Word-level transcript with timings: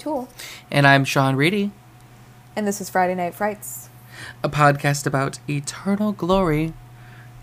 gays 0.00 0.06
and. 0.06 0.26
I'm 0.26 0.26
Katie 0.26 0.28
Toole, 0.28 0.28
And 0.70 0.86
I'm 0.86 1.04
Sean 1.04 1.36
Reedy, 1.36 1.70
and 2.56 2.66
this 2.66 2.80
is 2.80 2.90
Friday 2.90 3.14
Night 3.14 3.34
Frights. 3.34 3.88
a 4.42 4.48
podcast 4.48 5.06
about 5.06 5.38
eternal 5.48 6.12
glory 6.12 6.72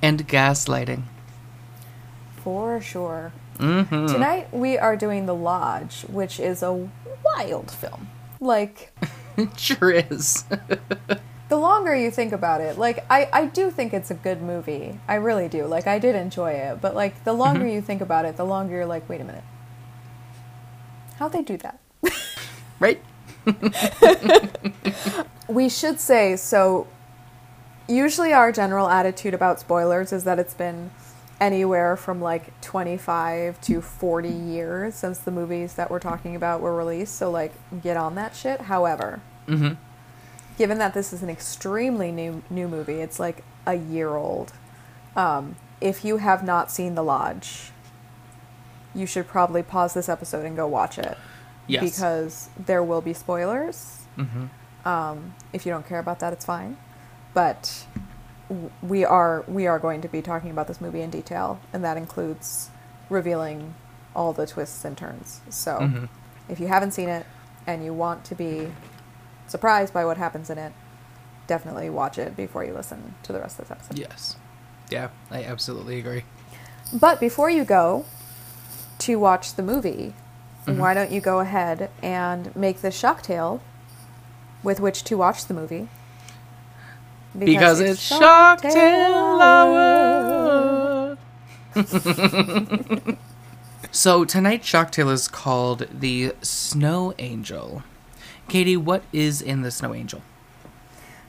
and 0.02 0.28
gaslighting. 0.28 1.04
For 2.38 2.80
sure. 2.82 3.32
Mm-hmm. 3.58 4.08
Tonight 4.08 4.54
we 4.54 4.78
are 4.78 4.96
doing 4.96 5.26
The 5.26 5.36
Lodge, 5.36 6.02
which 6.04 6.40
is 6.40 6.62
a 6.64 6.90
wild 7.24 7.72
film. 7.72 8.10
Like, 8.40 8.92
It 9.38 9.60
sure 9.60 9.92
is. 9.92 10.46
the 11.50 11.58
longer 11.58 11.96
you 11.96 12.10
think 12.12 12.34
about 12.34 12.62
it, 12.62 12.78
like, 12.78 13.06
I, 13.10 13.30
I 13.34 13.46
do 13.46 13.70
think 13.72 13.94
it's 13.94 14.10
a 14.12 14.16
good 14.16 14.42
movie. 14.42 15.00
I 15.08 15.16
really 15.16 15.48
do. 15.48 15.66
Like, 15.66 15.86
I 15.88 16.00
did 16.00 16.16
enjoy 16.16 16.52
it. 16.54 16.82
But, 16.82 16.96
like, 16.96 17.24
the 17.24 17.34
longer 17.34 17.68
you 17.68 17.82
think 17.82 18.02
about 18.02 18.26
it, 18.26 18.36
the 18.38 18.46
longer 18.46 18.76
you're 18.76 18.86
like, 18.88 19.08
wait 19.10 19.22
a 19.22 19.24
minute. 19.24 19.44
How'd 21.18 21.34
they 21.34 21.44
do 21.44 21.58
that? 21.58 21.80
We 25.48 25.70
should 25.70 26.00
say 26.00 26.36
so. 26.36 26.88
Usually, 27.88 28.34
our 28.34 28.52
general 28.52 28.90
attitude 28.90 29.34
about 29.34 29.62
spoilers 29.62 30.12
is 30.12 30.26
that 30.26 30.40
it's 30.40 30.54
been 30.54 30.92
anywhere 31.40 31.96
from 31.96 32.20
like 32.20 32.60
25 32.62 33.62
to 33.62 33.82
40 33.82 34.28
years 34.28 34.96
since 34.96 35.20
the 35.20 35.32
movies 35.32 35.76
that 35.76 35.90
we're 35.90 36.00
talking 36.00 36.36
about 36.36 36.60
were 36.60 36.76
released. 36.76 37.16
So, 37.16 37.32
like, 37.32 37.54
get 37.82 37.96
on 37.96 38.16
that 38.16 38.36
shit. 38.36 38.62
However, 38.62 39.22
Mm-hmm. 39.48 39.76
given 40.58 40.78
that 40.80 40.94
this 40.94 41.14
is 41.14 41.24
an 41.24 41.30
extremely 41.30 42.12
new 42.12 42.44
new 42.50 42.68
movie, 42.68 43.00
it's 43.00 43.18
like 43.18 43.46
a 43.66 43.76
year 43.76 44.18
old. 44.18 44.52
Um, 45.16 45.56
if 45.80 46.04
you 46.04 46.18
have 46.18 46.44
not 46.44 46.70
seen 46.70 46.96
The 46.96 47.04
Lodge, 47.04 47.72
you 48.94 49.06
should 49.06 49.30
probably 49.30 49.64
pause 49.64 49.94
this 49.94 50.10
episode 50.10 50.46
and 50.46 50.58
go 50.58 50.68
watch 50.68 51.00
it 51.00 51.18
Yes. 51.68 51.84
because 51.84 52.50
there 52.58 52.84
will 52.84 53.02
be 53.02 53.14
spoilers. 53.14 54.02
Mm-hmm. 54.18 54.88
Um, 54.88 55.36
if 55.54 55.66
you 55.66 55.72
don't 55.72 55.88
care 55.88 56.00
about 56.00 56.20
that, 56.20 56.34
it's 56.34 56.46
fine. 56.46 56.78
But 57.34 57.86
w- 58.50 58.72
we 58.82 59.04
are 59.06 59.44
we 59.48 59.68
are 59.68 59.78
going 59.80 60.02
to 60.02 60.08
be 60.08 60.22
talking 60.22 60.50
about 60.52 60.68
this 60.68 60.80
movie 60.82 61.02
in 61.02 61.10
detail, 61.10 61.60
and 61.74 61.84
that 61.84 61.98
includes 61.98 62.70
revealing 63.10 63.76
all 64.16 64.34
the 64.34 64.48
twists 64.48 64.84
and 64.86 64.98
turns. 64.98 65.42
So, 65.50 65.78
Mhm. 65.80 66.10
if 66.50 66.60
you 66.60 66.68
haven't 66.68 66.92
seen 66.92 67.10
it 67.10 67.26
and 67.68 67.84
you 67.84 67.94
want 67.94 68.24
to 68.26 68.36
be 68.36 68.72
surprised 69.48 69.94
by 69.94 70.04
what 70.06 70.18
happens 70.18 70.50
in 70.50 70.58
it, 70.58 70.74
definitely 71.48 71.90
watch 71.90 72.18
it 72.18 72.36
before 72.36 72.64
you 72.64 72.74
listen 72.74 73.16
to 73.24 73.32
the 73.34 73.40
rest 73.40 73.60
of 73.60 73.68
this 73.68 73.72
episode. 73.78 73.98
Yes. 74.00 74.36
Yeah, 74.90 75.10
I 75.30 75.44
absolutely 75.44 76.00
agree. 76.00 76.24
But 76.94 77.20
before 77.20 77.50
you 77.50 77.64
go 77.66 78.06
to 79.00 79.18
watch 79.20 79.54
the 79.56 79.64
movie, 79.64 80.14
Mhm. 80.68 80.78
why 80.78 80.94
don't 80.94 81.12
you 81.12 81.22
go 81.22 81.40
ahead 81.40 81.90
and 82.04 82.54
make 82.56 82.82
the 82.82 82.92
shock 82.92 83.22
tale 83.22 83.62
with 84.64 84.80
which 84.80 85.04
to 85.06 85.16
watch 85.16 85.46
the 85.46 85.54
movie? 85.54 85.88
Because, 87.38 87.80
it's 87.80 88.02
Shock 88.02 88.62
Tale 88.62 89.40
Hour. 89.40 91.18
so 93.92 94.26
tonight's 94.26 94.68
Shock 94.68 94.92
Tale 94.92 95.10
is 95.12 95.28
called 95.28 95.88
the 95.92 96.34
Snow 96.42 97.14
Angel. 97.20 97.84
Katie, 98.50 98.78
what 98.78 99.04
is 99.14 99.42
in 99.42 99.62
the 99.62 99.70
Snow 99.72 99.94
Angel? 99.94 100.22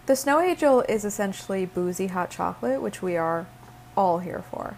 The 0.07 0.17
Snow 0.17 0.41
Angel 0.41 0.81
is 0.89 1.05
essentially 1.05 1.67
boozy 1.67 2.07
hot 2.07 2.31
chocolate, 2.31 2.81
which 2.81 3.03
we 3.03 3.17
are 3.17 3.47
all 3.97 4.21
here 4.21 4.43
for. 4.51 4.77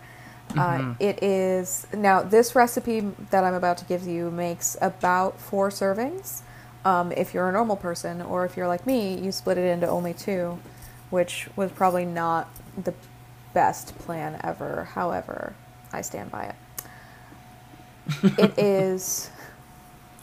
Uh, 0.56 0.78
Mhm. 0.78 0.96
it 0.98 1.22
is 1.22 1.86
now 1.94 2.22
this 2.22 2.54
recipe 2.54 3.00
that 3.30 3.44
I'm 3.44 3.54
about 3.54 3.78
to 3.78 3.84
give 3.84 4.06
you 4.06 4.30
makes 4.30 4.76
about 4.80 5.38
four 5.38 5.70
servings. 5.70 6.40
Um, 6.84 7.12
if 7.12 7.34
you're 7.34 7.48
a 7.48 7.52
normal 7.52 7.76
person, 7.76 8.20
or 8.22 8.44
if 8.44 8.56
you're 8.56 8.66
like 8.68 8.86
me, 8.86 9.14
you 9.14 9.32
split 9.32 9.58
it 9.58 9.64
into 9.70 9.86
only 9.86 10.14
two, 10.14 10.58
which 11.10 11.48
was 11.56 11.70
probably 11.72 12.04
not 12.04 12.48
the 12.82 12.94
best 13.54 13.96
plan 13.98 14.40
ever. 14.42 14.88
However, 14.94 15.52
I 15.92 16.00
stand 16.00 16.30
by 16.30 16.44
it. 16.44 16.54
it 18.38 18.58
is, 18.58 19.30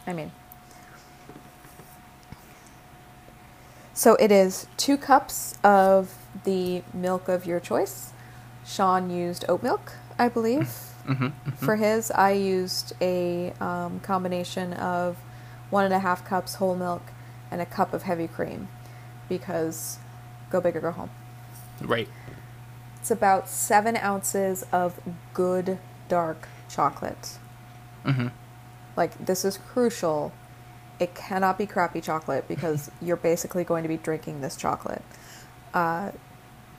I 0.06 0.14
mean, 0.14 0.32
So 3.94 4.14
it 4.20 4.32
is 4.32 4.68
two 4.78 4.96
cups 4.96 5.56
of 5.64 6.14
the 6.44 6.84
milk 6.94 7.28
of 7.28 7.48
your 7.48 7.60
choice. 7.60 8.12
Sean 8.64 9.10
used 9.10 9.44
oat 9.50 9.64
milk, 9.64 9.94
I 10.20 10.30
believe. 10.30 10.74
Mm-hmm. 11.08 11.52
For 11.66 11.78
his, 11.78 12.12
I 12.12 12.32
used 12.32 12.94
a 13.02 13.54
um, 13.62 14.00
combination 14.02 14.74
of 14.74 15.18
one 15.70 15.86
and 15.86 15.94
a 15.94 16.00
half 16.00 16.26
cups 16.26 16.56
whole 16.56 16.76
milk 16.76 17.04
and 17.52 17.62
a 17.62 17.66
cup 17.66 17.94
of 17.94 18.04
heavy 18.04 18.28
cream 18.28 18.68
because 19.30 20.00
go 20.50 20.60
big 20.62 20.76
or 20.76 20.82
go 20.82 20.92
home. 20.92 21.10
Right. 21.82 22.10
It's 23.00 23.12
about 23.12 23.48
seven 23.48 23.96
ounces 23.96 24.66
of 24.72 25.00
good 25.34 25.78
dark 26.10 26.48
chocolate. 26.70 27.38
Mm-hmm. 28.06 28.28
Like, 28.96 29.26
this 29.26 29.46
is 29.46 29.58
crucial. 29.58 30.34
It 31.00 31.14
cannot 31.14 31.58
be 31.58 31.66
crappy 31.66 32.02
chocolate 32.02 32.48
because 32.48 32.90
you're 33.02 33.16
basically 33.16 33.64
going 33.64 33.84
to 33.84 33.90
be 33.90 33.98
drinking 33.98 34.42
this 34.42 34.56
chocolate. 34.56 35.04
Uh, 35.74 36.12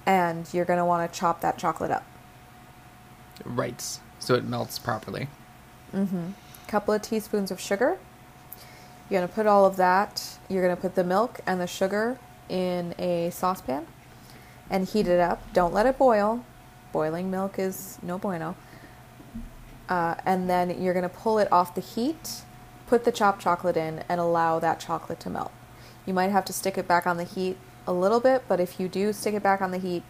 and 0.05 0.53
you're 0.53 0.65
going 0.65 0.79
to 0.79 0.85
want 0.85 1.11
to 1.11 1.19
chop 1.19 1.41
that 1.43 1.59
chocolate 1.59 1.91
up. 1.91 2.05
Right. 3.45 3.99
So 4.19 4.35
it 4.35 4.45
melts 4.45 4.79
properly. 4.79 5.29
Mm-hmm. 5.95 6.31
A 6.67 6.71
couple 6.71 6.95
of 6.95 7.03
teaspoons 7.03 7.51
of 7.51 7.61
sugar. 7.61 7.99
You're 9.11 9.23
to 9.23 9.29
put 9.29 9.47
all 9.47 9.65
of 9.65 9.77
that. 9.77 10.39
You're 10.49 10.69
to 10.69 10.81
put 10.81 10.95
the 10.95 11.05
milk 11.05 11.41
and 11.47 11.61
the 11.61 11.67
sugar 11.67 12.19
in 12.49 12.95
a 12.99 13.31
saucepan 13.31 13.87
and 14.71 14.87
heat 14.87 15.07
it 15.07 15.21
up. 15.21 15.43
Don't 15.53 15.73
let 15.73 15.87
it 15.87 15.99
boil. 15.99 16.45
Boiling 16.93 17.31
milk 17.31 17.59
is 17.59 17.99
no 18.03 18.19
bueno. 18.19 18.57
Uh, 19.89 20.17
and 20.27 20.49
then 20.51 20.83
you're 20.83 20.93
to 21.03 21.09
pull 21.09 21.39
it 21.39 21.51
off 21.51 21.75
the 21.75 21.81
heat, 21.81 22.43
put 22.87 23.05
the 23.05 23.13
chopped 23.13 23.41
chocolate 23.41 23.77
in, 23.77 24.05
and 24.09 24.21
allow 24.21 24.59
that 24.59 24.81
chocolate 24.81 25.21
to 25.21 25.31
melt. 25.31 25.53
You 26.05 26.13
might 26.13 26.31
have 26.31 26.45
to 26.47 26.53
stick 26.53 26.77
it 26.77 26.87
back 26.87 27.07
on 27.07 27.17
the 27.17 27.25
heat 27.25 27.57
a 27.87 27.93
little 27.93 28.21
bit, 28.21 28.45
but 28.49 28.61
if 28.61 28.79
you 28.79 28.89
do 28.89 29.13
stick 29.13 29.35
it 29.35 29.43
back 29.43 29.63
on 29.63 29.71
the 29.71 29.79
heat, 29.79 30.03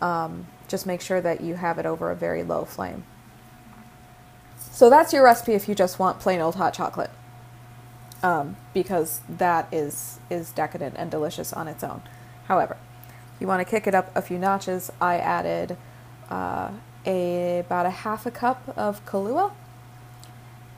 um, 0.00 0.46
just 0.68 0.86
make 0.86 1.00
sure 1.00 1.20
that 1.20 1.40
you 1.40 1.54
have 1.54 1.78
it 1.78 1.86
over 1.86 2.10
a 2.10 2.16
very 2.16 2.42
low 2.42 2.64
flame. 2.64 3.04
So 4.58 4.90
that's 4.90 5.12
your 5.12 5.24
recipe 5.24 5.54
if 5.54 5.68
you 5.68 5.74
just 5.74 5.98
want 5.98 6.20
plain 6.20 6.40
old 6.40 6.56
hot 6.56 6.74
chocolate, 6.74 7.10
um, 8.22 8.56
because 8.74 9.20
that 9.28 9.68
is 9.72 10.18
is 10.28 10.52
decadent 10.52 10.96
and 10.98 11.10
delicious 11.10 11.52
on 11.52 11.68
its 11.68 11.82
own. 11.82 12.02
However, 12.46 12.76
you 13.40 13.46
want 13.46 13.60
to 13.60 13.70
kick 13.70 13.86
it 13.86 13.94
up 13.94 14.14
a 14.14 14.22
few 14.22 14.38
notches, 14.38 14.90
I 15.00 15.18
added 15.18 15.76
uh, 16.30 16.72
a 17.06 17.60
about 17.60 17.86
a 17.86 17.90
half 17.90 18.26
a 18.26 18.30
cup 18.30 18.76
of 18.76 19.04
Kahlua 19.06 19.52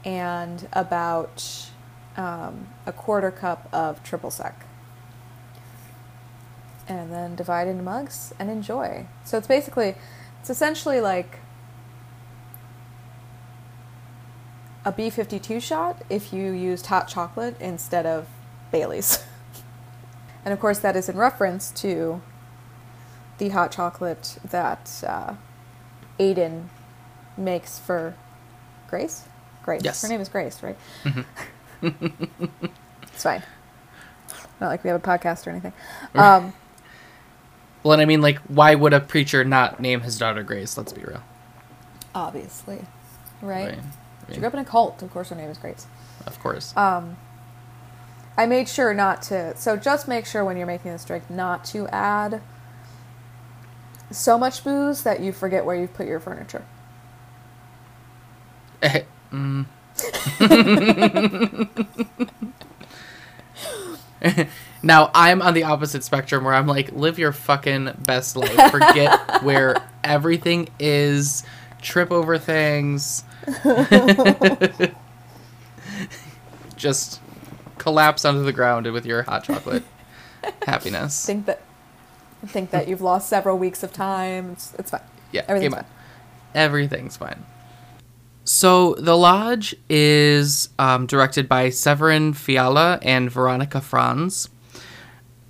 and 0.04 0.68
about 0.72 1.70
um, 2.16 2.68
a 2.86 2.92
quarter 2.92 3.30
cup 3.30 3.68
of 3.72 4.02
triple 4.02 4.30
sec. 4.30 4.67
And 6.88 7.12
then 7.12 7.34
divide 7.34 7.68
into 7.68 7.82
mugs 7.82 8.32
and 8.38 8.50
enjoy. 8.50 9.06
So 9.24 9.36
it's 9.36 9.46
basically, 9.46 9.94
it's 10.40 10.50
essentially 10.50 11.00
like 11.00 11.40
a 14.84 14.92
B52 14.92 15.60
shot 15.60 16.02
if 16.08 16.32
you 16.32 16.50
used 16.52 16.86
hot 16.86 17.08
chocolate 17.08 17.56
instead 17.60 18.06
of 18.06 18.26
Bailey's. 18.72 19.22
and 20.44 20.54
of 20.54 20.60
course, 20.60 20.78
that 20.78 20.96
is 20.96 21.08
in 21.08 21.16
reference 21.16 21.70
to 21.72 22.22
the 23.36 23.50
hot 23.50 23.70
chocolate 23.70 24.38
that 24.44 25.04
uh, 25.06 25.34
Aiden 26.18 26.68
makes 27.36 27.78
for 27.78 28.14
Grace. 28.88 29.24
Grace. 29.62 29.82
Yes. 29.84 30.02
Her 30.02 30.08
name 30.08 30.20
is 30.20 30.28
Grace, 30.28 30.62
right? 30.62 30.76
Mm-hmm. 31.04 31.86
it's 33.02 33.22
fine. 33.22 33.42
Not 34.60 34.68
like 34.68 34.82
we 34.82 34.88
have 34.88 35.00
a 35.02 35.06
podcast 35.06 35.46
or 35.46 35.50
anything. 35.50 35.72
Um, 36.14 36.52
Well, 37.82 37.92
and 37.94 38.02
I 38.02 38.06
mean, 38.06 38.20
like, 38.22 38.38
why 38.48 38.74
would 38.74 38.92
a 38.94 39.00
preacher 39.00 39.44
not 39.44 39.80
name 39.80 40.02
his 40.02 40.18
daughter 40.18 40.42
Grace? 40.42 40.76
Let's 40.78 40.92
be 40.92 41.02
real. 41.02 41.22
obviously, 42.14 42.80
right? 43.42 43.70
Right. 43.70 43.78
I 44.28 44.34
She 44.34 44.38
grew 44.40 44.48
up 44.48 44.54
in 44.54 44.60
a 44.60 44.64
cult. 44.64 45.02
Of 45.02 45.10
course, 45.12 45.30
her 45.30 45.36
name 45.36 45.50
is 45.50 45.58
Grace. 45.58 45.86
of 46.26 46.38
course. 46.40 46.76
Um, 46.76 47.16
I 48.36 48.46
made 48.46 48.68
sure 48.68 48.94
not 48.94 49.22
to. 49.24 49.56
So 49.56 49.76
just 49.76 50.08
make 50.08 50.26
sure 50.26 50.44
when 50.44 50.56
you're 50.56 50.66
making 50.66 50.92
this 50.92 51.04
drink 51.04 51.30
not 51.30 51.64
to 51.66 51.88
add 51.88 52.42
so 54.10 54.38
much 54.38 54.64
booze 54.64 55.02
that 55.04 55.20
you 55.20 55.32
forget 55.32 55.64
where 55.64 55.76
you've 55.76 55.94
put 55.94 56.06
your 56.06 56.20
furniture. 56.20 56.64
mm. 59.32 59.66
now 64.82 65.10
I'm 65.14 65.42
on 65.42 65.54
the 65.54 65.64
opposite 65.64 66.04
spectrum 66.04 66.44
where 66.44 66.54
I'm 66.54 66.66
like, 66.66 66.92
live 66.92 67.18
your 67.18 67.32
fucking 67.32 67.92
best 67.98 68.36
life. 68.36 68.70
Forget 68.70 69.42
where 69.42 69.76
everything 70.04 70.68
is. 70.78 71.44
Trip 71.80 72.10
over 72.10 72.38
things. 72.38 73.24
just 76.76 77.20
collapse 77.78 78.24
onto 78.24 78.42
the 78.42 78.52
ground 78.52 78.90
with 78.92 79.06
your 79.06 79.22
hot 79.22 79.44
chocolate 79.44 79.84
happiness. 80.62 81.24
Think 81.24 81.46
that 81.46 81.62
think 82.46 82.70
that 82.70 82.88
you've 82.88 83.00
lost 83.00 83.28
several 83.28 83.58
weeks 83.58 83.82
of 83.82 83.92
time. 83.92 84.50
It's, 84.52 84.74
it's 84.74 84.90
fine. 84.90 85.00
Yeah, 85.32 85.44
Everything's 85.48 85.74
fine. 85.74 85.84
Everything's 86.54 87.16
fine. 87.16 87.44
So 88.44 88.94
the 88.94 89.16
lodge 89.16 89.74
is 89.90 90.70
um, 90.78 91.06
directed 91.06 91.48
by 91.48 91.68
Severin 91.68 92.32
Fiala 92.32 92.98
and 93.02 93.30
Veronica 93.30 93.80
Franz. 93.80 94.48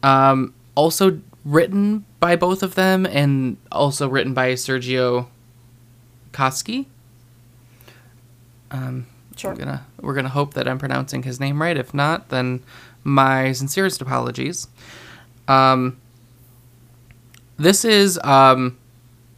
Um, 0.03 0.55
also 0.75 1.21
written 1.45 2.05
by 2.21 2.37
both 2.37 2.63
of 2.63 2.75
them, 2.75 3.07
and 3.07 3.57
also 3.73 4.09
written 4.09 4.35
by 4.35 4.53
Sergio 4.53 5.27
Koski. 6.33 6.87
Um, 8.71 9.07
Sure. 9.39 9.53
I'm 9.53 9.57
gonna 9.57 9.87
we're 10.01 10.15
gonna 10.15 10.29
hope 10.29 10.55
that 10.55 10.67
I'm 10.67 10.79
pronouncing 10.79 11.23
his 11.23 11.39
name 11.39 11.63
right. 11.63 11.77
If 11.77 11.95
not, 11.95 12.29
then 12.31 12.63
my 13.05 13.53
sincerest 13.53 14.03
apologies. 14.03 14.67
Um, 15.47 16.01
this 17.57 17.85
is 17.85 18.19
um, 18.25 18.77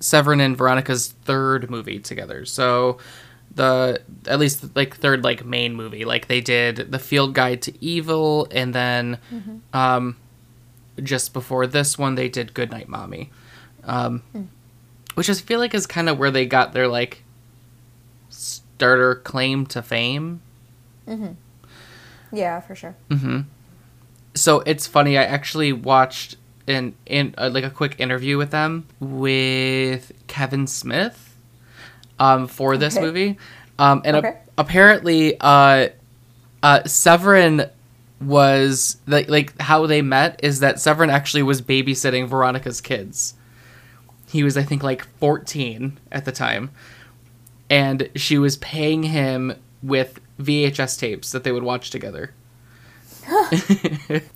Severin 0.00 0.40
and 0.40 0.56
Veronica's 0.56 1.08
third 1.24 1.70
movie 1.70 1.98
together. 1.98 2.46
So 2.46 2.96
the 3.54 4.00
at 4.26 4.38
least 4.38 4.74
like 4.74 4.96
third 4.96 5.22
like 5.22 5.44
main 5.44 5.74
movie. 5.74 6.06
Like 6.06 6.28
they 6.28 6.40
did 6.40 6.90
the 6.90 6.98
Field 6.98 7.34
Guide 7.34 7.60
to 7.62 7.84
Evil, 7.84 8.48
and 8.50 8.74
then 8.74 9.18
um, 9.74 10.16
just 11.02 11.32
before 11.32 11.66
this 11.66 11.96
one 11.98 12.14
they 12.14 12.28
did 12.28 12.54
Goodnight 12.54 12.88
Mommy, 12.88 13.30
um, 13.84 14.22
which 15.14 15.28
I 15.30 15.34
feel 15.34 15.58
like 15.58 15.74
is 15.74 15.86
kind 15.86 16.08
of 16.08 16.18
where 16.18 16.30
they 16.30 16.46
got 16.46 16.72
their 16.72 16.88
like 16.88 17.22
starter 18.28 19.14
claim 19.16 19.66
to 19.66 19.82
fame. 19.82 20.40
Yeah, 22.32 22.60
for 22.60 22.74
sure. 22.74 22.94
Mm-hmm. 23.10 23.40
So 24.34 24.60
it's 24.60 24.86
funny. 24.86 25.18
I 25.18 25.24
actually 25.24 25.72
watched 25.72 26.36
an 26.68 26.94
in 27.06 27.34
uh, 27.36 27.50
like 27.52 27.64
a 27.64 27.70
quick 27.70 27.96
interview 27.98 28.38
with 28.38 28.50
them 28.52 28.86
with 29.00 30.12
Kevin 30.28 30.66
Smith, 30.68 31.36
um, 32.20 32.46
for 32.46 32.76
this 32.76 32.96
Okay. 32.96 33.04
movie, 33.06 33.38
um, 33.78 34.02
and 34.04 34.16
Okay. 34.18 34.28
a- 34.28 34.38
apparently, 34.58 35.36
uh, 35.40 35.88
uh, 36.62 36.80
Severin 36.84 37.68
was 38.20 38.98
like 39.06 39.28
like 39.28 39.58
how 39.60 39.86
they 39.86 40.02
met 40.02 40.40
is 40.42 40.60
that 40.60 40.80
Severin 40.80 41.10
actually 41.10 41.42
was 41.42 41.62
babysitting 41.62 42.28
Veronica's 42.28 42.80
kids. 42.80 43.34
He 44.28 44.44
was, 44.44 44.56
I 44.56 44.62
think, 44.62 44.82
like 44.82 45.06
fourteen 45.18 45.98
at 46.12 46.24
the 46.24 46.32
time, 46.32 46.70
and 47.68 48.08
she 48.14 48.38
was 48.38 48.56
paying 48.58 49.04
him 49.04 49.54
with 49.82 50.20
VHS 50.38 50.98
tapes 50.98 51.32
that 51.32 51.44
they 51.44 51.52
would 51.52 51.62
watch 51.62 51.90
together. 51.90 52.34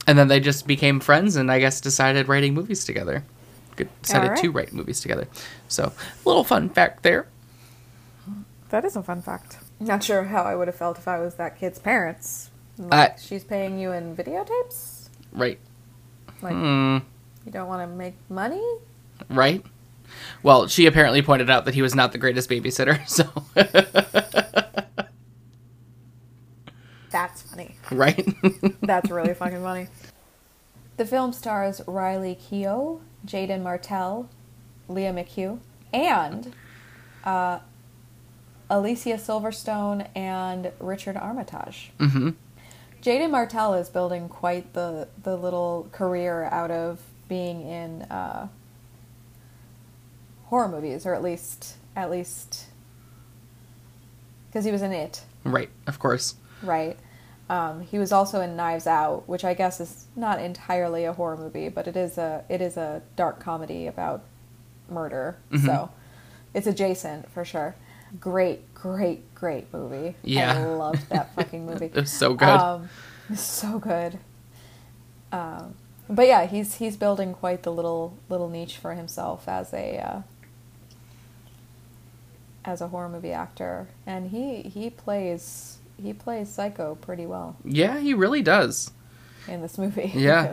and 0.07 0.19
then 0.19 0.29
they 0.29 0.41
just 0.41 0.67
became 0.67 1.01
friends 1.01 1.37
and 1.37 1.51
I 1.51 1.59
guess 1.59 1.81
decided 1.81 2.29
writing 2.29 2.55
movies 2.55 2.85
together. 2.85 3.25
Decided 4.03 4.29
Alright. 4.29 4.43
to 4.43 4.51
write 4.51 4.73
movies 4.73 5.01
together. 5.01 5.27
So, 5.69 5.93
little 6.25 6.45
fun 6.45 6.69
fact 6.69 7.03
there. 7.03 7.27
That 8.71 8.85
is 8.85 8.95
a 8.95 9.03
fun 9.03 9.21
fact. 9.21 9.59
Not 9.81 10.05
sure 10.05 10.25
how 10.25 10.43
I 10.43 10.55
would 10.55 10.69
have 10.69 10.77
felt 10.77 10.99
if 10.99 11.09
I 11.09 11.19
was 11.19 11.35
that 11.37 11.59
kid's 11.59 11.79
parents. 11.79 12.51
Like, 12.79 13.13
Uh, 13.13 13.17
she's 13.17 13.45
paying 13.45 13.79
you 13.79 13.93
in 13.93 14.17
videotapes? 14.17 15.09
Right. 15.33 15.59
Like, 16.43 16.55
Hmm. 16.55 16.99
you 17.47 17.53
don't 17.53 17.69
want 17.69 17.89
to 17.89 17.97
make 17.97 18.15
money? 18.29 18.63
Right? 19.31 19.65
Well, 20.43 20.67
she 20.69 20.87
apparently 20.87 21.23
pointed 21.23 21.49
out 21.51 21.65
that 21.65 21.75
he 21.75 21.83
was 21.83 21.95
not 21.95 22.13
the 22.13 22.19
greatest 22.19 22.49
babysitter, 22.51 23.07
so. 23.09 23.25
That's 27.11 27.43
funny. 27.43 27.77
right? 27.91 28.27
That's 28.83 29.11
really 29.11 29.35
fucking 29.35 29.63
funny. 29.63 29.87
The 30.97 31.07
film 31.07 31.33
stars 31.33 31.81
Riley 31.87 32.37
Keough, 32.37 33.01
Jaeden 33.27 33.63
Martell, 33.63 34.29
Lia 34.89 35.13
McHugh, 35.13 35.59
and 35.93 36.53
uh, 37.25 37.61
Alicia 38.69 39.15
Silverstone 39.15 40.09
and 40.17 40.73
Richard 40.81 41.17
Armitage. 41.17 41.93
hmm 41.99 42.31
Jaeden 43.05 43.31
Martell 43.31 43.75
is 43.75 43.89
building 43.91 44.29
quite 44.29 44.73
the 44.73 45.09
the 45.23 45.37
little 45.37 45.89
career 45.93 46.45
out 46.45 46.71
of 46.71 47.01
being 47.29 47.61
in 47.61 48.03
uh, 48.03 48.49
horror 50.47 50.69
movies, 50.69 51.05
or 51.05 51.15
at 51.15 51.23
least 51.23 51.75
at 51.95 52.11
least 52.11 52.65
because 54.49 54.65
he 54.65 54.73
was 54.73 54.83
in 54.83 54.93
it, 54.93 55.23
Right, 55.45 55.69
of 55.87 55.99
course. 55.99 56.37
right? 56.63 56.97
Um, 57.51 57.83
he 57.83 57.99
was 57.99 58.11
also 58.13 58.41
in 58.41 58.57
Knives 58.57 58.87
Out, 58.87 59.29
which 59.29 59.45
I 59.45 59.53
guess 59.53 59.81
is 59.81 60.07
not 60.17 60.41
entirely 60.41 61.05
a 61.05 61.13
horror 61.13 61.37
movie, 61.37 61.69
but 61.69 61.87
it 61.87 61.97
is 61.97 62.17
a 62.17 62.45
it 62.49 62.63
is 62.63 62.79
a 62.79 63.03
dark 63.17 63.39
comedy 63.39 63.87
about 63.87 64.23
murder, 64.89 65.37
so 65.63 65.91
it's 66.55 66.67
adjacent 66.67 67.31
for 67.31 67.45
sure. 67.45 67.75
Great, 68.19 68.74
great, 68.85 69.35
great 69.35 69.73
movie. 69.73 70.15
Yeah. 70.23 70.59
I 70.59 70.65
loved 70.67 71.09
that 71.09 71.35
fucking 71.37 71.65
movie. 71.65 71.87
It 71.87 71.95
was 71.95 72.13
so 72.13 72.35
good. 72.35 72.49
Um, 72.49 72.91
it's 73.31 73.41
so 73.41 73.79
good. 73.79 74.19
Um, 75.33 75.75
but 76.09 76.27
yeah, 76.27 76.45
he's 76.47 76.75
he's 76.75 76.97
building 76.99 77.33
quite 77.33 77.63
the 77.63 77.73
little 77.73 78.19
little 78.29 78.51
niche 78.51 78.77
for 78.77 78.93
himself 78.93 79.49
as 79.49 79.73
a 79.73 79.97
uh, 79.99 80.21
as 82.65 82.81
a 82.81 82.89
horror 82.89 83.09
movie 83.09 83.33
actor, 83.33 83.89
and 84.07 84.31
he 84.31 84.63
he 84.63 84.91
plays 84.91 85.79
he 86.03 86.13
plays 86.13 86.49
Psycho 86.51 86.97
pretty 86.97 87.25
well 87.25 87.57
yeah, 87.65 87.99
he 88.01 88.13
really 88.15 88.43
does. 88.43 88.91
in 89.49 89.63
this 89.63 89.79
movie. 89.79 90.11
Yeah. 90.15 90.53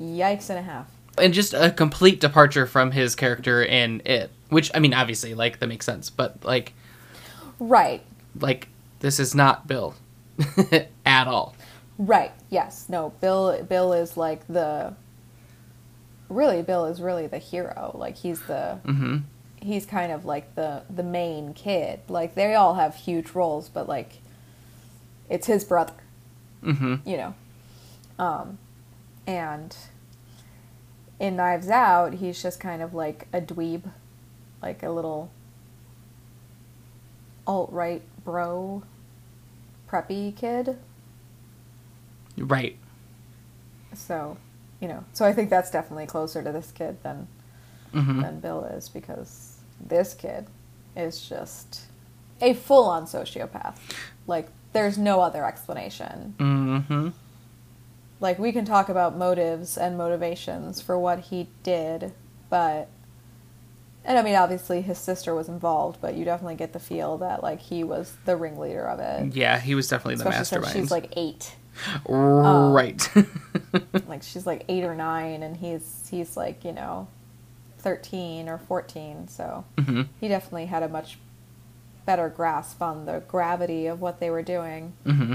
yikes 0.00 0.50
and 0.50 0.58
a 0.58 0.62
half. 0.62 0.86
and 1.16 1.32
just 1.32 1.54
a 1.54 1.70
complete 1.70 2.20
departure 2.20 2.66
from 2.66 2.90
his 2.90 3.14
character 3.14 3.62
in 3.62 4.02
it 4.04 4.30
which 4.50 4.70
i 4.74 4.78
mean 4.78 4.92
obviously 4.94 5.32
like 5.34 5.58
that 5.60 5.66
makes 5.68 5.84
sense 5.86 6.08
but 6.10 6.44
like 6.44 6.72
Right, 7.60 8.02
like 8.38 8.68
this 9.00 9.18
is 9.20 9.34
not 9.34 9.66
bill 9.66 9.94
at 11.06 11.26
all 11.26 11.54
right. 11.98 12.32
Yes, 12.48 12.86
no. 12.88 13.10
Bill 13.20 13.62
Bill 13.64 13.92
is 13.92 14.16
like 14.16 14.46
the 14.46 14.94
really 16.28 16.62
Bill 16.62 16.86
is 16.86 17.00
really 17.02 17.26
the 17.26 17.38
hero. 17.38 17.92
Like 17.94 18.16
he's 18.16 18.42
the 18.42 18.76
hmm 18.84 19.18
he's 19.60 19.84
kind 19.84 20.12
of 20.12 20.24
like 20.24 20.54
the 20.54 20.82
the 20.88 21.02
main 21.02 21.52
kid. 21.54 22.00
Like 22.08 22.34
they 22.34 22.54
all 22.54 22.76
have 22.76 22.94
huge 22.94 23.30
roles, 23.32 23.68
but 23.68 23.88
like 23.88 24.18
it's 25.28 25.46
his 25.46 25.64
brother, 25.64 25.94
hmm 26.62 26.96
you 27.04 27.16
know. 27.16 27.34
Um 28.18 28.58
and 29.26 29.76
in 31.18 31.36
Knives 31.36 31.68
Out, 31.68 32.14
he's 32.14 32.40
just 32.40 32.60
kind 32.60 32.80
of 32.80 32.94
like 32.94 33.26
a 33.32 33.40
dweeb, 33.40 33.90
like 34.62 34.82
a 34.84 34.90
little 34.90 35.30
alt-right 37.48 38.02
bro 38.24 38.82
preppy 39.90 40.36
kid. 40.36 40.78
right 42.36 42.76
So, 43.94 44.36
you 44.80 44.86
know, 44.86 45.02
so 45.12 45.24
I 45.24 45.32
think 45.32 45.50
that's 45.50 45.70
definitely 45.70 46.06
closer 46.06 46.42
to 46.42 46.52
this 46.52 46.70
kid 46.70 47.02
than 47.02 47.26
hmm 47.92 48.20
than 48.20 48.38
Bill 48.40 48.64
is 48.64 48.88
because 48.90 49.56
this 49.80 50.12
kid 50.14 50.46
is 50.94 51.26
just 51.26 51.86
a 52.40 52.52
full 52.54 52.84
on 52.84 53.06
sociopath. 53.06 53.76
Like, 54.26 54.48
there's 54.74 54.98
no 54.98 55.20
other 55.20 55.44
explanation. 55.44 56.34
hmm 56.38 57.08
Like, 58.20 58.38
we 58.38 58.52
can 58.52 58.64
talk 58.66 58.88
about 58.90 59.16
motives 59.16 59.78
and 59.78 59.96
motivations 59.96 60.82
for 60.82 60.98
what 60.98 61.18
he 61.20 61.48
did, 61.62 62.12
but. 62.50 62.88
And 64.08 64.18
I 64.18 64.22
mean, 64.22 64.34
obviously, 64.34 64.80
his 64.80 64.98
sister 64.98 65.34
was 65.34 65.48
involved, 65.48 66.00
but 66.00 66.14
you 66.14 66.24
definitely 66.24 66.54
get 66.56 66.72
the 66.72 66.80
feel 66.80 67.18
that, 67.18 67.42
like, 67.42 67.60
he 67.60 67.84
was 67.84 68.16
the 68.24 68.36
ringleader 68.36 68.84
of 68.88 68.98
it. 69.00 69.36
yeah 69.36 69.60
he 69.60 69.74
was 69.76 69.86
definitely 69.86 70.16
the 70.16 70.28
Especially 70.28 70.60
mastermind. 70.60 70.72
she's, 70.84 70.90
like, 70.90 71.12
eight. 71.16 71.54
right. 72.08 73.08
like 74.08 74.22
she's 74.24 74.46
like 74.46 74.64
eight 74.68 74.82
or 74.82 74.96
nine 74.96 75.44
and 75.44 75.56
he's 75.58 76.08
he's 76.10 76.36
like 76.36 76.64
you 76.64 76.72
know 76.72 77.06
13 77.78 78.48
or 78.48 78.58
14 78.58 79.28
so 79.28 79.64
hmm 79.78 80.02
he 80.20 80.26
definitely 80.26 80.66
had 80.66 80.82
a 80.82 80.88
much 80.88 81.18
better 82.04 82.28
grasp 82.28 82.82
on 82.82 83.04
the 83.06 83.22
gravity 83.28 83.86
of 83.86 84.00
what 84.00 84.18
they 84.18 84.28
were 84.30 84.42
doing. 84.42 84.94
Hmm 85.04 85.34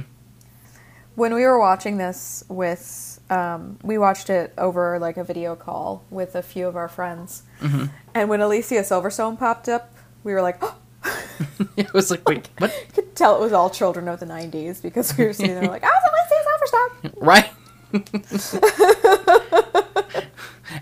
when 1.16 1.34
we 1.34 1.44
were 1.44 1.60
watching 1.60 1.98
this 1.98 2.44
with 2.50 3.20
um, 3.30 3.78
we 3.84 3.98
watched 3.98 4.30
it 4.30 4.54
over 4.58 5.00
like 5.00 5.18
a 5.18 5.24
video 5.24 5.56
call 5.56 6.04
with 6.10 6.36
a 6.36 6.42
few 6.42 6.68
of 6.68 6.76
our 6.76 6.88
friends. 6.90 7.44
Hmm 7.60 7.86
and 8.16 8.30
when 8.30 8.42
alicia 8.42 8.76
silverstone 8.82 9.38
popped 9.40 9.68
up 9.68 9.94
we 10.24 10.34
were 10.34 10.42
like 10.42 10.58
oh, 10.62 10.76
it 11.78 11.92
was 11.94 12.12
like 12.12 12.28
wait 12.28 12.50
what? 12.60 12.72
You 12.88 12.94
could 12.94 13.16
tell 13.16 13.36
it 13.38 13.42
was 13.42 13.54
all 13.54 13.70
children 13.70 14.08
of 14.08 14.20
the 14.20 14.26
90s 14.26 14.82
because 14.82 15.18
we 15.18 15.26
were 15.26 15.34
sitting 15.34 15.56
there 15.56 15.68
like 15.70 15.84
ah, 15.84 15.90
it's 15.90 16.08
alicia 16.10 16.44
silverstone. 16.50 17.14
Right 17.22 17.50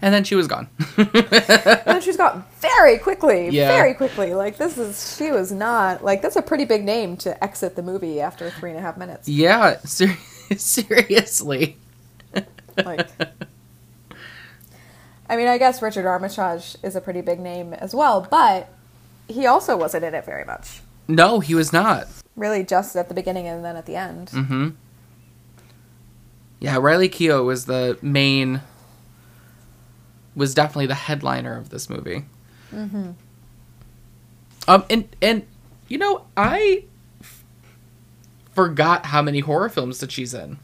And 0.02 0.14
then 0.14 0.24
she 0.24 0.36
was 0.36 0.48
gone. 0.48 0.70
and 0.98 1.10
then 1.14 2.02
she's 2.02 2.18
gone 2.18 2.44
very 2.60 2.98
quickly, 3.00 3.50
Yeah. 3.50 3.68
very 3.68 3.94
quickly. 3.94 4.34
Like 4.34 4.58
this 4.58 4.78
is, 4.78 5.16
she 5.18 5.32
was 5.32 5.52
not 5.52 6.04
like 6.04 6.22
that's 6.22 6.36
a 6.36 6.42
pretty 6.42 6.66
big 6.66 6.84
name 6.84 7.18
to 7.18 7.44
exit 7.44 7.76
the 7.76 7.82
movie 7.84 8.22
after 8.22 8.50
three 8.52 8.70
and 8.70 8.80
a 8.80 8.82
half 8.82 8.98
minutes. 8.98 9.28
yeah, 9.28 9.78
ser- 9.84 10.18
seriously. 10.58 11.78
Like, 12.78 13.10
I 15.30 15.36
mean, 15.38 15.48
I 15.48 15.58
guess 15.58 15.82
Richard 15.82 16.06
Armitage 16.06 16.78
is 16.84 16.96
a 16.96 17.02
pretty 17.02 17.22
big 17.22 17.40
name 17.40 17.74
as 17.74 17.94
well, 17.96 18.28
but 18.30 18.70
he 19.28 19.46
also 19.46 19.78
wasn't 19.78 20.04
in 20.06 20.14
it 20.14 20.26
very 20.26 20.46
much. 20.46 20.82
No, 21.08 21.40
he 21.40 21.56
was 21.56 21.72
not. 21.74 22.08
Really, 22.36 22.64
just 22.64 22.96
at 22.96 23.08
the 23.10 23.14
beginning 23.14 23.48
and 23.48 23.64
then 23.64 23.76
at 23.76 23.86
the 23.86 23.96
end. 23.96 24.30
Mm-hmm. 24.30 24.70
Yeah, 26.60 26.78
Riley 26.78 27.10
Keough 27.10 27.44
was 27.46 27.66
the 27.66 27.98
main. 28.02 28.62
Was 30.36 30.54
definitely 30.54 30.88
the 30.88 30.96
headliner 30.96 31.58
of 31.58 31.70
this 31.70 31.90
movie. 31.90 32.26
Mm-hmm. 32.74 33.12
Um, 34.68 34.84
and 34.90 35.16
and 35.22 35.46
you 35.88 35.98
know 35.98 36.26
I 36.38 36.86
f- 37.22 37.44
forgot 38.54 39.08
how 39.08 39.22
many 39.22 39.40
horror 39.40 39.70
films 39.70 40.00
that 40.00 40.12
she's 40.12 40.34
in. 40.34 40.58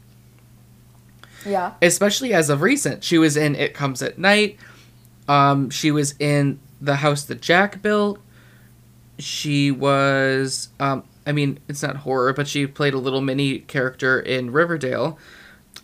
Yeah. 1.46 1.74
especially 1.80 2.34
as 2.34 2.50
of 2.50 2.62
recent. 2.62 3.04
She 3.04 3.16
was 3.16 3.36
in 3.36 3.54
It 3.54 3.72
Comes 3.72 4.02
at 4.02 4.18
Night. 4.18 4.58
Um, 5.28 5.70
she 5.70 5.90
was 5.90 6.14
in 6.18 6.58
The 6.80 6.96
House 6.96 7.22
That 7.24 7.40
Jack 7.40 7.80
Built. 7.80 8.18
She 9.18 9.70
was, 9.70 10.68
um, 10.80 11.04
I 11.26 11.32
mean, 11.32 11.60
it's 11.68 11.82
not 11.82 11.98
horror, 11.98 12.32
but 12.32 12.48
she 12.48 12.66
played 12.66 12.92
a 12.92 12.98
little 12.98 13.20
mini 13.20 13.60
character 13.60 14.20
in 14.20 14.50
Riverdale. 14.50 15.16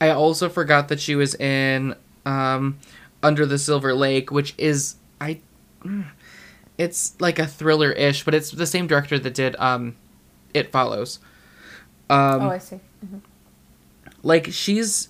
I 0.00 0.10
also 0.10 0.48
forgot 0.48 0.88
that 0.88 1.00
she 1.00 1.14
was 1.14 1.34
in 1.36 1.94
um, 2.26 2.78
Under 3.24 3.46
the 3.46 3.58
Silver 3.58 3.94
Lake, 3.94 4.30
which 4.30 4.54
is 4.58 4.96
I, 5.20 5.40
it's 6.78 7.18
like 7.20 7.38
a 7.38 7.46
thriller 7.46 7.90
ish, 7.92 8.24
but 8.24 8.34
it's 8.34 8.50
the 8.50 8.66
same 8.66 8.86
director 8.86 9.18
that 9.18 9.34
did 9.34 9.56
um, 9.56 9.96
It 10.52 10.70
Follows. 10.70 11.18
Um, 12.10 12.42
oh, 12.42 12.50
I 12.50 12.58
see. 12.58 12.80
like 14.22 14.48
she's 14.52 15.08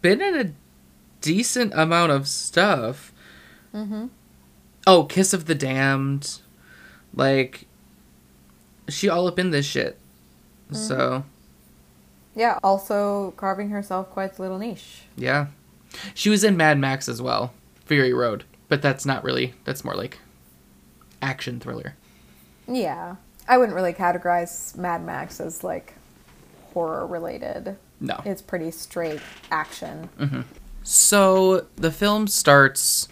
been 0.00 0.20
in 0.20 0.34
a 0.46 0.52
decent 1.20 1.72
amount 1.74 2.12
of 2.12 2.28
stuff. 2.28 3.12
Mm-hmm. 3.74 4.06
Oh, 4.86 5.04
Kiss 5.04 5.34
of 5.34 5.46
the 5.46 5.54
Damned, 5.54 6.40
like 7.14 7.66
she 8.88 9.08
all 9.08 9.26
up 9.26 9.38
in 9.38 9.50
this 9.50 9.66
shit. 9.66 9.98
So 10.72 11.24
Yeah. 12.36 12.58
Also 12.62 13.32
carving 13.36 13.70
herself 13.70 14.08
quite 14.10 14.38
a 14.38 14.42
little 14.42 14.58
niche. 14.58 15.02
yeah, 15.16 15.48
she 16.14 16.30
was 16.30 16.44
in 16.44 16.56
Mad 16.56 16.78
Max 16.78 17.08
as 17.08 17.20
well, 17.20 17.52
Fury 17.84 18.12
Road, 18.12 18.44
but 18.68 18.82
that's 18.82 19.04
not 19.04 19.24
really. 19.24 19.54
That's 19.64 19.84
more 19.84 19.94
like 19.94 20.18
action 21.22 21.60
thriller. 21.60 21.96
Yeah. 22.68 23.16
I 23.48 23.58
wouldn't 23.58 23.74
really 23.74 23.92
categorize 23.92 24.76
Mad 24.76 25.04
Max 25.04 25.40
as 25.40 25.64
like 25.64 25.94
horror 26.72 27.06
related. 27.06 27.76
No. 28.00 28.20
It's 28.24 28.42
pretty 28.42 28.70
straight 28.70 29.20
action. 29.50 30.08
So 30.82 31.66
the 31.76 31.90
film 31.90 32.28
starts 32.28 33.08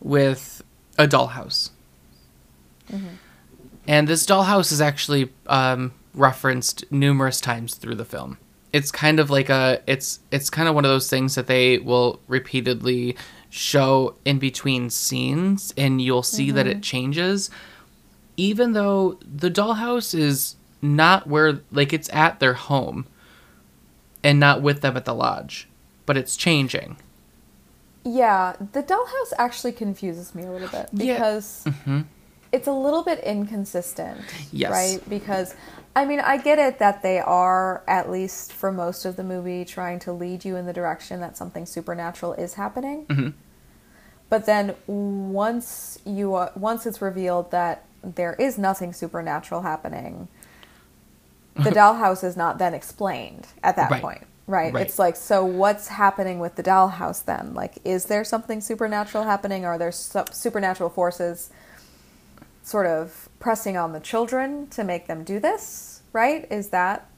with 0.00 0.62
a 0.98 1.06
dollhouse. 1.06 1.70
And 3.88 4.08
this 4.08 4.26
dollhouse 4.26 4.72
is 4.72 4.80
actually 4.80 5.32
um, 5.46 5.92
referenced 6.14 6.84
numerous 6.90 7.40
times 7.40 7.74
through 7.76 7.94
the 7.94 8.04
film. 8.04 8.38
It's 8.76 8.90
kind 8.90 9.18
of 9.18 9.30
like 9.30 9.48
a 9.48 9.80
it's 9.86 10.20
it's 10.30 10.50
kind 10.50 10.68
of 10.68 10.74
one 10.74 10.84
of 10.84 10.90
those 10.90 11.08
things 11.08 11.34
that 11.34 11.46
they 11.46 11.78
will 11.78 12.20
repeatedly 12.28 13.16
show 13.48 14.14
in 14.24 14.38
between 14.38 14.90
scenes 14.90 15.72
and 15.76 16.02
you'll 16.02 16.22
see 16.22 16.50
that 16.50 16.66
it 16.66 16.78
mm-hmm. 16.78 16.80
changes 16.82 17.48
even 18.36 18.72
though 18.72 19.18
the 19.22 19.50
dollhouse 19.50 20.14
is 20.14 20.56
not 20.82 21.26
where 21.26 21.60
like 21.72 21.92
it's 21.92 22.08
at 22.12 22.40
their 22.40 22.54
home 22.54 23.06
and 24.22 24.38
not 24.38 24.62
with 24.62 24.80
them 24.80 24.96
at 24.96 25.04
the 25.04 25.14
lodge, 25.14 25.68
but 26.04 26.16
it's 26.16 26.36
changing. 26.36 26.96
Yeah, 28.04 28.54
the 28.72 28.82
dollhouse 28.82 29.32
actually 29.38 29.72
confuses 29.72 30.34
me 30.34 30.44
a 30.44 30.50
little 30.50 30.68
bit 30.68 30.88
Yeah. 30.92 31.14
because 31.14 31.64
mm-hmm. 31.66 32.02
It's 32.52 32.66
a 32.68 32.72
little 32.72 33.02
bit 33.02 33.20
inconsistent. 33.20 34.20
Yes. 34.52 34.70
Right? 34.70 35.08
Because, 35.10 35.54
I 35.94 36.04
mean, 36.04 36.20
I 36.20 36.36
get 36.38 36.58
it 36.58 36.78
that 36.78 37.02
they 37.02 37.18
are, 37.18 37.82
at 37.88 38.10
least 38.10 38.52
for 38.52 38.70
most 38.72 39.04
of 39.04 39.16
the 39.16 39.24
movie, 39.24 39.64
trying 39.64 39.98
to 40.00 40.12
lead 40.12 40.44
you 40.44 40.56
in 40.56 40.66
the 40.66 40.72
direction 40.72 41.20
that 41.20 41.36
something 41.36 41.66
supernatural 41.66 42.32
is 42.34 42.54
happening. 42.54 43.06
Mhm. 43.06 43.32
But 44.28 44.44
then 44.46 44.74
once 44.86 45.98
you 46.04 46.34
uh, 46.34 46.50
once 46.56 46.84
it's 46.86 47.00
revealed 47.00 47.50
that 47.52 47.84
there 48.02 48.34
is 48.34 48.58
nothing 48.58 48.92
supernatural 48.92 49.62
happening, 49.62 50.26
the 51.54 51.70
dollhouse 51.80 52.24
is 52.24 52.36
not 52.36 52.58
then 52.58 52.74
explained 52.74 53.46
at 53.62 53.76
that 53.76 53.90
Right. 53.90 54.02
point. 54.02 54.22
Right. 54.48 54.72
Right. 54.72 54.86
It's 54.86 54.98
like, 54.98 55.16
so 55.16 55.44
what's 55.44 55.88
happening 55.88 56.38
with 56.38 56.54
the 56.54 56.62
dollhouse 56.62 57.24
then? 57.24 57.52
Like, 57.54 57.78
is 57.84 58.04
there 58.06 58.22
something 58.22 58.60
supernatural 58.60 59.24
happening? 59.24 59.64
Are 59.64 59.76
there 59.76 59.90
su- 59.90 60.22
supernatural 60.30 60.88
forces 60.90 61.50
sort 62.66 62.86
of 62.86 63.28
pressing 63.38 63.76
on 63.76 63.92
the 63.92 64.00
children 64.00 64.66
to 64.70 64.82
make 64.82 65.06
them 65.06 65.22
do 65.22 65.38
this? 65.38 66.02
Right? 66.12 66.50
Is 66.50 66.70
that 66.70 67.08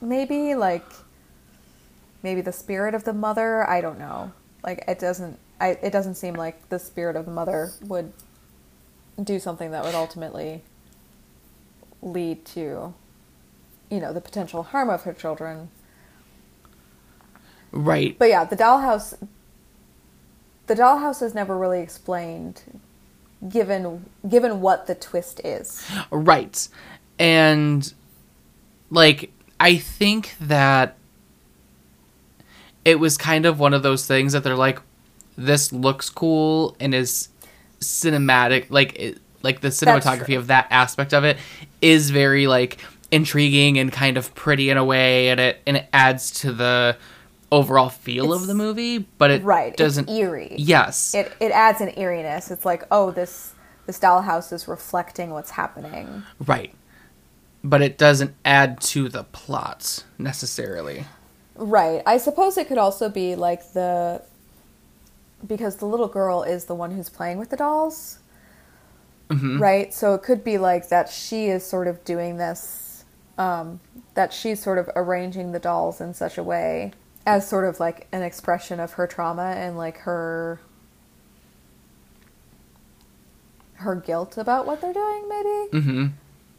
maybe 0.00 0.56
like 0.56 0.84
maybe 2.22 2.40
the 2.40 2.52
spirit 2.52 2.94
of 2.94 3.04
the 3.04 3.12
mother? 3.12 3.68
I 3.68 3.80
don't 3.80 3.98
know. 3.98 4.32
Like, 4.64 4.84
it 4.88 4.98
doesn't. 4.98 5.38
I, 5.60 5.78
it 5.82 5.92
doesn't 5.92 6.16
seem 6.16 6.34
like 6.34 6.68
the 6.70 6.78
spirit 6.80 7.14
of 7.14 7.24
the 7.24 7.30
mother 7.30 7.70
would 7.82 8.12
do 9.22 9.38
something 9.38 9.70
that 9.70 9.84
would 9.84 9.94
ultimately 9.94 10.62
lead 12.00 12.44
to, 12.46 12.92
you 13.90 14.00
know, 14.00 14.12
the 14.12 14.20
potential 14.20 14.64
harm 14.64 14.90
of 14.90 15.02
her 15.02 15.12
children. 15.12 15.68
Right. 17.70 18.18
But 18.18 18.28
yeah, 18.30 18.44
the 18.44 18.56
dollhouse. 18.56 19.16
The 20.66 20.74
dollhouse 20.74 21.22
is 21.22 21.34
never 21.34 21.58
really 21.58 21.80
explained, 21.80 22.62
given 23.48 24.06
given 24.28 24.60
what 24.60 24.86
the 24.86 24.94
twist 24.94 25.40
is. 25.44 25.88
Right. 26.10 26.68
And 27.18 27.92
like 28.90 29.32
I 29.58 29.76
think 29.76 30.34
that 30.40 30.96
it 32.84 32.98
was 32.98 33.16
kind 33.16 33.46
of 33.46 33.58
one 33.58 33.74
of 33.74 33.82
those 33.82 34.06
things 34.06 34.32
that 34.32 34.44
they're 34.44 34.56
like 34.56 34.80
this 35.36 35.72
looks 35.72 36.10
cool 36.10 36.76
and 36.78 36.94
is 36.94 37.28
cinematic 37.80 38.66
like 38.70 38.94
it, 38.98 39.18
like 39.42 39.60
the 39.60 39.68
cinematography 39.68 40.36
of 40.36 40.48
that 40.48 40.66
aspect 40.70 41.12
of 41.14 41.24
it 41.24 41.36
is 41.80 42.10
very 42.10 42.46
like 42.46 42.78
intriguing 43.10 43.78
and 43.78 43.92
kind 43.92 44.16
of 44.16 44.34
pretty 44.34 44.70
in 44.70 44.76
a 44.76 44.84
way 44.84 45.28
and 45.28 45.40
it 45.40 45.60
and 45.66 45.76
it 45.78 45.88
adds 45.92 46.30
to 46.30 46.52
the 46.52 46.96
overall 47.52 47.88
feel 47.88 48.32
of 48.32 48.46
the 48.48 48.54
movie 48.54 48.98
but 49.18 49.30
it 49.30 49.44
right. 49.44 49.76
doesn't 49.76 50.08
It's 50.08 50.18
eerie. 50.18 50.54
yes 50.58 51.14
It 51.14 51.32
it 51.38 51.52
adds 51.52 51.80
an 51.80 51.90
eeriness. 51.98 52.50
It's 52.50 52.64
like, 52.64 52.82
oh, 52.90 53.10
this 53.12 53.52
this 53.86 53.98
dollhouse 54.00 54.52
is 54.52 54.66
reflecting 54.66 55.30
what's 55.30 55.50
happening. 55.52 56.24
right 56.44 56.74
but 57.64 57.80
it 57.82 57.96
doesn't 57.98 58.34
add 58.44 58.80
to 58.80 59.08
the 59.08 59.22
plot 59.24 60.04
necessarily 60.18 61.04
Right. 61.54 62.02
I 62.06 62.16
suppose 62.16 62.56
it 62.56 62.66
could 62.66 62.78
also 62.78 63.08
be 63.10 63.36
like 63.36 63.72
the 63.74 64.22
because 65.46 65.76
the 65.76 65.84
little 65.86 66.08
girl 66.08 66.42
is 66.42 66.64
the 66.64 66.74
one 66.74 66.92
who's 66.92 67.08
playing 67.10 67.36
with 67.38 67.50
the 67.50 67.56
dolls. 67.56 68.18
Mhm. 69.28 69.60
Right? 69.60 69.92
So 69.92 70.14
it 70.14 70.22
could 70.22 70.42
be 70.44 70.56
like 70.58 70.88
that 70.88 71.08
she 71.10 71.46
is 71.48 71.64
sort 71.64 71.88
of 71.88 72.02
doing 72.04 72.36
this 72.38 73.04
um 73.38 73.80
that 74.14 74.32
she's 74.32 74.62
sort 74.62 74.78
of 74.78 74.88
arranging 74.96 75.52
the 75.52 75.58
dolls 75.58 76.00
in 76.00 76.14
such 76.14 76.36
a 76.38 76.42
way 76.42 76.92
as 77.26 77.48
sort 77.48 77.64
of 77.64 77.78
like 77.80 78.08
an 78.12 78.22
expression 78.22 78.80
of 78.80 78.92
her 78.94 79.06
trauma 79.06 79.52
and 79.56 79.76
like 79.76 79.98
her 79.98 80.60
her 83.74 83.94
guilt 83.96 84.36
about 84.38 84.66
what 84.66 84.80
they're 84.80 84.92
doing 84.92 85.28
maybe. 85.28 85.84
mm-hmm 85.84 86.06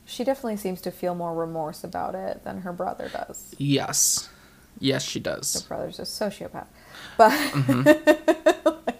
She 0.06 0.24
definitely 0.24 0.58
seems 0.58 0.82
to 0.82 0.92
feel 0.92 1.16
more 1.16 1.34
remorse 1.34 1.84
about 1.84 2.16
it 2.16 2.44
than 2.44 2.62
her 2.62 2.74
brother 2.74 3.10
does. 3.10 3.56
Yes. 3.58 4.30
Yes, 4.80 5.04
she 5.04 5.20
does. 5.20 5.54
Her 5.62 5.68
brother's 5.68 6.00
a 6.00 6.04
sociopath. 6.04 6.66
But 7.18 7.32
like- 8.88 9.00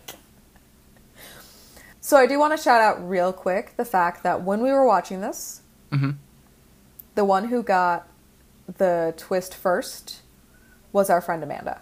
so 2.00 2.18
I 2.18 2.26
do 2.28 2.38
want 2.40 2.56
to 2.56 2.62
shout 2.62 2.82
out 2.82 3.08
real 3.10 3.34
quick 3.34 3.74
the 3.78 3.86
fact 3.86 4.24
that 4.24 4.44
when 4.44 4.62
we 4.62 4.72
were 4.72 4.86
watching 4.86 5.22
this, 5.22 5.62
hmm 5.92 6.12
the 7.16 7.24
one 7.26 7.50
who 7.50 7.62
got 7.62 8.08
the 8.78 9.14
twist 9.18 9.54
first 9.54 10.23
was 10.94 11.10
our 11.10 11.20
friend 11.20 11.44
Amanda. 11.44 11.82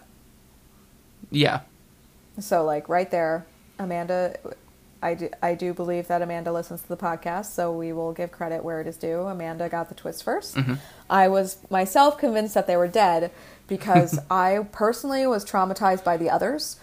Yeah. 1.30 1.60
So 2.40 2.64
like 2.64 2.88
right 2.88 3.10
there, 3.10 3.46
Amanda 3.78 4.36
I 5.02 5.14
do, 5.14 5.28
I 5.42 5.54
do 5.56 5.74
believe 5.74 6.06
that 6.06 6.22
Amanda 6.22 6.52
listens 6.52 6.82
to 6.82 6.88
the 6.88 6.96
podcast, 6.96 7.46
so 7.46 7.72
we 7.72 7.92
will 7.92 8.12
give 8.12 8.30
credit 8.30 8.62
where 8.62 8.80
it 8.80 8.86
is 8.86 8.96
due. 8.96 9.22
Amanda 9.22 9.68
got 9.68 9.88
the 9.88 9.96
twist 9.96 10.24
1st 10.24 10.54
mm-hmm. 10.54 10.74
I 11.10 11.26
was 11.26 11.58
myself 11.70 12.16
convinced 12.16 12.54
that 12.54 12.68
they 12.68 12.76
were 12.76 12.86
dead 12.86 13.32
because 13.66 14.20
I 14.30 14.66
personally 14.70 15.26
was 15.26 15.44
traumatized 15.44 16.04
by 16.04 16.16
the 16.16 16.30
others. 16.30 16.78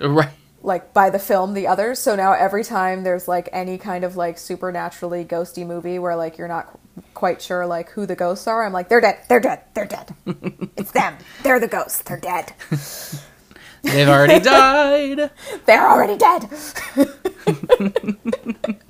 Right. 0.00 0.30
Like 0.66 0.92
by 0.92 1.08
the 1.10 1.18
film 1.18 1.54
The 1.54 1.66
Others. 1.68 2.00
So 2.00 2.16
now 2.16 2.32
every 2.32 2.64
time 2.64 3.04
there's 3.04 3.28
like 3.28 3.48
any 3.52 3.78
kind 3.78 4.04
of 4.04 4.16
like 4.16 4.36
supernaturally 4.36 5.24
ghosty 5.24 5.64
movie 5.66 5.98
where 5.98 6.16
like 6.16 6.36
you're 6.36 6.48
not 6.48 6.66
qu- 6.66 7.02
quite 7.14 7.40
sure 7.40 7.64
like 7.66 7.90
who 7.90 8.04
the 8.04 8.16
ghosts 8.16 8.46
are, 8.48 8.64
I'm 8.66 8.72
like 8.72 8.88
they're 8.88 9.00
dead. 9.00 9.20
They're 9.28 9.40
dead. 9.40 9.62
They're 9.74 9.86
dead. 9.86 10.14
it's 10.76 10.90
them. 10.90 11.16
They're 11.44 11.60
the 11.60 11.68
ghosts. 11.68 12.02
They're 12.02 12.20
dead. 12.20 12.52
They've 13.82 14.08
already 14.08 14.40
died. 14.44 15.30
They're 15.64 15.88
already 15.88 16.18
dead. 16.18 16.50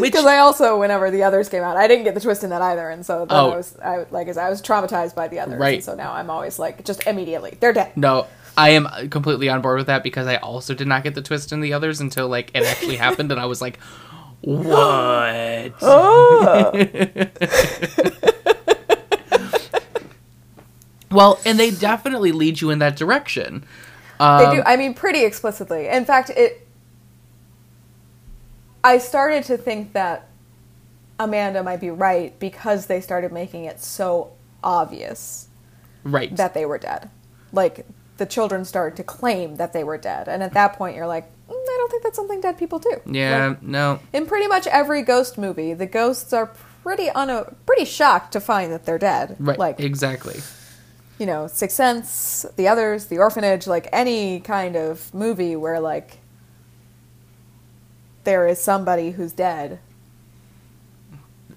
Because 0.00 0.26
I 0.26 0.38
also, 0.38 0.78
whenever 0.78 1.10
the 1.10 1.22
others 1.22 1.48
came 1.48 1.62
out, 1.62 1.76
I 1.76 1.88
didn't 1.88 2.04
get 2.04 2.14
the 2.14 2.20
twist 2.20 2.44
in 2.44 2.50
that 2.50 2.62
either, 2.62 2.88
and 2.90 3.04
so 3.04 3.26
Oh. 3.30 3.50
I 3.50 3.56
was, 3.56 3.76
I 3.82 4.06
like, 4.10 4.28
as 4.28 4.36
I 4.38 4.48
was 4.50 4.60
traumatized 4.62 5.14
by 5.14 5.28
the 5.28 5.40
others, 5.40 5.58
Right. 5.60 5.74
And 5.76 5.84
so 5.84 5.94
now 5.94 6.12
I'm 6.12 6.30
always 6.30 6.58
like, 6.58 6.84
just 6.84 7.06
immediately, 7.06 7.56
they're 7.60 7.72
dead. 7.72 7.92
no, 7.96 8.26
I 8.56 8.70
am 8.70 8.86
completely 9.10 9.48
on 9.48 9.62
board 9.62 9.78
with 9.78 9.86
that 9.88 10.04
because 10.04 10.26
I 10.28 10.36
also 10.36 10.74
did 10.74 10.86
not 10.86 11.02
get 11.02 11.14
the 11.16 11.22
twist 11.22 11.52
in 11.52 11.60
the 11.60 11.72
others 11.72 12.00
until 12.00 12.28
like 12.28 12.52
it 12.54 12.62
actually 12.64 12.96
happened, 12.96 13.32
and 13.32 13.40
I 13.40 13.46
was 13.46 13.60
like, 13.60 13.80
"What?" 14.42 15.72
well, 21.10 21.38
and 21.44 21.58
they 21.58 21.70
definitely 21.70 22.32
lead 22.32 22.60
you 22.60 22.70
in 22.70 22.78
that 22.80 22.96
direction. 22.96 23.64
Um, 24.20 24.44
They 24.44 24.56
do. 24.56 24.62
I 24.64 24.76
mean, 24.76 24.94
pretty 24.94 25.24
explicitly. 25.24 25.88
In 25.88 26.04
fact, 26.04 26.30
it. 26.30 26.63
I 28.84 28.98
started 28.98 29.44
to 29.44 29.56
think 29.56 29.94
that 29.94 30.28
Amanda 31.18 31.62
might 31.62 31.80
be 31.80 31.90
right 31.90 32.38
because 32.38 32.86
they 32.86 33.00
started 33.00 33.32
making 33.32 33.64
it 33.64 33.80
so 33.80 34.32
obvious 34.62 35.48
right. 36.04 36.34
that 36.36 36.52
they 36.52 36.66
were 36.66 36.78
dead. 36.78 37.08
Like 37.50 37.86
the 38.18 38.26
children 38.26 38.64
started 38.64 38.96
to 38.98 39.02
claim 39.02 39.56
that 39.56 39.72
they 39.72 39.82
were 39.84 39.98
dead, 39.98 40.28
and 40.28 40.42
at 40.42 40.52
that 40.52 40.74
point, 40.74 40.96
you're 40.96 41.06
like, 41.06 41.24
"Mm, 41.48 41.54
I 41.54 41.76
don't 41.78 41.90
think 41.90 42.02
that's 42.02 42.16
something 42.16 42.40
dead 42.40 42.58
people 42.58 42.78
do. 42.78 43.00
yeah. 43.06 43.48
Like, 43.48 43.62
no. 43.62 44.00
in 44.12 44.26
pretty 44.26 44.48
much 44.48 44.66
every 44.66 45.02
ghost 45.02 45.38
movie, 45.38 45.72
the 45.72 45.86
ghosts 45.86 46.32
are 46.32 46.50
pretty 46.82 47.08
un- 47.10 47.56
pretty 47.64 47.86
shocked 47.86 48.32
to 48.32 48.40
find 48.40 48.70
that 48.70 48.84
they're 48.84 48.98
dead. 48.98 49.36
Right. 49.38 49.58
Like 49.58 49.80
exactly. 49.80 50.40
you 51.18 51.26
know, 51.26 51.46
Sixth 51.46 51.76
Sense, 51.76 52.44
The 52.56 52.68
Others, 52.68 53.06
The 53.06 53.18
Orphanage, 53.18 53.66
like 53.66 53.88
any 53.92 54.40
kind 54.40 54.76
of 54.76 55.12
movie 55.14 55.56
where 55.56 55.80
like 55.80 56.18
there 58.24 58.46
is 58.48 58.60
somebody 58.60 59.12
who's 59.12 59.32
dead 59.32 59.78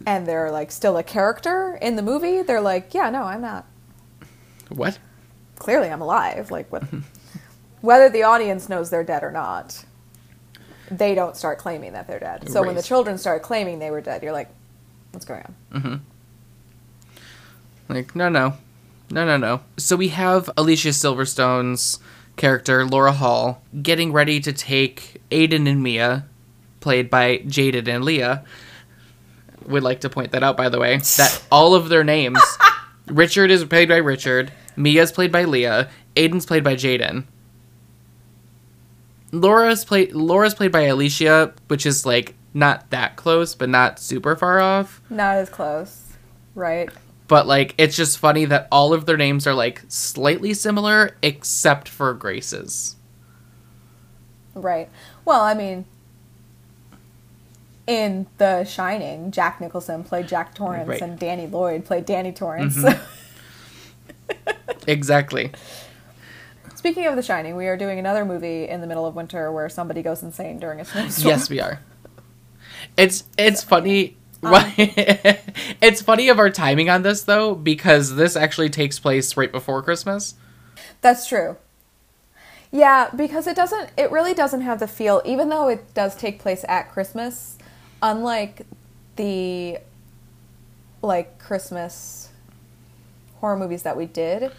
and 0.06 0.26
they're 0.26 0.52
like 0.52 0.72
still 0.72 0.98
a 0.98 1.04
character 1.04 1.78
in 1.82 1.96
the 1.96 2.02
movie, 2.02 2.42
they're 2.42 2.62
like, 2.62 2.94
yeah, 2.94 3.10
no, 3.10 3.24
I'm 3.24 3.42
not. 3.42 3.66
What? 4.70 5.00
Clearly 5.58 5.90
I'm 5.90 6.02
alive. 6.02 6.52
Like 6.52 6.72
what 6.72 6.84
whether 7.82 8.10
the 8.10 8.24
audience 8.24 8.70
knows 8.70 8.90
they're 8.90 9.04
dead 9.04 9.24
or 9.24 9.32
not, 9.32 9.86
they 10.90 11.16
don't 11.16 11.36
start 11.36 11.58
claiming 11.58 11.94
that 11.94 12.08
they're 12.08 12.20
dead. 12.20 12.50
So 12.50 12.64
when 12.64 12.76
the 12.76 12.82
children 12.82 13.18
start 13.18 13.44
claiming 13.44 13.80
they 13.80 13.92
were 13.92 14.02
dead, 14.02 14.24
you're 14.24 14.32
like, 14.32 14.50
what's 15.12 15.26
going 15.26 15.42
on? 15.42 15.56
Mm-hmm. 15.82 15.96
Like, 17.94 18.16
no, 18.16 18.30
no. 18.30 18.54
No, 19.10 19.26
no, 19.26 19.38
no. 19.38 19.62
So 19.78 19.96
we 19.96 20.10
have 20.10 20.50
Alicia 20.58 20.90
Silverstone's 20.90 22.00
character, 22.36 22.86
Laura 22.86 23.14
Hall, 23.14 23.62
getting 23.82 24.12
ready 24.12 24.40
to 24.42 24.52
take 24.52 25.22
Aiden 25.32 25.68
and 25.68 25.82
Mia, 25.82 26.26
played 26.80 27.10
by 27.10 27.40
Jaeden 27.40 27.88
and 27.88 28.04
Lia. 28.04 28.44
Would 29.68 29.84
like 29.84 30.02
to 30.02 30.10
point 30.10 30.32
that 30.32 30.44
out, 30.44 30.58
by 30.58 30.70
the 30.70 30.80
way, 30.80 30.98
that 31.18 31.44
all 31.52 31.76
of 31.76 31.90
their 31.90 32.04
names 32.04 32.40
Richard 33.08 33.52
is 33.52 33.64
played 33.66 33.90
by 33.90 33.98
Richard, 33.98 34.52
Mia's 34.76 35.12
played 35.12 35.32
by 35.32 35.44
Lia, 35.44 35.90
Aiden's 36.16 36.46
played 36.46 36.64
by 36.64 36.76
Jaeden. 36.76 37.26
Laura's 39.32 39.84
played 39.84 40.14
Laura's 40.14 40.54
played 40.54 40.72
by 40.72 40.84
Alicia, 40.84 41.54
which 41.68 41.86
is 41.86 42.06
like 42.06 42.36
not 42.54 42.90
that 42.92 43.18
close, 43.18 43.56
but 43.56 43.70
not 43.70 44.00
super 44.00 44.36
far 44.36 44.60
off. 44.60 45.02
Not 45.10 45.36
as 45.36 45.50
close, 45.50 46.14
right? 46.56 46.90
but 47.28 47.46
like 47.46 47.76
it's 47.78 47.96
just 47.96 48.18
funny 48.18 48.46
that 48.46 48.68
all 48.72 48.94
of 48.94 49.06
their 49.06 49.18
names 49.18 49.46
are 49.46 49.54
like 49.54 49.84
slightly 49.88 50.54
similar 50.54 51.16
except 51.22 51.88
for 51.88 52.14
Grace's. 52.14 52.96
Right. 54.56 54.90
Well, 55.26 55.42
I 55.42 55.54
mean, 55.54 55.86
in 57.88 58.28
The 58.38 58.64
Shining, 58.66 59.32
Jack 59.32 59.60
Nicholson 59.62 60.04
played 60.04 60.28
Jack 60.28 60.54
Torrance 60.54 60.88
Right. 60.88 61.02
and 61.02 61.18
Danny 61.18 61.48
Lloyd 61.48 61.86
played 61.86 62.06
Danny 62.06 62.32
Torrance. 62.32 62.78
Mm-hmm. 62.78 63.04
Exactly. 64.88 65.52
Speaking 66.76 67.08
of 67.08 67.16
The 67.16 67.22
Shining, 67.22 67.56
we 67.56 67.68
are 67.68 67.76
doing 67.76 68.00
another 68.00 68.24
movie 68.24 68.68
in 68.68 68.82
the 68.82 68.88
middle 68.88 69.06
of 69.06 69.16
winter 69.16 69.52
where 69.52 69.68
somebody 69.68 70.02
goes 70.02 70.24
insane 70.24 70.60
during 70.60 70.80
a 70.80 70.86
snowstorm. 70.86 71.28
Yes, 71.28 71.50
we 71.50 71.60
are. 71.60 71.82
It's 72.96 73.24
it's 73.38 73.64
funny. 73.64 74.16
Why 74.40 74.62
um, 74.62 74.74
it's 75.82 76.02
funny 76.02 76.30
of 76.30 76.40
our 76.40 76.50
timing 76.50 76.90
on 76.90 77.02
this 77.02 77.24
though 77.24 77.56
because 77.56 78.16
this 78.16 78.36
actually 78.36 78.70
takes 78.70 79.00
place 79.00 79.36
right 79.36 79.52
before 79.52 79.82
Christmas. 79.82 80.36
That's 81.02 81.28
true. 81.28 81.58
Yeah, 82.72 83.10
because 83.16 83.48
it 83.48 83.56
doesn't 83.56 83.90
it 83.98 84.12
really 84.12 84.34
doesn't 84.34 84.62
have 84.62 84.80
the 84.80 84.88
feel 84.88 85.22
even 85.26 85.50
though 85.50 85.68
it 85.68 85.94
does 85.94 86.16
take 86.16 86.40
place 86.40 86.64
at 86.68 86.92
Christmas, 86.92 87.57
unlike 88.02 88.66
the 89.16 89.80
like 91.02 91.40
Christmas 91.40 92.30
horror 93.40 93.58
movies 93.58 93.84
that 93.84 93.96
we 93.96 94.06
did, 94.06 94.52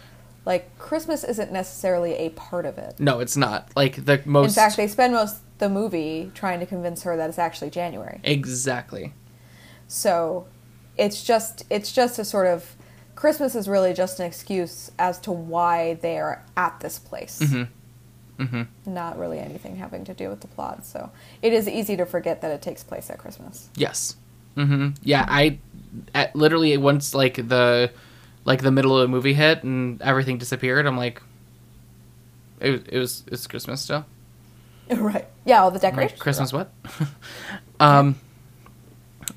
like 0.45 0.77
Christmas 0.77 1.23
isn't 1.23 1.51
necessarily 1.51 2.13
a 2.13 2.29
part 2.29 2.65
of 2.65 2.77
it. 2.77 2.99
No, 2.99 3.19
it's 3.19 3.37
not. 3.37 3.69
Like 3.75 4.05
the 4.05 4.21
most 4.25 4.49
In 4.49 4.53
fact, 4.55 4.77
they 4.77 4.87
spend 4.87 5.13
most 5.13 5.37
the 5.59 5.69
movie 5.69 6.31
trying 6.33 6.59
to 6.59 6.65
convince 6.65 7.03
her 7.03 7.17
that 7.17 7.29
it's 7.29 7.39
actually 7.39 7.69
January. 7.69 8.19
Exactly. 8.23 9.13
So 9.87 10.47
it's 10.97 11.23
just 11.23 11.65
it's 11.69 11.91
just 11.91 12.19
a 12.19 12.25
sort 12.25 12.47
of 12.47 12.75
Christmas 13.15 13.53
is 13.53 13.67
really 13.67 13.93
just 13.93 14.19
an 14.19 14.25
excuse 14.25 14.91
as 14.97 15.19
to 15.19 15.31
why 15.31 15.95
they 15.95 16.17
are 16.19 16.41
at 16.55 16.79
this 16.79 16.97
place. 16.99 17.39
Mhm. 17.39 17.67
Mhm. 18.39 18.67
Not 18.85 19.19
really 19.19 19.37
anything 19.39 19.75
having 19.75 20.05
to 20.05 20.13
do 20.13 20.29
with 20.29 20.39
the 20.41 20.47
plot. 20.47 20.85
So 20.85 21.11
it 21.41 21.51
is 21.53 21.67
easy 21.67 21.97
to 21.97 22.05
forget 22.05 22.41
that 22.41 22.51
it 22.51 22.61
takes 22.61 22.83
place 22.83 23.09
at 23.09 23.17
Christmas. 23.17 23.67
Yes. 23.75 24.15
Mm-hmm. 24.55 24.89
Yeah, 25.03 25.25
I 25.27 25.59
at, 26.15 26.35
literally 26.35 26.75
once 26.77 27.13
like 27.13 27.35
the 27.35 27.91
like 28.45 28.61
the 28.61 28.71
middle 28.71 28.95
of 28.97 29.01
the 29.01 29.07
movie 29.09 29.33
hit 29.33 29.63
and 29.63 30.01
everything 30.01 30.37
disappeared, 30.37 30.85
I'm 30.87 30.97
like 30.97 31.21
it, 32.61 32.71
was- 32.71 32.81
it 32.89 32.97
was 32.99 33.23
it's 33.27 33.47
Christmas 33.47 33.81
still. 33.81 34.05
right. 34.95 35.27
Yeah, 35.45 35.61
all 35.61 35.69
the 35.71 35.75
Like, 35.75 35.81
decorations. 35.93 36.19
Christmas 36.21 36.53
what? 36.53 36.71
um 37.79 38.15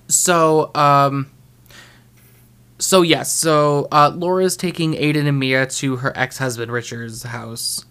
so 0.08 0.70
um 0.74 1.30
so 2.78 3.02
yes, 3.02 3.32
so 3.32 3.88
uh 3.92 4.10
Laura's 4.14 4.56
taking 4.56 4.94
Aiden 4.94 5.26
and 5.26 5.38
Mia 5.38 5.66
to 5.66 5.96
her 5.96 6.12
ex-husband 6.16 6.70
Richard's 6.72 7.22
house. 7.24 7.84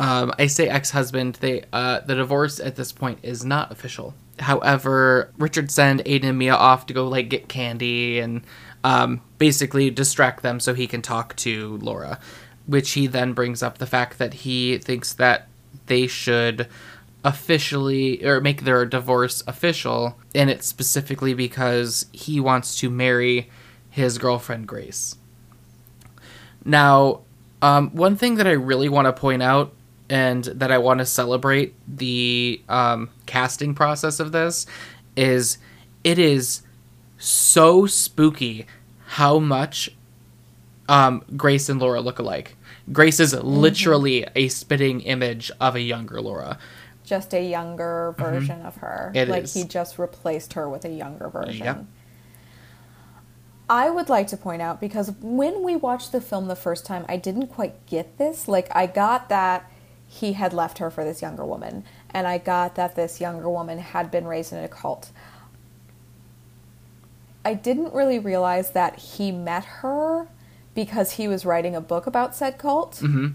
Um 0.00 0.32
I 0.38 0.48
say 0.48 0.68
ex-husband, 0.68 1.36
they 1.36 1.62
uh 1.72 2.00
the 2.00 2.16
divorce 2.16 2.58
at 2.58 2.74
this 2.74 2.90
point 2.90 3.20
is 3.22 3.44
not 3.44 3.70
official. 3.70 4.14
However, 4.40 5.30
Richard 5.38 5.70
send 5.70 6.00
Aiden 6.04 6.24
and 6.24 6.38
Mia 6.38 6.54
off 6.54 6.86
to 6.86 6.94
go 6.94 7.06
like 7.06 7.28
get 7.28 7.48
candy 7.48 8.18
and 8.18 8.42
um 8.82 9.20
basically 9.38 9.90
distract 9.90 10.42
them 10.42 10.58
so 10.58 10.74
he 10.74 10.86
can 10.88 11.02
talk 11.02 11.36
to 11.36 11.76
Laura, 11.82 12.18
which 12.66 12.92
he 12.92 13.06
then 13.06 13.34
brings 13.34 13.62
up 13.62 13.78
the 13.78 13.86
fact 13.86 14.18
that 14.18 14.34
he 14.34 14.78
thinks 14.78 15.12
that 15.12 15.48
they 15.86 16.06
should 16.06 16.66
officially 17.22 18.24
or 18.24 18.40
make 18.40 18.64
their 18.64 18.86
divorce 18.86 19.42
official 19.46 20.18
and 20.34 20.48
it's 20.48 20.66
specifically 20.66 21.34
because 21.34 22.06
he 22.12 22.40
wants 22.40 22.78
to 22.80 22.88
marry 22.88 23.50
his 23.90 24.16
girlfriend 24.16 24.66
Grace. 24.66 25.16
Now, 26.64 27.20
um, 27.60 27.90
one 27.90 28.16
thing 28.16 28.36
that 28.36 28.46
I 28.46 28.52
really 28.52 28.88
want 28.88 29.04
to 29.04 29.12
point 29.12 29.42
out 29.42 29.74
and 30.10 30.44
that 30.44 30.72
I 30.72 30.78
want 30.78 30.98
to 30.98 31.06
celebrate 31.06 31.74
the 31.88 32.60
um, 32.68 33.08
casting 33.26 33.74
process 33.74 34.18
of 34.18 34.32
this 34.32 34.66
is 35.16 35.56
it 36.02 36.18
is 36.18 36.62
so 37.16 37.86
spooky 37.86 38.66
how 39.06 39.38
much 39.38 39.90
um, 40.88 41.22
Grace 41.36 41.68
and 41.68 41.80
Laura 41.80 42.00
look 42.00 42.18
alike. 42.18 42.56
Grace 42.92 43.20
is 43.20 43.32
literally 43.34 44.26
a 44.34 44.48
spitting 44.48 45.00
image 45.02 45.52
of 45.60 45.76
a 45.76 45.80
younger 45.80 46.20
Laura. 46.20 46.58
Just 47.04 47.32
a 47.32 47.42
younger 47.48 48.14
version 48.18 48.62
of 48.62 48.76
her. 48.76 49.12
Mm-hmm. 49.14 49.16
It 49.16 49.28
like 49.28 49.44
is. 49.44 49.54
he 49.54 49.64
just 49.64 49.98
replaced 49.98 50.54
her 50.54 50.68
with 50.68 50.84
a 50.84 50.90
younger 50.90 51.28
version. 51.28 51.64
Yep. 51.64 51.84
I 53.68 53.88
would 53.90 54.08
like 54.08 54.26
to 54.28 54.36
point 54.36 54.60
out 54.60 54.80
because 54.80 55.12
when 55.20 55.62
we 55.62 55.76
watched 55.76 56.10
the 56.10 56.20
film 56.20 56.48
the 56.48 56.56
first 56.56 56.84
time, 56.84 57.04
I 57.08 57.16
didn't 57.16 57.46
quite 57.46 57.86
get 57.86 58.18
this. 58.18 58.48
Like, 58.48 58.74
I 58.74 58.86
got 58.86 59.28
that 59.28 59.70
he 60.12 60.32
had 60.32 60.52
left 60.52 60.78
her 60.78 60.90
for 60.90 61.04
this 61.04 61.22
younger 61.22 61.46
woman, 61.46 61.84
and 62.10 62.26
I 62.26 62.38
got 62.38 62.74
that 62.74 62.96
this 62.96 63.20
younger 63.20 63.48
woman 63.48 63.78
had 63.78 64.10
been 64.10 64.26
raised 64.26 64.52
in 64.52 64.58
a 64.58 64.66
cult. 64.66 65.12
I 67.44 67.54
didn't 67.54 67.94
really 67.94 68.18
realize 68.18 68.72
that 68.72 68.98
he 68.98 69.30
met 69.30 69.64
her 69.64 70.26
because 70.74 71.12
he 71.12 71.28
was 71.28 71.46
writing 71.46 71.76
a 71.76 71.80
book 71.80 72.08
about 72.08 72.34
said 72.34 72.58
cult. 72.58 72.96
hmm 72.96 73.28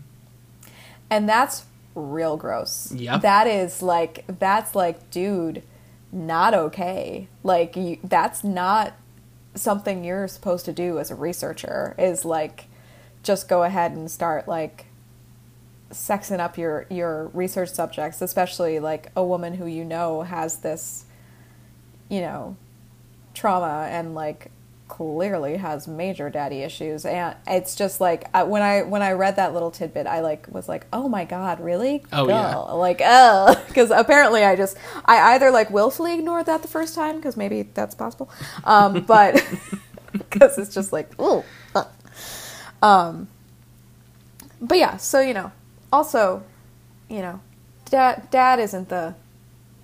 And 1.09 1.29
that's 1.29 1.63
real 1.95 2.35
gross. 2.35 2.91
Yep. 2.91 3.21
That 3.21 3.47
is 3.47 3.81
like 3.81 4.25
that's 4.27 4.75
like 4.75 5.09
dude, 5.09 5.63
not 6.11 6.53
okay. 6.53 7.29
Like 7.41 7.77
you, 7.77 7.99
that's 8.03 8.43
not 8.43 8.95
something 9.55 10.03
you're 10.03 10.27
supposed 10.27 10.65
to 10.65 10.73
do 10.73 10.99
as 10.99 11.09
a 11.09 11.15
researcher 11.15 11.95
is 11.97 12.25
like 12.25 12.65
just 13.23 13.47
go 13.47 13.63
ahead 13.63 13.93
and 13.93 14.11
start 14.11 14.45
like 14.45 14.88
sexing 15.95 16.39
up 16.39 16.58
your 16.58 16.86
your 16.89 17.27
research 17.34 17.69
subjects, 17.69 18.21
especially 18.21 18.79
like 18.79 19.12
a 19.15 19.23
woman 19.23 19.55
who 19.55 19.65
you 19.65 19.84
know 19.84 20.21
has 20.21 20.58
this 20.58 21.05
you 22.10 22.21
know 22.21 22.55
trauma 23.34 23.88
and 23.89 24.13
like 24.13 24.51
clearly 24.88 25.58
has 25.58 25.88
major 25.88 26.29
daddy 26.29 26.62
issues. 26.62 27.05
And 27.05 27.36
it's 27.47 27.75
just 27.75 27.99
like 27.99 28.25
I, 28.34 28.43
when 28.43 28.62
i 28.62 28.84
when 28.84 29.01
i 29.01 29.12
read 29.13 29.38
that 29.38 29.53
little 29.53 29.71
tidbit 29.71 30.05
i 30.05 30.19
like 30.19 30.47
was 30.51 30.69
like 30.69 30.86
oh 30.93 31.10
my 31.10 31.25
god 31.25 31.60
really? 31.60 32.03
Oh, 32.13 32.27
yeah. 32.27 32.55
Like 32.55 33.01
oh 33.03 33.62
because 33.67 33.89
apparently 34.03 34.43
i 34.43 34.55
just 34.55 34.77
i 35.05 35.34
either 35.34 35.49
like 35.49 35.71
willfully 35.71 36.13
ignored 36.13 36.45
that 36.45 36.62
the 36.62 36.67
first 36.67 36.93
time 36.93 37.15
because 37.15 37.36
maybe 37.36 37.63
that's 37.63 37.95
possible 37.95 38.29
um 38.63 39.01
but 39.08 39.43
because 40.12 40.58
it's 40.58 40.73
just 40.73 40.93
like 40.93 41.10
oh 41.17 41.43
um 42.81 43.27
but 44.62 44.77
yeah 44.77 44.97
so 44.97 45.19
you 45.19 45.34
know 45.34 45.51
also 45.91 46.43
you 47.10 47.21
know 47.21 47.39
dad 47.89 48.28
dad 48.32 48.60
isn't 48.60 48.89
the 48.89 49.15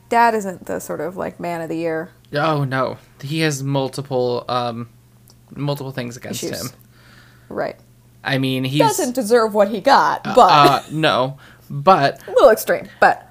dad 0.09 0.33
isn't 0.33 0.65
the 0.65 0.79
sort 0.79 1.01
of 1.01 1.15
like 1.17 1.39
man 1.39 1.61
of 1.61 1.69
the 1.69 1.77
year 1.77 2.11
Oh 2.33 2.63
no, 2.63 2.97
he 3.21 3.41
has 3.41 3.61
multiple 3.61 4.45
um, 4.47 4.87
multiple 5.53 5.91
things 5.91 6.15
against 6.15 6.43
Issues. 6.43 6.71
him. 6.71 6.77
right 7.49 7.75
I 8.23 8.37
mean, 8.37 8.63
He 8.63 8.77
doesn't 8.77 9.15
deserve 9.15 9.53
what 9.53 9.67
he 9.69 9.81
got 9.81 10.23
but 10.23 10.37
uh, 10.39 10.83
no, 10.91 11.37
but 11.69 12.21
a 12.27 12.31
little 12.31 12.49
extreme 12.49 12.87
but 12.99 13.27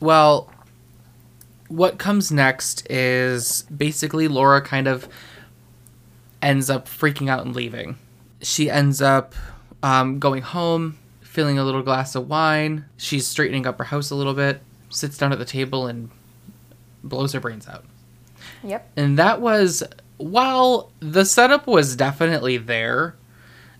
well, 0.00 0.50
what 1.68 1.98
comes 1.98 2.30
next 2.32 2.86
is 2.90 3.62
basically 3.64 4.28
Laura 4.28 4.62
kind 4.62 4.86
of 4.86 5.08
ends 6.40 6.70
up 6.70 6.86
freaking 6.86 7.28
out 7.28 7.44
and 7.44 7.54
leaving. 7.54 7.96
She 8.40 8.70
ends 8.70 9.02
up 9.02 9.34
um, 9.82 10.18
going 10.20 10.42
home, 10.42 10.98
filling 11.38 11.56
a 11.56 11.62
little 11.62 11.82
glass 11.84 12.16
of 12.16 12.28
wine. 12.28 12.84
She's 12.96 13.24
straightening 13.24 13.64
up 13.64 13.78
her 13.78 13.84
house 13.84 14.10
a 14.10 14.16
little 14.16 14.34
bit, 14.34 14.60
sits 14.88 15.16
down 15.16 15.30
at 15.32 15.38
the 15.38 15.44
table, 15.44 15.86
and 15.86 16.10
blows 17.04 17.32
her 17.32 17.38
brains 17.38 17.68
out. 17.68 17.84
yep 18.64 18.90
And 18.96 19.16
that 19.20 19.40
was, 19.40 19.84
while 20.16 20.90
the 20.98 21.24
setup 21.24 21.68
was 21.68 21.94
definitely 21.94 22.56
there, 22.56 23.14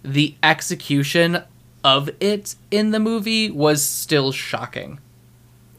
the 0.05 0.37
execution 0.41 1.43
of 1.83 2.09
it 2.21 2.55
in 2.71 2.93
the 2.93 3.01
movie 3.01 3.51
was 3.51 3.83
still 3.83 4.31
shocking. 4.31 5.01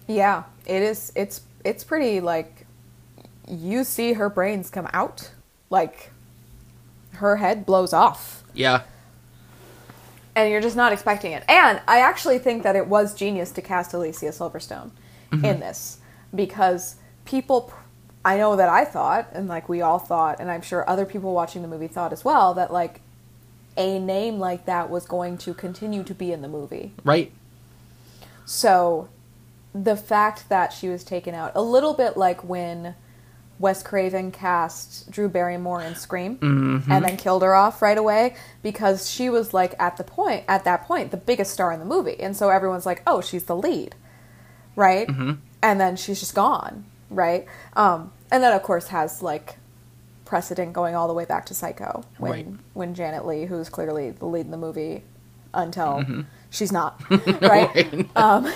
yeah 0.06 0.44
it 0.66 0.82
is 0.84 1.14
it's 1.16 1.42
it's 1.64 1.86
pretty 1.86 2.20
like 2.20 2.66
you 3.48 3.86
see 3.86 4.14
her 4.14 4.30
brains 4.30 4.70
come 4.70 4.88
out 4.92 5.32
like 5.70 6.12
her 7.14 7.38
head 7.38 7.66
blows 7.66 7.94
off 7.94 8.44
Yeah. 8.54 8.82
And 10.36 10.52
you're 10.52 10.62
just 10.62 10.76
not 10.76 10.94
expecting 10.94 11.32
it. 11.32 11.44
And 11.48 11.82
I 11.88 12.00
actually 12.00 12.40
think 12.40 12.64
that 12.64 12.76
it 12.76 12.88
was 12.88 13.14
genius 13.14 13.52
to 13.52 13.62
cast 13.62 13.94
Alicia 13.94 14.28
Silverstone 14.28 14.92
mm-hmm. 15.32 15.46
in 15.46 15.60
this 15.60 16.00
because 16.34 16.96
people, 17.26 17.74
I 18.24 18.38
know 18.38 18.56
that 18.56 18.70
I 18.70 18.86
thought, 18.86 19.30
and 19.34 19.48
like 19.48 19.70
we 19.70 19.82
all 19.82 20.00
thought, 20.00 20.40
and 20.40 20.50
I'm 20.50 20.62
sure 20.62 20.90
other 20.90 21.06
people 21.06 21.34
watching 21.34 21.62
the 21.62 21.68
movie 21.68 21.88
thought 21.88 22.14
as 22.14 22.24
well, 22.24 22.54
that 22.54 22.72
like 22.72 23.02
a 23.78 24.00
name 24.00 24.40
like 24.40 24.66
that 24.66 24.90
was 24.90 25.06
going 25.06 25.38
to 25.40 25.54
continue 25.54 26.04
to 26.04 26.14
be 26.14 26.32
in 26.32 26.42
the 26.42 26.48
movie. 26.48 26.92
Right? 27.04 27.32
So 28.46 29.10
the 29.74 29.96
fact 29.96 30.50
that 30.50 30.74
she 30.74 30.90
was 30.90 31.04
taken 31.04 31.36
out, 31.36 31.52
a 31.56 31.62
little 31.62 31.94
bit 31.94 32.18
like 32.18 32.44
when 32.44 32.96
Wes 33.60 33.84
Craven 33.84 34.32
cast 34.32 35.12
Drew 35.12 35.28
Barrymore 35.30 35.82
in 35.84 35.94
Scream 35.96 36.38
and 36.90 37.04
then 37.06 37.18
killed 37.18 37.42
her 37.44 37.54
off 37.54 37.82
right 37.82 37.98
away 37.98 38.36
because 38.64 39.10
she 39.10 39.30
was 39.30 39.54
like 39.54 39.76
at 39.78 39.98
the 39.98 40.04
point 40.04 40.46
at 40.48 40.64
that 40.64 40.86
point 40.86 41.12
the 41.12 41.18
biggest 41.18 41.52
star 41.52 41.72
in 41.74 41.80
the 41.80 41.86
movie, 41.86 42.20
and 42.20 42.36
so 42.38 42.50
everyone's 42.50 42.86
like, 42.86 43.02
oh, 43.06 43.20
she's 43.22 43.44
the 43.44 43.56
lead, 43.56 43.96
right? 44.76 45.08
And 45.62 45.80
then 45.82 45.96
she's 45.98 46.20
just 46.22 46.34
gone, 46.36 46.86
right? 47.10 47.46
Um, 47.76 48.12
and 48.32 48.42
then 48.42 48.54
of 48.54 48.64
course 48.64 48.88
has 48.88 49.22
like 49.22 49.58
precedent 50.26 50.74
going 50.74 50.96
all 50.96 51.08
the 51.08 51.14
way 51.14 51.26
back 51.26 51.46
to 51.48 51.54
Psycho 51.54 52.04
when 52.18 52.32
Right. 52.32 52.48
when 52.74 52.94
Janet 52.96 53.26
Leigh, 53.26 53.46
who's 53.46 53.68
clearly 53.68 54.12
the 54.12 54.26
lead 54.26 54.46
in 54.46 54.52
the 54.52 54.58
movie, 54.58 55.04
until 55.54 56.06
she's 56.50 56.72
not, 56.72 57.02
right? 57.42 57.76
Right. 57.76 58.08
Um, 58.16 58.52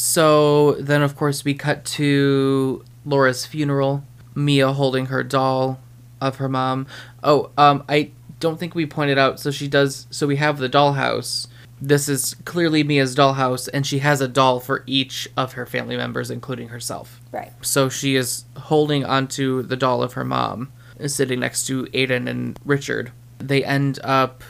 So 0.00 0.76
then, 0.80 1.02
of 1.02 1.14
course, 1.14 1.44
we 1.44 1.52
cut 1.52 1.84
to 1.84 2.82
Laura's 3.04 3.44
funeral. 3.44 4.02
Mia 4.34 4.72
holding 4.72 5.06
her 5.06 5.22
doll 5.22 5.78
of 6.22 6.36
her 6.36 6.48
mom. 6.48 6.86
Oh, 7.22 7.50
um, 7.58 7.84
I 7.86 8.12
don't 8.38 8.58
think 8.58 8.74
we 8.74 8.86
pointed 8.86 9.18
out. 9.18 9.38
So 9.38 9.50
she 9.50 9.68
does. 9.68 10.06
So 10.10 10.26
we 10.26 10.36
have 10.36 10.56
the 10.56 10.70
dollhouse. 10.70 11.48
This 11.82 12.08
is 12.08 12.34
clearly 12.46 12.82
Mia's 12.82 13.14
dollhouse, 13.14 13.68
and 13.74 13.86
she 13.86 13.98
has 13.98 14.22
a 14.22 14.28
doll 14.28 14.58
for 14.58 14.84
each 14.86 15.28
of 15.36 15.52
her 15.52 15.66
family 15.66 15.98
members, 15.98 16.30
including 16.30 16.68
herself. 16.68 17.20
right. 17.30 17.52
So 17.60 17.90
she 17.90 18.16
is 18.16 18.46
holding 18.56 19.04
onto 19.04 19.62
the 19.62 19.76
doll 19.76 20.02
of 20.02 20.14
her 20.14 20.24
mom, 20.24 20.72
sitting 21.06 21.40
next 21.40 21.66
to 21.66 21.84
Aiden 21.86 22.26
and 22.26 22.58
Richard. 22.64 23.12
They 23.38 23.62
end 23.62 23.98
up 24.02 24.42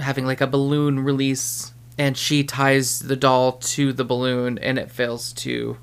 having 0.00 0.26
like 0.26 0.40
a 0.40 0.46
balloon 0.48 1.00
release, 1.00 1.72
and 1.98 2.16
she 2.16 2.44
ties 2.44 3.00
the 3.00 3.16
doll 3.16 3.52
to 3.52 3.92
the 3.92 4.04
balloon, 4.04 4.58
and 4.58 4.78
it 4.78 4.90
fails 4.90 5.32
to 5.34 5.78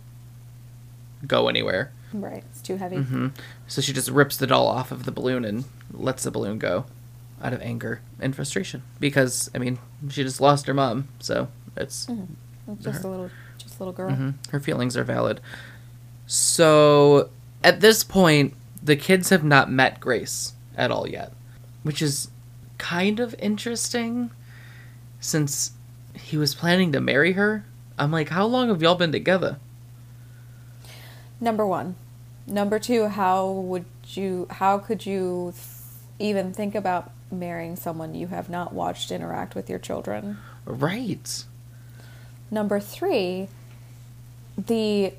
go 1.25 1.47
anywhere. 1.47 1.91
Right. 2.13 2.43
It's 2.51 2.61
too 2.61 2.75
heavy. 2.77 2.97
hmm 2.97 3.27
So 3.67 3.81
she 3.81 3.93
just 3.93 4.09
rips 4.09 4.37
the 4.37 4.45
doll 4.47 4.67
off 4.67 4.91
of 4.91 5.05
the 5.05 5.11
balloon 5.11 5.43
and 5.45 5.65
lets 5.91 6.23
the 6.23 6.31
balloon 6.31 6.59
go 6.59 6.85
out 7.41 7.53
of 7.53 7.61
anger 7.61 8.01
and 8.19 8.35
frustration. 8.35 8.83
Because, 8.99 9.49
I 9.55 9.57
mean, 9.57 9.79
she 10.09 10.23
just 10.23 10.39
lost 10.39 10.67
her 10.67 10.73
mom, 10.73 11.07
so 11.19 11.47
it's 11.75 12.07
Just 12.81 13.03
a 13.03 13.07
little, 13.07 13.29
just 13.57 13.75
a 13.77 13.79
little 13.79 13.93
girl. 13.93 14.11
Mhm. 14.11 14.35
Her 14.51 14.59
feelings 14.59 14.95
are 14.95 15.03
valid. 15.03 15.41
So, 16.27 17.29
at 17.63 17.81
this 17.81 18.03
point, 18.03 18.53
the 18.81 18.95
kids 18.95 19.29
have 19.29 19.43
not 19.43 19.71
met 19.71 19.99
Grace 19.99 20.53
at 20.77 20.91
all 20.91 21.07
yet, 21.07 21.33
which 21.83 22.01
is 22.01 22.29
kind 22.77 23.19
of 23.19 23.35
interesting 23.39 24.29
since 25.19 25.71
he 26.15 26.37
was 26.37 26.55
planning 26.55 26.91
to 26.91 27.01
marry 27.01 27.33
her. 27.33 27.65
I'm 27.97 28.11
like, 28.11 28.29
how 28.29 28.45
long 28.45 28.69
have 28.69 28.81
y'all 28.81 28.95
been 28.95 29.11
together? 29.11 29.57
Number 31.39 31.65
one. 31.65 31.95
Number 32.47 32.79
two. 32.79 33.07
How 33.07 33.49
would 33.49 33.85
you? 34.07 34.47
How 34.49 34.77
could 34.77 35.05
you 35.05 35.53
th- 35.55 35.65
even 36.19 36.53
think 36.53 36.75
about 36.75 37.11
marrying 37.31 37.75
someone 37.75 38.15
you 38.15 38.27
have 38.27 38.49
not 38.49 38.73
watched 38.73 39.11
interact 39.11 39.55
with 39.55 39.69
your 39.69 39.79
children? 39.79 40.37
Right. 40.65 41.43
Number 42.51 42.79
three. 42.79 43.47
The 44.57 45.13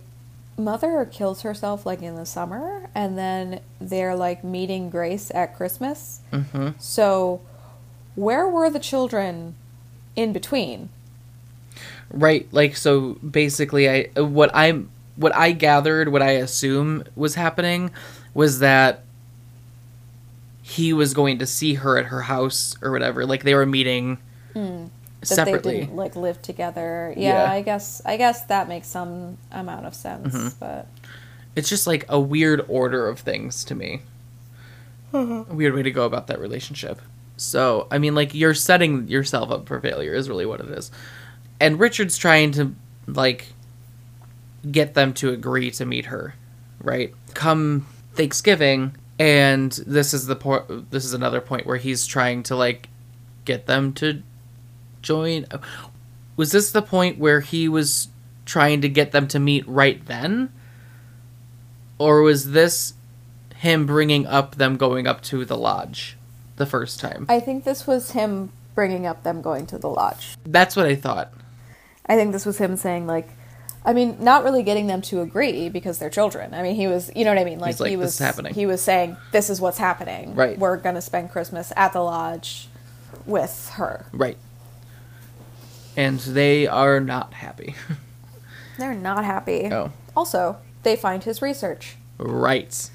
mother 0.57 1.05
kills 1.11 1.43
herself 1.43 1.85
like 1.85 2.03
in 2.03 2.15
the 2.15 2.27
summer, 2.27 2.89
and 2.95 3.19
then 3.19 3.61
they're 3.81 4.15
like 4.15 4.45
meeting 4.45 4.91
Grace 4.91 5.31
at 5.35 5.57
Christmas. 5.57 6.21
hmm 6.33 6.71
So, 6.79 7.41
where 8.15 8.49
were 8.49 8.71
the 8.71 8.79
children 8.79 9.57
in 10.17 10.33
between? 10.33 10.89
Right. 12.11 12.47
Like, 12.53 12.77
so 12.77 13.15
basically, 13.15 13.89
I 13.89 14.21
what 14.21 14.51
I'm 14.55 14.91
what 15.17 15.35
I 15.35 15.53
gathered, 15.53 16.09
what 16.09 16.23
I 16.23 16.31
assume 16.33 17.05
was 17.17 17.35
happening, 17.37 17.91
was 18.35 18.59
that 18.61 19.03
he 20.63 20.93
was 20.93 21.13
going 21.15 21.39
to 21.39 21.47
see 21.47 21.75
her 21.75 21.99
at 21.99 22.07
her 22.07 22.23
house 22.23 22.77
or 22.83 22.91
whatever. 22.91 23.27
Like 23.27 23.43
they 23.45 23.55
were 23.55 23.67
meeting 23.67 24.19
that 24.55 24.91
separately. 25.23 25.75
they 25.75 25.81
didn't 25.81 25.97
like 25.97 26.17
live 26.17 26.41
together. 26.43 27.13
Yeah, 27.17 27.45
Yeah. 27.45 27.53
I 27.53 27.63
guess 27.63 28.01
I 28.05 28.17
guess 28.17 28.45
that 28.47 28.69
makes 28.69 28.87
some 28.89 29.39
amount 29.53 29.87
of 29.87 29.95
sense, 29.95 30.35
Mm-hmm. 30.35 30.49
but 30.61 30.87
It's 31.57 31.69
just 31.69 31.87
like 31.87 32.05
a 32.09 32.19
weird 32.21 32.65
order 32.69 33.09
of 33.09 33.21
things 33.21 33.65
to 33.65 33.75
me. 33.75 34.03
A 35.13 35.45
weird 35.49 35.75
way 35.75 35.83
to 35.85 35.93
go 35.93 36.07
about 36.07 36.27
that 36.27 36.41
relationship. 36.41 37.01
So, 37.37 37.89
I 37.91 37.99
mean, 37.99 38.15
like, 38.15 38.35
you're 38.35 38.55
setting 38.55 39.09
yourself 39.09 39.51
up 39.51 39.67
for 39.67 39.81
failure, 39.81 40.15
is 40.15 40.29
really 40.29 40.47
what 40.47 40.61
it 40.61 40.69
is. 40.69 40.91
And 41.61 41.81
Richard's 41.81 42.17
trying 42.17 42.53
to, 42.53 42.75
like, 43.07 43.53
get 44.71 44.95
them 44.95 45.13
to 45.15 45.31
agree 45.31 45.71
to 45.73 45.85
meet 45.85 46.07
her, 46.07 46.35
right? 46.81 47.13
Come 47.35 47.87
Thanksgiving, 48.15 48.97
and 49.19 49.73
this 49.87 50.15
is 50.15 50.27
the 50.27 50.37
point, 50.37 50.91
this 50.91 51.05
is 51.05 51.13
another 51.13 51.41
point 51.41 51.67
where 51.67 51.77
he's 51.77 52.07
trying 52.07 52.45
to, 52.45 52.57
like, 52.57 52.89
get 53.45 53.67
them 53.67 53.93
to 53.95 54.23
join. 55.03 55.47
Was 56.37 56.53
this 56.53 56.71
the 56.71 56.83
point 56.83 57.19
where 57.19 57.41
he 57.41 57.69
was 57.69 58.09
trying 58.45 58.81
to 58.83 58.89
get 58.89 59.13
them 59.13 59.27
to 59.29 59.39
meet 59.39 59.67
right 59.69 60.05
then? 60.07 60.53
Or 61.99 62.23
was 62.23 62.53
this 62.53 62.95
him 63.57 63.87
bringing 63.87 64.27
up 64.27 64.57
them 64.57 64.77
going 64.77 65.07
up 65.07 65.21
to 65.23 65.45
the 65.45 65.57
lodge 65.57 66.17
the 66.57 66.67
first 66.67 67.01
time? 67.01 67.27
I 67.29 67.41
think 67.41 67.65
this 67.65 67.87
was 67.87 68.13
him 68.13 68.53
bringing 68.75 69.07
up 69.07 69.23
them 69.23 69.43
going 69.43 69.67
to 69.67 69.79
the 69.79 69.89
lodge. 69.89 70.37
That's 70.45 70.77
what 70.77 70.87
I 70.87 70.95
thought. 70.95 71.33
I 72.07 72.17
think 72.17 72.33
this 72.33 72.45
was 72.45 72.59
him 72.59 72.77
saying 72.77 73.07
like 73.07 73.29
I 73.87 73.93
mean, 73.93 74.17
not 74.21 74.45
really 74.45 74.63
getting 74.63 74.87
them 74.87 75.03
to 75.03 75.21
agree 75.21 75.69
because 75.69 75.99
they're 75.99 76.09
children. 76.09 76.55
I 76.55 76.63
mean, 76.63 76.75
he 76.75 76.87
was, 76.87 77.11
you 77.15 77.25
know 77.25 77.33
what 77.33 77.41
I 77.41 77.45
mean? 77.45 77.59
Like, 77.59 77.79
like, 77.79 77.91
he 77.91 77.97
"This 77.97 78.05
was 78.05 78.15
is 78.15 78.19
happening." 78.19 78.55
He 78.55 78.65
was 78.65 78.81
saying, 78.81 79.17
"This 79.31 79.51
is 79.51 79.61
what's 79.61 79.77
happening. 79.77 80.35
Right. 80.35 80.59
We're 80.59 80.79
gonna 80.79 81.03
spend 81.03 81.31
Christmas 81.31 81.71
at 81.77 81.93
the 81.93 82.01
lodge 82.01 82.69
with 83.27 83.73
her." 83.75 84.07
Right. 84.13 84.39
And 85.97 86.19
they 86.19 86.67
are 86.67 86.99
not 86.99 87.35
happy. 87.35 87.75
They're 88.79 88.95
not 88.95 89.25
happy. 89.25 89.69
oh. 89.71 89.93
Also, 90.17 90.57
they 90.83 90.97
find 90.97 91.23
his 91.23 91.43
research. 91.43 91.97
Right. 92.19 92.91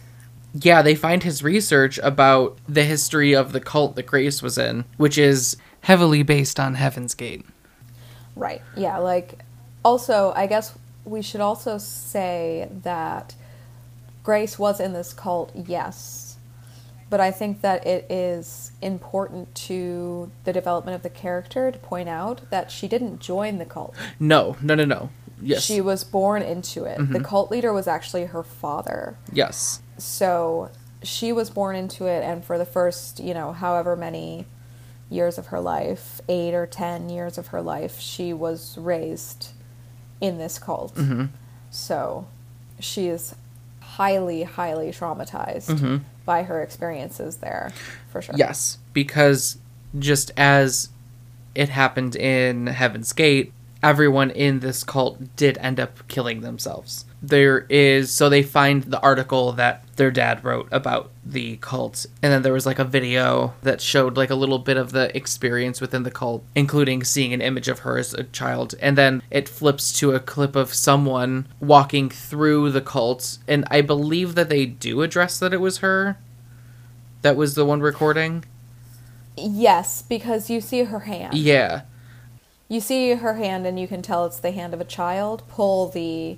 Yeah, 0.53 0.81
they 0.81 0.95
find 0.95 1.23
his 1.23 1.43
research 1.43 1.99
about 1.99 2.57
the 2.67 2.83
history 2.83 3.33
of 3.33 3.51
the 3.51 3.59
cult 3.59 3.95
that 3.95 4.07
Grace 4.07 4.41
was 4.41 4.57
in, 4.57 4.85
which 4.97 5.17
is 5.17 5.57
heavily 5.81 6.23
based 6.23 6.59
on 6.59 6.75
Heaven's 6.75 7.13
Gate. 7.13 7.45
Right. 8.35 8.61
Yeah. 8.75 8.97
Like, 8.97 9.39
also, 9.83 10.33
I 10.35 10.47
guess 10.47 10.77
we 11.05 11.21
should 11.21 11.41
also 11.41 11.77
say 11.77 12.69
that 12.83 13.35
Grace 14.23 14.57
was 14.57 14.79
in 14.79 14.93
this 14.93 15.13
cult, 15.13 15.51
yes. 15.55 16.37
But 17.09 17.19
I 17.19 17.31
think 17.31 17.61
that 17.61 17.87
it 17.87 18.09
is 18.11 18.71
important 18.81 19.53
to 19.55 20.31
the 20.43 20.53
development 20.53 20.95
of 20.95 21.01
the 21.01 21.09
character 21.09 21.71
to 21.71 21.79
point 21.79 22.07
out 22.07 22.49
that 22.51 22.71
she 22.71 22.87
didn't 22.87 23.19
join 23.19 23.57
the 23.57 23.65
cult. 23.65 23.95
No, 24.19 24.57
no, 24.61 24.75
no, 24.75 24.85
no. 24.85 25.09
Yes. 25.41 25.63
She 25.63 25.81
was 25.81 26.03
born 26.03 26.41
into 26.41 26.83
it. 26.83 26.97
The 26.97 27.03
mm-hmm. 27.03 27.23
cult 27.23 27.49
leader 27.49 27.71
was 27.73 27.87
actually 27.87 28.25
her 28.25 28.43
father. 28.43 29.17
yes. 29.31 29.81
So 29.99 30.69
she 31.03 31.31
was 31.31 31.49
born 31.49 31.75
into 31.75 32.05
it, 32.07 32.23
and 32.23 32.43
for 32.43 32.57
the 32.57 32.65
first, 32.65 33.19
you 33.19 33.33
know, 33.33 33.53
however 33.53 33.95
many 33.95 34.45
years 35.09 35.37
of 35.37 35.47
her 35.47 35.59
life, 35.59 36.21
eight 36.29 36.53
or 36.53 36.65
ten 36.65 37.09
years 37.09 37.37
of 37.37 37.47
her 37.47 37.61
life, 37.61 37.99
she 37.99 38.33
was 38.33 38.77
raised 38.77 39.49
in 40.21 40.37
this 40.37 40.59
cult. 40.59 40.95
Mm-hmm. 40.95 41.25
So 41.71 42.27
she 42.79 43.07
is 43.07 43.35
highly, 43.79 44.43
highly 44.43 44.91
traumatized 44.91 45.69
Mhm. 45.79 46.01
by 46.25 46.43
her 46.43 46.61
experiences 46.61 47.37
there, 47.37 47.71
for 48.11 48.21
sure. 48.21 48.35
Yes, 48.37 48.77
because 48.93 49.57
just 49.97 50.31
as 50.37 50.89
it 51.55 51.69
happened 51.69 52.15
in 52.15 52.67
Heaven's 52.67 53.11
Gate, 53.13 53.51
everyone 53.81 54.29
in 54.29 54.59
this 54.59 54.83
cult 54.83 55.35
did 55.35 55.57
end 55.59 55.79
up 55.79 56.07
killing 56.07 56.41
themselves. 56.41 57.05
There 57.21 57.65
is 57.69 58.11
so 58.11 58.29
they 58.29 58.43
find 58.43 58.83
the 58.83 58.99
article 59.01 59.51
that 59.53 59.83
their 59.99 60.09
dad 60.09 60.43
wrote 60.43 60.67
about 60.71 61.11
the 61.23 61.57
cult 61.57 62.07
and 62.23 62.33
then 62.33 62.41
there 62.41 62.53
was 62.53 62.65
like 62.65 62.79
a 62.79 62.83
video 62.83 63.53
that 63.61 63.79
showed 63.79 64.17
like 64.17 64.31
a 64.31 64.35
little 64.35 64.57
bit 64.57 64.77
of 64.77 64.91
the 64.91 65.15
experience 65.15 65.79
within 65.79 66.01
the 66.01 66.09
cult 66.09 66.43
including 66.55 67.03
seeing 67.03 67.31
an 67.31 67.41
image 67.41 67.67
of 67.67 67.79
her 67.79 67.99
as 67.99 68.15
a 68.15 68.23
child 68.23 68.73
and 68.81 68.97
then 68.97 69.21
it 69.29 69.47
flips 69.47 69.91
to 69.91 70.11
a 70.11 70.19
clip 70.19 70.55
of 70.55 70.73
someone 70.73 71.47
walking 71.59 72.09
through 72.09 72.71
the 72.71 72.81
cult 72.81 73.37
and 73.47 73.63
I 73.69 73.81
believe 73.81 74.33
that 74.33 74.49
they 74.49 74.65
do 74.65 75.03
address 75.03 75.37
that 75.37 75.53
it 75.53 75.61
was 75.61 75.77
her 75.77 76.17
that 77.21 77.35
was 77.35 77.55
the 77.55 77.65
one 77.65 77.81
recording. 77.81 78.45
Yes, 79.35 80.01
because 80.01 80.49
you 80.49 80.61
see 80.61 80.83
her 80.83 81.01
hand. 81.01 81.33
Yeah. 81.33 81.81
You 82.67 82.79
see 82.79 83.13
her 83.13 83.33
hand, 83.35 83.65
and 83.65 83.79
you 83.79 83.87
can 83.87 84.01
tell 84.01 84.25
it's 84.25 84.39
the 84.39 84.51
hand 84.51 84.73
of 84.73 84.81
a 84.81 84.85
child. 84.85 85.43
Pull 85.49 85.89
the 85.89 86.37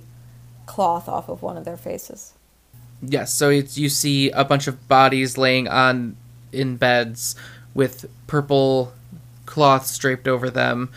cloth 0.66 1.08
off 1.08 1.28
of 1.28 1.42
one 1.42 1.56
of 1.56 1.64
their 1.64 1.76
faces. 1.76 2.34
Yes, 3.02 3.34
so 3.34 3.50
it's 3.50 3.76
you 3.76 3.88
see 3.88 4.30
a 4.30 4.44
bunch 4.44 4.66
of 4.68 4.86
bodies 4.88 5.36
laying 5.36 5.66
on 5.68 6.16
in 6.52 6.76
beds 6.76 7.34
with 7.74 8.06
purple 8.26 8.92
cloths 9.46 9.98
draped 9.98 10.28
over 10.28 10.48
them. 10.48 10.90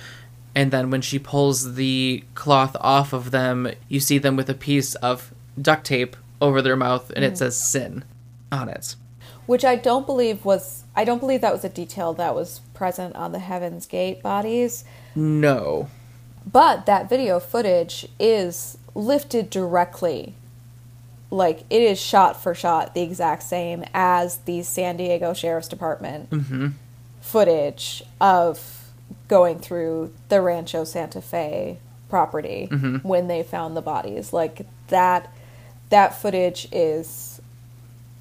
And 0.54 0.72
then 0.72 0.90
when 0.92 1.02
she 1.02 1.20
pulls 1.20 1.76
the 1.76 2.24
cloth 2.36 2.78
off 2.80 3.12
of 3.12 3.32
them, 3.32 3.70
you 3.90 4.00
see 4.00 4.18
them 4.18 4.36
with 4.38 4.50
a 4.50 4.54
piece 4.54 4.96
of 4.96 5.34
duct 5.62 5.86
tape 5.86 6.16
over 6.40 6.62
their 6.62 6.76
mouth 6.76 7.12
and 7.16 7.26
it 7.26 7.34
mm. 7.34 7.38
says 7.38 7.58
sin 7.58 8.04
on 8.52 8.70
it. 8.70 8.96
which 9.46 9.66
I 9.66 9.76
don't 9.76 10.06
believe 10.06 10.46
was 10.46 10.84
I 10.96 11.04
don't 11.04 11.20
believe 11.20 11.42
that 11.42 11.54
was 11.54 11.66
a 11.66 11.70
detail 11.70 12.14
that 12.14 12.36
was 12.36 12.62
present 12.74 13.16
on 13.16 13.32
the 13.32 13.40
Heaven's 13.40 13.86
Gate 13.86 14.22
bodies, 14.22 14.86
No. 15.14 15.90
but 16.50 16.86
that 16.86 17.10
video 17.10 17.40
footage 17.40 18.08
is 18.20 18.78
lifted 18.94 19.50
directly 19.50 20.36
like 21.32 21.64
it 21.70 21.82
is 21.82 22.00
shot 22.00 22.42
for 22.42 22.54
shot 22.56 22.94
the 22.94 23.02
exact 23.02 23.44
same 23.44 23.84
as 23.94 24.38
the 24.46 24.62
San 24.64 24.98
Diego 24.98 25.34
Sheriff's 25.34 25.68
Department 25.68 26.30
Mm-hmm. 26.30 26.68
footage 27.22 28.04
of 28.22 28.92
going 29.28 29.60
through 29.60 30.14
the 30.30 30.42
Rancho 30.42 30.84
Santa 30.84 31.22
Fe 31.22 31.80
property 32.10 32.68
Mhm. 32.72 33.04
when 33.04 33.28
they 33.28 33.42
found 33.44 33.76
the 33.76 33.82
bodies 33.82 34.32
like 34.32 34.62
that 34.88 35.28
that 35.90 36.16
footage 36.20 36.68
is 36.72 37.42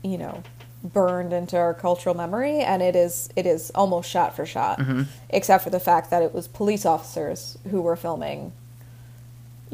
you 0.02 0.16
know 0.18 0.42
burned 0.82 1.32
into 1.32 1.56
our 1.56 1.72
cultural 1.74 2.14
memory 2.14 2.60
and 2.60 2.82
it 2.82 2.96
is 2.96 3.28
it 3.36 3.46
is 3.46 3.70
almost 3.74 4.08
shot 4.10 4.34
for 4.34 4.44
shot 4.46 4.78
Mhm. 4.78 5.06
except 5.30 5.62
for 5.64 5.70
the 5.70 5.80
fact 5.80 6.10
that 6.10 6.22
it 6.22 6.34
was 6.34 6.48
police 6.48 6.84
officers 6.86 7.56
who 7.70 7.80
were 7.80 7.96
filming 7.96 8.52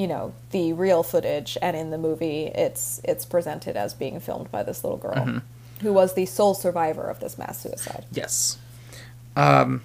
you 0.00 0.06
know 0.06 0.32
the 0.50 0.72
real 0.72 1.02
footage 1.02 1.58
and 1.60 1.76
in 1.76 1.90
the 1.90 1.98
movie 1.98 2.46
it's 2.54 3.00
it's 3.04 3.24
presented 3.26 3.76
as 3.76 3.92
being 3.92 4.18
filmed 4.18 4.50
by 4.50 4.62
this 4.62 4.82
little 4.82 4.96
girl 4.98 5.14
Mhm. 5.26 5.42
who 5.82 5.92
was 5.92 6.14
the 6.14 6.24
sole 6.26 6.54
survivor 6.54 7.04
of 7.12 7.20
this 7.20 7.36
mass 7.36 7.60
suicide 7.60 8.04
Yes. 8.10 8.56
Um 9.36 9.82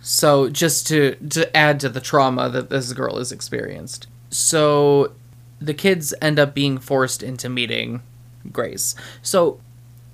so 0.00 0.48
just 0.48 0.86
to 0.88 1.14
to 1.30 1.54
add 1.56 1.80
to 1.80 1.88
the 1.88 2.00
trauma 2.00 2.48
that 2.48 2.70
this 2.70 2.92
girl 2.92 3.18
has 3.18 3.30
experienced. 3.32 4.06
So 4.30 5.12
the 5.60 5.74
kids 5.74 6.14
end 6.20 6.38
up 6.38 6.54
being 6.54 6.78
forced 6.78 7.22
into 7.22 7.48
meeting 7.48 8.02
Grace. 8.52 8.94
So 9.22 9.60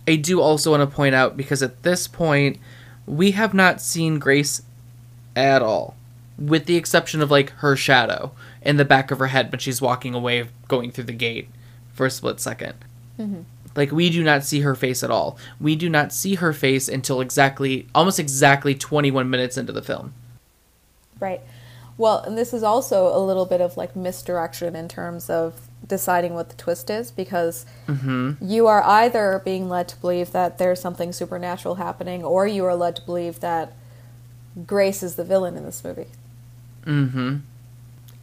I 0.09 0.17
do 0.17 0.41
also 0.41 0.71
want 0.73 0.89
to 0.89 0.95
point 0.95 1.15
out 1.15 1.37
because 1.37 1.63
at 1.63 1.83
this 1.83 2.09
point 2.09 2.59
we 3.07 3.33
have 3.33 3.55
not 3.55 3.81
seen 3.81 4.19
Grace 4.19 4.63
at 5.37 5.63
all 5.63 5.95
with 6.39 6.67
the 6.67 6.77
exception 6.77 7.21
of 7.21 7.31
like 7.31 7.51
her 7.51 7.77
shadow 7.77 8.33
in 8.63 8.77
the 8.77 8.85
back 8.85 9.11
of 9.11 9.19
her 9.19 9.29
head 9.29 9.51
when 9.53 9.59
she's 9.59 9.81
walking 9.81 10.15
away 10.15 10.47
going 10.69 10.91
through 10.91 11.05
the 11.05 11.13
gate 11.13 11.49
for 11.93 12.07
a 12.07 12.11
split 12.11 12.37
2nd 12.39 12.75
mm-hmm. 13.19 13.43
like 13.77 13.93
we 13.93 14.11
do 14.11 14.23
not 14.25 14.45
see 14.45 14.61
her 14.61 14.75
face 14.75 15.03
at 15.03 15.11
all. 15.11 15.39
We 15.61 15.77
do 15.77 15.89
not 15.89 16.13
see 16.13 16.37
her 16.37 16.53
face 16.53 16.89
until 16.89 17.21
exactly 17.21 17.87
almost 17.95 18.19
exactly 18.19 18.75
21 18.75 19.29
minutes 19.31 19.57
into 19.57 19.73
the 19.73 19.83
film. 19.83 20.15
Right. 21.21 21.41
Well, 21.97 22.19
and 22.21 22.37
this 22.37 22.53
is 22.53 22.63
also 22.63 23.17
a 23.17 23.23
little 23.25 23.47
bit 23.47 23.61
of 23.61 23.77
like 23.77 23.95
misdirection 23.95 24.75
in 24.75 24.89
terms 24.89 25.31
of 25.31 25.69
deciding 25.87 26.35
what 26.35 26.49
the 26.49 26.57
twist 26.57 26.91
is 26.91 27.11
because 27.13 27.67
mm-hmm. 27.87 28.33
you 28.41 28.67
are 28.67 28.83
either 28.83 29.41
being 29.45 29.69
led 29.69 29.87
to 29.89 29.97
believe 29.97 30.33
that 30.33 30.59
there's 30.59 30.81
something 30.81 31.13
supernatural 31.13 31.77
happening 31.77 32.25
or 32.25 32.47
you 32.47 32.65
are 32.65 32.75
led 32.75 32.97
to 32.97 33.03
believe 33.03 33.41
that 33.41 33.73
Grace 34.67 35.03
is 35.03 35.17
the 35.17 35.25
villain 35.25 35.57
in 35.57 35.65
this 35.65 35.85
movie. 35.85 36.07
Mhm. 36.85 37.41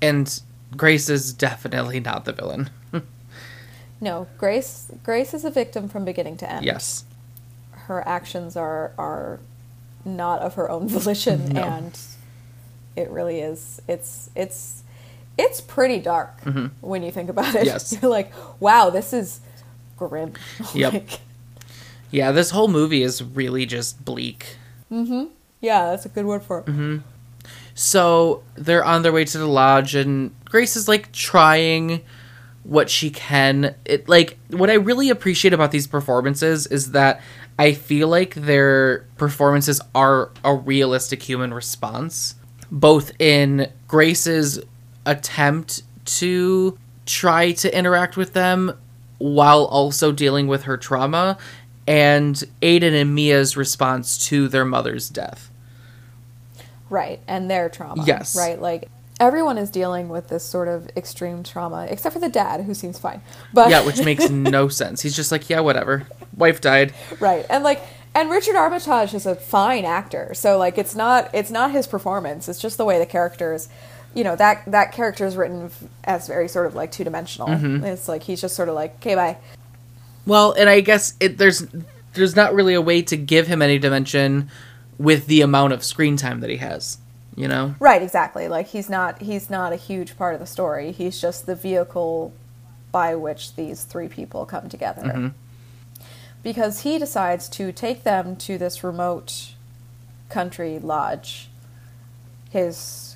And 0.02 0.41
Grace 0.78 1.10
is 1.10 1.34
definitely 1.34 2.00
not 2.00 2.26
the 2.26 2.34
villain. 2.34 2.69
No, 4.04 4.26
Grace 4.39 4.88
Grace 5.04 5.32
is 5.36 5.45
a 5.45 5.52
victim 5.52 5.88
from 5.88 6.06
beginning 6.06 6.36
to 6.38 6.52
end. 6.52 6.65
yes. 6.65 7.04
Her 7.71 8.06
actions 8.08 8.56
are 8.56 8.93
are 8.97 9.39
not 10.04 10.41
of 10.41 10.56
her 10.56 10.69
own 10.71 10.88
volition 10.97 11.50
No. 11.50 11.62
and 11.62 12.00
it 12.95 13.10
really 13.12 13.39
is 13.41 13.80
it's 13.88 14.32
it's 14.36 14.82
it's 15.38 15.62
pretty 15.62 16.00
dark 16.00 16.41
Mhm. 16.43 16.71
when 16.82 17.04
you 17.04 17.12
think 17.12 17.30
about 17.30 17.54
it. 17.54 17.65
Yes. 17.65 17.95
You're 18.02 18.10
like, 18.19 18.32
wow, 18.60 18.89
this 18.89 19.13
is 19.13 19.39
grim. 19.97 20.34
Yep. 20.74 20.93
Like, 20.93 21.19
Yeah, 22.10 22.32
this 22.32 22.50
whole 22.50 22.67
movie 22.69 23.04
is 23.04 23.24
really 23.24 23.65
just 23.67 24.04
bleak. 24.04 24.58
mm-hmm. 24.91 25.26
Yeah, 25.62 25.91
that's 25.91 26.06
a 26.08 26.10
good 26.10 26.26
word 26.26 26.41
for 26.41 26.60
it. 26.62 26.65
Mm-hmm. 26.65 26.97
So 27.82 28.44
they're 28.54 28.86
on 28.86 29.02
their 29.02 29.12
way 29.12 29.26
to 29.26 29.38
the 29.39 29.48
lodge, 29.48 29.96
and 29.96 30.36
Grace 30.46 30.76
is 30.76 30.88
like 30.88 31.12
trying 31.12 32.02
what 32.62 32.91
she 32.91 33.10
can. 33.10 33.74
It 33.86 34.08
like 34.08 34.38
what 34.50 34.70
I 34.70 34.76
really 34.76 35.10
appreciate 35.10 35.52
about 35.52 35.72
these 35.72 35.88
performances 35.88 36.67
is 36.67 36.91
that 36.91 37.22
I 37.58 37.74
feel 37.74 38.08
like 38.08 38.36
their 38.36 39.08
performances 39.17 39.82
are 39.96 40.30
a 40.44 40.54
realistic 40.54 41.24
human 41.24 41.56
response, 41.56 42.36
both 42.72 43.13
in 43.20 43.72
Grace's 43.88 44.62
attempt 45.08 45.82
to 46.06 46.78
try 47.08 47.52
to 47.54 47.76
interact 47.76 48.15
with 48.15 48.34
them 48.34 48.78
while 49.17 49.65
also 49.65 50.12
dealing 50.12 50.46
with 50.46 50.63
her 50.63 50.78
trauma, 50.78 51.36
and 51.88 52.36
Aiden 52.62 52.94
and 52.94 53.15
Mia's 53.15 53.58
response 53.58 54.24
to 54.28 54.48
their 54.48 54.65
mother's 54.65 55.10
death. 55.10 55.50
Right, 56.91 57.21
and 57.25 57.49
their 57.49 57.69
trauma. 57.69 58.04
Yes. 58.06 58.36
Right, 58.36 58.62
like 58.62 58.89
everyone 59.19 59.58
is 59.58 59.69
dealing 59.69 60.10
with 60.10 60.27
this 60.27 60.43
sort 60.43 60.67
of 60.67 60.89
extreme 60.97 61.41
trauma, 61.41 61.88
except 61.89 62.12
for 62.12 62.19
the 62.19 62.27
dad, 62.30 62.65
who 62.65 62.73
seems 62.73 62.99
fine. 62.99 63.21
But 63.54 63.69
yeah, 63.69 63.86
which 63.86 64.04
makes 64.04 64.30
no 64.30 64.67
sense. 64.67 65.01
He's 65.01 65.15
just 65.15 65.32
like, 65.32 65.49
yeah, 65.49 65.62
whatever. 65.62 66.06
Wife 66.36 66.60
died. 66.60 66.93
right, 67.21 67.45
and 67.49 67.63
like 67.63 67.82
And 68.13 68.30
Richard 68.30 68.58
Armitage 68.58 69.13
is 69.13 69.25
a 69.25 69.36
fine 69.36 69.86
actor, 69.86 70.34
so 70.34 70.58
like 70.58 70.77
it's 70.77 70.93
not 70.93 71.30
it's 71.34 71.49
not 71.49 71.71
his 71.71 71.88
performance. 71.88 72.49
It's 72.49 72.60
just 72.60 72.77
the 72.77 72.84
way 72.84 72.99
the 72.99 73.06
characters, 73.06 73.69
you 74.13 74.25
know 74.25 74.36
that 74.36 74.63
that 74.67 74.91
character 74.91 75.25
is 75.25 75.38
written 75.38 75.71
as 76.04 76.27
very 76.27 76.49
sort 76.49 76.65
of 76.65 76.75
like 76.75 76.91
two 76.91 77.06
dimensional. 77.06 77.47
Mm-hmm. 77.47 77.86
It's 77.86 78.10
like 78.10 78.23
he's 78.23 78.41
just 78.41 78.54
sort 78.56 78.67
of 78.67 78.75
like 78.75 78.95
okay 78.95 79.15
bye. 79.15 79.38
Well, 80.25 80.51
and 80.51 80.69
I 80.69 80.82
guess 80.82 81.15
it 81.21 81.38
there's 81.38 81.65
there's 82.15 82.36
not 82.36 82.54
really 82.54 82.73
a 82.73 82.82
way 82.82 83.01
to 83.04 83.15
give 83.15 83.47
him 83.47 83.62
any 83.62 83.80
dimension 83.80 84.49
with 85.01 85.27
the 85.27 85.41
amount 85.41 85.73
of 85.73 85.83
screen 85.83 86.17
time 86.17 86.39
that 86.41 86.49
he 86.49 86.57
has. 86.57 86.97
You 87.35 87.47
know? 87.47 87.75
Right, 87.79 88.01
exactly. 88.01 88.47
Like 88.47 88.67
he's 88.67 88.89
not 88.89 89.21
he's 89.21 89.49
not 89.49 89.71
a 89.71 89.77
huge 89.77 90.17
part 90.17 90.33
of 90.33 90.39
the 90.39 90.45
story. 90.45 90.91
He's 90.91 91.19
just 91.19 91.45
the 91.45 91.55
vehicle 91.55 92.33
by 92.91 93.15
which 93.15 93.55
these 93.55 93.83
three 93.83 94.09
people 94.09 94.45
come 94.45 94.67
together. 94.67 95.03
Mm-hmm. 95.03 95.27
Because 96.43 96.81
he 96.81 96.99
decides 96.99 97.47
to 97.49 97.71
take 97.71 98.03
them 98.03 98.35
to 98.37 98.57
this 98.57 98.83
remote 98.83 99.53
country 100.29 100.77
lodge. 100.79 101.49
His 102.49 103.15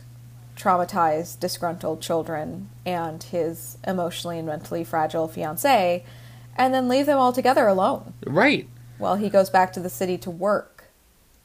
traumatized, 0.55 1.39
disgruntled 1.39 2.01
children 2.01 2.69
and 2.85 3.21
his 3.21 3.77
emotionally 3.85 4.37
and 4.39 4.47
mentally 4.47 4.83
fragile 4.85 5.27
fiance 5.27 6.03
and 6.57 6.73
then 6.73 6.87
leave 6.87 7.05
them 7.05 7.17
all 7.17 7.33
together 7.33 7.67
alone 7.67 8.13
Right. 8.25 8.69
while 8.97 9.15
he 9.17 9.29
goes 9.29 9.49
back 9.49 9.73
to 9.73 9.81
the 9.81 9.89
city 9.89 10.17
to 10.19 10.31
work 10.31 10.74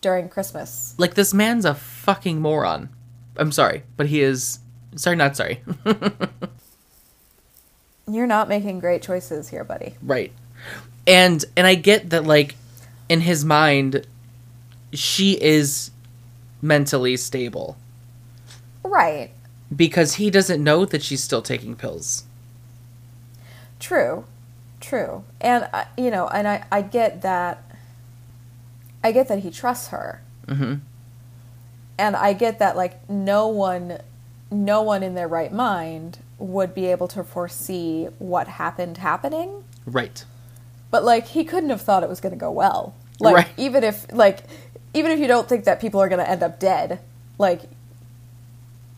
during 0.01 0.29
Christmas. 0.29 0.95
Like 0.99 1.15
this 1.15 1.35
man's 1.35 1.65
a 1.65 1.75
fucking 1.75 2.41
moron. 2.41 2.89
I'm 3.37 3.53
sorry, 3.53 3.83
but 3.97 4.07
he 4.07 4.23
is 4.23 4.59
sorry, 4.97 5.17
not 5.17 5.37
sorry. 5.37 5.63
You're 8.09 8.27
not 8.27 8.49
making 8.49 8.81
great 8.81 9.03
choices 9.03 9.49
here, 9.49 9.65
buddy. 9.65 9.95
right. 10.03 10.33
And 11.07 11.45
and 11.57 11.67
I 11.67 11.75
get 11.75 12.11
that 12.11 12.25
like 12.25 12.55
in 13.09 13.21
his 13.21 13.45
mind 13.45 14.07
she 14.93 15.33
is 15.41 15.91
mentally 16.61 17.17
stable 17.17 17.77
Right. 18.85 19.31
because 19.75 20.15
he 20.17 20.31
doesn't 20.31 20.63
know 20.63 20.85
that 20.85 21.03
she's 21.03 21.23
still 21.23 21.43
taking 21.43 21.75
pills. 21.77 22.25
True, 23.79 24.25
true, 24.81 25.25
and 25.41 25.69
uh, 25.73 25.85
you 25.97 26.11
know, 26.11 26.29
and 26.29 26.47
I, 26.47 26.65
I 26.71 26.83
get 26.83 27.23
that. 27.23 27.65
I 29.03 29.13
get 29.13 29.29
that 29.29 29.41
he 29.41 29.51
trusts 29.51 29.89
her, 29.89 30.23
hmm 30.49 30.75
and 31.99 32.17
I 32.17 32.33
get 32.33 32.59
that 32.61 32.77
like 32.79 33.09
no 33.11 33.47
one, 33.49 33.99
no 34.51 34.81
one 34.81 35.03
in 35.03 35.15
their 35.15 35.29
right 35.29 35.53
mind 35.53 36.19
would 36.39 36.75
be 36.75 36.87
able 36.87 37.07
to 37.09 37.23
foresee 37.23 38.07
what 38.19 38.49
happened 38.49 38.97
happening. 38.97 39.65
Right. 39.85 40.25
But 40.91 41.05
like 41.05 41.27
he 41.29 41.45
couldn't 41.45 41.69
have 41.69 41.83
thought 41.83 42.03
it 42.03 42.09
was 42.09 42.19
going 42.21 42.33
to 42.33 42.39
go 42.39 42.51
well. 42.51 42.95
Like 43.21 43.35
Right. 43.35 43.49
even 43.59 43.85
if 43.85 44.07
like 44.13 44.45
even 44.95 45.13
if 45.13 45.19
you 45.21 45.27
don't 45.27 45.47
think 45.47 45.65
that 45.67 45.79
people 45.79 46.01
are 46.01 46.09
going 46.09 46.25
to 46.25 46.29
end 46.29 46.43
up 46.43 46.59
dead, 46.59 47.01
like 47.37 47.63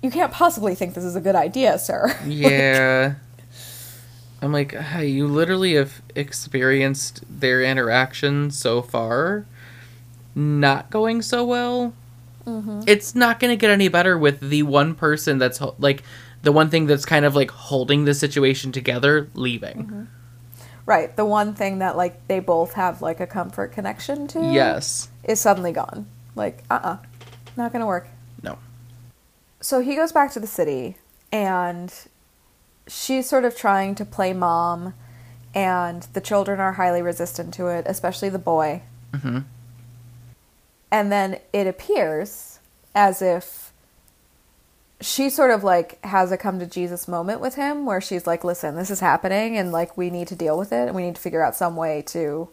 you 0.00 0.10
can't 0.10 0.32
possibly 0.32 0.76
think 0.76 0.94
this 0.94 1.04
is 1.04 1.16
a 1.16 1.20
good 1.20 1.34
idea, 1.34 1.78
sir. 1.80 2.16
Yeah. 2.24 3.14
I'm 4.40 4.52
like, 4.52 4.74
hey, 4.74 5.06
you 5.08 5.26
literally 5.26 5.74
have 5.74 6.02
experienced 6.16 7.22
their 7.28 7.62
interaction 7.62 8.50
so 8.50 8.80
far 8.82 9.46
not 10.34 10.90
going 10.90 11.22
so 11.22 11.44
well. 11.44 11.92
It's 12.88 13.14
not 13.14 13.38
going 13.38 13.50
to 13.52 13.56
get 13.56 13.70
any 13.70 13.86
better 13.88 14.18
with 14.18 14.40
the 14.40 14.64
one 14.64 14.94
person 14.96 15.38
that's 15.38 15.58
ho- 15.58 15.76
like 15.78 16.02
the 16.42 16.50
one 16.50 16.70
thing 16.70 16.86
that's 16.86 17.04
kind 17.04 17.24
of 17.24 17.36
like 17.36 17.50
holding 17.52 18.04
the 18.04 18.14
situation 18.14 18.72
together 18.72 19.28
leaving. 19.34 20.08
right. 20.86 21.14
The 21.14 21.24
one 21.24 21.54
thing 21.54 21.78
that 21.78 21.96
like 21.96 22.26
they 22.26 22.40
both 22.40 22.72
have 22.74 23.00
like 23.00 23.20
a 23.20 23.26
comfort 23.28 23.70
connection 23.72 24.26
to. 24.28 24.40
Yes. 24.40 25.08
is 25.22 25.40
suddenly 25.40 25.70
gone. 25.70 26.06
Like, 26.34 26.64
uh 26.68 26.80
uh 26.82 26.96
Not 27.56 27.72
gonna 27.72 27.86
work. 27.86 28.08
No. 28.42 28.58
So 29.60 29.78
he 29.80 29.94
goes 29.94 30.10
back 30.10 30.32
to 30.32 30.40
the 30.40 30.48
city 30.48 30.96
and 31.30 31.94
she's 32.88 33.28
sort 33.28 33.44
of 33.44 33.56
trying 33.56 33.94
to 33.94 34.04
play 34.04 34.32
mom, 34.32 34.94
and 35.54 36.02
the 36.12 36.20
children 36.20 36.58
are 36.58 36.72
highly 36.72 37.02
resistant 37.02 37.54
to 37.54 37.68
it, 37.68 37.84
especially 37.88 38.28
the 38.30 38.38
boy. 38.40 38.82
hmm 39.14 39.38
And 40.92 41.10
then 41.10 41.40
it 41.54 41.66
appears 41.66 42.60
as 42.94 43.22
if 43.22 43.72
she 45.00 45.30
sort 45.30 45.50
of 45.50 45.64
like 45.64 45.98
has 46.04 46.30
a 46.30 46.36
come 46.36 46.58
to 46.60 46.66
Jesus 46.66 47.08
moment 47.08 47.40
with 47.40 47.54
him 47.54 47.86
where 47.86 48.00
she's 48.00 48.26
like, 48.26 48.44
listen, 48.44 48.76
this 48.76 48.90
is 48.90 49.00
happening 49.00 49.56
and 49.56 49.72
like 49.72 49.96
we 49.96 50.10
need 50.10 50.28
to 50.28 50.36
deal 50.36 50.56
with 50.56 50.70
it 50.70 50.86
and 50.86 50.94
we 50.94 51.02
need 51.02 51.16
to 51.16 51.20
figure 51.20 51.42
out 51.42 51.56
some 51.56 51.76
way 51.76 52.02
to 52.08 52.48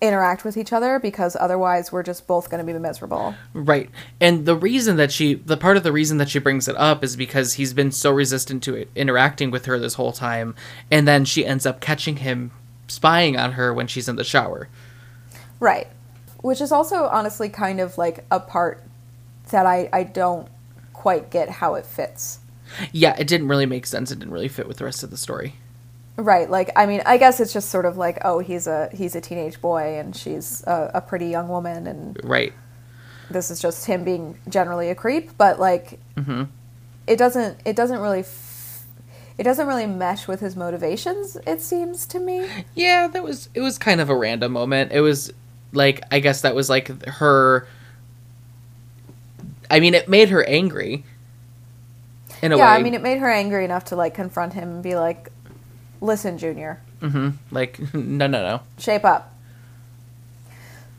interact 0.00 0.44
with 0.44 0.56
each 0.56 0.72
other 0.72 0.98
because 0.98 1.36
otherwise 1.38 1.92
we're 1.92 2.02
just 2.02 2.26
both 2.26 2.50
going 2.50 2.64
to 2.64 2.72
be 2.72 2.76
miserable. 2.78 3.34
Right. 3.52 3.90
And 4.20 4.46
the 4.46 4.56
reason 4.56 4.96
that 4.96 5.12
she, 5.12 5.34
the 5.34 5.56
part 5.56 5.76
of 5.76 5.82
the 5.82 5.92
reason 5.92 6.16
that 6.18 6.30
she 6.30 6.38
brings 6.38 6.66
it 6.66 6.76
up 6.76 7.04
is 7.04 7.14
because 7.14 7.54
he's 7.54 7.74
been 7.74 7.92
so 7.92 8.10
resistant 8.10 8.62
to 8.62 8.74
it, 8.74 8.88
interacting 8.96 9.50
with 9.50 9.66
her 9.66 9.78
this 9.78 9.94
whole 9.94 10.12
time. 10.12 10.54
And 10.90 11.06
then 11.06 11.24
she 11.24 11.44
ends 11.44 11.66
up 11.66 11.80
catching 11.80 12.18
him 12.18 12.52
spying 12.86 13.36
on 13.36 13.52
her 13.52 13.74
when 13.74 13.86
she's 13.86 14.08
in 14.08 14.16
the 14.16 14.24
shower. 14.24 14.68
Right. 15.60 15.88
Which 16.40 16.60
is 16.60 16.70
also 16.72 17.04
honestly 17.06 17.48
kind 17.48 17.80
of 17.80 17.98
like 17.98 18.24
a 18.30 18.38
part 18.40 18.82
that 19.50 19.66
I, 19.66 19.88
I 19.92 20.02
don't 20.04 20.48
quite 20.92 21.30
get 21.30 21.48
how 21.48 21.74
it 21.74 21.86
fits. 21.86 22.38
Yeah, 22.92 23.16
it 23.18 23.26
didn't 23.26 23.48
really 23.48 23.66
make 23.66 23.86
sense. 23.86 24.10
It 24.10 24.18
didn't 24.18 24.32
really 24.34 24.48
fit 24.48 24.68
with 24.68 24.76
the 24.76 24.84
rest 24.84 25.02
of 25.02 25.10
the 25.10 25.16
story. 25.16 25.54
Right. 26.16 26.50
Like 26.50 26.70
I 26.76 26.86
mean, 26.86 27.02
I 27.06 27.16
guess 27.16 27.40
it's 27.40 27.52
just 27.52 27.70
sort 27.70 27.86
of 27.86 27.96
like, 27.96 28.18
oh, 28.24 28.40
he's 28.40 28.66
a 28.66 28.90
he's 28.92 29.14
a 29.16 29.20
teenage 29.20 29.60
boy 29.60 29.98
and 29.98 30.14
she's 30.14 30.62
a, 30.66 30.90
a 30.94 31.00
pretty 31.00 31.26
young 31.28 31.48
woman 31.48 31.86
and 31.86 32.18
Right. 32.24 32.52
this 33.30 33.50
is 33.50 33.60
just 33.60 33.86
him 33.86 34.04
being 34.04 34.38
generally 34.48 34.90
a 34.90 34.94
creep, 34.94 35.36
but 35.38 35.58
like 35.60 35.98
hmm 36.16 36.44
it 37.06 37.16
doesn't 37.16 37.58
it 37.64 37.74
doesn't 37.74 38.00
really 38.00 38.20
f- 38.20 38.84
it 39.38 39.44
doesn't 39.44 39.66
really 39.68 39.86
mesh 39.86 40.26
with 40.28 40.40
his 40.40 40.56
motivations, 40.56 41.36
it 41.46 41.62
seems 41.62 42.04
to 42.08 42.18
me. 42.18 42.46
Yeah, 42.74 43.06
that 43.08 43.22
was 43.22 43.48
it 43.54 43.60
was 43.60 43.78
kind 43.78 44.00
of 44.00 44.10
a 44.10 44.16
random 44.16 44.52
moment. 44.52 44.90
It 44.92 45.00
was 45.00 45.32
like 45.72 46.02
I 46.10 46.20
guess 46.20 46.42
that 46.42 46.54
was 46.54 46.68
like 46.70 46.88
her 47.06 47.66
I 49.70 49.80
mean, 49.80 49.94
it 49.94 50.08
made 50.08 50.30
her 50.30 50.44
angry. 50.44 51.04
In 52.42 52.52
a 52.52 52.56
way. 52.56 52.60
yeah, 52.60 52.72
way. 52.72 52.78
I 52.78 52.82
mean, 52.82 52.94
it 52.94 53.02
made 53.02 53.18
her 53.18 53.30
angry 53.30 53.64
enough 53.64 53.86
to 53.86 53.96
like 53.96 54.14
confront 54.14 54.54
him 54.54 54.68
and 54.70 54.82
be 54.82 54.94
like, 54.94 55.30
"Listen, 56.00 56.38
Junior, 56.38 56.80
Mm-hmm. 57.00 57.30
Like 57.50 57.78
no, 57.94 58.26
no, 58.26 58.42
no. 58.42 58.60
shape 58.78 59.04
up." 59.04 59.34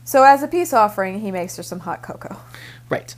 So 0.04 0.22
as 0.24 0.42
a 0.42 0.48
peace 0.48 0.72
offering, 0.72 1.20
he 1.20 1.30
makes 1.30 1.56
her 1.56 1.62
some 1.62 1.80
hot 1.80 2.02
cocoa. 2.02 2.36
Right. 2.88 3.14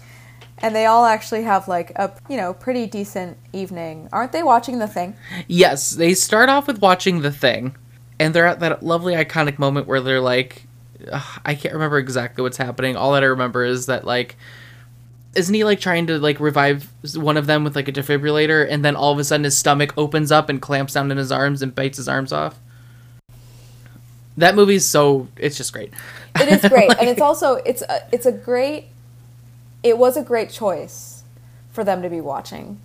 And 0.59 0.77
they 0.77 0.87
all 0.87 1.07
actually 1.07 1.42
have 1.42 1.67
like 1.67 1.90
a, 1.96 2.13
you 2.29 2.37
know, 2.37 2.55
pretty 2.55 2.87
decent 2.87 3.37
evening. 3.53 4.09
Aren't 4.13 4.31
they 4.31 4.42
watching 4.44 4.79
the 4.79 4.87
thing? 4.87 5.17
Yes, 5.48 5.90
they 5.90 6.15
start 6.15 6.48
off 6.48 6.67
with 6.69 6.81
watching 6.81 7.23
the 7.23 7.33
thing, 7.33 7.75
and 8.21 8.33
they're 8.33 8.46
at 8.46 8.61
that 8.61 8.83
lovely 8.83 9.15
iconic 9.15 9.59
moment 9.59 9.88
where 9.88 10.00
they're 10.00 10.21
like, 10.21 10.67
ugh, 11.11 11.40
I 11.44 11.55
can't 11.55 11.75
remember 11.75 11.98
exactly 11.98 12.42
what's 12.42 12.57
happening. 12.57 12.96
All 12.96 13.13
that 13.13 13.23
I 13.23 13.27
remember 13.27 13.65
is 13.65 13.87
that 13.87 14.05
like, 14.05 14.37
isn't 15.35 15.55
he 15.55 15.65
like 15.65 15.81
trying 15.81 16.07
to 16.09 16.19
like 16.19 16.40
revive 16.40 16.90
one 17.15 17.37
of 17.37 17.46
them 17.46 17.65
with 17.65 17.75
like 17.77 17.88
a 17.88 17.92
defibrillator, 17.92 18.67
and 18.69 18.85
then 18.85 18.96
all 18.96 19.13
of 19.13 19.19
a 19.19 19.25
sudden 19.25 19.44
his 19.44 19.57
stomach 19.57 19.94
opens 19.96 20.31
up 20.31 20.48
and 20.48 20.61
clamps 20.61 20.94
down 20.94 21.11
in 21.11 21.19
his 21.19 21.33
arms 21.33 21.63
and 21.63 21.75
bites 21.75 21.96
his 21.96 22.09
arms 22.09 22.33
off. 22.33 22.59
That 24.37 24.55
movie's 24.55 24.87
so 24.87 25.29
it's 25.37 25.57
just 25.57 25.73
great. 25.73 25.92
It 26.40 26.48
is 26.48 26.69
great, 26.71 26.90
and 26.98 27.09
it's 27.09 27.21
also 27.21 27.55
it's 27.57 27.83
a, 27.83 28.09
it's 28.13 28.27
a 28.27 28.33
great. 28.33 28.87
It 29.83 29.98
was 29.98 30.17
a 30.17 30.23
great 30.23 30.50
choice 30.50 31.23
for 31.73 31.83
them 31.85 32.03
to 32.03 32.09
be 32.09 32.21
watching 32.21 32.79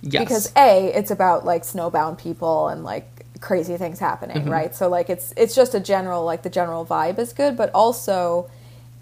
Yes. 0.00 0.22
because 0.22 0.52
a 0.56 0.96
it's 0.96 1.10
about 1.10 1.44
like 1.44 1.62
snowbound 1.62 2.18
people 2.18 2.68
and 2.68 2.84
like 2.84 3.17
crazy 3.40 3.76
things 3.76 3.98
happening, 4.00 4.38
Mm-hmm. 4.38 4.50
right? 4.50 4.74
So 4.74 4.88
like 4.88 5.08
it's 5.10 5.32
it's 5.36 5.54
just 5.54 5.74
a 5.74 5.80
general 5.80 6.24
like 6.24 6.42
the 6.42 6.50
general 6.50 6.84
vibe 6.86 7.18
is 7.18 7.32
good, 7.32 7.56
but 7.56 7.70
also 7.74 8.50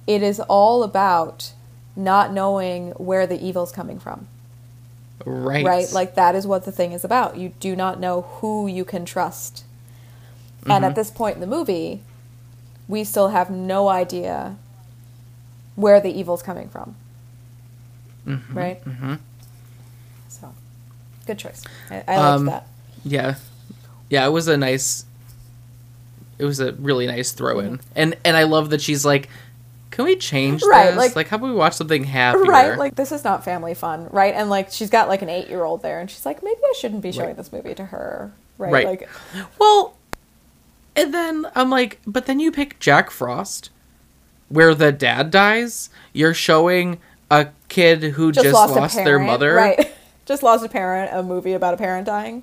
it 0.07 0.23
is 0.23 0.41
all 0.41 0.83
about 0.83 1.53
not 1.97 2.33
knowing 2.33 2.91
where 2.93 3.27
the 3.27 3.43
evil's 3.45 3.73
coming 3.73 3.99
from. 3.99 4.29
right. 5.25 5.65
right? 5.65 5.91
Like 5.93 6.15
that 6.17 6.35
is 6.35 6.47
what 6.47 6.65
the 6.65 6.73
thing 6.73 6.93
is 6.93 7.05
about. 7.05 7.37
You 7.39 7.51
do 7.61 7.75
not 7.75 7.99
know 7.99 8.23
who 8.41 8.67
you 8.67 8.85
can 8.85 9.05
trust. 9.05 9.65
And 10.69 10.85
at 10.85 10.95
this 10.97 11.11
point 11.11 11.37
in 11.37 11.41
the 11.41 11.47
movie, 11.47 12.03
we 12.89 13.05
still 13.05 13.29
have 13.29 13.51
no 13.51 13.89
idea 13.89 14.57
where 15.77 16.01
the 16.01 16.11
evil's 16.11 16.43
coming 16.43 16.69
from. 16.69 16.97
Right? 18.53 18.79
hmm 18.83 19.15
So, 20.29 20.53
good 21.27 21.39
choice. 21.39 21.63
I, 21.91 21.95
I 21.97 21.99
liked 21.99 22.19
Um, 22.19 22.47
that. 22.47 22.67
Yeah, 23.05 23.35
yeah. 24.11 24.27
It 24.27 24.31
was 24.31 24.49
a 24.49 24.57
nice. 24.57 25.05
It 26.39 26.45
was 26.45 26.61
a 26.61 26.73
really 26.75 27.07
nice 27.07 27.33
throw 27.33 27.61
in, 27.61 27.81
and 27.95 28.17
and 28.25 28.37
I 28.37 28.43
love 28.43 28.71
that 28.71 28.83
she's 28.83 29.05
like, 29.07 29.29
"Can 29.91 30.05
we 30.05 30.17
change 30.17 30.61
Mm-hmm. 30.61 30.71
Right, 30.71 30.87
this? 30.89 30.97
like- 30.97 31.17
Like, 31.17 31.29
how 31.29 31.37
about 31.39 31.47
we 31.49 31.55
watch 31.55 31.73
something 31.75 32.05
happier?" 32.05 32.43
Right? 32.43 32.77
Like, 32.79 32.95
this 32.95 33.11
is 33.11 33.25
not 33.25 33.43
family 33.45 33.73
fun, 33.75 34.09
right? 34.11 34.35
And, 34.35 34.51
like, 34.51 34.71
she's 34.71 34.91
got, 34.91 35.09
like, 35.09 35.23
an 35.23 35.31
eight 35.31 35.49
year 35.49 35.65
old 35.65 35.81
there, 35.83 35.99
and 35.99 36.11
she's 36.11 36.27
like, 36.27 36.43
maybe 36.43 36.61
I 36.63 36.75
shouldn't 36.79 37.01
be 37.03 37.11
showing 37.11 37.29
Right. 37.29 37.37
this 37.39 37.53
movie 37.53 37.75
to 37.75 37.87
her. 37.87 38.33
Right? 38.59 38.73
Right. 38.73 38.87
Like, 38.87 39.09
well, 39.59 39.97
and 40.95 41.13
then 41.15 41.47
I'm 41.55 41.71
like, 41.71 42.01
but 42.07 42.27
then 42.27 42.39
you 42.41 42.53
pick 42.53 42.79
Jack 42.81 43.11
Frost, 43.11 43.71
where 44.51 44.75
the 44.75 44.93
dad 44.93 45.31
dies, 45.31 45.89
you're 46.13 46.35
showing 46.35 46.99
a 47.31 47.49
kid 47.69 48.03
who 48.03 48.31
just, 48.33 48.47
lost, 48.53 48.95
a 48.99 49.05
their 49.05 49.19
mother. 49.19 49.55
Right. 49.55 49.91
just 50.27 50.43
lost 50.43 50.65
a 50.65 50.69
parent, 50.69 51.11
a 51.15 51.23
movie 51.23 51.55
about 51.55 51.73
a 51.75 51.77
parent 51.79 52.07
dying. 52.07 52.43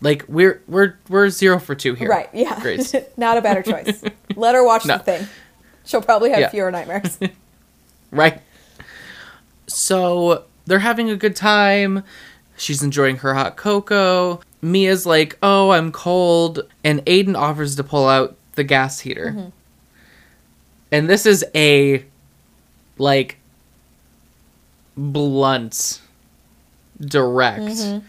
Like 0.00 0.24
we're 0.28 0.62
we're 0.66 0.94
we're 1.08 1.28
zero 1.30 1.58
for 1.58 1.74
two 1.74 1.94
here. 1.94 2.08
Right, 2.08 2.28
yeah. 2.32 2.58
Grace. 2.60 2.94
Not 3.16 3.36
a 3.36 3.42
better 3.42 3.62
choice. 3.62 4.02
Let 4.34 4.54
her 4.54 4.64
watch 4.64 4.84
No. 4.86 4.96
the 4.98 5.02
thing. 5.04 5.28
She'll 5.84 6.02
probably 6.02 6.30
have 6.30 6.40
Yeah. 6.40 6.48
fewer 6.50 6.70
nightmares. 6.70 7.18
Right. 8.12 8.42
So 9.68 10.46
they're 10.66 10.80
having 10.80 11.10
a 11.10 11.16
good 11.16 11.36
time. 11.36 12.02
She's 12.56 12.82
enjoying 12.82 13.18
her 13.18 13.34
hot 13.34 13.56
cocoa. 13.56 14.40
Mia's 14.60 15.06
like, 15.06 15.38
"Oh, 15.44 15.70
I'm 15.70 15.92
cold," 15.92 16.60
and 16.82 17.06
Aiden 17.06 17.36
offers 17.38 17.76
to 17.76 17.84
pull 17.84 18.08
out 18.08 18.36
the 18.56 18.64
gas 18.64 18.98
heater. 18.98 19.26
Mm-hmm. 19.30 19.48
And 20.90 21.08
this 21.08 21.24
is 21.24 21.44
a 21.54 22.04
like 22.98 23.36
blunt, 24.96 26.00
direct, 27.00 27.62
mm-hmm. 27.62 28.06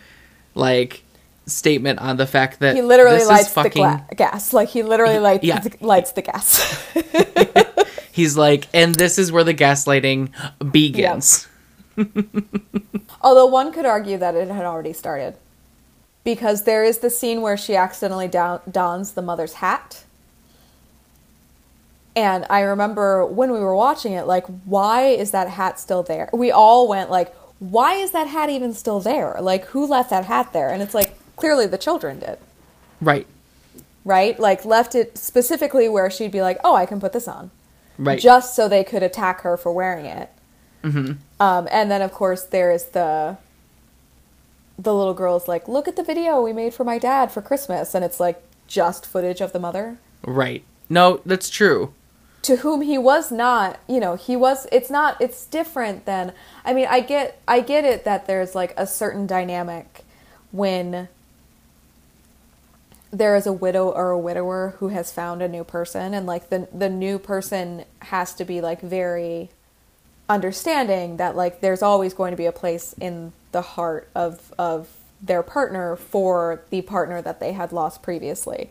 like 0.56 1.04
statement 1.48 2.00
on 2.00 2.18
the 2.18 2.28
fact 2.28 2.60
that 2.60 2.76
he 2.76 2.82
literally 2.82 3.18
this 3.18 3.24
is 3.24 3.30
lights 3.30 3.54
the 3.54 3.70
gla- 3.70 4.08
gas. 4.16 4.54
Like 4.54 4.70
he 4.70 4.84
literally 4.84 5.20
lights, 5.20 5.44
yeah. 5.44 5.60
the, 5.60 5.76
lights 5.82 6.12
the 6.12 6.22
gas. 6.22 6.88
He's 8.12 8.38
like, 8.38 8.68
and 8.74 8.94
this 8.96 9.18
is 9.18 9.32
where 9.32 9.44
the 9.44 9.54
gaslighting 9.54 10.32
begins. 10.72 11.48
Although 13.22 13.46
one 13.46 13.72
could 13.72 13.86
argue 13.86 14.18
that 14.18 14.36
it 14.36 14.50
had 14.50 14.66
already 14.66 14.94
started. 14.94 15.36
Because 16.24 16.64
there 16.64 16.84
is 16.84 17.00
the 17.00 17.10
scene 17.10 17.42
where 17.42 17.58
she 17.58 17.76
accidentally 17.76 18.28
dons 18.28 19.14
the 19.14 19.22
mother's 19.22 19.54
hat. 19.54 20.04
And 22.16 22.46
I 22.50 22.62
remember 22.62 23.26
when 23.26 23.52
we 23.52 23.60
were 23.60 23.76
watching 23.76 24.14
it, 24.14 24.28
like, 24.28 24.46
why 24.66 25.08
is 25.08 25.32
that 25.32 25.48
hat 25.50 25.80
still 25.80 26.04
there? 26.04 26.30
We 26.34 26.52
all 26.52 26.88
went, 26.88 27.10
like, 27.10 27.34
why 27.60 27.94
is 27.94 28.12
that 28.12 28.28
hat 28.28 28.50
even 28.50 28.74
still 28.74 29.00
there? 29.00 29.38
Like, 29.40 29.66
who 29.68 29.88
left 29.88 30.10
that 30.10 30.26
hat 30.26 30.52
there? 30.52 30.70
And 30.70 30.84
it's 30.84 30.94
like, 30.94 31.16
clearly 31.42 31.68
the 31.68 31.78
children 31.78 32.20
did, 32.20 32.38
Right. 33.02 33.28
right? 34.06 34.40
Like, 34.40 34.64
left 34.64 34.96
it 34.96 35.18
specifically 35.18 35.90
where 35.90 36.10
she'd 36.10 36.32
be 36.32 36.42
like, 36.42 36.60
oh, 36.64 36.76
I 36.76 36.86
can 36.86 37.00
put 37.02 37.12
this 37.14 37.28
on. 37.28 37.52
Right. 37.98 38.20
Just 38.20 38.56
so 38.56 38.68
they 38.70 38.84
could 38.84 39.04
attack 39.04 39.42
her 39.42 39.58
for 39.58 39.72
wearing 39.72 40.06
it. 40.06 40.30
Mm-hmm. 40.84 41.14
Um, 41.40 41.68
and 41.72 41.92
then, 41.92 42.02
of 42.02 42.12
course, 42.12 42.44
there 42.44 42.72
is 42.72 42.86
the 42.86 43.38
the 44.80 44.94
little 44.96 45.14
girl's 45.14 45.48
like, 45.48 45.68
"Look 45.68 45.88
at 45.88 45.96
the 45.96 46.04
video 46.04 46.42
we 46.42 46.54
made 46.54 46.74
for 46.74 46.84
my 46.84 46.98
dad 46.98 47.32
for 47.32 47.40
Christmas," 47.42 47.94
and 47.94 48.04
it's 48.04 48.20
like 48.20 48.42
just 48.66 49.06
footage 49.06 49.40
of 49.42 49.54
the 49.54 49.60
mother 49.60 49.98
right. 50.26 50.64
No, 50.90 51.22
that's 51.26 51.50
true. 51.52 51.94
to 52.42 52.56
whom 52.58 52.82
he 52.82 52.98
was 52.98 53.32
not. 53.32 53.78
You 53.88 54.00
know, 54.00 54.16
he 54.16 54.36
was. 54.36 54.66
It's 54.72 54.90
not. 54.90 55.22
It's 55.22 55.46
different 55.46 56.06
than. 56.06 56.34
I 56.66 56.74
mean, 56.74 56.88
I 56.90 57.02
get. 57.02 57.40
I 57.48 57.60
get 57.60 57.86
it 57.86 58.04
that 58.06 58.26
there's 58.26 58.56
like 58.56 58.74
a 58.76 58.88
certain 58.88 59.28
dynamic 59.28 60.04
when 60.52 61.10
there 63.12 63.36
is 63.36 63.46
a 63.46 63.54
widow 63.54 63.90
or 63.90 64.12
a 64.12 64.20
widower 64.20 64.76
who 64.80 64.88
has 64.88 65.12
found 65.12 65.42
a 65.42 65.48
new 65.48 65.64
person 65.64 66.14
and 66.14 66.26
like 66.26 66.50
the 66.50 66.68
the 66.74 66.90
new 66.90 67.20
person 67.20 67.84
has 68.00 68.34
to 68.34 68.46
be 68.46 68.62
like 68.62 68.82
very 68.82 69.50
understanding 70.30 71.18
that 71.18 71.36
like 71.36 71.60
there's 71.60 71.82
always 71.82 72.14
going 72.14 72.32
to 72.32 72.38
be 72.38 72.46
a 72.46 72.52
place 72.52 72.96
in 73.00 73.34
the 73.52 73.62
heart 73.62 74.10
of 74.16 74.54
of 74.58 74.88
their 75.22 75.44
partner 75.44 75.96
for 75.96 76.62
the 76.70 76.82
partner 76.82 77.22
that 77.22 77.40
they 77.40 77.52
had 77.52 77.72
lost 77.72 78.02
previously. 78.02 78.70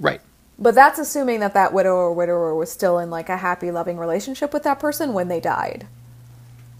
Right. 0.00 0.20
But 0.58 0.74
that's 0.74 0.98
assuming 0.98 1.40
that 1.40 1.54
that 1.54 1.72
widow 1.72 1.94
or 1.94 2.12
widower 2.12 2.54
was 2.54 2.70
still 2.70 2.98
in 2.98 3.10
like 3.10 3.28
a 3.28 3.36
happy 3.36 3.70
loving 3.70 3.98
relationship 3.98 4.52
with 4.52 4.62
that 4.62 4.78
person 4.78 5.12
when 5.12 5.28
they 5.28 5.40
died. 5.40 5.86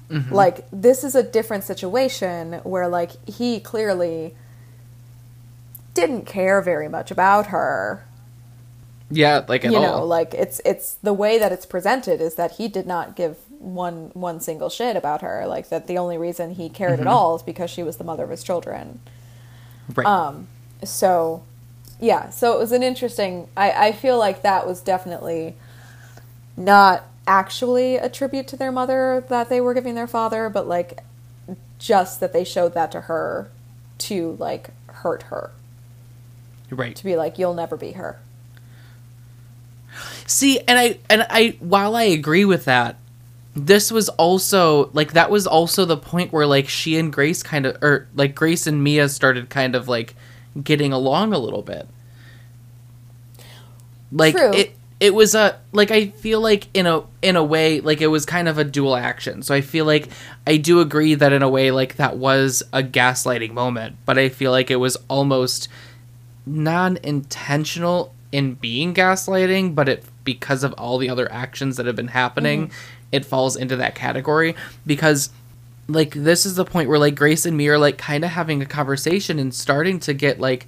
Mm-hmm. 0.08 0.32
Like 0.32 0.64
this 0.70 1.04
is 1.04 1.14
a 1.14 1.22
different 1.22 1.64
situation 1.64 2.54
where 2.62 2.86
like 2.88 3.12
he 3.28 3.60
clearly 3.60 4.34
didn't 5.94 6.24
care 6.26 6.60
very 6.62 6.88
much 6.88 7.10
about 7.10 7.48
her. 7.48 8.06
Yeah, 9.10 9.44
like 9.46 9.64
at 9.64 9.72
you 9.72 9.78
all. 9.78 10.00
know 10.00 10.04
like 10.06 10.32
it's 10.34 10.60
it's 10.64 10.94
the 10.94 11.12
way 11.12 11.38
that 11.38 11.52
it's 11.52 11.66
presented 11.66 12.20
is 12.20 12.36
that 12.36 12.52
he 12.52 12.68
did 12.68 12.86
not 12.86 13.14
give 13.14 13.36
one 13.58 14.10
one 14.14 14.40
single 14.40 14.70
shit 14.70 14.96
about 14.96 15.20
her. 15.20 15.46
Like 15.46 15.68
that 15.68 15.86
the 15.86 15.98
only 15.98 16.16
reason 16.16 16.54
he 16.54 16.68
cared 16.68 16.98
at 17.00 17.06
all 17.06 17.36
is 17.36 17.42
because 17.42 17.70
she 17.70 17.82
was 17.82 17.98
the 17.98 18.04
mother 18.04 18.24
of 18.24 18.30
his 18.30 18.42
children. 18.42 19.00
Right. 19.94 20.06
um 20.06 20.46
so 20.84 21.42
yeah 22.00 22.30
so 22.30 22.54
it 22.54 22.58
was 22.58 22.72
an 22.72 22.82
interesting 22.82 23.48
i 23.56 23.88
i 23.88 23.92
feel 23.92 24.18
like 24.18 24.42
that 24.42 24.66
was 24.66 24.80
definitely 24.80 25.54
not 26.56 27.04
actually 27.26 27.96
a 27.96 28.08
tribute 28.08 28.46
to 28.48 28.56
their 28.56 28.72
mother 28.72 29.24
that 29.28 29.48
they 29.48 29.60
were 29.60 29.74
giving 29.74 29.94
their 29.94 30.06
father 30.06 30.48
but 30.48 30.66
like 30.66 31.00
just 31.78 32.20
that 32.20 32.32
they 32.32 32.44
showed 32.44 32.74
that 32.74 32.92
to 32.92 33.02
her 33.02 33.50
to 33.98 34.36
like 34.38 34.70
hurt 34.86 35.24
her 35.24 35.50
right. 36.72 36.96
to 36.96 37.04
be 37.04 37.16
like 37.16 37.38
you'll 37.38 37.54
never 37.54 37.76
be 37.76 37.92
her 37.92 38.18
See, 40.26 40.60
and 40.60 40.78
I 40.78 40.98
and 41.10 41.26
I 41.28 41.56
while 41.60 41.94
I 41.96 42.04
agree 42.04 42.44
with 42.44 42.64
that, 42.64 42.96
this 43.54 43.90
was 43.90 44.08
also 44.10 44.90
like 44.92 45.12
that 45.12 45.30
was 45.30 45.46
also 45.46 45.84
the 45.84 45.96
point 45.96 46.32
where 46.32 46.46
like 46.46 46.68
she 46.68 46.96
and 46.96 47.12
Grace 47.12 47.42
kind 47.42 47.66
of 47.66 47.82
or 47.82 48.08
like 48.14 48.34
Grace 48.34 48.66
and 48.66 48.82
Mia 48.82 49.08
started 49.08 49.50
kind 49.50 49.74
of 49.74 49.88
like 49.88 50.14
getting 50.62 50.92
along 50.92 51.32
a 51.32 51.38
little 51.38 51.62
bit. 51.62 51.86
Like 54.10 54.36
True. 54.36 54.52
it 54.52 54.74
it 55.00 55.14
was 55.14 55.34
a 55.34 55.58
like 55.72 55.90
I 55.90 56.08
feel 56.08 56.40
like 56.40 56.68
in 56.72 56.86
a 56.86 57.02
in 57.20 57.36
a 57.36 57.44
way 57.44 57.80
like 57.80 58.00
it 58.00 58.06
was 58.06 58.24
kind 58.24 58.48
of 58.48 58.58
a 58.58 58.64
dual 58.64 58.96
action. 58.96 59.42
So 59.42 59.54
I 59.54 59.60
feel 59.60 59.84
like 59.84 60.08
I 60.46 60.56
do 60.56 60.80
agree 60.80 61.14
that 61.14 61.32
in 61.32 61.42
a 61.42 61.48
way 61.48 61.70
like 61.72 61.96
that 61.96 62.16
was 62.16 62.62
a 62.72 62.82
gaslighting 62.82 63.52
moment, 63.52 63.96
but 64.06 64.18
I 64.18 64.28
feel 64.28 64.50
like 64.50 64.70
it 64.70 64.76
was 64.76 64.96
almost 65.08 65.68
non-intentional 66.46 68.14
in 68.30 68.54
being 68.54 68.94
gaslighting, 68.94 69.74
but 69.74 69.88
it 69.88 70.04
because 70.24 70.62
of 70.62 70.72
all 70.74 70.98
the 70.98 71.08
other 71.08 71.30
actions 71.30 71.76
that 71.76 71.86
have 71.86 71.96
been 71.96 72.08
happening, 72.08 72.68
mm-hmm. 72.68 72.74
it 73.10 73.24
falls 73.24 73.56
into 73.56 73.76
that 73.76 73.94
category 73.94 74.54
because 74.86 75.30
like 75.88 76.14
this 76.14 76.46
is 76.46 76.54
the 76.54 76.64
point 76.64 76.88
where 76.88 76.98
like 76.98 77.14
Grace 77.14 77.44
and 77.44 77.56
Mia 77.56 77.72
are 77.72 77.78
like 77.78 77.98
kind 77.98 78.24
of 78.24 78.30
having 78.30 78.62
a 78.62 78.66
conversation 78.66 79.38
and 79.38 79.54
starting 79.54 79.98
to 80.00 80.14
get 80.14 80.40
like 80.40 80.66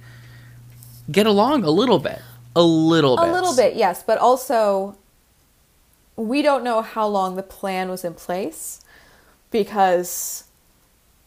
get 1.11 1.25
along 1.25 1.63
a 1.63 1.71
little 1.71 1.99
bit. 1.99 2.21
A 2.55 2.63
little 2.63 3.17
bit. 3.17 3.27
A 3.27 3.31
little 3.31 3.55
bit, 3.55 3.75
yes, 3.75 4.03
but 4.03 4.17
also 4.17 4.97
we 6.15 6.41
don't 6.41 6.63
know 6.63 6.81
how 6.81 7.07
long 7.07 7.35
the 7.35 7.43
plan 7.43 7.89
was 7.89 8.05
in 8.05 8.13
place 8.13 8.81
because 9.51 10.45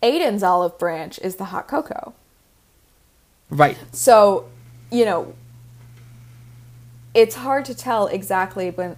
Aiden's 0.02 0.42
olive 0.42 0.78
branch 0.78 1.18
is 1.20 1.36
the 1.36 1.46
hot 1.46 1.68
cocoa. 1.68 2.14
Right. 3.50 3.78
So, 3.92 4.46
you 4.90 5.04
know, 5.04 5.34
it's 7.14 7.36
hard 7.36 7.64
to 7.66 7.74
tell 7.74 8.06
exactly 8.06 8.70
when 8.70 8.96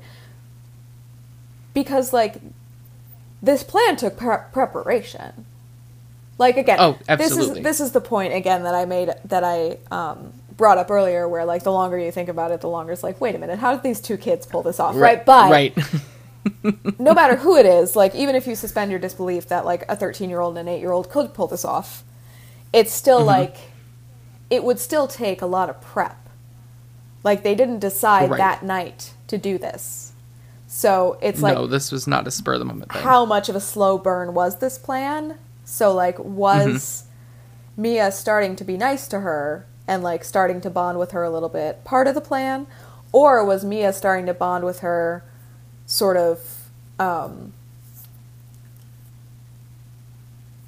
because 1.74 2.12
like 2.12 2.36
this 3.42 3.62
plan 3.62 3.96
took 3.96 4.16
pre- 4.16 4.36
preparation. 4.52 5.46
Like 6.38 6.56
again, 6.56 6.78
Oh, 6.80 6.92
this 6.92 7.08
absolutely. 7.08 7.60
is 7.60 7.64
this 7.64 7.80
is 7.80 7.92
the 7.92 8.00
point 8.00 8.32
again 8.34 8.62
that 8.64 8.74
I 8.74 8.84
made 8.84 9.10
that 9.26 9.44
I 9.44 9.78
um, 9.90 10.32
brought 10.56 10.78
up 10.78 10.90
earlier, 10.90 11.28
where 11.28 11.44
like 11.44 11.62
the 11.62 11.72
longer 11.72 11.98
you 11.98 12.10
think 12.10 12.28
about 12.28 12.50
it, 12.50 12.60
the 12.60 12.68
longer 12.68 12.92
it's 12.92 13.02
like, 13.02 13.20
wait 13.20 13.34
a 13.34 13.38
minute, 13.38 13.58
how 13.58 13.72
did 13.72 13.82
these 13.82 14.00
two 14.00 14.16
kids 14.16 14.46
pull 14.46 14.62
this 14.62 14.80
off? 14.80 14.96
Right, 14.96 15.24
but 15.24 15.50
right. 15.50 15.76
no 16.98 17.12
matter 17.14 17.36
who 17.36 17.56
it 17.56 17.66
is, 17.66 17.94
like 17.94 18.14
even 18.14 18.34
if 18.34 18.46
you 18.46 18.54
suspend 18.54 18.90
your 18.90 19.00
disbelief 19.00 19.48
that 19.48 19.64
like 19.66 19.84
a 19.88 19.96
13 19.96 20.30
year 20.30 20.40
old 20.40 20.56
and 20.56 20.68
an 20.68 20.74
8 20.74 20.80
year 20.80 20.92
old 20.92 21.10
could 21.10 21.34
pull 21.34 21.46
this 21.46 21.64
off, 21.64 22.02
it's 22.72 22.92
still 22.92 23.18
Mm-hmm. 23.20 23.26
like 23.28 23.56
it 24.50 24.64
would 24.64 24.78
still 24.78 25.06
take 25.06 25.40
a 25.40 25.46
lot 25.46 25.70
of 25.70 25.80
prep. 25.80 26.28
Like 27.22 27.42
they 27.42 27.54
didn't 27.54 27.78
decide 27.78 28.30
Right. 28.30 28.38
that 28.38 28.62
night 28.64 29.14
to 29.28 29.38
do 29.38 29.56
this. 29.58 30.12
So 30.66 31.18
it's 31.22 31.40
like 31.42 31.54
no, 31.54 31.66
this 31.66 31.90
was 31.92 32.06
not 32.06 32.26
a 32.26 32.30
spur 32.30 32.54
of 32.54 32.58
the 32.60 32.64
moment 32.64 32.92
thing. 32.92 33.02
how 33.02 33.24
much 33.24 33.48
of 33.48 33.56
a 33.56 33.60
slow 33.60 33.98
burn 33.98 34.34
was 34.34 34.58
this 34.58 34.78
plan? 34.78 35.38
So 35.64 35.92
like 35.94 36.18
was 36.18 36.66
Mm-hmm. 37.76 37.82
Mia 37.82 38.12
starting 38.12 38.56
to 38.56 38.64
be 38.64 38.76
nice 38.76 39.08
to 39.08 39.20
her 39.20 39.64
and 39.88 40.02
like 40.02 40.22
starting 40.24 40.60
to 40.60 40.70
bond 40.70 40.98
with 40.98 41.12
her 41.12 41.22
a 41.24 41.30
little 41.30 41.48
bit 41.48 41.82
part 41.84 42.06
of 42.06 42.14
the 42.14 42.20
plan 42.20 42.66
or 43.12 43.44
was 43.44 43.64
Mia 43.64 43.92
starting 43.92 44.26
to 44.26 44.34
bond 44.34 44.64
with 44.64 44.80
her 44.80 45.24
sort 45.86 46.16
of 46.16 46.68
um 46.98 47.52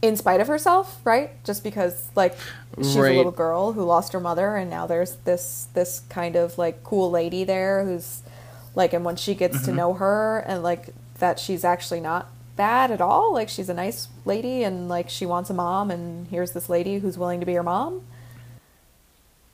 in 0.00 0.16
spite 0.16 0.40
of 0.40 0.48
herself, 0.48 1.00
right? 1.04 1.42
Just 1.44 1.62
because 1.62 2.08
like 2.16 2.36
she's 2.78 2.96
Right. 2.96 3.12
a 3.12 3.16
little 3.16 3.32
girl 3.32 3.72
who 3.72 3.82
lost 3.84 4.12
her 4.12 4.20
mother 4.20 4.56
and 4.56 4.70
now 4.70 4.86
there's 4.86 5.16
this 5.24 5.68
this 5.74 6.02
kind 6.08 6.36
of 6.36 6.56
like 6.58 6.82
cool 6.84 7.10
lady 7.10 7.44
there 7.44 7.84
who's 7.84 8.22
like 8.74 8.92
and 8.92 9.04
when 9.04 9.16
she 9.16 9.34
gets 9.34 9.56
Mm-hmm. 9.58 9.66
to 9.66 9.72
know 9.72 9.92
her 9.94 10.38
and 10.46 10.62
like 10.62 10.90
that 11.18 11.38
she's 11.38 11.64
actually 11.64 12.00
not 12.00 12.28
bad 12.56 12.90
at 12.90 13.00
all 13.00 13.32
like 13.32 13.48
she's 13.48 13.68
a 13.68 13.74
nice 13.74 14.08
lady 14.24 14.62
and 14.62 14.88
like 14.88 15.08
she 15.08 15.24
wants 15.26 15.50
a 15.50 15.54
mom 15.54 15.90
and 15.90 16.26
here's 16.28 16.52
this 16.52 16.68
lady 16.68 16.98
who's 16.98 17.16
willing 17.18 17.40
to 17.40 17.46
be 17.46 17.54
her 17.54 17.62
mom 17.62 18.02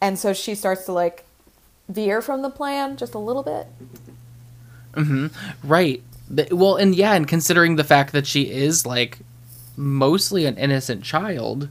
and 0.00 0.18
so 0.18 0.32
she 0.32 0.54
starts 0.54 0.84
to 0.84 0.92
like 0.92 1.24
veer 1.88 2.20
from 2.22 2.42
the 2.42 2.50
plan 2.50 2.96
just 2.96 3.14
a 3.14 3.18
little 3.18 3.42
bit 3.42 3.66
Right. 5.62 6.02
Well, 6.50 6.76
and 6.76 6.94
yeah, 6.94 7.14
and 7.14 7.26
considering 7.26 7.76
the 7.76 7.84
fact 7.84 8.12
that 8.12 8.26
she 8.26 8.50
is 8.50 8.84
like 8.84 9.18
mostly 9.76 10.44
an 10.44 10.56
innocent 10.58 11.04
child, 11.04 11.68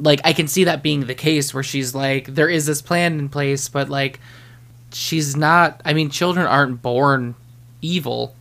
like 0.00 0.20
I 0.24 0.32
can 0.32 0.48
see 0.48 0.64
that 0.64 0.82
being 0.82 1.06
the 1.06 1.14
case 1.14 1.52
where 1.54 1.62
she's 1.62 1.94
like 1.94 2.26
there 2.26 2.48
is 2.48 2.66
this 2.66 2.82
plan 2.82 3.18
in 3.18 3.28
place, 3.28 3.68
but 3.68 3.88
like 3.88 4.18
she's 4.92 5.36
not 5.36 5.80
I 5.84 5.92
mean, 5.92 6.10
children 6.10 6.46
aren't 6.46 6.82
born 6.82 7.34
evil 7.82 8.34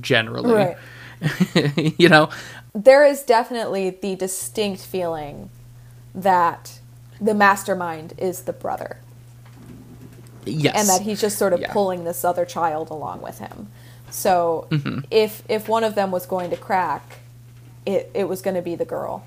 generally. 0.00 0.52
Right. 0.54 0.76
you 1.98 2.08
know. 2.08 2.30
There 2.74 3.04
is 3.04 3.22
definitely 3.24 3.90
the 3.90 4.14
distinct 4.14 4.82
feeling 4.82 5.50
that 6.14 6.78
the 7.20 7.34
mastermind 7.34 8.14
is 8.16 8.42
the 8.42 8.52
brother. 8.52 8.98
Yes. 10.46 10.74
and 10.74 10.88
that 10.88 11.02
he's 11.02 11.20
just 11.20 11.36
sort 11.38 11.52
of 11.52 11.60
Yeah. 11.60 11.72
pulling 11.72 12.04
this 12.04 12.24
other 12.24 12.44
child 12.46 12.90
along 12.90 13.20
with 13.20 13.38
him. 13.38 13.68
So 14.10 14.66
Mm-hmm. 14.70 15.00
if 15.10 15.42
if 15.48 15.68
one 15.68 15.84
of 15.84 15.94
them 15.94 16.10
was 16.10 16.26
going 16.26 16.50
to 16.50 16.56
crack, 16.56 17.18
it 17.84 18.10
it 18.14 18.24
was 18.28 18.40
going 18.40 18.56
to 18.56 18.62
be 18.62 18.74
the 18.74 18.84
girl, 18.86 19.24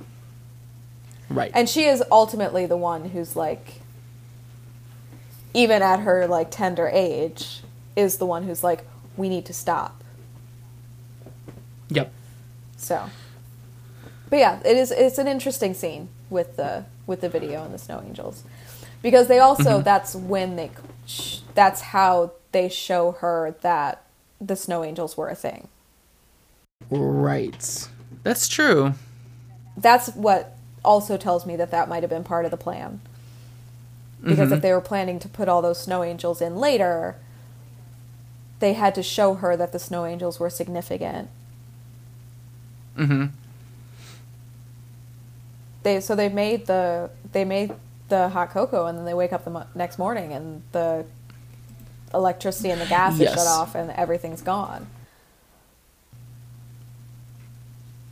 right. 1.33 1.51
and 1.53 1.67
she 1.69 1.85
is 1.85 2.03
ultimately 2.11 2.65
the 2.65 2.77
one 2.77 3.09
who's 3.09 3.35
like, 3.35 3.81
even 5.53 5.81
at 5.81 5.99
her 5.99 6.27
like 6.27 6.49
tender 6.51 6.87
age, 6.87 7.61
is 7.95 8.17
the 8.17 8.25
one 8.25 8.43
who's 8.43 8.63
like, 8.63 8.85
we 9.17 9.29
need 9.29 9.45
to 9.45 9.53
stop. 9.53 10.03
yep. 11.89 12.11
So, 12.77 13.09
but 14.29 14.39
yeah, 14.39 14.59
it 14.65 14.75
is. 14.75 14.91
It's 14.91 15.17
an 15.17 15.27
interesting 15.27 15.73
scene 15.73 16.09
with 16.29 16.57
the 16.57 16.85
with 17.05 17.21
the 17.21 17.29
video 17.29 17.63
and 17.63 17.73
the 17.73 17.77
snow 17.77 18.03
angels, 18.05 18.43
because 19.01 19.27
they 19.27 19.39
also 19.39 19.75
mm-hmm. 19.75 19.83
that's 19.83 20.15
when 20.15 20.55
they 20.55 20.71
that's 21.53 21.81
how 21.81 22.31
they 22.51 22.67
show 22.69 23.11
her 23.13 23.55
that 23.61 24.03
the 24.41 24.55
snow 24.55 24.83
angels 24.83 25.15
were 25.15 25.29
a 25.29 25.35
thing. 25.35 25.67
Right. 26.89 27.87
That's 28.23 28.47
true. 28.47 28.93
That's 29.77 30.09
what 30.09 30.52
also 30.83 31.17
tells 31.17 31.45
me 31.45 31.55
that 31.55 31.71
that 31.71 31.87
might 31.89 32.03
have 32.03 32.09
been 32.09 32.23
part 32.23 32.45
of 32.45 32.51
the 32.51 32.57
plan. 32.57 32.99
Because 34.23 34.51
if 34.53 34.61
they 34.61 34.71
were 34.71 34.79
planning 34.81 35.19
to 35.19 35.27
put 35.27 35.49
all 35.49 35.61
those 35.61 35.81
snow 35.81 36.01
angels 36.01 36.41
in 36.41 36.55
later, 36.55 37.17
they 38.59 38.71
had 38.73 38.95
to 38.95 39.03
show 39.03 39.33
her 39.35 39.57
that 39.57 39.73
the 39.73 39.79
snow 39.79 40.05
angels 40.05 40.39
were 40.39 40.49
significant 40.49 41.29
Mhm. 42.97 43.31
they 45.81 45.99
so 45.99 46.15
they 46.15 46.29
made 46.29 46.67
the 46.67 47.09
they 47.33 47.43
made 47.43 47.73
the 48.07 48.29
hot 48.29 48.51
cocoa 48.51 48.85
and 48.85 48.97
then 48.97 49.03
they 49.03 49.13
wake 49.13 49.33
up 49.33 49.43
the 49.43 49.49
mo- 49.49 49.65
next 49.75 49.97
morning 49.97 50.31
and 50.31 50.61
the 50.71 51.03
electricity 52.13 52.69
and 52.69 52.79
the 52.79 52.85
gas 52.85 53.15
is 53.19 53.29
shut 53.33 53.47
off 53.47 53.73
and 53.75 53.89
everything's 53.91 54.41
gone. 54.43 54.85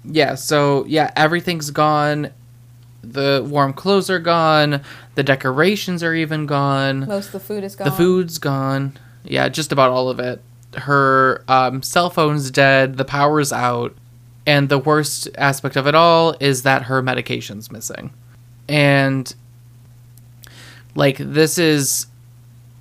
Yeah, 0.03 0.35
so 0.35 0.83
yeah, 0.87 1.11
everything's 1.15 1.69
gone. 1.69 2.31
The 3.03 3.45
warm 3.47 3.73
clothes 3.73 4.09
are 4.09 4.19
gone. 4.19 4.81
The 5.15 5.23
decorations 5.23 6.03
are 6.03 6.13
even 6.13 6.45
gone. 6.45 7.07
Most 7.07 7.27
of 7.27 7.31
the 7.33 7.39
food 7.39 7.63
is 7.63 7.75
gone. 7.75 7.85
The 7.85 7.91
food's 7.91 8.37
gone. 8.37 8.97
Yeah, 9.23 9.49
just 9.49 9.71
about 9.71 9.91
all 9.91 10.09
of 10.09 10.19
it. 10.19 10.41
Her 10.75 11.43
um, 11.47 11.81
cell 11.83 12.09
phone's 12.09 12.51
dead. 12.51 12.97
The 12.97 13.05
power's 13.05 13.51
out. 13.51 13.95
And 14.45 14.69
the 14.69 14.79
worst 14.79 15.29
aspect 15.37 15.75
of 15.75 15.87
it 15.87 15.95
all 15.95 16.35
is 16.39 16.63
that 16.63 16.83
her 16.83 17.01
medication's 17.01 17.71
missing. 17.71 18.11
And, 18.67 19.33
like, 20.95 21.17
this 21.17 21.57
is 21.57 22.07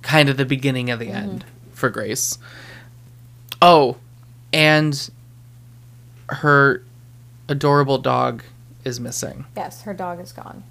kind 0.01 0.29
of 0.29 0.37
the 0.37 0.45
beginning 0.45 0.89
of 0.89 0.99
the 0.99 1.09
end 1.09 1.45
for 1.73 1.89
Grace. 1.89 2.37
Oh, 3.61 3.97
and 4.51 5.09
her 6.29 6.83
adorable 7.47 7.97
dog 7.97 8.43
is 8.83 8.99
missing. 8.99 9.45
Yes, 9.55 9.83
her 9.83 9.93
dog 9.93 10.19
is 10.19 10.31
gone. 10.31 10.63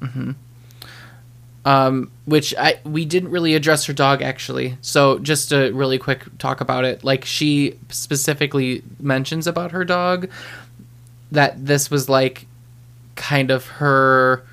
Mm-hmm. 0.00 0.32
Um, 1.64 2.12
which 2.26 2.54
I 2.56 2.78
we 2.84 3.04
didn't 3.04 3.30
really 3.30 3.54
address 3.54 3.86
her 3.86 3.92
dog 3.92 4.22
actually. 4.22 4.78
So 4.82 5.18
just 5.18 5.52
a 5.52 5.72
really 5.72 5.98
quick 5.98 6.38
talk 6.38 6.60
about 6.60 6.84
it. 6.84 7.02
Like 7.02 7.24
she 7.24 7.76
specifically 7.88 8.84
mentions 9.00 9.48
about 9.48 9.72
her 9.72 9.84
dog 9.84 10.30
that 11.32 11.66
this 11.66 11.90
was 11.90 12.08
like 12.08 12.46
kind 13.16 13.50
of 13.50 13.66
her 13.66 14.44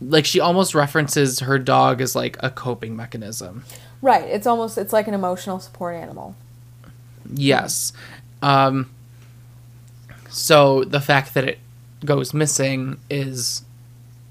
like 0.00 0.24
she 0.24 0.40
almost 0.40 0.74
references 0.74 1.40
her 1.40 1.58
dog 1.58 2.00
as 2.00 2.16
like 2.16 2.38
a 2.40 2.48
coping 2.48 2.96
mechanism. 2.96 3.64
Right. 4.00 4.24
It's 4.24 4.46
almost 4.46 4.78
it's 4.78 4.94
like 4.94 5.06
an 5.06 5.14
emotional 5.14 5.58
support 5.58 5.96
animal. 5.96 6.34
Yes. 7.30 7.92
Um 8.40 8.88
so 10.38 10.84
the 10.84 11.00
fact 11.00 11.34
that 11.34 11.44
it 11.44 11.58
goes 12.04 12.32
missing 12.32 12.98
is 13.10 13.62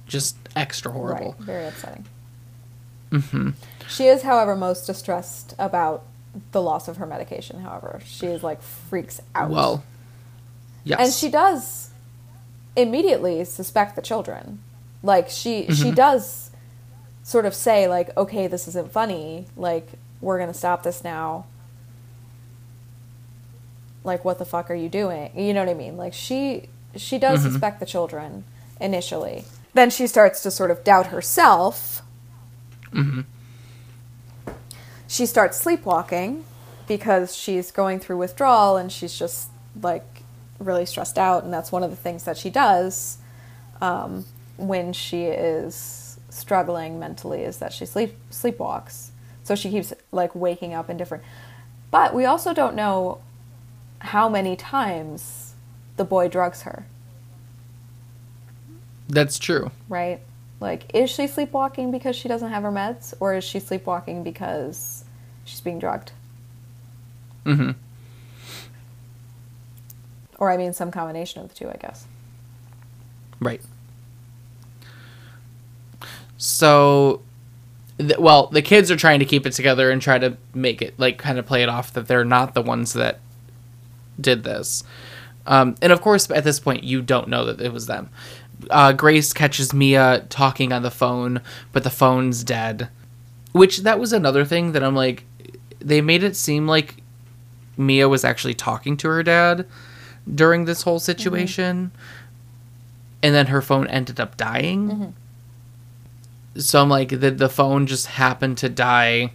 just 0.08 0.38
extra 0.56 0.92
horrible. 0.92 1.36
Right. 1.40 1.46
Very 1.46 1.66
upsetting. 1.68 2.06
Mm-hmm. 3.12 3.50
She 3.90 4.08
is, 4.08 4.24
however, 4.24 4.56
most 4.56 4.86
distressed 4.86 5.54
about 5.58 6.04
the 6.52 6.62
loss 6.62 6.88
of 6.88 6.98
her 6.98 7.06
medication. 7.06 7.62
However, 7.62 8.02
she 8.06 8.28
is 8.28 8.44
like 8.44 8.62
freaks 8.62 9.22
out. 9.34 9.50
Well, 9.50 9.84
yes. 10.84 11.00
and 11.00 11.14
she 11.14 11.30
does 11.30 11.92
immediately 12.76 13.44
suspect 13.44 13.96
the 13.96 14.02
children 14.02 14.62
like 15.04 15.30
she 15.30 15.68
she 15.74 15.92
does 15.92 16.52
sort 17.24 17.46
of 17.46 17.54
say 17.54 17.88
like 17.88 18.16
okay 18.16 18.48
this 18.48 18.68
isn't 18.68 18.92
funny 18.92 19.46
like 19.56 19.88
we're 20.22 20.38
gonna 20.38 20.54
stop 20.54 20.84
this 20.84 21.04
now 21.04 21.46
like 24.08 24.26
what 24.26 24.40
the 24.40 24.46
fuck 24.46 24.72
are 24.72 24.76
you 24.76 24.90
doing? 24.90 25.32
You 25.38 25.54
know 25.54 25.60
what 25.60 25.70
i 25.70 25.74
mean? 25.76 25.98
Like 25.98 26.14
she 26.14 26.70
she 26.96 27.20
does 27.20 27.44
suspect 27.44 27.80
the 27.80 27.86
children 27.86 28.46
initially. 28.82 29.46
Then 29.74 29.92
she 29.92 30.08
starts 30.08 30.42
to 30.44 30.50
sort 30.50 30.72
of 30.72 30.84
doubt 30.84 31.08
herself. 31.08 32.02
She 35.08 35.26
starts 35.26 35.58
sleepwalking 35.58 36.44
because 36.88 37.36
she's 37.36 37.70
going 37.72 38.00
through 38.00 38.18
withdrawal 38.18 38.78
and 38.78 38.92
she's 38.92 39.18
just 39.18 39.50
like 39.82 40.24
really 40.60 40.86
stressed 40.86 41.20
out 41.20 41.44
and 41.44 41.54
that's 41.54 41.72
one 41.72 41.84
of 41.84 41.92
the 41.92 41.96
things 41.96 42.24
that 42.24 42.38
she 42.38 42.50
does 42.50 43.18
um, 43.82 44.26
when 44.58 44.92
she 44.94 45.26
is 45.26 46.20
struggling 46.30 46.98
mentally 47.00 47.44
is 47.44 47.58
that 47.58 47.72
she 47.74 47.86
sleep 47.86 48.16
sleepwalks. 48.32 49.10
So 49.44 49.56
she 49.56 49.70
keeps 49.70 49.94
like 50.12 50.34
waking 50.34 50.74
up 50.74 50.90
in 50.90 50.98
different 50.98 51.24
but 51.92 52.14
we 52.14 52.26
also 52.26 52.54
don't 52.54 52.76
know 52.76 53.20
how 54.00 54.30
many 54.30 54.56
times 54.56 55.54
the 55.98 56.04
boy 56.06 56.28
drugs 56.28 56.62
her 56.64 56.86
That's 59.10 59.40
true. 59.40 59.72
right 59.90 60.20
like 60.60 60.90
is 60.94 61.10
she 61.10 61.28
sleepwalking 61.28 61.92
because 61.92 62.16
she 62.16 62.28
doesn't 62.28 62.50
have 62.50 62.64
her 62.64 62.72
meds 62.72 63.14
or 63.20 63.36
is 63.36 63.44
she 63.44 63.60
sleepwalking 63.60 64.24
because 64.24 65.04
she's 65.46 65.62
being 65.62 65.80
drugged 65.80 66.12
Mm 67.46 67.56
hmm. 67.56 67.72
or 70.38 70.52
i 70.52 70.58
mean 70.58 70.74
some 70.74 70.92
combination 70.92 71.42
of 71.42 71.50
the 71.50 71.56
two 71.56 71.70
i 71.70 71.76
guess 71.78 72.06
Right. 73.40 73.62
So, 76.38 77.22
th- 78.00 78.18
well, 78.18 78.48
the 78.48 78.62
kids 78.64 78.90
are 78.90 78.96
trying 78.96 79.20
to 79.20 79.26
keep 79.26 79.46
it 79.46 79.52
together 79.52 79.90
and 79.92 80.02
try 80.02 80.18
to 80.18 80.38
make 80.56 80.82
it 80.82 80.98
like 81.00 81.18
kind 81.20 81.38
of 81.38 81.46
play 81.46 81.62
it 81.64 81.70
off 81.70 81.94
that 81.94 82.08
they're 82.08 82.26
not 82.26 82.54
the 82.56 82.62
ones 82.64 82.94
that 82.94 83.20
did 84.20 84.44
this. 84.44 84.84
Um, 85.46 85.76
and 85.82 85.94
of 85.94 86.02
course, 86.02 86.30
at 86.30 86.44
this 86.44 86.60
point, 86.60 86.84
you 86.84 87.02
don't 87.02 87.30
know 87.30 87.46
that 87.46 87.62
it 87.62 87.72
was 87.72 87.88
them. 87.88 88.10
Uh, 88.70 88.92
Grace 88.92 89.34
catches 89.34 89.74
Mia 89.74 90.26
talking 90.30 90.74
on 90.74 90.82
the 90.82 90.92
phone, 90.92 91.42
but 91.72 91.84
the 91.84 91.90
phone's 91.90 92.44
dead. 92.44 92.90
Which 93.54 93.80
that 93.80 94.00
was 94.00 94.12
another 94.12 94.44
thing 94.46 94.74
that 94.74 94.84
I'm 94.84 94.96
like, 94.96 95.24
they 95.80 96.02
made 96.02 96.24
it 96.24 96.36
seem 96.36 96.68
like 96.68 96.98
Mia 97.78 98.10
was 98.10 98.26
actually 98.26 98.56
talking 98.56 98.98
to 98.98 99.08
her 99.08 99.24
dad 99.24 99.66
during 100.34 100.66
this 100.66 100.82
whole 100.82 101.00
situation, 101.00 101.92
and 103.24 103.36
then 103.36 103.48
her 103.48 103.62
phone 103.62 103.88
ended 103.88 104.20
up 104.20 104.36
dying. 104.36 105.14
So 106.58 106.82
I'm 106.82 106.90
like, 106.90 107.10
did 107.10 107.38
the 107.38 107.50
phone 107.50 107.88
just 107.88 108.08
happened 108.08 108.58
to 108.58 108.70
die 108.70 109.32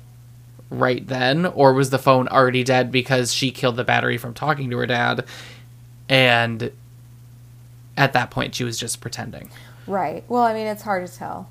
right 0.73 1.07
then, 1.07 1.47
or 1.47 1.73
was 1.73 1.91
the 1.91 1.99
phone 1.99 2.29
already 2.29 2.64
dead 2.64 2.91
because 2.91 3.33
she 3.33 3.51
killed 3.51 3.77
the 3.77 3.85
battery 3.85 4.18
from 4.18 4.35
talking 4.35 4.70
to 4.70 4.79
her 4.79 4.87
dad, 4.87 5.25
and 6.09 6.73
at 7.97 8.12
that 8.12 8.31
point 8.31 8.55
she 8.55 8.64
was 8.64 8.79
just 8.79 9.01
pretending? 9.01 9.51
right 9.89 10.23
well 10.29 10.45
i 10.45 10.55
mean 10.55 10.68
it's 10.68 10.83
hard 10.85 11.05
to 11.05 11.12
tell 11.12 11.51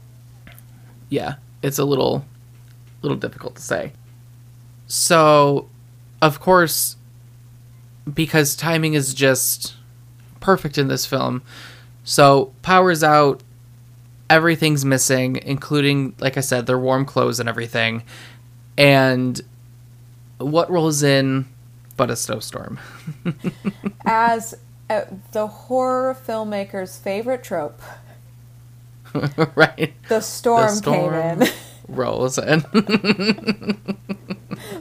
yeah, 1.11 1.35
it's 1.61 1.77
a 1.77 1.85
little 1.85 2.25
little 3.03 3.17
difficult 3.17 3.55
to 3.57 3.61
say. 3.61 3.91
So, 4.87 5.69
of 6.21 6.39
course, 6.39 6.95
because 8.11 8.55
timing 8.55 8.93
is 8.95 9.13
just 9.13 9.75
perfect 10.39 10.77
in 10.77 10.87
this 10.87 11.05
film. 11.05 11.43
So, 12.03 12.53
power's 12.61 13.03
out, 13.03 13.43
everything's 14.29 14.85
missing, 14.85 15.37
including 15.43 16.15
like 16.19 16.37
I 16.37 16.41
said, 16.41 16.65
their 16.65 16.79
warm 16.79 17.05
clothes 17.05 17.39
and 17.39 17.49
everything. 17.49 18.03
And 18.77 19.39
what 20.37 20.69
rolls 20.71 21.03
in 21.03 21.45
but 21.97 22.09
a 22.09 22.15
snowstorm? 22.15 22.79
As 24.05 24.55
uh, 24.89 25.01
the 25.33 25.47
horror 25.47 26.15
filmmaker's 26.25 26.97
favorite 26.97 27.43
trope, 27.43 27.81
right. 29.55 29.93
the 30.09 30.21
storm, 30.21 30.67
The 30.67 30.75
storm 30.75 31.11
came 31.13 31.41
in. 31.41 31.47
rolls 31.87 32.37
in. 32.37 32.63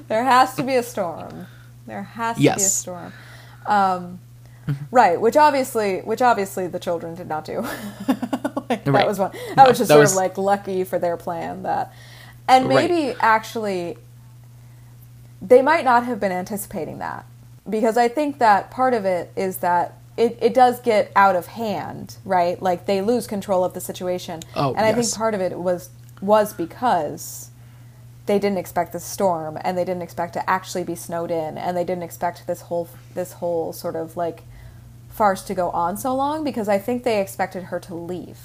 there 0.09 0.24
has 0.24 0.55
to 0.57 0.62
be 0.62 0.76
a 0.76 0.82
storm. 0.82 1.47
There 1.86 2.03
has 2.03 2.36
to 2.36 2.43
be 2.43 2.49
a 2.49 2.59
storm. 2.59 3.12
Um, 3.66 4.20
right, 4.91 5.20
which 5.20 5.36
obviously, 5.36 5.99
which 6.01 6.22
obviously 6.22 6.66
the 6.68 6.78
children 6.78 7.14
did 7.14 7.28
not 7.28 7.45
do. 7.45 7.61
like, 8.68 8.84
That 8.84 9.07
was 9.07 9.18
one. 9.18 9.32
That 9.32 9.57
No, 9.57 9.64
was 9.66 9.78
just 9.78 9.88
that 9.88 9.95
sort 9.95 10.01
was- 10.01 10.12
of 10.12 10.16
like 10.16 10.38
lucky 10.38 10.84
for 10.84 10.99
their 10.99 11.16
plan 11.16 11.62
that, 11.64 11.93
and 12.49 12.68
Right. 12.68 12.91
maybe 12.91 13.16
actually, 13.20 13.97
they 15.43 15.62
might 15.62 15.84
not 15.84 16.05
have 16.05 16.20
been 16.20 16.32
anticipating 16.32 16.99
that 16.99 17.24
because 17.68 17.97
I 17.97 18.09
think 18.09 18.38
that 18.38 18.70
part 18.70 18.95
of 18.95 19.05
it 19.05 19.32
is 19.36 19.59
that. 19.59 19.97
It, 20.16 20.36
it 20.43 20.53
does 20.53 20.80
get 20.80 21.11
out 21.16 21.34
of 21.34 21.47
hand, 21.47 22.16
right? 22.26 22.61
Like 22.61 22.84
they 22.84 23.01
lose 23.01 23.26
control 23.26 23.64
of 23.64 23.72
the 23.72 23.80
situation, 23.80 24.43
Oh, 24.55 24.74
and 24.74 24.84
I 24.84 24.93
think 24.93 25.14
part 25.14 25.32
of 25.32 25.41
it 25.41 25.59
was 25.59 25.88
was 26.20 26.53
because 26.53 27.51
they 28.26 28.38
didn't 28.38 28.59
expect 28.59 28.93
the 28.93 29.01
storm 29.01 29.57
and 29.62 29.78
they 29.78 29.84
didn't 29.84 30.03
expect 30.03 30.34
to 30.34 30.51
actually 30.51 30.84
be 30.84 30.95
snowed 30.95 31.30
in 31.30 31.57
and 31.57 31.74
they 31.74 31.84
didn't 31.84 32.03
expect 32.03 32.47
this 32.47 32.62
whole 32.62 32.88
this 33.14 33.34
whole 33.34 33.72
sort 33.72 33.97
of 33.97 34.14
like 34.16 34.43
farce 35.09 35.43
to 35.45 35.55
go 35.55 35.70
on 35.70 35.97
so 35.97 36.14
long 36.14 36.45
because 36.45 36.68
I 36.68 36.78
think 36.78 37.03
they 37.03 37.20
expected 37.20 37.64
her 37.64 37.80
to 37.80 37.95
leave. 37.95 38.38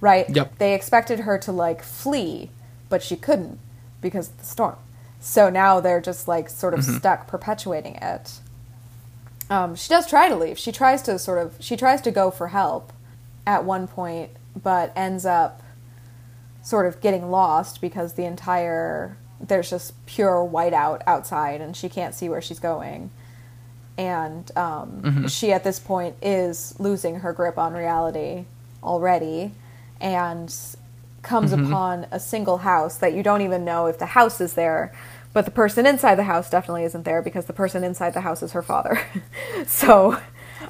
Right? 0.00 0.28
Yep. 0.28 0.58
They 0.58 0.74
expected 0.74 1.20
her 1.20 1.38
to 1.38 1.52
like 1.52 1.82
flee, 1.82 2.50
but 2.88 3.02
she 3.02 3.16
couldn't 3.16 3.58
because 4.00 4.30
of 4.30 4.38
the 4.38 4.44
storm. 4.44 4.76
So 5.20 5.50
now 5.50 5.80
they're 5.80 6.00
just 6.00 6.26
like 6.26 6.48
sort 6.48 6.72
of 6.72 6.82
stuck 6.84 7.26
perpetuating 7.26 7.96
it. 7.96 8.40
Um, 9.50 9.74
she 9.74 9.88
does 9.88 10.06
try 10.06 10.28
to 10.28 10.36
leave. 10.36 10.58
She 10.58 10.72
tries 10.72 11.02
to 11.02 11.18
sort 11.18 11.38
of 11.38 11.56
she 11.60 11.76
tries 11.76 12.00
to 12.02 12.10
go 12.10 12.30
for 12.30 12.48
help 12.48 12.92
at 13.46 13.64
one 13.64 13.86
point, 13.86 14.30
but 14.60 14.92
ends 14.96 15.26
up 15.26 15.62
sort 16.62 16.86
of 16.86 17.00
getting 17.00 17.30
lost 17.30 17.80
because 17.80 18.14
the 18.14 18.24
entire 18.24 19.16
there's 19.40 19.70
just 19.70 19.94
pure 20.06 20.48
whiteout 20.50 21.02
outside 21.06 21.60
and 21.60 21.76
she 21.76 21.88
can't 21.88 22.14
see 22.14 22.28
where 22.28 22.42
she's 22.42 22.60
going. 22.60 23.10
And 23.98 24.50
um, 24.56 25.28
she 25.28 25.52
at 25.52 25.64
this 25.64 25.78
point 25.78 26.16
is 26.22 26.74
losing 26.78 27.16
her 27.16 27.32
grip 27.32 27.58
on 27.58 27.74
reality 27.74 28.44
already 28.82 29.52
and 30.00 30.54
comes 31.22 31.52
mm-hmm. 31.52 31.66
upon 31.66 32.06
a 32.10 32.18
single 32.20 32.58
house 32.58 32.96
that 32.98 33.12
you 33.12 33.22
don't 33.22 33.42
even 33.42 33.64
know 33.64 33.86
if 33.86 33.98
the 33.98 34.06
house 34.06 34.40
is 34.40 34.54
there. 34.54 34.92
But 35.32 35.44
the 35.44 35.50
person 35.50 35.86
inside 35.86 36.16
the 36.16 36.24
house 36.24 36.50
definitely 36.50 36.84
isn't 36.84 37.04
there 37.04 37.22
because 37.22 37.44
the 37.44 37.52
person 37.52 37.84
inside 37.84 38.14
the 38.14 38.22
house 38.22 38.42
is 38.42 38.52
her 38.52 38.62
father. 38.62 39.00
so 39.66 40.20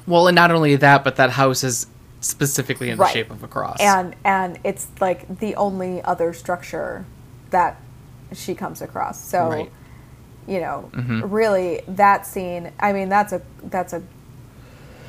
well, 0.07 0.27
and 0.27 0.35
not 0.35 0.51
only 0.51 0.75
that, 0.75 1.03
but 1.03 1.15
that 1.15 1.31
house 1.31 1.63
is 1.63 1.87
specifically 2.21 2.89
in 2.89 2.97
the 2.97 3.03
Right. 3.03 3.13
shape 3.13 3.31
of 3.31 3.43
a 3.43 3.47
cross. 3.47 3.77
and 3.79 4.15
and 4.23 4.59
it's 4.63 4.87
like 4.99 5.39
the 5.39 5.55
only 5.55 6.01
other 6.03 6.33
structure 6.33 7.03
that 7.49 7.77
she 8.31 8.53
comes 8.53 8.81
across 8.81 9.19
so 9.19 9.49
Right. 9.49 9.71
you 10.47 10.59
know 10.59 10.89
mm-hmm. 10.93 11.21
really 11.29 11.81
that 11.87 12.27
scene 12.27 12.71
i 12.79 12.93
mean 12.93 13.09
that's 13.09 13.33
a 13.33 13.41
that's 13.63 13.91
a 13.91 14.03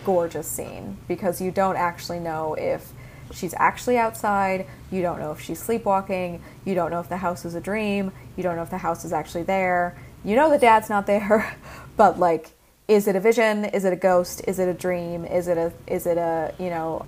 gorgeous 0.05 0.49
scene 0.49 0.97
because 1.07 1.41
you 1.41 1.51
don't 1.51 1.77
actually 1.77 2.19
know 2.19 2.55
if 2.55 2.93
she's 3.33 3.55
actually 3.57 3.99
outside. 3.99 4.67
You 4.91 5.03
don't 5.03 5.19
know 5.19 5.33
if 5.33 5.41
she's 5.41 5.61
sleepwalking. 5.61 6.43
You 6.65 6.75
don't 6.75 6.91
know 6.91 7.01
if 7.01 7.09
the 7.09 7.17
house 7.17 7.45
is 7.45 7.55
a 7.55 7.61
dream. 7.61 8.13
You 8.37 8.43
don't 8.43 8.57
know 8.57 8.63
if 8.63 8.71
the 8.71 8.79
house 8.79 9.05
is 9.05 9.13
actually 9.13 9.45
there. 9.45 9.97
You 10.25 10.37
know 10.37 10.51
the 10.51 10.59
dad's 10.59 10.89
not 10.89 11.07
there 11.07 11.57
but 11.97 12.19
like 12.19 12.53
is 12.89 13.07
it 13.07 13.17
a 13.17 13.21
vision? 13.21 13.65
Is 13.67 13.85
it 13.85 13.93
a 13.93 13.97
ghost? 13.97 14.43
Is 14.47 14.59
it 14.59 14.69
a 14.69 14.75
dream? 14.75 15.25
Is 15.25 15.49
it 15.49 15.57
a 15.57 15.73
is 15.87 16.07
it 16.07 16.19
a 16.19 16.55
you 16.59 16.71
know 16.71 17.07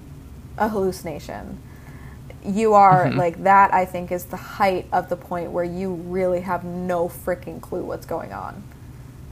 a 0.56 0.68
hallucination? 0.68 1.58
You 2.44 2.74
are 2.74 3.06
mm-hmm. 3.06 3.18
like 3.18 3.42
that 3.44 3.72
i 3.72 3.86
think 3.86 4.12
is 4.12 4.26
the 4.26 4.36
height 4.36 4.86
of 4.92 5.08
the 5.08 5.16
point 5.16 5.50
where 5.50 5.64
you 5.64 5.94
really 5.94 6.40
have 6.40 6.62
no 6.62 7.08
freaking 7.08 7.60
clue 7.60 7.82
what's 7.82 8.06
going 8.06 8.32
on. 8.32 8.62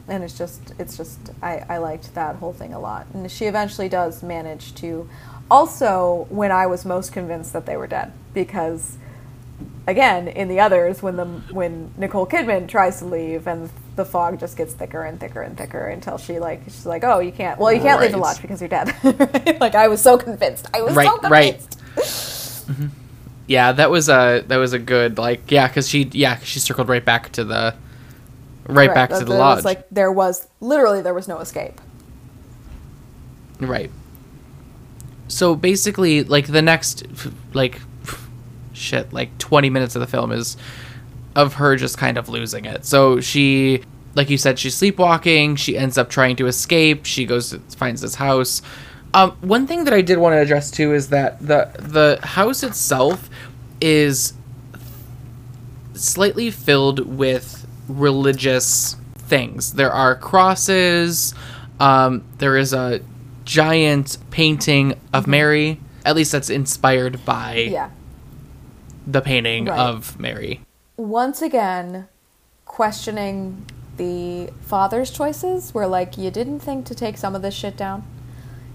And 0.09 0.24
it's 0.24 0.36
just 0.36 0.74
it's 0.78 0.97
just 0.97 1.18
I, 1.43 1.64
I 1.68 1.78
liked 1.78 2.14
that 2.14 2.36
whole 2.36 2.53
thing 2.53 2.74
a 2.74 2.80
lot. 2.80 3.07
And 3.14 3.30
she 3.30 3.47
eventually 3.47 3.88
does 3.88 4.22
manage 4.22 4.74
to 4.76 5.09
also 5.53 6.26
when 6.30 6.50
i 6.50 6.66
was 6.66 6.84
most 6.84 7.12
convinced 7.12 7.53
that 7.53 7.66
they 7.66 7.76
were 7.76 7.86
dead 7.86 8.11
because 8.32 8.96
again 9.86 10.26
in 10.28 10.48
the 10.48 10.59
others 10.59 11.03
when 11.03 11.16
the 11.16 11.26
when 11.53 11.92
nicole 11.98 12.26
kidman 12.26 12.66
tries 12.66 12.98
to 13.00 13.05
leave 13.05 13.46
and 13.46 13.68
the 13.96 14.05
fog 14.05 14.40
just 14.40 14.57
gets 14.57 14.72
thicker 14.72 15.03
and 15.03 15.20
thicker 15.20 15.42
and 15.42 15.59
thicker 15.59 15.86
until 15.88 16.16
she 16.16 16.38
like 16.38 16.62
she's 16.64 16.86
like 16.86 17.05
oh 17.05 17.18
you 17.18 17.30
can't 17.32 17.59
well 17.59 17.72
you 17.72 17.80
can't 17.82 18.00
leave 18.00 18.12
the 18.12 18.16
lodge 18.16 18.40
because 18.40 18.61
you're 18.62 18.68
dead 18.68 18.86
like 19.61 19.74
i 19.74 19.88
was 19.88 20.00
so 20.00 20.16
convinced 20.16 20.66
i 20.72 20.80
was 20.80 20.94
so 20.94 21.18
convinced 21.18 21.30
Right, 21.30 21.30
right. 21.30 21.55
convinced 21.94 22.68
mm-hmm. 22.68 22.86
yeah, 23.48 23.72
that 23.72 23.90
was 23.90 24.09
a 24.09 24.44
that 24.46 24.57
was 24.57 24.72
a 24.72 24.78
good 24.78 25.18
like 25.18 25.50
yeah, 25.50 25.66
because 25.68 25.88
she 25.88 26.09
yeah 26.12 26.36
'cause 26.36 26.46
she 26.46 26.61
circled 26.61 26.88
right 26.88 27.05
back 27.05 27.32
to 27.32 27.44
the 27.44 27.74
right 28.68 28.88
Correct. 28.88 28.94
back 28.94 29.18
to 29.18 29.24
the 29.24 29.34
lodge. 29.34 29.57
was 29.57 29.64
like 29.66 29.86
there 29.90 30.12
was 30.12 30.46
literally 30.61 31.03
there 31.03 31.12
was 31.12 31.28
no 31.28 31.38
escape 31.40 31.78
Right. 33.61 33.90
So 35.29 35.55
basically, 35.55 36.25
like 36.25 36.47
the 36.47 36.62
next, 36.62 37.05
like, 37.53 37.81
shit, 38.73 39.12
like 39.12 39.37
twenty 39.39 39.70
minutes 39.70 39.95
of 39.97 40.01
the 40.01 40.07
film 40.07 40.33
is 40.33 40.57
of 41.35 41.55
her 41.55 41.77
just 41.77 41.97
kind 41.97 42.18
of 42.18 42.29
losing 42.29 42.64
it. 42.66 42.85
So 42.85 43.20
she, 43.20 43.83
like 44.14 44.29
you 44.29 44.37
said, 44.37 44.59
she's 44.59 44.75
sleepwalking. 44.75 45.57
She 45.57 45.79
ends 45.79 45.97
up 45.97 46.11
trying 46.11 46.37
to 46.37 46.47
escape. 46.47 47.07
She 47.07 47.25
goes 47.25 47.51
to, 47.51 47.59
finds 47.77 48.03
this 48.03 48.16
house. 48.16 48.61
Um, 49.14 49.33
one 49.41 49.66
thing 49.66 49.85
that 49.85 49.95
I 49.95 50.01
did 50.01 50.18
want 50.18 50.35
to 50.35 50.39
address 50.39 50.70
too 50.70 50.95
is 50.95 51.09
that 51.09 51.39
the 51.41 51.70
the 51.79 52.18
house 52.23 52.62
itself 52.62 53.31
is 53.81 54.35
slightly 55.95 56.51
filled 56.51 57.01
with 57.01 57.66
religious 57.89 58.97
things. 59.16 59.75
There 59.75 59.91
are 59.93 60.14
crosses. 60.14 61.35
Um, 61.81 62.25
there 62.39 62.57
is 62.57 62.73
a 62.73 63.01
giant 63.45 64.18
painting 64.30 64.93
of 65.12 65.22
mm-hmm. 65.22 65.30
Mary. 65.30 65.80
At 66.05 66.16
least 66.16 66.32
that's 66.32 66.51
inspired 66.51 67.24
by 67.24 67.55
yeah 67.70 67.90
the 69.07 69.20
painting 69.20 69.64
Right. 69.66 69.78
of 69.78 70.18
Mary. 70.18 70.61
once 70.97 71.43
again 71.43 72.07
questioning 72.64 73.66
the 73.97 74.49
father's 74.62 75.11
choices 75.11 75.74
where 75.74 75.86
like 75.86 76.16
you 76.16 76.30
didn't 76.30 76.61
think 76.61 76.86
to 76.86 76.95
take 76.95 77.16
some 77.18 77.34
of 77.34 77.43
this 77.43 77.55
shit 77.55 77.76
down 77.76 78.03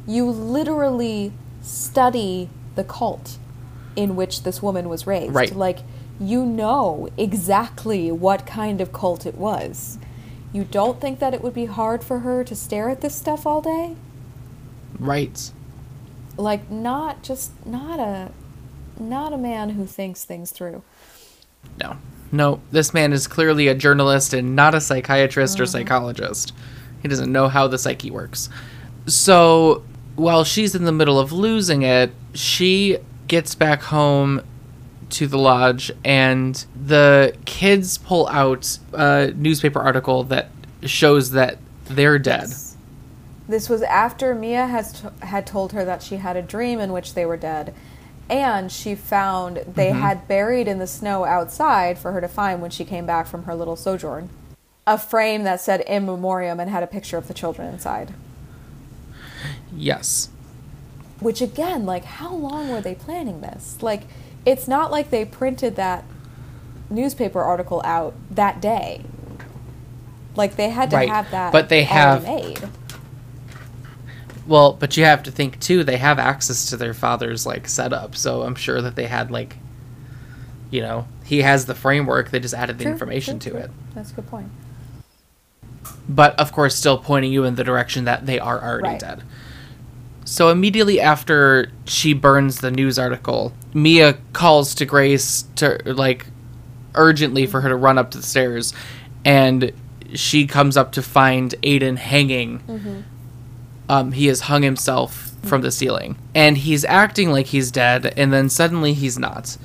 you 0.05 0.29
literally 0.29 1.31
study 1.61 2.49
the 2.75 2.83
cult 2.83 3.37
in 3.95 4.15
which 4.15 4.43
this 4.43 4.61
woman 4.61 4.87
was 4.89 5.07
raised 5.07 5.33
Right. 5.33 5.55
like 5.55 5.79
you 6.19 6.45
know 6.45 7.09
exactly 7.17 8.11
what 8.11 8.45
kind 8.45 8.79
of 8.81 8.91
cult 8.93 9.25
it 9.25 9.35
was 9.35 9.97
you 10.53 10.63
don't 10.63 11.01
think 11.01 11.19
that 11.19 11.33
it 11.33 11.41
would 11.41 11.53
be 11.53 11.65
hard 11.65 12.03
for 12.03 12.19
her 12.19 12.43
to 12.43 12.55
stare 12.55 12.89
at 12.89 13.01
this 13.01 13.15
stuff 13.15 13.45
all 13.47 13.61
day 13.61 13.95
Right. 14.99 15.51
like 16.37 16.69
not 16.69 17.23
just 17.23 17.65
not 17.65 17.99
a 17.99 18.31
not 18.99 19.33
a 19.33 19.37
man 19.37 19.71
who 19.71 19.85
thinks 19.85 20.23
things 20.23 20.51
through 20.51 20.81
No. 21.79 21.97
No, 22.31 22.59
this 22.71 22.93
man 22.93 23.13
is 23.13 23.25
clearly 23.27 23.67
a 23.67 23.75
journalist 23.75 24.33
and 24.33 24.55
not 24.55 24.75
a 24.75 24.81
psychiatrist 24.81 25.59
or 25.59 25.63
mm-hmm. 25.63 25.71
psychologist. 25.71 26.51
He 27.01 27.07
doesn't 27.07 27.31
know 27.31 27.47
how 27.47 27.67
the 27.67 27.77
psyche 27.77 28.11
works. 28.11 28.49
So, 29.05 29.83
while 30.15 30.43
she's 30.43 30.75
in 30.75 30.83
the 30.83 30.91
middle 30.91 31.19
of 31.19 31.31
losing 31.31 31.83
it, 31.83 32.11
she 32.33 32.97
gets 33.27 33.55
back 33.55 33.81
home 33.83 34.41
to 35.11 35.27
the 35.27 35.37
lodge 35.37 35.89
and 36.03 36.65
the 36.75 37.33
kids 37.45 37.97
pull 37.97 38.27
out 38.27 38.77
a 38.93 39.31
newspaper 39.35 39.79
article 39.79 40.25
that 40.25 40.49
shows 40.83 41.31
that 41.31 41.59
they're 41.85 42.19
dead. 42.19 42.49
This 43.47 43.69
was 43.69 43.81
after 43.81 44.35
Mia 44.35 44.67
has 44.67 45.01
t- 45.01 45.07
had 45.21 45.47
told 45.47 45.71
her 45.71 45.85
that 45.85 46.03
she 46.03 46.17
had 46.17 46.35
a 46.35 46.41
dream 46.41 46.79
in 46.79 46.91
which 46.91 47.13
they 47.13 47.25
were 47.25 47.37
dead, 47.37 47.73
and 48.29 48.71
she 48.71 48.93
found 48.93 49.57
they 49.57 49.89
mm-hmm. 49.91 50.01
had 50.01 50.27
buried 50.27 50.67
in 50.67 50.79
the 50.79 50.87
snow 50.87 51.23
outside 51.23 51.97
for 51.97 52.11
her 52.11 52.19
to 52.21 52.27
find 52.27 52.61
when 52.61 52.71
she 52.71 52.83
came 52.83 53.05
back 53.05 53.27
from 53.27 53.43
her 53.43 53.55
little 53.55 53.75
sojourn 53.77 54.29
a 54.87 54.97
frame 54.97 55.43
that 55.43 55.59
said 55.59 55.81
"In 55.81 56.05
Memoriam" 56.05 56.59
and 56.59 56.69
had 56.69 56.81
a 56.81 56.87
picture 56.87 57.17
of 57.17 57.27
the 57.27 57.33
children 57.33 57.71
inside. 57.71 58.13
Yes. 59.75 60.29
Which 61.19 61.41
again, 61.41 61.85
like, 61.85 62.05
how 62.05 62.33
long 62.33 62.69
were 62.69 62.81
they 62.81 62.95
planning 62.95 63.41
this? 63.41 63.77
Like, 63.81 64.03
it's 64.45 64.67
not 64.67 64.91
like 64.91 65.09
they 65.09 65.25
printed 65.25 65.75
that 65.75 66.05
newspaper 66.89 67.41
article 67.41 67.81
out 67.83 68.13
that 68.31 68.61
day. 68.61 69.03
Like 70.35 70.55
they 70.55 70.69
had 70.69 70.89
to 70.91 70.95
Right, 70.95 71.09
have 71.09 71.31
that, 71.31 71.51
but 71.51 71.67
they 71.67 71.83
have- 71.83 72.23
made. 72.23 72.69
Well, 74.47 74.73
but 74.73 74.95
you 74.97 75.03
have 75.03 75.23
to 75.23 75.31
think 75.31 75.59
too, 75.59 75.83
they 75.83 75.97
have 75.97 76.19
access 76.19 76.69
to 76.69 76.77
their 76.77 76.93
father's 76.93 77.45
like 77.45 77.67
setup, 77.67 78.15
so 78.15 78.43
I'm 78.43 78.55
sure 78.55 78.81
that 78.81 78.95
they 78.95 79.07
had 79.07 79.29
like 79.31 79.57
You 80.69 80.81
know, 80.81 81.07
he 81.23 81.41
has 81.43 81.65
the 81.65 81.75
framework. 81.75 82.29
They 82.31 82.39
just 82.39 82.53
added 82.53 82.77
the 82.77 82.83
True, 82.85 82.91
information 82.93 83.39
true, 83.39 83.51
to 83.51 83.57
true. 83.57 83.65
it. 83.65 83.71
That's 83.95 84.11
a 84.11 84.15
good 84.15 84.27
point. 84.27 84.49
but 86.09 86.37
of 86.39 86.51
course 86.51 86.75
still 86.75 86.97
pointing 86.97 87.31
you 87.31 87.43
in 87.43 87.55
the 87.55 87.63
direction 87.63 88.05
that 88.05 88.25
they 88.25 88.39
are 88.39 88.61
already 88.61 88.89
Right. 88.89 88.99
dead. 88.99 89.23
So 90.25 90.49
immediately 90.49 90.99
after 90.99 91.71
she 91.85 92.13
burns 92.13 92.57
the 92.59 92.71
news 92.71 92.99
article, 92.99 93.53
Mia 93.73 94.17
calls 94.33 94.75
to 94.75 94.85
Grace 94.85 95.45
to 95.55 95.79
like 95.85 96.25
urgently 96.95 97.45
for 97.45 97.61
her 97.61 97.69
to 97.69 97.75
run 97.75 97.97
up 97.97 98.11
to 98.11 98.17
the 98.17 98.23
stairs 98.25 98.73
and 99.23 99.71
she 100.13 100.47
comes 100.47 100.75
up 100.77 100.91
to 100.93 101.01
find 101.01 101.55
Aiden 101.63 101.97
hanging. 101.97 102.59
Mm-hmm. 102.59 103.01
Um, 103.89 104.11
he 104.11 104.27
has 104.27 104.41
hung 104.41 104.63
himself 104.63 105.31
from 105.43 105.61
the 105.61 105.71
ceiling 105.71 106.17
and 106.35 106.57
he's 106.57 106.83
acting 106.83 107.31
like 107.31 107.47
he's 107.47 107.71
dead 107.71 108.13
and 108.17 108.33
then 108.33 108.49
suddenly 108.49 108.93
he's 108.93 109.17
not. 109.17 109.57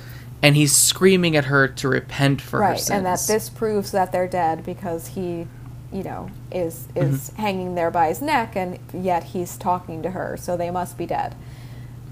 And 0.43 0.55
he's 0.57 0.75
screaming 0.77 1.37
at 1.37 1.47
her 1.47 1.66
to 1.68 1.89
repent 1.89 2.41
for 2.41 2.59
her 2.59 2.62
right, 2.70 2.79
sins. 2.79 2.91
and 2.91 3.07
that 3.07 3.20
this 3.27 3.49
proves 3.49 3.91
that 3.93 4.12
they're 4.12 4.29
dead 4.29 4.64
because 4.64 5.09
he, 5.09 5.47
you 5.93 6.03
know, 6.03 6.31
is 6.51 6.89
is 6.97 7.31
Mm-hmm. 7.31 7.43
hanging 7.43 7.75
there 7.77 7.91
by 7.93 8.09
his 8.09 8.20
neck, 8.20 8.57
and 8.57 8.79
yet 8.93 9.23
he's 9.25 9.57
talking 9.57 10.03
to 10.03 10.11
her, 10.11 10.37
so 10.37 10.57
they 10.57 10.70
must 10.70 10.99
be 10.99 11.07
dead. 11.07 11.37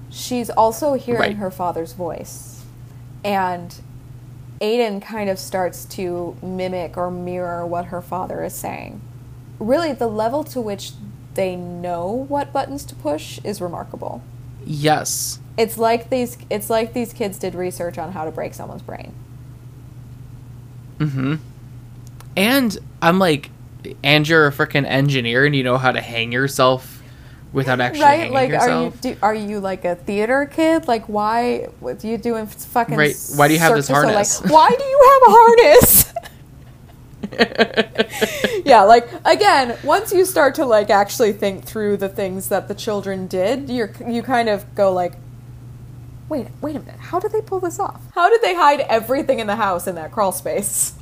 She's 0.09 0.49
also 0.49 0.93
hearing 0.93 1.19
Right. 1.21 1.35
her 1.37 1.51
father's 1.51 1.91
voice, 1.93 2.63
and 3.23 3.75
Aiden 4.61 5.01
kind 5.01 5.29
of 5.29 5.37
starts 5.39 5.83
to 5.85 6.37
mimic 6.41 6.95
or 6.95 7.09
mirror 7.11 7.65
what 7.65 7.85
her 7.85 8.01
father 8.01 8.43
is 8.43 8.53
saying. 8.53 9.01
Really, 9.59 9.91
the 9.91 10.07
level 10.07 10.43
to 10.45 10.61
which 10.61 10.91
they 11.35 11.55
know 11.55 12.07
what 12.07 12.51
buttons 12.53 12.83
to 12.85 12.95
push 12.95 13.39
is 13.43 13.61
remarkable. 13.61 14.21
yes. 14.65 15.39
It's 15.57 15.77
like 15.77 16.09
these 16.09 16.37
it's 16.49 16.69
like 16.69 16.93
these 16.93 17.11
kids 17.13 17.37
did 17.37 17.55
research 17.55 17.97
on 17.97 18.13
how 18.13 18.23
to 18.25 18.31
break 18.31 18.53
someone's 18.53 18.81
brain. 18.81 19.13
Mm-hmm. 20.97 21.35
And 22.37 22.77
I'm 23.01 23.19
like, 23.19 23.49
and 24.03 24.27
you're 24.27 24.47
a 24.47 24.51
freaking 24.51 24.85
engineer 24.85 25.45
and 25.45 25.55
you 25.55 25.63
know 25.63 25.77
how 25.77 25.91
to 25.91 25.99
hang 26.01 26.31
yourself 26.31 27.03
without 27.51 27.81
actually 27.81 28.03
right 28.03 28.31
like 28.31 28.49
yourself. 28.49 28.69
are 28.71 29.07
you 29.07 29.13
do, 29.13 29.19
are 29.21 29.35
you 29.35 29.59
like 29.59 29.83
a 29.83 29.95
theater 29.95 30.45
kid 30.45 30.87
like 30.87 31.03
why 31.07 31.67
what 31.81 32.01
you 32.01 32.17
doing 32.17 32.47
fucking 32.47 32.95
Right, 32.95 33.13
why 33.35 33.49
do 33.49 33.53
you 33.53 33.59
have 33.59 33.75
this 33.75 33.89
harness? 33.89 34.41
like, 34.41 34.51
why 34.51 34.69
do 34.69 34.83
you 34.83 34.99
have 35.11 35.21
a 35.27 35.31
harness 35.35 36.13
yeah 38.71 38.83
like 38.83 39.05
again 39.25 39.77
once 39.83 40.13
you 40.13 40.23
start 40.25 40.55
to 40.55 40.65
like 40.65 40.89
actually 40.89 41.33
think 41.33 41.63
through 41.65 41.97
the 41.97 42.07
things 42.09 42.47
that 42.47 42.67
the 42.69 42.75
children 42.85 43.27
did 43.27 43.69
you're 43.69 43.91
you 44.07 44.23
kind 44.23 44.47
of 44.47 44.59
go 44.75 44.91
like 44.93 45.13
wait 46.29 46.47
wait 46.61 46.75
a 46.77 46.79
minute. 46.79 46.99
How 46.99 47.19
did 47.19 47.31
they 47.33 47.41
pull 47.41 47.59
this 47.59 47.77
off? 47.77 48.01
How 48.15 48.29
did 48.29 48.41
they 48.41 48.55
hide 48.55 48.79
everything 48.81 49.39
in 49.39 49.47
the 49.47 49.57
house 49.57 49.85
in 49.87 49.95
that 49.95 50.13
crawl 50.13 50.31
space? 50.31 50.93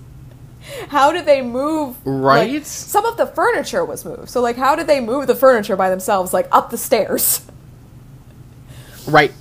How 0.89 1.11
did 1.11 1.25
they 1.25 1.41
move 1.43 1.95
like, 2.05 2.49
Right? 2.49 2.65
some 2.65 3.05
of 3.05 3.15
the 3.17 3.27
furniture 3.27 3.85
was 3.85 4.03
moved. 4.03 4.29
So 4.29 4.41
like 4.41 4.57
how 4.57 4.75
did 4.75 4.87
they 4.87 4.99
move 4.99 5.27
the 5.27 5.35
furniture 5.35 5.75
by 5.75 5.89
themselves 5.89 6.33
like 6.33 6.47
up 6.51 6.71
the 6.71 6.77
stairs? 6.77 7.45
Right. 9.07 9.31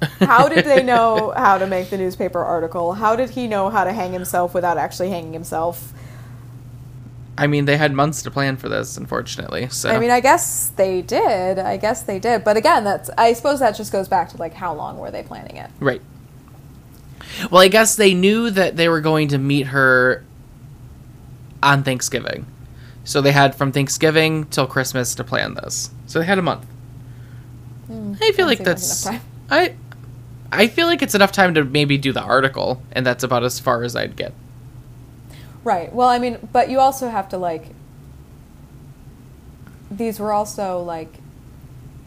how 0.20 0.48
did 0.48 0.64
they 0.66 0.82
know 0.92 1.32
how 1.36 1.56
to 1.58 1.66
make 1.66 1.88
the 1.90 1.98
newspaper 1.98 2.44
article? 2.44 2.92
How 2.92 3.16
did 3.16 3.30
he 3.30 3.46
know 3.46 3.70
how 3.70 3.84
to 3.84 3.92
hang 3.92 4.12
himself 4.12 4.52
without 4.54 4.76
actually 4.76 5.10
hanging 5.10 5.32
himself 5.32 5.92
I 7.36 7.46
mean, 7.46 7.64
they 7.64 7.76
had 7.76 7.92
months 7.92 8.22
to 8.22 8.30
plan 8.30 8.56
for 8.56 8.68
this, 8.68 8.96
unfortunately. 8.96 9.68
So 9.70 9.90
I 9.90 9.98
mean, 9.98 10.10
I 10.10 10.20
guess 10.20 10.68
they 10.70 11.00
did. 11.00 11.58
I 11.58 11.76
guess 11.76 12.02
they 12.02 12.18
did. 12.18 12.44
But 12.44 12.56
again, 12.56 12.84
that's 12.84 13.10
I 13.16 13.32
suppose 13.32 13.60
that 13.60 13.76
just 13.76 13.90
goes 13.92 14.08
back 14.08 14.28
to 14.30 14.36
like 14.36 14.54
how 14.54 14.74
long 14.74 14.98
were 14.98 15.10
they 15.10 15.22
planning 15.22 15.56
it? 15.56 15.70
right. 15.80 16.02
Well, 17.50 17.62
I 17.62 17.68
guess 17.68 17.96
they 17.96 18.12
knew 18.12 18.50
that 18.50 18.76
they 18.76 18.90
were 18.90 19.00
going 19.00 19.28
to 19.28 19.38
meet 19.38 19.68
her 19.68 20.22
on 21.62 21.82
Thanksgiving, 21.82 22.44
so 23.04 23.22
they 23.22 23.32
had 23.32 23.54
from 23.54 23.72
Thanksgiving 23.72 24.44
till 24.46 24.66
Christmas 24.66 25.14
to 25.14 25.24
plan 25.24 25.54
this. 25.54 25.90
So 26.06 26.18
they 26.18 26.26
had 26.26 26.38
a 26.38 26.42
month. 26.42 26.66
Hmm. 27.86 28.14
I 28.20 28.32
feel 28.32 28.46
doesn't 28.46 28.46
like 28.46 28.58
seem 28.58 28.66
like 28.66 28.66
that's 28.66 29.06
I. 29.50 29.74
I 30.54 30.66
feel 30.66 30.86
like 30.86 31.00
it's 31.00 31.14
enough 31.14 31.32
time 31.32 31.54
to 31.54 31.64
maybe 31.64 31.96
do 31.96 32.12
the 32.12 32.20
article, 32.20 32.82
and 32.92 33.06
that's 33.06 33.24
about 33.24 33.42
as 33.42 33.58
far 33.58 33.82
as 33.84 33.96
I'd 33.96 34.16
get. 34.16 34.34
Right. 35.64 35.92
Well, 35.92 36.08
I 36.08 36.18
mean, 36.18 36.38
but 36.52 36.68
you 36.70 36.78
also 36.80 37.08
have 37.08 37.28
to 37.30 37.38
like 37.38 37.66
these 39.90 40.18
were 40.18 40.32
also 40.32 40.80
like 40.80 41.14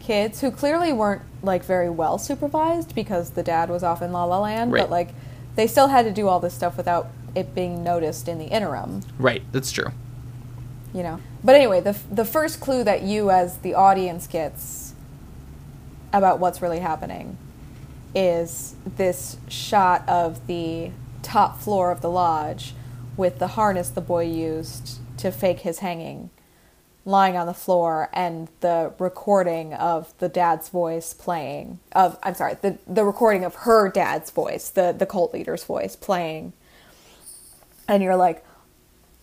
kids 0.00 0.40
who 0.40 0.50
clearly 0.50 0.92
weren't 0.92 1.22
like 1.42 1.64
very 1.64 1.88
well 1.90 2.18
supervised 2.18 2.94
because 2.94 3.30
the 3.30 3.42
dad 3.42 3.68
was 3.70 3.82
off 3.82 4.02
in 4.02 4.12
La 4.12 4.24
La 4.24 4.40
Land, 4.40 4.72
Right. 4.72 4.82
but 4.82 4.90
like 4.90 5.08
they 5.54 5.66
still 5.66 5.88
had 5.88 6.04
to 6.04 6.12
do 6.12 6.28
all 6.28 6.40
this 6.40 6.54
stuff 6.54 6.76
without 6.76 7.08
it 7.34 7.54
being 7.54 7.82
noticed 7.84 8.28
in 8.28 8.38
the 8.38 8.46
interim. 8.46 9.02
Right, 9.18 9.42
that's 9.52 9.70
true. 9.70 9.92
you 10.92 11.02
know. 11.02 11.20
But 11.44 11.54
anyway, 11.54 11.80
the 11.80 11.96
the 12.10 12.24
first 12.24 12.60
clue 12.60 12.82
that 12.84 13.02
you 13.02 13.30
as 13.30 13.58
the 13.58 13.74
audience 13.74 14.26
gets 14.26 14.94
about 16.12 16.38
what's 16.40 16.62
really 16.62 16.80
happening 16.80 17.36
is 18.14 18.74
this 18.96 19.36
shot 19.48 20.08
of 20.08 20.46
the 20.46 20.90
top 21.22 21.60
floor 21.60 21.90
of 21.90 22.00
the 22.00 22.08
lodge 22.10 22.72
with 23.16 23.38
the 23.38 23.48
harness 23.48 23.88
the 23.88 24.00
boy 24.00 24.24
used 24.24 24.98
to 25.18 25.30
fake 25.30 25.60
his 25.60 25.80
hanging 25.80 26.30
lying 27.06 27.36
on 27.36 27.46
the 27.46 27.54
floor 27.54 28.10
and 28.12 28.48
the 28.60 28.92
recording 28.98 29.72
of 29.72 30.12
the 30.18 30.28
dad's 30.28 30.68
voice 30.68 31.14
playing 31.14 31.78
of 31.92 32.18
I'm 32.22 32.34
sorry, 32.34 32.56
the 32.60 32.78
the 32.86 33.04
recording 33.04 33.44
of 33.44 33.54
her 33.54 33.88
dad's 33.88 34.30
voice, 34.30 34.68
the 34.68 34.92
the 34.92 35.06
cult 35.06 35.32
leader's 35.32 35.64
voice 35.64 35.96
playing. 35.96 36.52
And 37.88 38.02
you're 38.02 38.16
like, 38.16 38.44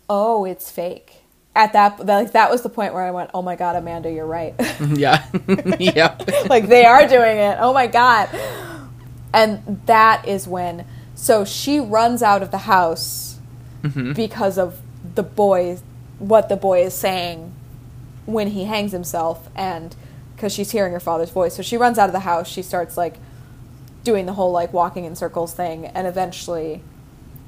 "Oh, 0.10 0.46
it's 0.46 0.72
fake." 0.72 1.18
At 1.56 1.74
that 1.74 2.04
like 2.06 2.32
that 2.32 2.50
was 2.50 2.62
the 2.64 2.70
point 2.70 2.94
where 2.94 3.04
I 3.04 3.12
went, 3.12 3.32
"Oh 3.34 3.42
my 3.42 3.58
god, 3.58 3.76
Amanda, 3.76 4.10
you're 4.10 4.26
right." 4.26 4.56
yeah. 4.94 5.26
yep. 5.80 6.24
like 6.50 6.68
they 6.68 6.86
are 6.86 7.06
doing 7.06 7.38
it. 7.38 7.58
Oh 7.60 7.74
my 7.74 7.88
god. 7.88 8.30
And 9.34 9.82
that 9.88 10.26
is 10.26 10.48
when 10.48 10.86
so 11.16 11.44
she 11.44 11.80
runs 11.82 12.24
out 12.24 12.42
of 12.42 12.52
the 12.52 12.60
house 12.60 13.33
Mhm. 13.84 14.16
because 14.16 14.58
of 14.58 14.80
the 15.16 15.24
boy 15.24 15.78
what 16.20 16.48
the 16.50 16.56
boy 16.56 16.82
is 16.84 16.94
saying 16.94 17.52
when 18.26 18.48
he 18.50 18.64
hangs 18.66 18.92
himself 18.94 19.50
and 19.56 19.96
because 20.36 20.54
she's 20.54 20.72
hearing 20.72 20.94
her 20.94 21.00
father's 21.00 21.30
voice. 21.32 21.56
So 21.56 21.62
she 21.62 21.76
runs 21.78 22.00
out 22.00 22.08
of 22.08 22.14
the 22.14 22.20
house, 22.22 22.48
she 22.48 22.62
starts 22.62 22.96
like 22.98 23.18
doing 24.04 24.26
the 24.26 24.34
whole 24.34 24.52
like 24.52 24.72
walking 24.74 25.06
in 25.06 25.16
circles 25.16 25.54
thing 25.54 25.86
and 25.88 26.08
eventually 26.08 26.82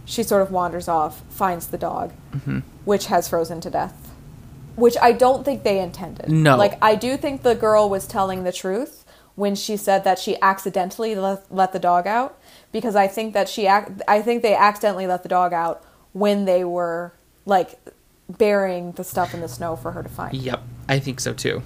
she 0.03 0.21
sort 0.23 0.41
of 0.41 0.51
wanders 0.51 0.87
off, 0.87 1.21
finds 1.29 1.67
the 1.67 1.77
dog, 1.77 2.11
Mhm. 2.35 2.63
which 2.83 3.07
has 3.07 3.27
frozen 3.27 3.59
to 3.61 3.69
death. 3.69 4.11
Which 4.75 4.97
I 5.01 5.13
don't 5.13 5.45
think 5.45 5.63
they 5.63 5.79
intended. 5.79 6.29
No. 6.29 6.57
Like 6.57 6.77
I 6.81 6.95
do 6.95 7.15
think 7.17 7.43
the 7.43 7.55
girl 7.55 7.89
was 7.89 8.05
telling 8.05 8.43
the 8.43 8.51
truth 8.51 9.05
when 9.35 9.55
she 9.55 9.77
said 9.77 10.03
that 10.03 10.19
she 10.19 10.37
accidentally 10.41 11.15
let, 11.15 11.43
let 11.49 11.71
the 11.73 11.79
dog 11.79 12.07
out 12.07 12.37
because 12.71 12.95
I 12.95 13.07
think 13.07 13.33
that 13.33 13.47
she 13.49 13.67
ac- 13.67 13.93
I 14.07 14.21
think 14.21 14.41
they 14.43 14.55
accidentally 14.55 15.07
let 15.07 15.23
the 15.23 15.29
dog 15.29 15.53
out 15.53 15.81
when 16.15 16.45
they 16.45 16.63
were 16.63 17.11
like 17.45 17.77
burying 18.29 18.93
the 18.93 19.03
stuff 19.03 19.33
in 19.33 19.41
the 19.41 19.49
snow 19.49 19.75
for 19.75 19.91
her 19.91 20.01
to 20.01 20.07
find. 20.07 20.33
Yep. 20.33 20.63
I 20.87 20.97
think 20.97 21.19
so 21.19 21.33
too. 21.33 21.61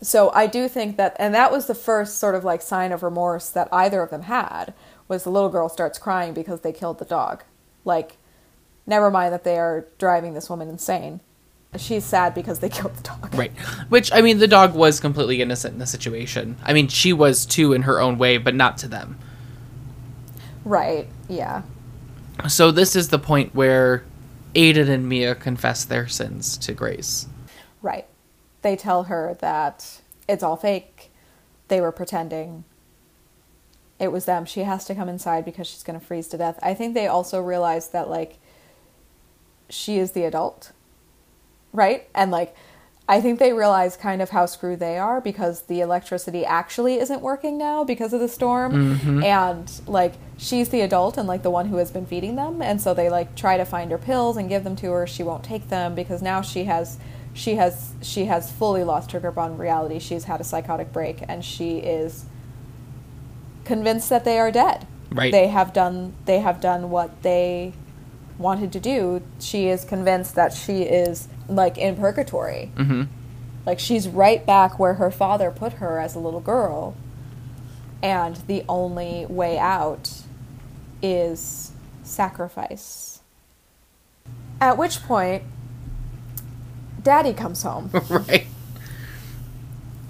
So 0.00 0.30
I 0.32 0.46
do 0.46 0.68
think 0.68 0.96
that, 0.96 1.16
and 1.18 1.34
that 1.34 1.50
was 1.50 1.66
the 1.66 1.74
first 1.74 2.18
sort 2.18 2.36
of 2.36 2.44
like 2.44 2.62
sign 2.62 2.92
of 2.92 3.02
remorse 3.02 3.50
that 3.50 3.68
either 3.72 4.02
of 4.02 4.10
them 4.10 4.22
had 4.22 4.72
was 5.08 5.24
the 5.24 5.30
little 5.30 5.48
girl 5.48 5.68
starts 5.68 5.98
crying 5.98 6.32
because 6.32 6.60
they 6.60 6.72
killed 6.72 7.00
the 7.00 7.04
dog. 7.04 7.42
Like, 7.84 8.18
never 8.86 9.10
mind 9.10 9.32
that 9.32 9.42
they 9.42 9.58
are 9.58 9.84
driving 9.98 10.34
this 10.34 10.48
woman 10.48 10.68
insane. 10.68 11.18
She's 11.76 12.04
sad 12.04 12.34
because 12.34 12.60
they 12.60 12.68
killed 12.70 12.94
the 12.94 13.02
dog. 13.02 13.34
Right. 13.34 13.52
Which 13.88 14.12
I 14.12 14.20
mean 14.22 14.38
the 14.38 14.46
dog 14.46 14.76
was 14.76 15.00
completely 15.00 15.42
innocent 15.42 15.72
in 15.72 15.80
the 15.80 15.88
situation. 15.88 16.56
I 16.62 16.72
mean 16.72 16.86
she 16.86 17.12
was 17.12 17.44
too 17.44 17.72
in 17.72 17.82
her 17.82 18.00
own 18.00 18.16
way, 18.16 18.38
but 18.38 18.54
not 18.54 18.78
to 18.78 18.88
them. 18.88 19.18
Right. 20.64 21.08
Yeah. 21.28 21.62
So 22.48 22.70
this 22.70 22.96
is 22.96 23.08
the 23.08 23.18
point 23.18 23.54
where 23.54 24.04
Aiden 24.54 24.88
and 24.88 25.08
Mia 25.08 25.34
confess 25.34 25.84
their 25.84 26.08
sins 26.08 26.56
to 26.58 26.72
Grace. 26.72 27.26
Right. 27.82 28.06
They 28.62 28.76
tell 28.76 29.04
her 29.04 29.36
that 29.40 30.00
it's 30.28 30.42
all 30.42 30.56
fake. 30.56 31.10
They 31.68 31.80
were 31.80 31.92
pretending. 31.92 32.64
It 33.98 34.12
was 34.12 34.24
them. 34.24 34.44
She 34.44 34.60
has 34.60 34.84
to 34.86 34.94
come 34.94 35.08
inside 35.08 35.44
because 35.44 35.66
she's 35.66 35.82
going 35.82 35.98
to 35.98 36.04
freeze 36.04 36.28
to 36.28 36.38
death. 36.38 36.58
I 36.62 36.74
think 36.74 36.94
they 36.94 37.06
also 37.06 37.40
realize 37.40 37.88
that, 37.90 38.08
like, 38.08 38.38
she 39.68 39.98
is 39.98 40.12
the 40.12 40.24
adult. 40.24 40.72
Right? 41.72 42.08
And, 42.14 42.30
like, 42.30 42.56
I 43.10 43.20
think 43.20 43.40
they 43.40 43.52
realize 43.52 43.96
kind 43.96 44.22
of 44.22 44.30
how 44.30 44.46
screwed 44.46 44.78
they 44.78 44.96
are 44.96 45.20
because 45.20 45.62
the 45.62 45.80
electricity 45.80 46.46
actually 46.46 47.00
isn't 47.00 47.20
working 47.20 47.58
now 47.58 47.82
because 47.82 48.12
of 48.12 48.20
the 48.20 48.28
storm. 48.28 48.72
Mm-hmm. 48.72 49.24
And, 49.24 49.80
like, 49.88 50.14
she's 50.38 50.68
the 50.68 50.82
adult 50.82 51.18
and, 51.18 51.26
like, 51.26 51.42
the 51.42 51.50
one 51.50 51.66
who 51.66 51.78
has 51.78 51.90
been 51.90 52.06
feeding 52.06 52.36
them. 52.36 52.62
And 52.62 52.80
so 52.80 52.94
they, 52.94 53.10
like, 53.10 53.34
try 53.34 53.56
to 53.56 53.64
find 53.64 53.90
her 53.90 53.98
pills 53.98 54.36
and 54.36 54.48
give 54.48 54.62
them 54.62 54.76
to 54.76 54.92
her. 54.92 55.08
She 55.08 55.24
won't 55.24 55.42
take 55.42 55.70
them 55.70 55.96
because 55.96 56.22
now 56.22 56.40
she 56.40 56.64
has 56.64 56.98
she 57.32 57.56
has 57.56 57.92
she 58.00 58.26
has 58.26 58.50
fully 58.50 58.84
lost 58.84 59.10
her 59.10 59.18
grip 59.18 59.38
on 59.38 59.58
reality. 59.58 59.98
She's 59.98 60.24
had 60.24 60.40
a 60.40 60.44
psychotic 60.44 60.92
break 60.92 61.24
and 61.28 61.44
she 61.44 61.78
is 61.78 62.26
convinced 63.64 64.08
that 64.10 64.24
they 64.24 64.38
are 64.38 64.52
dead. 64.52 64.86
Right. 65.10 65.32
They 65.32 65.48
have 65.48 65.72
done 65.72 66.14
they 66.26 66.38
have 66.38 66.60
done 66.60 66.90
what 66.90 67.22
they 67.22 67.72
wanted 68.40 68.72
to 68.72 68.80
do. 68.80 69.22
She 69.38 69.68
is 69.68 69.84
convinced 69.84 70.34
that 70.34 70.52
she 70.52 70.82
is 70.82 71.28
like 71.48 71.78
in 71.78 71.96
purgatory. 71.96 72.72
Mm-hmm. 72.74 73.02
Like 73.66 73.78
she's 73.78 74.08
right 74.08 74.44
back 74.44 74.78
where 74.78 74.94
her 74.94 75.10
father 75.10 75.50
put 75.50 75.74
her 75.74 76.00
as 76.00 76.14
a 76.14 76.18
little 76.18 76.40
girl. 76.40 76.96
And 78.02 78.36
the 78.46 78.64
only 78.68 79.26
way 79.26 79.58
out 79.58 80.22
is 81.02 81.72
sacrifice. 82.02 83.20
At 84.60 84.78
which 84.78 85.02
point 85.02 85.42
Daddy 87.02 87.34
comes 87.34 87.62
home. 87.62 87.90
right. 88.08 88.46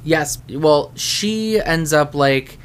Yes. 0.05 0.39
Well, 0.49 0.93
she 0.95 1.61
ends 1.61 1.93
up 1.93 2.15
like 2.15 2.59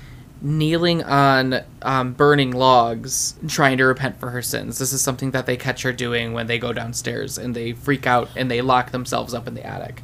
kneeling 0.45 1.03
on 1.03 1.61
um, 1.81 2.13
burning 2.13 2.51
logs, 2.51 3.33
trying 3.47 3.77
to 3.79 3.83
repent 3.85 4.19
for 4.19 4.29
her 4.29 4.41
sins. 4.43 4.77
This 4.77 4.93
is 4.93 5.01
something 5.01 5.31
that 5.31 5.47
they 5.47 5.57
catch 5.57 5.81
her 5.81 5.91
doing 5.91 6.33
when 6.33 6.45
they 6.45 6.59
go 6.59 6.71
downstairs 6.71 7.37
and 7.37 7.55
they 7.55 7.73
freak 7.73 8.05
out 8.05 8.29
and 8.35 8.49
they 8.51 8.61
lock 8.61 8.91
themselves 8.91 9.33
up 9.33 9.47
in 9.47 9.55
the 9.55 9.65
attic. 9.65 10.03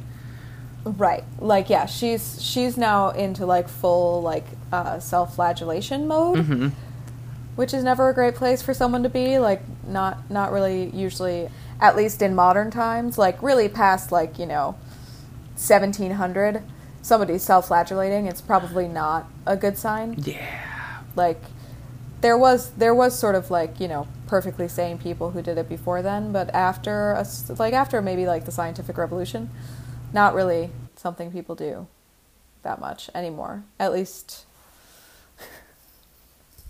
Right. 0.84 1.22
Like 1.38 1.70
yeah, 1.70 1.86
she's 1.86 2.42
she's 2.42 2.76
now 2.76 3.10
into 3.10 3.46
like 3.46 3.68
full 3.68 4.20
like 4.20 4.44
uh, 4.72 4.98
self-flagellation 4.98 6.08
mode, 6.08 6.38
Mm-hmm. 6.38 6.68
which 7.54 7.72
is 7.72 7.84
never 7.84 8.08
a 8.08 8.14
great 8.14 8.34
place 8.34 8.62
for 8.62 8.74
someone 8.74 9.04
to 9.04 9.08
be. 9.08 9.38
Like 9.38 9.62
not 9.86 10.28
not 10.28 10.50
really 10.50 10.90
usually, 10.90 11.48
at 11.80 11.94
least 11.94 12.20
in 12.20 12.34
modern 12.34 12.72
times. 12.72 13.16
Like 13.16 13.40
really 13.44 13.68
past 13.68 14.10
like 14.10 14.40
you 14.40 14.46
know, 14.46 14.74
seventeen 15.54 16.10
hundred, 16.12 16.64
somebody's 17.02 17.42
self-flagellating. 17.42 18.26
It's 18.26 18.40
probably 18.40 18.88
not 18.88 19.28
a 19.46 19.56
good 19.56 19.76
sign. 19.76 20.14
Yeah. 20.18 21.02
Like 21.14 21.42
there 22.22 22.38
was 22.38 22.70
there 22.70 22.94
was 22.94 23.18
sort 23.18 23.34
of 23.34 23.50
like 23.50 23.78
you 23.80 23.88
know 23.88 24.06
perfectly 24.26 24.68
sane 24.68 24.96
people 24.96 25.32
who 25.32 25.42
did 25.42 25.58
it 25.58 25.68
before 25.68 26.00
then, 26.00 26.32
but 26.32 26.48
after 26.54 27.12
a 27.12 27.26
like 27.58 27.74
after 27.74 28.00
maybe 28.00 28.24
like 28.26 28.46
the 28.46 28.52
scientific 28.52 28.96
revolution, 28.96 29.50
not 30.12 30.34
really 30.34 30.70
something 30.96 31.30
people 31.30 31.54
do 31.54 31.86
that 32.62 32.80
much 32.80 33.10
anymore. 33.14 33.64
At 33.78 33.92
least, 33.92 34.46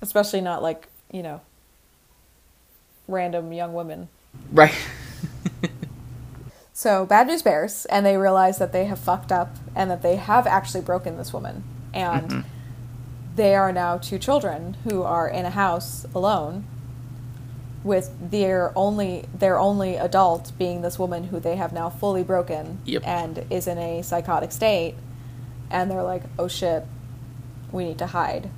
especially 0.02 0.40
not 0.40 0.62
like 0.62 0.88
you 1.12 1.22
know 1.22 1.42
random 3.06 3.52
young 3.52 3.74
women. 3.74 4.08
Right. 4.50 4.74
So 6.82 7.06
bad 7.06 7.28
news 7.28 7.42
bears, 7.42 7.86
and 7.86 8.04
they 8.04 8.16
realize 8.16 8.58
that 8.58 8.72
they 8.72 8.86
have 8.86 8.98
fucked 8.98 9.30
up 9.30 9.54
and 9.76 9.88
that 9.88 10.02
they 10.02 10.16
have 10.16 10.48
actually 10.48 10.80
broken 10.80 11.16
this 11.16 11.32
woman, 11.32 11.62
and 11.94 12.28
Mhm. 12.28 12.44
they 13.36 13.54
are 13.54 13.70
now 13.70 13.98
two 13.98 14.18
children 14.18 14.76
who 14.82 15.04
are 15.04 15.28
in 15.28 15.44
a 15.44 15.50
house 15.50 16.06
alone, 16.12 16.64
with 17.84 18.10
their 18.32 18.72
only 18.74 19.26
their 19.32 19.60
only 19.60 19.94
adult 19.94 20.50
being 20.58 20.82
this 20.82 20.98
woman 20.98 21.28
who 21.30 21.38
they 21.38 21.54
have 21.54 21.72
now 21.72 21.88
fully 21.88 22.24
broken 22.24 22.80
Yep. 22.84 23.02
and 23.06 23.44
is 23.48 23.68
in 23.68 23.78
a 23.78 24.02
psychotic 24.02 24.50
state, 24.50 24.96
and 25.70 25.88
they're 25.88 26.02
like, 26.02 26.24
oh 26.36 26.48
shit, 26.48 26.84
we 27.70 27.84
need 27.84 27.98
to 27.98 28.08
hide, 28.08 28.50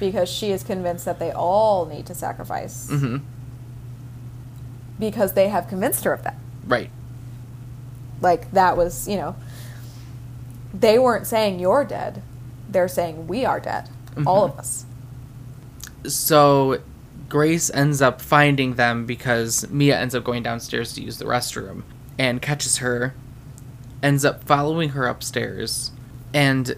because 0.00 0.28
she 0.28 0.50
is 0.50 0.64
convinced 0.64 1.04
that 1.04 1.20
they 1.20 1.30
all 1.30 1.86
need 1.86 2.06
to 2.06 2.14
sacrifice 2.16 2.88
mm-hmm. 2.90 3.18
because 4.98 5.34
they 5.34 5.46
have 5.48 5.68
convinced 5.68 6.02
her 6.02 6.12
of 6.12 6.24
that. 6.24 6.34
Right. 6.66 6.90
Like 8.20 8.50
that 8.52 8.76
was 8.76 9.08
you 9.08 9.16
know 9.16 9.36
they 10.72 10.98
weren't 10.98 11.26
saying 11.26 11.58
you're 11.58 11.84
dead. 11.84 12.22
They're 12.68 12.88
saying 12.88 13.26
we 13.26 13.44
are 13.44 13.60
dead. 13.60 13.88
All 14.26 14.48
mm-hmm. 14.48 14.52
of 14.52 14.58
us. 14.58 14.86
So 16.06 16.80
Grace 17.28 17.70
ends 17.70 18.00
up 18.00 18.20
finding 18.20 18.74
them 18.74 19.06
because 19.06 19.68
Mia 19.70 19.98
ends 19.98 20.14
up 20.14 20.24
going 20.24 20.42
downstairs 20.42 20.92
to 20.94 21.02
use 21.02 21.18
the 21.18 21.24
restroom 21.24 21.82
and 22.18 22.40
catches 22.40 22.78
her, 22.78 23.14
ends 24.02 24.24
up 24.24 24.44
following 24.44 24.90
her 24.90 25.06
upstairs, 25.06 25.90
and 26.32 26.76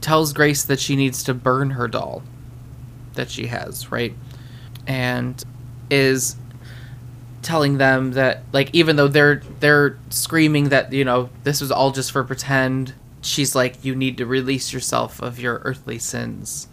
tells 0.00 0.32
Grace 0.32 0.62
that 0.64 0.80
she 0.80 0.96
needs 0.96 1.22
to 1.24 1.34
burn 1.34 1.70
her 1.70 1.88
doll 1.88 2.22
that 3.14 3.30
she 3.30 3.46
has, 3.46 3.90
right? 3.90 4.14
And 4.86 5.42
is 5.90 6.36
telling 7.42 7.78
them 7.78 8.12
that 8.12 8.42
like 8.52 8.70
even 8.72 8.96
though 8.96 9.08
they're 9.08 9.42
they're 9.60 9.98
screaming 10.10 10.68
that 10.68 10.92
you 10.92 11.04
know 11.04 11.30
this 11.44 11.60
was 11.60 11.70
all 11.70 11.90
just 11.90 12.12
for 12.12 12.22
pretend 12.22 12.92
she's 13.22 13.54
like 13.54 13.82
you 13.84 13.94
need 13.94 14.18
to 14.18 14.26
release 14.26 14.72
yourself 14.72 15.20
of 15.20 15.38
your 15.38 15.60
earthly 15.64 15.98
sins 15.98 16.68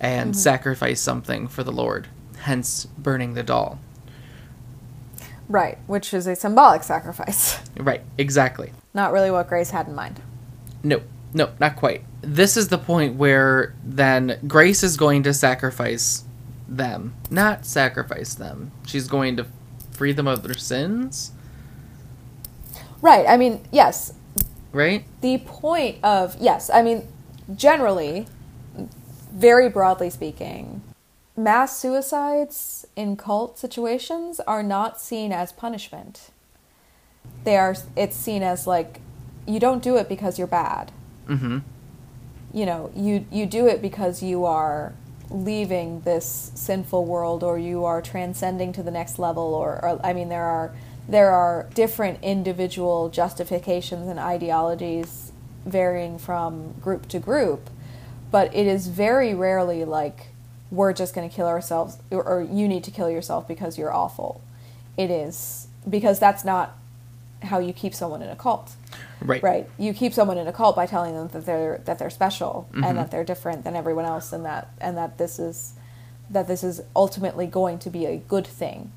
and 0.00 0.32
mm-hmm. 0.32 0.38
sacrifice 0.38 1.00
something 1.00 1.46
for 1.46 1.62
the 1.62 1.72
lord 1.72 2.08
hence 2.38 2.86
burning 2.98 3.34
the 3.34 3.42
doll. 3.42 3.78
Right 5.48 5.78
which 5.86 6.14
is 6.14 6.26
a 6.26 6.36
symbolic 6.36 6.82
sacrifice. 6.82 7.58
Right 7.78 8.02
exactly. 8.18 8.70
Not 8.92 9.12
really 9.12 9.30
what 9.30 9.48
grace 9.48 9.70
had 9.70 9.88
in 9.88 9.94
mind. 9.94 10.20
No 10.82 11.00
no 11.32 11.50
not 11.58 11.76
quite. 11.76 12.04
This 12.20 12.56
is 12.56 12.68
the 12.68 12.78
point 12.78 13.16
where 13.16 13.74
then 13.84 14.38
grace 14.46 14.82
is 14.82 14.96
going 14.96 15.22
to 15.24 15.34
sacrifice 15.34 16.24
them 16.68 17.14
not 17.30 17.66
sacrifice 17.66 18.34
them. 18.34 18.72
She's 18.86 19.08
going 19.08 19.36
to 19.36 19.46
free 20.02 20.10
them 20.10 20.26
of 20.26 20.42
their 20.42 20.58
sins? 20.58 21.30
Right 23.00 23.24
i 23.28 23.36
mean 23.36 23.64
yes. 23.70 24.14
Right? 24.72 25.04
The 25.20 25.38
point 25.38 25.98
of 26.02 26.36
yes 26.40 26.70
i 26.74 26.82
mean 26.82 27.06
generally 27.54 28.26
very 29.32 29.68
broadly 29.68 30.10
speaking 30.10 30.82
mass 31.36 31.76
suicides 31.78 32.84
in 32.96 33.16
cult 33.16 33.58
situations 33.58 34.40
are 34.40 34.64
not 34.64 35.00
seen 35.00 35.30
as 35.30 35.52
punishment. 35.52 36.30
They 37.44 37.56
are 37.56 37.76
it's 37.96 38.16
seen 38.16 38.42
as 38.42 38.66
like 38.66 39.00
you 39.46 39.60
don't 39.60 39.84
do 39.84 39.96
it 39.98 40.08
because 40.08 40.36
you're 40.36 40.48
bad. 40.48 40.90
Mm-hmm. 41.28 41.58
You 42.52 42.66
know 42.66 42.90
you 42.96 43.24
you 43.30 43.46
do 43.46 43.68
it 43.68 43.80
because 43.80 44.20
you 44.20 44.44
are 44.44 44.94
leaving 45.32 46.00
this 46.02 46.52
sinful 46.54 47.04
world 47.04 47.42
or 47.42 47.58
you 47.58 47.84
are 47.84 48.02
transcending 48.02 48.72
to 48.72 48.82
the 48.82 48.90
next 48.90 49.18
level 49.18 49.54
or, 49.54 49.82
or 49.84 50.00
i 50.04 50.12
mean 50.12 50.28
there 50.28 50.44
are 50.44 50.74
there 51.08 51.30
are 51.30 51.68
different 51.74 52.18
individual 52.22 53.08
justifications 53.08 54.08
and 54.08 54.18
ideologies 54.18 55.32
varying 55.64 56.18
from 56.18 56.72
group 56.80 57.08
to 57.08 57.18
group 57.18 57.70
but 58.30 58.52
it 58.54 58.66
is 58.66 58.88
very 58.88 59.34
rarely 59.34 59.84
like 59.84 60.28
we're 60.72 60.94
just 60.94 61.14
going 61.14 61.28
to 61.28 61.36
kill 61.36 61.46
ourselves 61.46 61.98
or, 62.10 62.24
or 62.24 62.42
you 62.42 62.66
need 62.66 62.82
to 62.82 62.90
kill 62.90 63.10
yourself 63.10 63.46
because 63.46 63.76
you're 63.76 63.92
awful. 63.92 64.42
It 64.96 65.10
is 65.10 65.68
because 65.88 66.18
that's 66.18 66.44
not 66.44 66.76
how 67.42 67.58
you 67.58 67.72
keep 67.72 67.94
someone 67.94 68.22
in 68.22 68.30
a 68.30 68.36
cult 68.36 68.72
right. 69.22 69.42
right? 69.42 69.70
You 69.78 69.92
keep 69.94 70.12
someone 70.12 70.38
in 70.38 70.46
a 70.46 70.52
cult 70.52 70.76
by 70.76 70.86
telling 70.86 71.14
them 71.14 71.28
that 71.28 71.46
they're 71.46 71.78
that 71.84 71.98
they're 71.98 72.10
special 72.10 72.68
Mhm. 72.72 72.84
and 72.86 72.98
that 72.98 73.10
they're 73.10 73.24
different 73.24 73.64
than 73.64 73.76
everyone 73.76 74.04
else 74.04 74.32
and 74.32 74.44
that 74.44 74.68
and 74.80 74.96
that 74.96 75.18
this 75.18 75.38
is 75.38 75.74
that 76.30 76.46
this 76.48 76.62
is 76.64 76.82
ultimately 76.96 77.46
going 77.46 77.78
to 77.80 77.90
be 77.90 78.06
a 78.06 78.16
good 78.16 78.46
thing. 78.46 78.90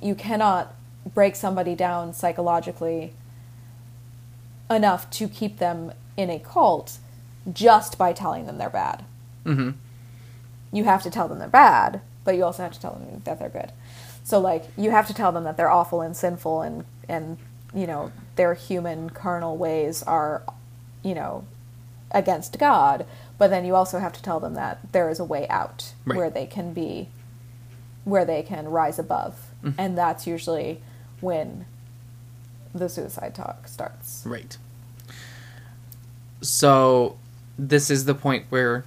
You 0.00 0.14
cannot 0.14 0.74
break 1.14 1.34
somebody 1.36 1.74
down 1.74 2.12
psychologically 2.12 3.12
enough 4.70 5.08
to 5.10 5.28
keep 5.28 5.58
them 5.58 5.92
in 6.16 6.30
a 6.30 6.38
cult 6.38 6.98
just 7.52 7.96
by 7.98 8.12
telling 8.12 8.46
them 8.46 8.58
they're 8.58 8.70
bad. 8.70 9.04
Mm-hmm. 9.44 9.70
You 10.72 10.84
have 10.84 11.02
to 11.04 11.10
tell 11.10 11.28
them 11.28 11.38
they're 11.38 11.48
bad, 11.48 12.00
but 12.24 12.34
you 12.36 12.44
also 12.44 12.62
have 12.64 12.72
to 12.72 12.80
tell 12.80 12.94
them 12.94 13.22
that 13.24 13.38
they're 13.38 13.48
good. 13.48 13.72
So 14.24 14.40
like 14.40 14.64
you 14.76 14.90
have 14.90 15.06
to 15.06 15.14
tell 15.14 15.30
them 15.32 15.44
that 15.44 15.56
they're 15.56 15.70
awful 15.70 16.00
and 16.02 16.16
sinful 16.16 16.62
and 16.62 16.84
and 17.08 17.38
you 17.74 17.86
know 17.86 18.12
their 18.36 18.54
human 18.54 19.10
carnal 19.10 19.56
ways 19.56 20.02
are 20.02 20.42
you 21.02 21.14
know 21.14 21.44
against 22.12 22.58
God, 22.58 23.04
but 23.38 23.48
then 23.48 23.64
you 23.64 23.74
also 23.74 23.98
have 23.98 24.12
to 24.12 24.22
tell 24.22 24.40
them 24.40 24.54
that 24.54 24.92
there 24.92 25.10
is 25.10 25.18
a 25.18 25.24
way 25.24 25.46
out 25.48 25.92
Right. 26.04 26.16
where 26.16 26.30
they 26.30 26.46
can 26.46 26.72
be 26.72 27.08
where 28.04 28.24
they 28.24 28.42
can 28.42 28.68
rise 28.68 28.98
above. 29.00 29.50
Mm-hmm. 29.64 29.80
And 29.80 29.98
that's 29.98 30.26
usually 30.28 30.80
when 31.20 31.66
the 32.72 32.88
suicide 32.88 33.34
talk 33.34 33.66
starts. 33.66 34.22
Right. 34.24 34.56
So, 36.40 37.18
this 37.58 37.90
is 37.90 38.04
the 38.04 38.14
point 38.14 38.44
where 38.50 38.84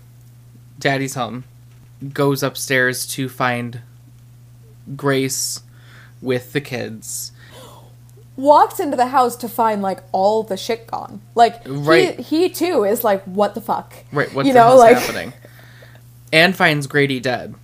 Daddy's 0.80 1.16
home 1.16 1.44
goes 2.14 2.42
upstairs 2.44 3.06
to 3.08 3.28
find 3.28 3.82
Grace 4.96 5.62
with 6.22 6.54
the 6.54 6.62
kids. 6.62 7.32
Walks 8.40 8.80
into 8.80 8.96
the 8.98 9.08
house 9.08 9.36
to 9.38 9.50
find 9.50 9.82
like 9.82 10.02
all 10.12 10.44
the 10.44 10.56
shit 10.58 10.88
gone. 10.88 11.22
Like 11.36 11.62
Right. 11.66 12.20
he, 12.20 12.42
he 12.42 12.50
too 12.50 12.84
is 12.86 13.04
like, 13.04 13.24
what 13.26 13.54
the 13.56 13.62
fuck? 13.62 13.94
Right, 14.12 14.34
what's 14.34 14.48
you 14.48 14.54
the 14.54 14.60
know, 14.60 14.68
hell's 14.70 14.80
like 14.80 14.98
happening? 14.98 15.34
And 16.32 16.56
finds 16.56 16.88
Grady 16.88 17.20
dead. 17.20 17.56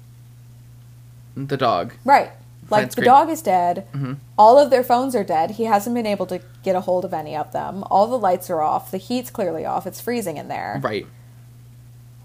The 1.36 1.58
dog. 1.58 1.94
right. 2.04 2.32
Like 2.70 2.90
the 2.90 2.96
Grady- 2.96 3.06
dog 3.10 3.30
is 3.30 3.42
dead. 3.44 3.86
Mhm. 3.94 4.18
All 4.40 4.58
of 4.58 4.72
their 4.72 4.84
phones 4.84 5.16
are 5.16 5.24
dead. 5.24 5.52
He 5.52 5.66
hasn't 5.66 5.94
been 5.94 6.08
able 6.08 6.26
to 6.28 6.42
get 6.64 6.76
a 6.76 6.82
hold 6.82 7.06
of 7.06 7.14
any 7.14 7.36
of 7.36 7.52
them. 7.52 7.84
All 7.92 8.08
the 8.08 8.18
lights 8.18 8.50
are 8.50 8.62
off. 8.62 8.90
The 8.90 8.98
heat's 8.98 9.30
clearly 9.30 9.66
off. 9.66 9.86
It's 9.86 10.02
freezing 10.02 10.38
in 10.38 10.48
there. 10.48 10.80
Right. 10.84 11.06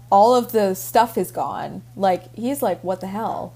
all 0.09 0.35
of 0.35 0.51
the 0.51 0.73
stuff 0.75 1.17
is 1.17 1.31
gone. 1.31 1.83
Like 1.95 2.33
he's 2.35 2.61
like, 2.61 2.83
what 2.83 2.99
the 3.01 3.07
hell? 3.07 3.53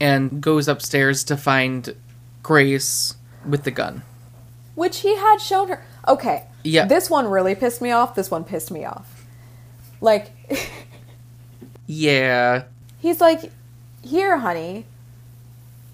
and 0.00 0.40
goes 0.42 0.68
upstairs 0.68 1.24
to 1.24 1.36
find 1.36 1.94
Grace 2.42 3.14
with 3.48 3.64
the 3.64 3.70
gun. 3.70 4.02
Which 4.74 5.00
he 5.00 5.16
had 5.16 5.38
shown 5.38 5.68
her. 5.68 5.84
Okay. 6.06 6.46
Yeah. 6.62 6.86
This 6.86 7.08
one 7.08 7.28
really 7.28 7.54
pissed 7.54 7.80
me 7.80 7.90
off. 7.90 8.14
This 8.14 8.30
one 8.30 8.44
pissed 8.44 8.70
me 8.70 8.84
off. 8.84 9.24
Like, 10.00 10.30
Yeah. 11.86 12.64
he's 12.98 13.20
like, 13.20 13.50
here, 14.02 14.38
honey, 14.38 14.86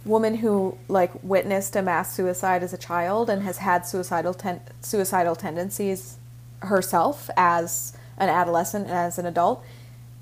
woman 0.05 0.37
who 0.37 0.77
like 0.89 1.13
witnessed 1.23 1.77
a 1.77 1.83
mass 1.83 2.13
suicide 2.13 2.63
as 2.63 2.73
a 2.73 2.79
child 2.79 3.31
and 3.31 3.43
has 3.43 3.59
had 3.59 3.87
suicidal 3.87 4.35
ten- 4.35 4.61
suicidal 4.81 5.37
tendencies 5.37 6.17
herself 6.61 7.31
as 7.37 7.97
an 8.19 8.29
adolescent 8.29 8.87
and 8.87 8.95
as 8.95 9.19
an 9.19 9.27
adult. 9.27 9.65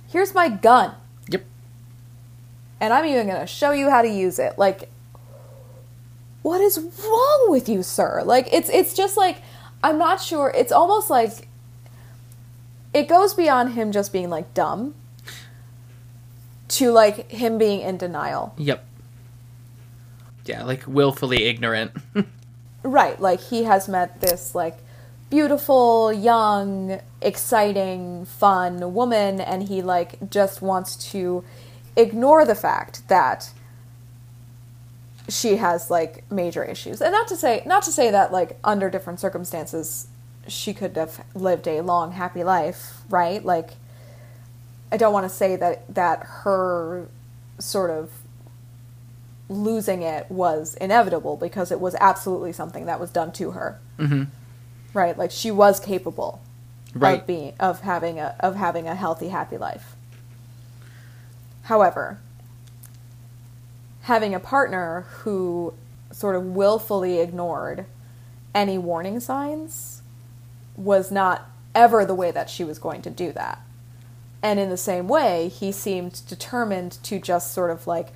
Here's 0.07 0.35
my 0.35 0.49
gun, 0.49 0.95
Yep. 1.29 1.45
and 2.81 2.93
I'm 2.93 3.05
even 3.07 3.27
gonna 3.29 3.47
show 3.47 3.71
you 3.71 3.91
how 3.91 4.03
to 4.03 4.09
use 4.09 4.39
it. 4.39 4.59
Like, 4.59 4.91
what 6.43 6.61
is 6.61 6.79
wrong 6.79 7.47
with 7.49 7.69
you, 7.69 7.83
sir? 7.83 8.23
Like, 8.25 8.53
it's 8.53 8.69
it's 8.69 8.95
just 8.95 9.17
like 9.17 9.39
I'm 9.83 9.99
not 9.99 10.21
sure. 10.21 10.53
It's 10.55 10.73
almost 10.73 11.11
like 11.11 11.49
it 12.93 13.09
goes 13.09 13.35
beyond 13.35 13.75
him 13.75 13.93
just 13.93 14.13
being 14.13 14.31
like 14.31 14.53
dumb 14.55 14.95
to 16.69 16.91
like 16.93 17.31
him 17.31 17.59
being 17.59 17.81
in 17.81 17.97
denial. 17.97 18.55
Yep. 18.59 18.85
Yeah, 20.47 20.65
like 20.65 20.85
willfully 20.87 21.45
ignorant. 21.45 21.93
Right, 22.83 23.21
like 23.21 23.41
he 23.41 23.65
has 23.65 23.89
met 23.89 24.23
this 24.23 24.55
like 24.55 24.79
beautiful, 25.29 26.13
young, 26.13 27.01
exciting, 27.21 28.25
fun 28.25 28.95
woman 28.95 29.41
and 29.41 29.69
he 29.69 29.83
like 29.83 30.31
just 30.31 30.63
wants 30.63 30.97
to 31.13 31.45
ignore 31.95 32.47
the 32.47 32.55
fact 32.55 33.07
that 33.09 33.53
she 35.31 35.57
has 35.57 35.91
like 35.91 36.31
major 36.31 36.63
issues. 36.65 37.01
And 37.01 37.13
not 37.13 37.29
to 37.29 37.37
say 37.37 37.63
not 37.65 37.83
to 37.85 37.93
say 37.93 38.11
that 38.11 38.33
like 38.33 38.59
under 38.65 38.91
different 38.91 39.21
circumstances 39.21 40.09
she 40.49 40.75
could 40.75 40.97
have 40.97 41.25
lived 41.35 41.67
a 41.69 41.81
long 41.81 42.13
happy 42.13 42.43
life, 42.45 42.99
right? 43.09 43.45
Like 43.45 43.71
I 44.93 44.97
don't 44.97 45.13
want 45.13 45.25
to 45.25 45.35
say 45.35 45.57
that 45.57 45.95
that 45.95 46.23
her 46.43 47.09
sort 47.59 47.91
of 47.91 48.11
losing 49.49 50.03
it 50.03 50.31
was 50.31 50.75
inevitable 50.77 51.37
because 51.37 51.73
it 51.73 51.81
was 51.81 51.95
absolutely 52.01 52.53
something 52.53 52.87
that 52.87 53.01
was 53.01 53.11
done 53.11 53.33
to 53.33 53.53
her. 53.53 53.79
hmm 53.99 54.25
Right? 54.93 55.17
Like 55.17 55.31
she 55.31 55.51
was 55.51 55.79
capable 55.81 56.41
Right. 56.95 57.21
of 57.21 57.27
being 57.27 57.55
of 57.61 57.81
having 57.83 58.19
a 58.19 58.35
of 58.41 58.57
having 58.57 58.89
a 58.89 58.97
healthy 58.97 59.29
happy 59.29 59.57
life. 59.59 59.95
However, 61.63 62.19
having 64.03 64.35
a 64.35 64.41
partner 64.41 65.07
who 65.23 65.75
sort 66.11 66.37
of 66.37 66.45
willfully 66.45 67.19
ignored 67.19 67.87
any 68.55 68.79
warning 68.79 69.21
signs 69.21 70.03
was 70.77 71.11
not 71.11 71.49
ever 71.75 72.05
the 72.05 72.15
way 72.15 72.31
that 72.31 72.51
she 72.51 72.65
was 72.65 72.79
going 72.79 73.03
to 73.03 73.11
do 73.11 73.33
that. 73.33 73.61
And 74.43 74.59
in 74.59 74.71
the 74.71 74.77
same 74.77 75.07
way, 75.07 75.49
he 75.49 75.71
seemed 75.71 76.23
determined 76.27 76.93
to 77.05 77.21
just 77.21 77.53
sort 77.53 77.71
of 77.71 77.87
like 77.87 78.09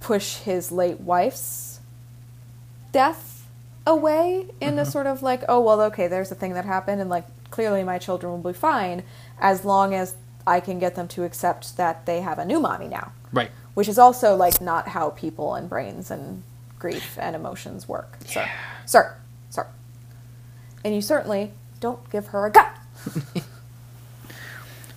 push 0.00 0.36
his 0.38 0.72
late 0.72 1.00
wife's 1.00 1.80
death 2.90 3.46
away 3.86 4.46
in 4.60 4.78
a 4.78 4.82
mm-hmm. 4.82 4.90
sort 4.90 5.06
of 5.06 5.22
like, 5.22 5.42
oh, 5.48 5.60
well, 5.60 5.80
okay, 5.82 6.08
there's 6.08 6.32
a 6.32 6.34
thing 6.34 6.54
that 6.54 6.64
happened, 6.64 7.00
and 7.00 7.10
like 7.10 7.26
clearly 7.50 7.84
my 7.84 7.98
children 7.98 8.32
will 8.32 8.52
be 8.52 8.58
fine 8.58 9.02
as 9.38 9.64
long 9.64 9.94
as 9.94 10.16
I 10.46 10.60
can 10.60 10.78
get 10.78 10.94
them 10.94 11.06
to 11.08 11.24
accept 11.24 11.76
that 11.76 12.06
they 12.06 12.22
have 12.22 12.38
a 12.38 12.44
new 12.44 12.58
mommy 12.58 12.88
now 12.88 13.12
Right. 13.32 13.50
Which 13.74 13.88
is 13.88 13.98
also 13.98 14.34
like 14.36 14.60
not 14.60 14.88
how 14.88 15.10
people 15.10 15.54
and 15.54 15.68
brains 15.68 16.10
and 16.10 16.42
grief 16.78 17.16
and 17.20 17.34
emotions 17.36 17.88
work. 17.88 18.18
So, 18.26 18.44
sir, 18.86 19.16
sir, 19.50 19.66
and 20.84 20.94
you 20.94 21.00
certainly 21.00 21.52
don't 21.80 22.08
give 22.10 22.28
her 22.28 22.46
a 22.46 22.50
gun. 22.50 22.70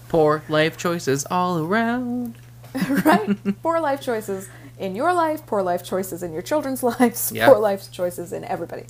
Poor 0.10 0.44
life 0.48 0.78
choices 0.78 1.26
all 1.30 1.60
around. 1.66 2.36
right? 3.06 3.38
poor 3.64 3.80
life 3.80 4.02
choices 4.02 4.50
in 4.78 4.96
your 4.96 5.14
life, 5.14 5.46
poor 5.46 5.62
life 5.62 5.84
choices 5.84 6.22
in 6.24 6.34
your 6.34 6.42
children's 6.42 6.84
lives, 7.00 7.32
Yeah. 7.34 7.48
poor 7.48 7.58
life 7.60 7.92
choices 7.92 8.34
in 8.34 8.44
everybody. 8.44 8.84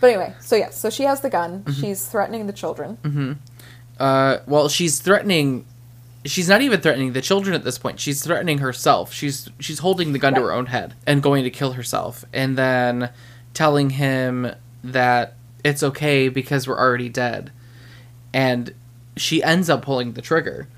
But 0.00 0.08
anyway, 0.08 0.34
so 0.40 0.56
yes, 0.56 0.78
so 0.78 0.88
she 0.90 1.04
has 1.04 1.20
the 1.20 1.30
gun. 1.30 1.64
She's 1.74 2.06
threatening 2.06 2.46
the 2.46 2.52
children. 2.52 3.38
Uh, 3.98 4.38
well, 4.46 4.68
she's 4.68 4.98
threatening. 5.00 5.66
She's 6.24 6.48
not 6.48 6.60
even 6.60 6.80
threatening 6.80 7.14
the 7.14 7.22
children 7.22 7.54
at 7.54 7.64
this 7.64 7.78
point. 7.78 7.98
She's 7.98 8.22
threatening 8.22 8.58
herself. 8.58 9.12
She's 9.12 9.48
she's 9.58 9.78
holding 9.78 10.12
the 10.12 10.18
gun 10.18 10.34
to 10.34 10.42
her 10.42 10.52
own 10.52 10.66
head 10.66 10.94
and 11.06 11.22
going 11.22 11.44
to 11.44 11.50
kill 11.50 11.72
herself, 11.72 12.24
and 12.32 12.58
then 12.58 13.10
telling 13.54 13.90
him 13.90 14.52
that 14.84 15.34
it's 15.64 15.82
okay 15.82 16.28
because 16.28 16.68
we're 16.68 16.78
already 16.78 17.08
dead. 17.08 17.52
And 18.32 18.74
she 19.16 19.42
ends 19.42 19.70
up 19.70 19.82
pulling 19.82 20.12
the 20.12 20.22
trigger, 20.22 20.68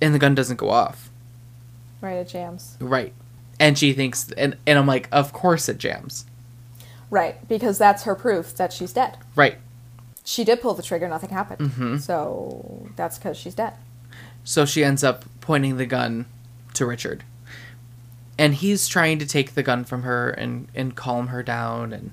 and 0.00 0.14
the 0.14 0.18
gun 0.18 0.34
doesn't 0.34 0.56
go 0.56 0.70
off. 0.70 1.10
Right, 2.00 2.14
it 2.14 2.28
jams. 2.28 2.76
Right. 2.80 3.12
And 3.60 3.78
she 3.78 3.92
thinks, 3.92 4.32
and 4.32 4.56
and 4.66 4.78
I'm 4.78 4.86
like, 4.86 5.08
of 5.12 5.32
course 5.32 5.68
it 5.68 5.78
jams. 5.78 6.24
Right, 7.10 7.46
because 7.46 7.76
that's 7.76 8.04
her 8.04 8.14
proof 8.14 8.56
that 8.56 8.72
she's 8.72 8.94
dead. 8.94 9.18
Right. 9.36 9.58
She 10.24 10.44
did 10.44 10.62
pull 10.62 10.72
the 10.72 10.82
trigger, 10.82 11.08
nothing 11.08 11.30
happened. 11.30 11.70
Mm-hmm. 11.70 11.96
So 11.98 12.88
that's 12.96 13.18
because 13.18 13.36
she's 13.36 13.54
dead. 13.54 13.74
So 14.44 14.64
she 14.64 14.84
ends 14.84 15.04
up 15.04 15.24
pointing 15.40 15.76
the 15.76 15.86
gun 15.86 16.26
to 16.74 16.86
Richard. 16.86 17.24
And 18.38 18.54
he's 18.54 18.88
trying 18.88 19.18
to 19.18 19.26
take 19.26 19.54
the 19.54 19.62
gun 19.62 19.84
from 19.84 20.02
her 20.02 20.30
and, 20.30 20.68
and 20.74 20.94
calm 20.94 21.28
her 21.28 21.42
down 21.42 21.92
and 21.92 22.12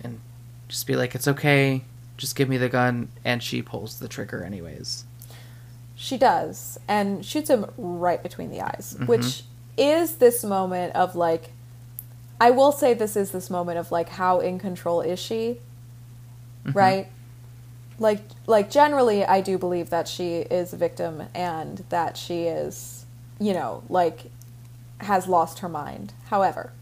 and 0.00 0.20
just 0.68 0.86
be 0.86 0.96
like, 0.96 1.14
It's 1.14 1.28
okay, 1.28 1.84
just 2.16 2.36
give 2.36 2.48
me 2.48 2.56
the 2.56 2.68
gun 2.68 3.08
and 3.24 3.42
she 3.42 3.62
pulls 3.62 3.98
the 3.98 4.08
trigger 4.08 4.42
anyways. 4.42 5.04
She 5.96 6.18
does, 6.18 6.78
and 6.88 7.24
shoots 7.24 7.48
him 7.48 7.66
right 7.76 8.20
between 8.20 8.50
the 8.50 8.62
eyes, 8.62 8.94
mm-hmm. 8.94 9.06
which 9.06 9.44
is 9.76 10.16
this 10.16 10.42
moment 10.42 10.94
of 10.96 11.14
like, 11.14 11.52
I 12.40 12.50
will 12.50 12.72
say 12.72 12.94
this 12.94 13.16
is 13.16 13.30
this 13.30 13.48
moment 13.48 13.78
of 13.78 13.92
like, 13.92 14.08
how 14.08 14.40
in 14.40 14.58
control 14.58 15.00
is 15.00 15.20
she? 15.20 15.60
Mm-hmm. 16.64 16.76
Right? 16.76 17.08
Like, 17.98 18.20
like 18.46 18.70
generally, 18.70 19.24
I 19.24 19.40
do 19.40 19.56
believe 19.58 19.90
that 19.90 20.08
she 20.08 20.38
is 20.38 20.72
a 20.72 20.76
victim 20.76 21.24
and 21.34 21.84
that 21.90 22.16
she 22.16 22.44
is, 22.44 23.04
you 23.38 23.52
know, 23.52 23.82
like, 23.88 24.30
has 24.98 25.26
lost 25.28 25.60
her 25.60 25.68
mind. 25.68 26.12
However, 26.26 26.72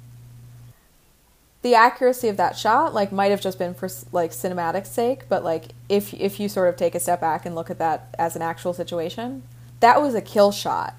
the 1.63 1.75
accuracy 1.75 2.29
of 2.29 2.37
that 2.37 2.57
shot 2.57 2.93
like 2.93 3.13
might 3.13 3.31
have 3.31 3.41
just 3.41 3.57
been 3.59 3.73
for 3.73 3.89
like 4.11 4.33
cinematic 4.33 4.85
sake 4.85 5.29
but 5.29 5.45
like 5.45 5.67
if 5.89 6.13
if 6.15 6.41
you 6.41 6.49
sort 6.49 6.69
of 6.69 6.75
take 6.77 6.93
a 6.95 6.99
step 7.01 7.21
back 7.21 7.47
and 7.47 7.55
look 7.55 7.71
at 7.71 7.79
that 7.79 8.13
as 8.19 8.35
an 8.35 8.43
actual 8.43 8.73
situation 8.73 9.45
that 9.79 10.03
was 10.03 10.13
a 10.17 10.21
kill 10.21 10.51
shot 10.51 10.95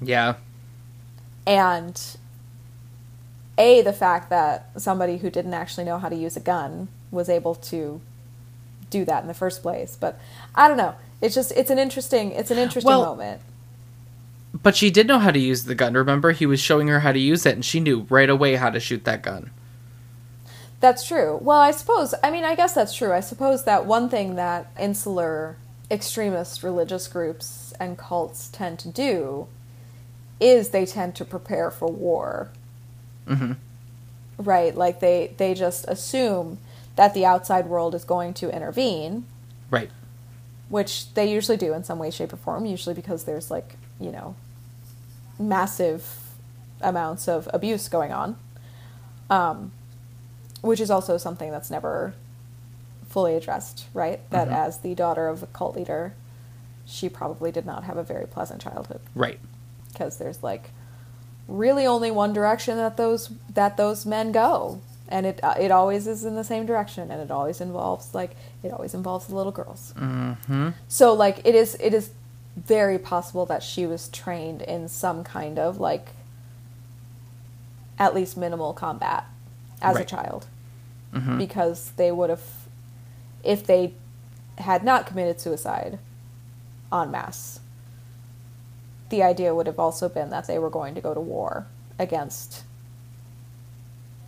Yeah. 0.00 0.34
and 1.46 2.00
a 3.58 3.82
the 3.82 3.92
fact 3.92 4.30
that 4.30 4.70
somebody 4.76 5.18
who 5.18 5.30
didn't 5.30 5.54
actually 5.54 5.82
know 5.84 5.98
how 5.98 6.08
to 6.08 6.16
use 6.16 6.36
a 6.36 6.40
gun 6.40 6.86
was 7.10 7.28
able 7.28 7.56
to 7.56 8.00
do 8.90 9.04
that 9.04 9.22
in 9.22 9.28
the 9.28 9.34
first 9.34 9.62
place 9.62 9.96
but 10.00 10.18
i 10.54 10.68
don't 10.68 10.76
know 10.76 10.94
it's 11.20 11.34
just 11.34 11.52
it's 11.52 11.70
an 11.70 11.78
interesting 11.78 12.32
it's 12.32 12.50
an 12.50 12.58
interesting 12.58 12.86
Well, 12.88 13.02
moment 13.02 13.40
But 14.62 14.76
she 14.76 14.90
did 14.90 15.06
know 15.06 15.18
how 15.18 15.30
to 15.30 15.38
use 15.38 15.64
the 15.64 15.74
gun. 15.74 15.94
Remember, 15.94 16.32
he 16.32 16.46
was 16.46 16.60
showing 16.60 16.88
her 16.88 17.00
how 17.00 17.12
to 17.12 17.18
use 17.18 17.46
it 17.46 17.54
and 17.54 17.64
she 17.64 17.80
knew 17.80 18.06
right 18.10 18.28
away 18.30 18.56
how 18.56 18.70
to 18.70 18.80
shoot 18.80 19.04
that 19.04 19.22
gun. 19.22 19.50
That's 20.80 21.04
true. 21.06 21.38
Well, 21.42 21.58
I 21.58 21.72
suppose, 21.72 22.14
I 22.22 22.30
mean, 22.30 22.44
I 22.44 22.54
guess 22.54 22.74
that's 22.74 22.94
true. 22.94 23.12
I 23.12 23.20
suppose 23.20 23.64
that 23.64 23.84
one 23.86 24.08
thing 24.08 24.36
that 24.36 24.70
insular 24.78 25.56
extremist 25.90 26.62
religious 26.62 27.08
groups 27.08 27.72
and 27.80 27.98
cults 27.98 28.48
tend 28.48 28.78
to 28.80 28.88
do 28.88 29.48
is 30.40 30.70
they 30.70 30.86
tend 30.86 31.14
to 31.16 31.24
prepare 31.24 31.70
for 31.70 31.88
war. 31.88 32.50
hmm 33.26 33.52
Right? 34.38 34.74
Like 34.76 35.00
they 35.00 35.34
they 35.36 35.54
just 35.54 35.84
assume 35.88 36.58
that 36.98 37.14
the 37.14 37.24
outside 37.24 37.66
world 37.68 37.94
is 37.94 38.02
going 38.04 38.34
to 38.34 38.52
intervene, 38.54 39.24
Right. 39.70 39.88
which 40.68 41.14
they 41.14 41.30
usually 41.30 41.56
do 41.56 41.72
in 41.72 41.84
some 41.84 41.96
way 42.00 42.10
shape 42.10 42.32
or 42.32 42.36
form, 42.36 42.66
usually 42.66 42.92
because 42.94 43.22
there's 43.22 43.52
like, 43.52 43.76
you 44.00 44.10
know, 44.10 44.34
massive 45.38 46.04
amounts 46.80 47.28
of 47.28 47.48
abuse 47.54 47.88
going 47.88 48.12
on. 48.12 48.36
Um 49.30 49.72
which 50.60 50.80
is 50.80 50.90
also 50.90 51.16
something 51.18 51.52
that's 51.52 51.70
never 51.70 52.14
fully 53.08 53.36
addressed, 53.36 53.86
right? 53.94 54.18
That 54.30 54.48
Mhm. 54.48 54.52
as 54.66 54.78
the 54.78 54.92
daughter 54.96 55.28
of 55.28 55.44
a 55.44 55.46
cult 55.46 55.76
leader, 55.76 56.14
she 56.84 57.08
probably 57.08 57.52
did 57.52 57.64
not 57.64 57.84
have 57.84 57.96
a 57.96 58.02
very 58.02 58.26
pleasant 58.26 58.60
childhood 58.60 59.00
Right. 59.14 59.38
because 59.92 60.16
there's 60.18 60.42
like 60.42 60.70
really 61.46 61.86
only 61.86 62.10
one 62.10 62.32
direction 62.32 62.76
that 62.76 62.96
those 62.96 63.30
that 63.54 63.76
those 63.76 64.04
men 64.04 64.32
go, 64.32 64.80
and 65.08 65.26
it 65.26 65.40
uh, 65.42 65.54
it 65.58 65.70
always 65.70 66.06
is 66.06 66.24
in 66.24 66.34
the 66.34 66.44
same 66.44 66.66
direction, 66.66 67.10
and 67.10 67.20
it 67.20 67.30
always 67.30 67.60
involves 67.60 68.14
like 68.14 68.32
it 68.62 68.72
always 68.72 68.94
involves 68.94 69.26
the 69.26 69.34
little 69.34 69.52
girls. 69.52 69.92
hmm 69.96 70.68
So 70.88 71.12
like 71.14 71.40
it 71.44 71.54
is 71.54 71.76
it 71.80 71.94
is 71.94 72.10
very 72.56 72.98
possible 72.98 73.46
that 73.46 73.62
she 73.62 73.86
was 73.86 74.08
trained 74.08 74.62
in 74.62 74.88
some 74.88 75.22
kind 75.24 75.58
of 75.58 75.78
like 75.78 76.08
at 77.98 78.14
least 78.14 78.36
minimal 78.36 78.72
combat 78.72 79.24
as 79.82 79.96
Right. 79.96 80.04
a 80.04 80.08
child 80.08 80.46
Mhm. 81.12 81.38
because 81.38 81.92
they 81.96 82.10
would 82.12 82.30
have 82.30 82.42
if 83.42 83.66
they 83.66 83.94
had 84.58 84.82
not 84.84 85.06
committed 85.06 85.40
suicide 85.40 85.98
en 86.92 87.10
masse 87.10 87.60
the 89.08 89.22
idea 89.22 89.54
would 89.54 89.66
have 89.66 89.78
also 89.78 90.08
been 90.08 90.30
that 90.30 90.46
they 90.46 90.58
were 90.58 90.68
going 90.70 90.94
to 90.94 91.00
go 91.00 91.14
to 91.14 91.20
war 91.20 91.66
against 91.98 92.64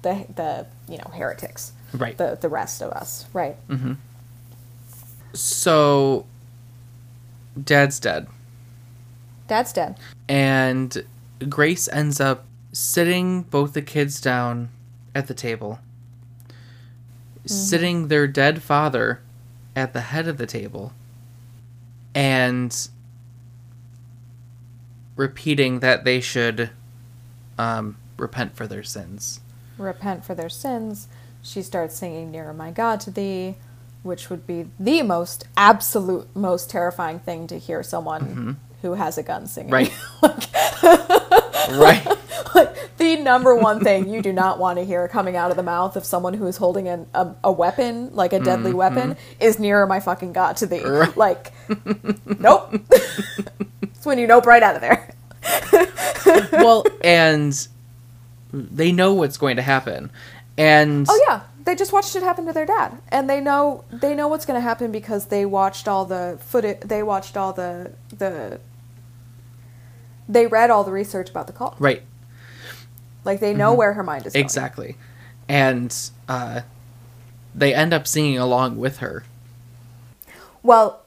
the 0.02 0.26
the 0.34 0.66
you 0.88 0.98
know 0.98 1.10
heretics. 1.14 1.72
Right. 1.92 2.16
the 2.16 2.38
the 2.40 2.48
rest 2.48 2.82
of 2.82 2.92
us. 2.92 3.26
Right. 3.32 3.56
Mm-hmm. 3.68 3.94
So, 5.32 6.26
Dad's 7.62 8.00
dead, 8.00 8.26
dad's 9.48 9.72
dead. 9.72 9.98
And 10.28 11.04
Grace 11.48 11.88
ends 11.88 12.20
up 12.20 12.46
sitting 12.72 13.42
both 13.42 13.72
the 13.72 13.82
kids 13.82 14.20
down 14.20 14.70
at 15.14 15.26
the 15.26 15.34
table, 15.34 15.80
sitting 17.46 18.08
their 18.08 18.26
dead 18.26 18.62
father 18.62 19.20
at 19.74 19.92
the 19.92 20.00
head 20.00 20.28
of 20.28 20.36
the 20.36 20.46
table, 20.46 20.92
and 22.14 22.88
repeating 25.16 25.80
that 25.80 26.04
they 26.04 26.20
should 26.20 26.70
um, 27.58 27.96
repent 28.16 28.56
for 28.56 28.66
their 28.66 28.82
sins. 28.82 29.40
Repent 29.80 30.24
for 30.24 30.34
their 30.34 30.48
sins. 30.48 31.08
She 31.42 31.62
starts 31.62 31.96
singing 31.96 32.30
Nearer 32.30 32.52
My 32.52 32.70
God 32.70 33.00
to 33.00 33.10
Thee, 33.10 33.56
which 34.02 34.30
would 34.30 34.46
be 34.46 34.66
the 34.78 35.02
most 35.02 35.46
absolute, 35.56 36.34
most 36.34 36.70
terrifying 36.70 37.18
thing 37.18 37.46
to 37.48 37.58
hear 37.58 37.82
someone 37.82 38.20
mm-hmm. 38.22 38.52
who 38.82 38.94
has 38.94 39.18
a 39.18 39.22
gun 39.22 39.46
singing. 39.46 39.70
Right. 39.70 39.92
like, 40.22 40.48
Right. 41.70 42.06
like, 42.54 42.96
the 42.96 43.16
number 43.16 43.54
one 43.54 43.80
thing 43.80 44.08
you 44.08 44.22
do 44.22 44.32
not 44.32 44.58
want 44.58 44.78
to 44.78 44.84
hear 44.84 45.06
coming 45.08 45.36
out 45.36 45.50
of 45.50 45.56
the 45.56 45.62
mouth 45.62 45.96
of 45.96 46.04
someone 46.04 46.34
who 46.34 46.46
is 46.46 46.56
holding 46.56 46.88
an, 46.88 47.06
a, 47.14 47.34
a 47.44 47.52
weapon, 47.52 48.14
like 48.14 48.32
a 48.32 48.40
deadly 48.40 48.70
mm-hmm. 48.70 48.78
weapon, 48.78 49.16
is 49.38 49.58
Nearer 49.58 49.86
My 49.86 50.00
fucking 50.00 50.32
God 50.32 50.56
to 50.58 50.66
Thee. 50.66 50.84
Right. 50.84 51.16
Like, 51.16 51.52
nope. 52.38 52.74
it's 53.82 54.04
when 54.04 54.18
you 54.18 54.26
nope 54.26 54.46
right 54.46 54.62
out 54.62 54.74
of 54.74 54.80
there. 54.80 55.14
well, 56.52 56.84
and 57.02 57.68
they 58.52 58.92
know 58.92 59.14
what's 59.14 59.36
going 59.38 59.56
to 59.56 59.62
happen. 59.62 60.10
And 60.58 61.06
Oh 61.08 61.24
yeah, 61.28 61.42
they 61.64 61.74
just 61.74 61.92
watched 61.92 62.14
it 62.16 62.22
happen 62.22 62.46
to 62.46 62.52
their 62.52 62.66
dad, 62.66 62.98
and 63.08 63.30
they 63.30 63.40
know 63.40 63.84
they 63.90 64.14
know 64.14 64.28
what's 64.28 64.44
going 64.46 64.56
to 64.56 64.60
happen 64.62 64.92
because 64.92 65.26
they 65.26 65.46
watched 65.46 65.88
all 65.88 66.04
the 66.04 66.38
footage. 66.42 66.80
They 66.80 67.02
watched 67.02 67.36
all 67.36 67.52
the 67.52 67.92
the. 68.16 68.60
They 70.28 70.46
read 70.46 70.70
all 70.70 70.84
the 70.84 70.92
research 70.92 71.28
about 71.30 71.46
the 71.48 71.52
cult. 71.52 71.74
right, 71.80 72.02
Like 73.24 73.40
they 73.40 73.52
know 73.52 73.74
where 73.74 73.94
her 73.94 74.02
mind 74.04 74.26
is 74.26 74.32
going. 74.34 74.44
exactly. 74.44 74.96
And 75.48 75.92
uh, 76.28 76.60
they 77.52 77.74
end 77.74 77.92
up 77.92 78.06
singing 78.06 78.38
along 78.38 78.76
with 78.78 78.98
her. 78.98 79.24
Well, 80.62 81.02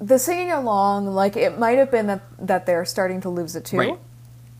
the 0.00 0.18
singing 0.18 0.50
along, 0.52 1.06
like 1.08 1.36
it 1.36 1.58
might 1.58 1.76
have 1.76 1.90
been 1.90 2.06
that 2.06 2.22
that 2.38 2.64
they're 2.64 2.86
starting 2.86 3.20
to 3.22 3.28
lose 3.28 3.54
it 3.56 3.66
too, 3.66 3.76
Right. 3.78 3.98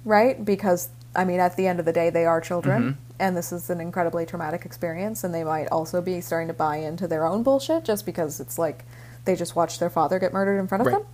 right? 0.04 0.44
Because 0.44 0.88
I 1.14 1.24
mean, 1.24 1.40
at 1.40 1.56
the 1.56 1.66
end 1.66 1.80
of 1.80 1.86
the 1.86 1.92
day, 1.92 2.08
they 2.10 2.24
are 2.24 2.40
children, 2.40 2.82
Mm-hmm. 2.82 3.00
and 3.18 3.36
this 3.36 3.50
is 3.52 3.68
an 3.70 3.80
incredibly 3.80 4.24
traumatic 4.26 4.64
experience, 4.64 5.24
and 5.24 5.34
they 5.34 5.42
might 5.44 5.66
also 5.68 6.00
be 6.00 6.20
starting 6.20 6.48
to 6.48 6.54
buy 6.54 6.76
into 6.76 7.08
their 7.08 7.24
own 7.26 7.42
bullshit 7.42 7.84
just 7.84 8.06
because 8.06 8.38
it's 8.40 8.58
like 8.58 8.84
they 9.24 9.34
just 9.34 9.56
watched 9.56 9.80
their 9.80 9.90
father 9.90 10.18
get 10.18 10.32
murdered 10.32 10.58
in 10.58 10.66
front 10.68 10.82
of 10.82 10.86
Right. 10.86 10.96
them, 10.98 11.06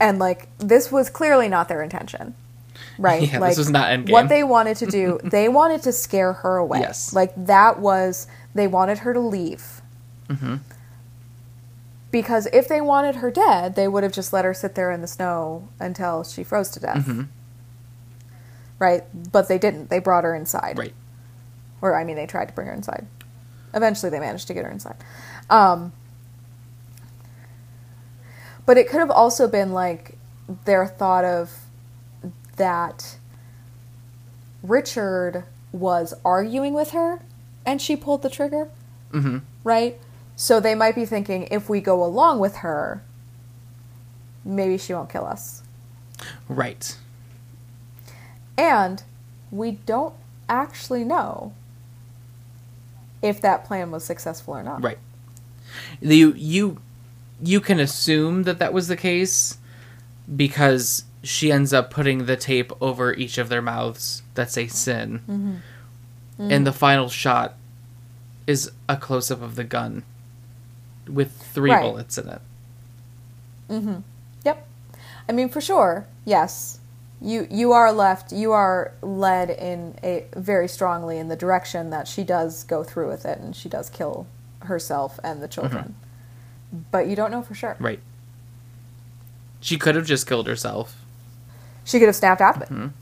and 0.00 0.18
like 0.18 0.48
this 0.58 0.90
was 0.90 1.10
clearly 1.10 1.48
not 1.48 1.68
their 1.68 1.82
intention. 1.82 2.34
Right, 2.98 3.22
Yeah, 3.32 3.38
like 3.40 3.50
this 3.50 3.58
was 3.58 3.70
not 3.70 3.88
Endgame. 3.90 4.10
what 4.10 4.28
they 4.30 4.42
wanted 4.42 4.78
to 4.78 4.86
do. 4.86 5.20
they 5.24 5.48
wanted 5.48 5.82
to 5.82 5.92
scare 5.92 6.32
her 6.32 6.56
away. 6.56 6.80
Yes. 6.80 7.12
like 7.12 7.32
that 7.36 7.78
was 7.78 8.26
they 8.54 8.66
wanted 8.66 8.98
her 8.98 9.12
to 9.12 9.20
leave 9.20 9.80
hmm 10.30 10.56
because 12.10 12.46
if 12.52 12.68
they 12.68 12.80
wanted 12.80 13.16
her 13.16 13.30
dead, 13.30 13.74
they 13.74 13.88
would 13.88 14.02
have 14.02 14.12
just 14.12 14.32
let 14.34 14.44
her 14.44 14.52
sit 14.52 14.74
there 14.74 14.90
in 14.92 15.00
the 15.00 15.06
snow 15.06 15.68
until 15.80 16.22
she 16.24 16.44
froze 16.44 16.68
to 16.70 16.80
death. 16.80 17.06
Mhm. 17.06 17.28
Right? 18.82 19.04
But 19.32 19.46
they 19.48 19.58
didn't. 19.58 19.90
They 19.90 20.00
brought 20.00 20.24
her 20.24 20.34
inside. 20.34 20.76
Right. 20.78 20.94
Or, 21.80 21.94
I 21.94 22.04
mean, 22.04 22.16
they 22.16 22.26
tried 22.26 22.46
to 22.46 22.52
bring 22.52 22.66
her 22.66 22.72
inside. 22.72 23.06
Eventually, 23.74 24.10
they 24.10 24.18
managed 24.18 24.48
to 24.48 24.54
get 24.54 24.64
her 24.64 24.70
inside. 24.70 24.96
Um, 25.48 25.92
but 28.66 28.76
it 28.76 28.88
could 28.88 28.98
have 28.98 29.10
also 29.10 29.46
been 29.46 29.72
like 29.72 30.18
their 30.64 30.86
thought 30.86 31.24
of 31.24 31.50
that 32.56 33.18
Richard 34.62 35.44
was 35.70 36.12
arguing 36.24 36.74
with 36.74 36.90
her 36.90 37.22
and 37.64 37.80
she 37.80 37.96
pulled 37.96 38.22
the 38.22 38.30
trigger 38.30 38.68
hmm 39.12 39.38
right? 39.64 39.98
So 40.34 40.58
they 40.58 40.74
might 40.74 40.94
be 40.96 41.04
thinking 41.04 41.46
if 41.50 41.68
we 41.68 41.80
go 41.80 42.02
along 42.02 42.40
with 42.40 42.56
her, 42.56 43.04
maybe 44.44 44.76
she 44.76 44.92
won't 44.92 45.08
kill 45.08 45.24
us. 45.24 45.62
Right. 46.48 46.96
And 48.62 49.02
we 49.50 49.72
don't 49.72 50.14
actually 50.48 51.04
know 51.04 51.52
if 53.20 53.40
that 53.40 53.64
plan 53.64 53.90
was 53.90 54.04
successful 54.04 54.54
or 54.54 54.62
not. 54.62 54.82
Right. 54.82 54.98
You 56.00 56.32
you 56.36 56.78
you 57.42 57.60
can 57.60 57.80
assume 57.80 58.44
that 58.44 58.58
that 58.60 58.72
was 58.72 58.88
the 58.88 58.96
case 58.96 59.58
because 60.34 61.04
she 61.22 61.50
ends 61.50 61.72
up 61.72 61.90
putting 61.90 62.26
the 62.26 62.36
tape 62.36 62.72
over 62.80 63.12
each 63.14 63.36
of 63.38 63.48
their 63.48 63.62
mouths 63.62 64.22
that 64.34 64.50
say 64.50 64.66
sin. 64.68 65.20
Mm-hmm. 65.28 66.50
And 66.50 66.66
the 66.66 66.72
final 66.72 67.08
shot 67.08 67.54
is 68.46 68.70
a 68.88 68.96
close 68.96 69.30
up 69.30 69.42
of 69.42 69.54
the 69.56 69.64
gun 69.64 70.02
with 71.08 71.32
three 71.32 71.70
Right. 71.70 71.82
bullets 71.82 72.18
in 72.18 72.28
it. 72.28 72.40
Mm-hmm. 73.70 73.96
Yep. 74.44 74.66
I 75.28 75.32
mean, 75.32 75.48
for 75.48 75.60
sure, 75.60 76.06
yes. 76.24 76.78
You 77.22 77.46
you 77.50 77.72
are 77.72 77.92
left. 77.92 78.32
You 78.32 78.52
are 78.52 78.92
led 79.00 79.50
in 79.50 79.96
a 80.02 80.26
very 80.34 80.66
strongly 80.66 81.18
in 81.18 81.28
the 81.28 81.36
direction 81.36 81.90
that 81.90 82.08
she 82.08 82.24
does 82.24 82.64
go 82.64 82.82
through 82.82 83.08
with 83.08 83.24
it, 83.24 83.38
and 83.38 83.54
she 83.54 83.68
does 83.68 83.88
kill 83.88 84.26
herself 84.60 85.20
and 85.22 85.40
the 85.40 85.48
children. 85.48 85.94
But 86.90 87.06
you 87.06 87.14
don't 87.14 87.30
know 87.30 87.42
for 87.42 87.54
sure. 87.54 87.76
Right. 87.78 88.00
She 89.60 89.78
could 89.78 89.94
have 89.94 90.06
just 90.06 90.26
killed 90.26 90.48
herself. 90.48 90.96
She 91.84 91.98
could 91.98 92.08
have 92.08 92.16
snapped 92.16 92.40
out 92.40 92.56
of 92.56 92.62
it. 92.62 92.68
Mhm. 92.70 92.92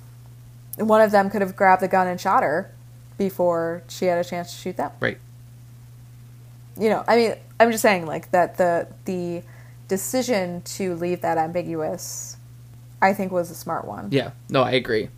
One 0.86 1.00
of 1.00 1.10
them 1.10 1.30
could 1.30 1.40
have 1.40 1.56
grabbed 1.56 1.80
the 1.82 1.88
gun 1.88 2.06
and 2.06 2.20
shot 2.20 2.42
her 2.42 2.70
before 3.16 3.82
she 3.88 4.06
had 4.06 4.18
a 4.18 4.24
chance 4.24 4.52
to 4.52 4.58
shoot 4.58 4.76
them. 4.76 4.90
Right. 5.00 5.18
You 6.78 6.90
know, 6.90 7.04
I 7.08 7.16
mean, 7.16 7.34
I'm 7.58 7.70
just 7.70 7.82
saying, 7.82 8.06
like 8.06 8.30
that 8.32 8.56
the 8.58 8.86
the 9.06 9.42
decision 9.88 10.62
to 10.62 10.94
leave 10.94 11.20
that 11.22 11.38
ambiguous, 11.38 12.36
I 13.02 13.14
think, 13.14 13.32
was 13.32 13.50
a 13.50 13.54
smart 13.54 13.86
one. 13.86 14.08
Yeah. 14.10 14.30
No, 14.48 14.62
I 14.62 14.72
agree. 14.72 15.08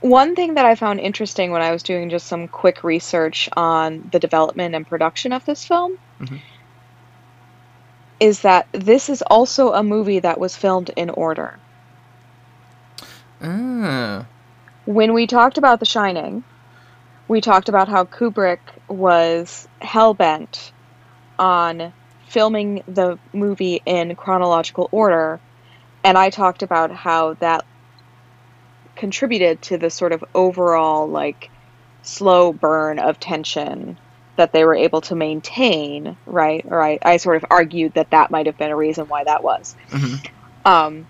One 0.00 0.34
thing 0.34 0.54
that 0.54 0.66
I 0.66 0.74
found 0.74 1.00
interesting 1.00 1.50
when 1.50 1.62
I 1.62 1.72
was 1.72 1.82
doing 1.82 2.10
just 2.10 2.26
some 2.26 2.48
quick 2.48 2.84
research 2.84 3.48
on 3.56 4.08
the 4.12 4.18
development 4.18 4.74
and 4.74 4.86
production 4.86 5.32
of 5.32 5.44
this 5.44 5.64
film 5.64 5.98
Mhm. 6.20 6.40
is 8.20 8.42
that 8.42 8.66
this 8.72 9.08
is 9.08 9.22
also 9.22 9.72
a 9.72 9.82
movie 9.82 10.20
that 10.20 10.38
was 10.38 10.56
filmed 10.56 10.90
in 10.96 11.10
order. 11.10 11.58
Ah. 13.42 14.24
When 14.84 15.12
we 15.12 15.26
talked 15.26 15.58
about 15.58 15.80
The 15.80 15.86
Shining, 15.86 16.44
we 17.28 17.40
talked 17.40 17.68
about 17.68 17.88
how 17.88 18.04
Kubrick 18.04 18.60
was 18.88 19.66
hell 19.80 20.14
bent 20.14 20.72
on 21.38 21.92
filming 22.28 22.82
the 22.86 23.18
movie 23.32 23.82
in 23.84 24.14
chronological 24.14 24.88
order, 24.92 25.40
and 26.06 26.16
I 26.16 26.30
talked 26.30 26.62
about 26.62 26.92
how 26.92 27.34
that 27.34 27.64
contributed 28.94 29.60
to 29.62 29.76
the 29.76 29.90
sort 29.90 30.12
of 30.12 30.24
overall 30.36 31.08
like 31.08 31.50
slow 32.02 32.52
burn 32.52 33.00
of 33.00 33.18
tension 33.18 33.98
that 34.36 34.52
they 34.52 34.64
were 34.64 34.76
able 34.76 35.00
to 35.00 35.16
maintain, 35.16 36.16
right? 36.24 36.64
Or 36.68 36.80
I, 36.80 37.00
I 37.02 37.16
sort 37.16 37.38
of 37.38 37.46
argued 37.50 37.94
that 37.94 38.12
that 38.12 38.30
might 38.30 38.46
have 38.46 38.56
been 38.56 38.70
a 38.70 38.76
reason 38.76 39.08
why 39.08 39.24
that 39.24 39.42
was. 39.42 39.74
Mhm. 39.90 40.30
Um, 40.64 41.06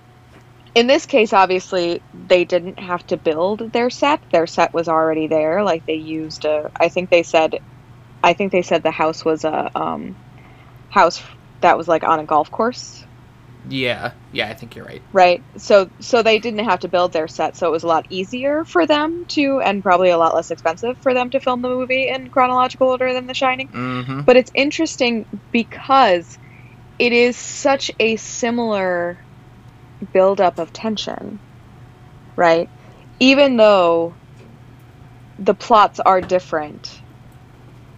in 0.75 0.87
this 0.87 1.05
case, 1.05 1.35
obviously, 1.35 2.01
they 2.27 2.45
didn't 2.45 2.79
have 2.79 3.07
to 3.09 3.19
build 3.19 3.73
their 3.73 3.91
set. 3.91 4.23
Their 4.33 4.47
set 4.47 4.73
was 4.73 4.89
already 4.89 5.27
there. 5.27 5.63
Like 5.63 5.85
they 5.85 5.97
used 5.97 6.47
a, 6.47 6.71
I 6.81 6.89
think 6.89 7.11
they 7.11 7.23
said, 7.23 7.61
I 8.23 8.33
think 8.33 8.51
they 8.51 8.63
said 8.63 8.83
the 8.83 8.91
house 8.91 9.27
was 9.27 9.45
a 9.45 9.71
um, 9.79 10.17
house 10.89 11.23
that 11.61 11.77
was 11.77 11.87
like 11.87 12.03
on 12.03 12.21
a 12.21 12.25
golf 12.25 12.51
course, 12.51 13.06
Yeah. 13.69 14.13
Yeah, 14.33 14.49
I 14.49 14.55
think 14.55 14.77
you're 14.77 14.85
right. 14.85 15.03
right? 15.13 15.43
So, 15.57 15.91
so 16.01 16.23
they 16.23 16.39
didn't 16.39 16.65
have 16.65 16.81
to 16.81 16.89
build 16.89 17.13
their 17.13 17.29
set, 17.29 17.57
so 17.57 17.67
it 17.69 17.73
was 17.73 17.83
a 17.83 17.89
lot 17.89 18.07
easier 18.11 18.65
for 18.65 18.87
them 18.87 19.25
to, 19.29 19.61
and 19.61 19.83
probably 19.83 20.11
a 20.11 20.19
lot 20.19 20.35
less 20.35 20.51
expensive 20.51 20.97
for 20.99 21.15
them 21.15 21.31
to 21.31 21.41
film 21.41 21.63
the 21.63 21.69
movie 21.69 22.09
in 22.09 22.29
chronological 22.31 22.89
order 22.89 23.13
than 23.13 23.27
The 23.27 23.35
Shining. 23.35 23.69
Mm-hmm. 23.69 24.21
But 24.23 24.37
it's 24.37 24.51
interesting 24.55 25.27
because 25.53 26.39
it 26.99 27.13
is 27.13 27.37
such 27.37 27.91
a 27.99 28.17
similar 28.17 29.19
buildup 30.13 30.59
of 30.59 30.73
tension, 30.73 31.39
right? 32.37 32.69
Even 33.21 33.57
though 33.57 34.15
the 35.39 35.55
plots 35.55 36.01
are 36.01 36.21
different, 36.21 37.01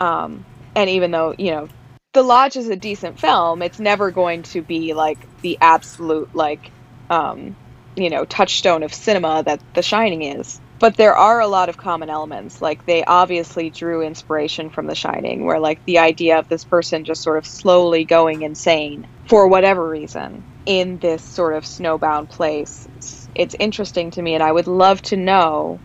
um, 0.00 0.44
and 0.74 0.90
even 0.90 1.10
though 1.10 1.34
you 1.36 1.50
know 1.50 1.68
the 2.12 2.22
lodge 2.22 2.56
is 2.56 2.68
a 2.68 2.76
decent 2.76 3.18
film 3.18 3.62
it's 3.62 3.80
never 3.80 4.10
going 4.10 4.42
to 4.42 4.62
be 4.62 4.94
like 4.94 5.18
the 5.42 5.58
absolute 5.60 6.28
like 6.34 6.72
um, 7.10 7.56
you 7.96 8.10
know 8.10 8.24
touchstone 8.24 8.82
of 8.82 8.94
cinema 8.94 9.42
that 9.46 9.62
the 9.74 9.82
shining 9.82 10.22
is. 10.22 10.60
But 10.80 10.96
there 10.96 11.16
are 11.16 11.40
a 11.40 11.48
lot 11.48 11.68
of 11.68 11.76
common 11.76 12.10
elements. 12.10 12.60
Like 12.62 12.84
they 12.86 13.04
obviously 13.04 13.70
drew 13.70 14.02
inspiration 14.02 14.70
from 14.70 14.86
the 14.86 14.94
shining 14.94 15.44
where 15.46 15.60
like 15.60 15.80
the 15.86 15.98
idea 15.98 16.38
of 16.38 16.48
this 16.48 16.64
person 16.64 17.04
just 17.04 17.22
sort 17.22 17.38
of 17.38 17.46
slowly 17.46 18.04
going 18.04 18.42
insane 18.42 19.06
for 19.28 19.48
whatever 19.48 19.88
reason 19.88 20.44
in 20.66 20.98
this 20.98 21.24
sort 21.24 21.56
of 21.56 21.64
snowbound 21.64 22.30
place. 22.30 22.86
It's, 23.34 23.54
interesting 23.60 24.10
to 24.12 24.22
me 24.22 24.34
and 24.34 24.42
i 24.42 24.52
would 24.52 24.66
love 24.66 25.00
to 25.02 25.16
know 25.16 25.80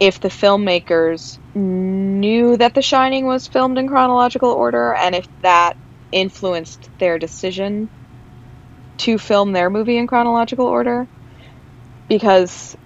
if 0.00 0.20
the 0.20 0.28
filmmakers 0.28 1.38
knew 1.54 2.56
that 2.56 2.74
The 2.74 2.82
Shining 2.82 3.26
was 3.26 3.46
filmed 3.48 3.78
in 3.78 3.88
chronological 3.88 4.50
order 4.50 4.94
and 4.94 5.14
if 5.14 5.26
that 5.42 5.76
influenced 6.12 6.90
their 6.98 7.18
decision 7.18 7.90
to 8.98 9.18
film 9.18 9.52
their 9.52 9.70
movie 9.70 9.98
in 9.98 10.06
chronological 10.06 10.66
order 10.66 11.08
because 12.08 12.76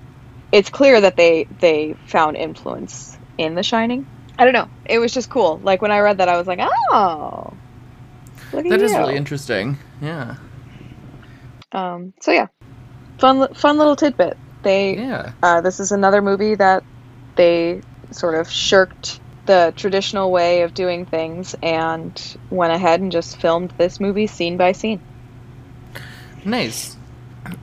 it's 0.52 0.70
clear 0.70 1.00
that 1.00 1.16
they 1.16 1.46
they 1.60 1.94
found 2.06 2.36
influence 2.36 3.18
in 3.38 3.54
The 3.54 3.62
Shining. 3.62 4.06
I 4.38 4.44
don't 4.44 4.54
know. 4.54 4.70
It 4.86 4.98
was 4.98 5.12
just 5.12 5.30
cool. 5.30 5.58
Like 5.60 5.82
when 5.82 5.92
I 5.92 6.00
read 6.00 6.18
that 6.18 6.28
I 6.28 6.36
was 6.38 6.46
like, 6.46 6.60
"Oh." 6.92 7.58
That 8.52 8.80
is 8.82 8.96
really 8.98 9.16
interesting. 9.16 9.78
Yeah. 10.00 10.36
Um 11.72 12.14
so 12.20 12.32
yeah. 12.32 12.48
Fun 13.20 13.48
fun 13.54 13.78
little 13.78 13.96
tidbit. 13.96 14.38
They 14.62 14.96
Yeah. 14.96 15.32
uh, 15.42 15.60
this 15.60 15.80
is 15.80 15.92
another 15.92 16.22
movie 16.22 16.54
that 16.56 16.84
they 17.36 17.82
sort 18.12 18.34
of 18.34 18.50
shirked 18.50 19.20
the 19.46 19.72
traditional 19.76 20.32
way 20.32 20.62
of 20.62 20.74
doing 20.74 21.06
things 21.06 21.54
and 21.62 22.20
went 22.50 22.72
ahead 22.72 23.00
and 23.00 23.12
just 23.12 23.38
filmed 23.40 23.72
this 23.78 24.00
movie 24.00 24.26
scene 24.26 24.56
by 24.56 24.72
scene. 24.72 25.02
Nice. 26.44 26.96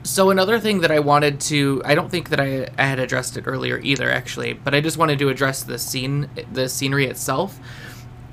So 0.02 0.30
another 0.30 0.58
thing 0.58 0.80
that 0.80 0.90
I 0.90 0.98
wanted 0.98 1.40
to 1.42 1.82
I 1.84 1.94
don't 1.94 2.10
think 2.10 2.30
that 2.30 2.40
I, 2.40 2.68
I 2.78 2.84
had 2.86 2.98
addressed 2.98 3.36
it 3.36 3.44
earlier 3.46 3.78
either 3.78 4.10
actually, 4.10 4.52
but 4.54 4.74
I 4.74 4.80
just 4.80 4.98
wanted 4.98 5.18
to 5.20 5.28
address 5.28 5.62
the 5.62 5.78
scene 5.78 6.28
the 6.52 6.68
scenery 6.68 7.06
itself 7.06 7.60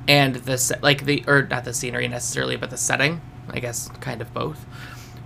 and 0.07 0.35
the 0.35 0.77
like 0.81 1.05
the 1.05 1.23
or 1.27 1.43
not 1.47 1.65
the 1.65 1.73
scenery 1.73 2.07
necessarily, 2.07 2.55
but 2.57 2.69
the 2.71 2.77
setting, 2.77 3.21
I 3.49 3.59
guess 3.59 3.89
kind 4.01 4.21
of 4.21 4.33
both. 4.33 4.65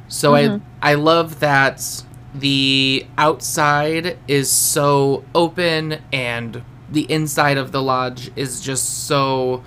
So 0.07 0.33
Mhm. 0.33 0.61
I 0.81 0.91
I 0.91 0.95
love 0.95 1.39
that 1.39 2.03
the 2.33 3.05
outside 3.17 4.17
is 4.27 4.51
so 4.51 5.23
open 5.33 5.99
and 6.13 6.63
the 6.91 7.11
inside 7.11 7.57
of 7.57 7.71
the 7.71 7.81
lodge 7.81 8.31
is 8.35 8.61
just 8.61 9.05
so 9.07 9.63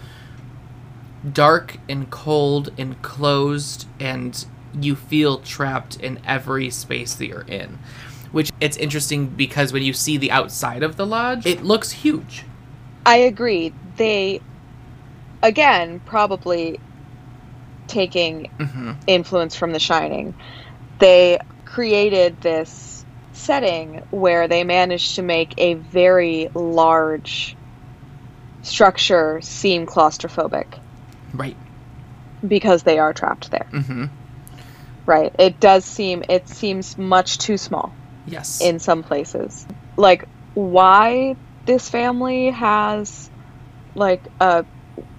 dark 1.30 1.78
and 1.88 2.10
cold 2.10 2.72
and 2.76 3.00
closed 3.02 3.86
and 4.00 4.44
you 4.80 4.96
feel 4.96 5.38
trapped 5.38 5.96
in 6.00 6.20
every 6.26 6.70
space 6.70 7.14
that 7.14 7.26
you're 7.26 7.42
in 7.42 7.78
which 8.30 8.50
it's 8.60 8.78
interesting 8.78 9.26
because 9.26 9.72
when 9.72 9.82
you 9.82 9.92
see 9.92 10.16
the 10.16 10.30
outside 10.30 10.82
of 10.82 10.96
the 10.96 11.06
lodge 11.06 11.44
it 11.44 11.62
looks 11.62 11.90
huge 11.90 12.44
I 13.04 13.16
agree. 13.16 13.72
They, 13.96 14.40
again, 15.42 16.00
probably 16.00 16.78
taking 17.86 18.50
mm-hmm. 18.58 18.92
influence 19.06 19.56
from 19.56 19.72
The 19.72 19.80
Shining, 19.80 20.34
they 20.98 21.38
created 21.64 22.40
this 22.40 23.04
setting 23.32 24.02
where 24.10 24.46
they 24.46 24.62
managed 24.62 25.16
to 25.16 25.22
make 25.22 25.54
a 25.58 25.74
very 25.74 26.48
large 26.54 27.56
structure 28.62 29.40
seem 29.40 29.86
claustrophobic 29.86 30.78
right 31.34 31.56
because 32.46 32.84
they 32.84 32.98
are 32.98 33.12
trapped 33.12 33.50
there. 33.50 33.66
mm-hmm. 33.72 34.04
Right. 35.06 35.32
It 35.38 35.60
does 35.60 35.84
seem 35.84 36.22
it 36.28 36.48
seems 36.48 36.96
much 36.96 37.38
too 37.38 37.56
small 37.56 37.98
yes 38.24 38.60
in 38.62 38.78
some 38.78 39.02
places. 39.02 39.66
Like 39.96 40.24
why 40.54 41.36
this 41.66 41.88
family 41.88 42.50
has 42.50 43.30
like 43.94 44.28
a 44.40 44.66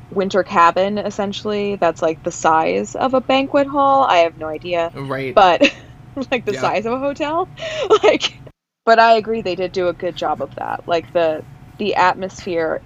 winter 0.10 0.44
cabin 0.44 0.98
essentially 0.98 1.76
that's 1.78 2.02
like 2.02 2.22
the 2.24 2.32
size 2.32 2.96
of 2.96 3.14
a 3.14 3.22
banquet 3.22 3.68
hall, 3.68 4.04
I 4.04 4.18
have 4.20 4.38
no 4.38 4.48
idea. 4.48 4.92
right 4.94 5.36
But 5.36 5.62
like 6.32 6.46
the 6.46 6.54
Yeah. 6.54 6.62
size 6.62 6.86
of 6.86 6.94
a 6.94 7.00
hotel. 7.00 7.50
like 8.04 8.42
but 8.86 9.00
I 9.00 9.14
agree 9.14 9.42
they 9.42 9.56
did 9.56 9.72
do 9.72 9.88
a 9.90 9.94
good 9.94 10.16
job 10.16 10.42
of 10.42 10.52
that. 10.58 10.82
Like 10.88 11.12
the 11.14 11.44
the 11.80 11.96
atmosphere 11.96 12.82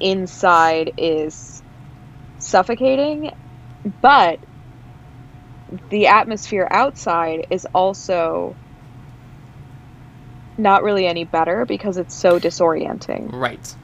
inside 0.00 0.92
is 0.98 1.62
suffocating, 2.38 3.30
but 4.02 4.40
the 5.90 6.06
atmosphere 6.08 6.66
outside 6.70 7.46
is 7.50 7.66
also 7.74 8.56
not 10.56 10.82
really 10.82 11.06
any 11.06 11.24
better 11.24 11.64
because 11.64 11.96
it's 11.98 12.14
so 12.14 12.38
disorienting, 12.40 13.32
right 13.32 13.74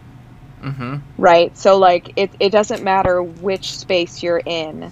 mm-hmm. 0.65 0.97
right? 1.19 1.57
So 1.57 1.79
like 1.79 2.13
it 2.17 2.31
it 2.41 2.51
doesn't 2.51 2.83
matter 2.83 3.23
which 3.23 3.77
space 3.77 4.23
you're 4.23 4.43
in, 4.45 4.91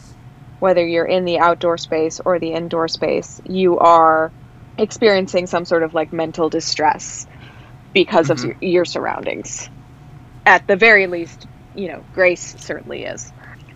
whether 0.60 0.86
you're 0.86 1.06
in 1.06 1.24
the 1.24 1.38
outdoor 1.38 1.78
space 1.78 2.20
or 2.20 2.38
the 2.38 2.52
indoor 2.52 2.88
space, 2.88 3.40
you 3.48 3.78
are 3.78 4.30
experiencing 4.78 5.46
some 5.46 5.64
sort 5.64 5.82
of 5.82 5.94
like 5.94 6.12
mental 6.12 6.48
distress 6.48 7.26
because 7.92 8.30
of 8.30 8.38
Mhm. 8.38 8.44
your, 8.44 8.70
your 8.70 8.84
surroundings. 8.84 9.68
At 10.46 10.66
the 10.66 10.76
very 10.76 11.06
least, 11.06 11.46
you 11.74 11.88
know, 11.88 12.02
Grace 12.14 12.56
certainly 12.58 13.04
is. 13.04 13.32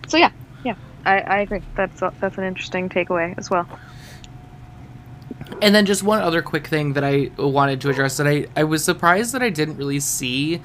So 0.07 0.17
yeah, 0.17 0.31
I, 1.07 1.19
I 1.19 1.39
agree. 1.39 1.61
That's 1.75 2.01
a, 2.01 2.13
that's 2.19 2.37
an 2.37 2.43
interesting 2.43 2.89
takeaway 2.89 3.33
as 3.37 3.49
well. 3.49 3.67
And 5.61 5.73
then 5.73 5.85
just 5.85 6.03
one 6.03 6.21
other 6.21 6.41
quick 6.41 6.67
thing 6.67 6.93
that 6.93 7.03
I 7.03 7.31
wanted 7.37 7.79
to 7.81 7.89
address 7.89 8.17
that 8.17 8.27
I, 8.27 8.47
I 8.55 8.65
was 8.65 8.83
surprised 8.83 9.33
that 9.33 9.41
I 9.41 9.49
didn't 9.49 9.77
really 9.77 10.01
see 10.01 10.61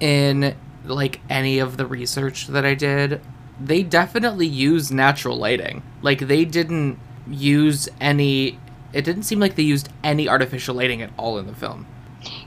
in 0.00 0.56
like 0.84 1.20
any 1.30 1.60
of 1.60 1.76
the 1.76 1.86
research 1.86 2.48
that 2.48 2.64
I 2.64 2.74
did. 2.74 3.20
They 3.60 3.84
definitely 3.84 4.48
use 4.48 4.90
natural 4.90 5.36
lighting. 5.36 5.82
Like 6.02 6.26
they 6.26 6.44
didn't 6.44 6.98
use 7.28 7.88
any 8.00 8.58
it 8.92 9.04
didn't 9.04 9.22
seem 9.24 9.40
like 9.40 9.54
they 9.56 9.62
used 9.62 9.88
any 10.04 10.28
artificial 10.28 10.74
lighting 10.74 11.02
at 11.02 11.10
all 11.16 11.38
in 11.38 11.46
the 11.46 11.54
film. 11.54 11.86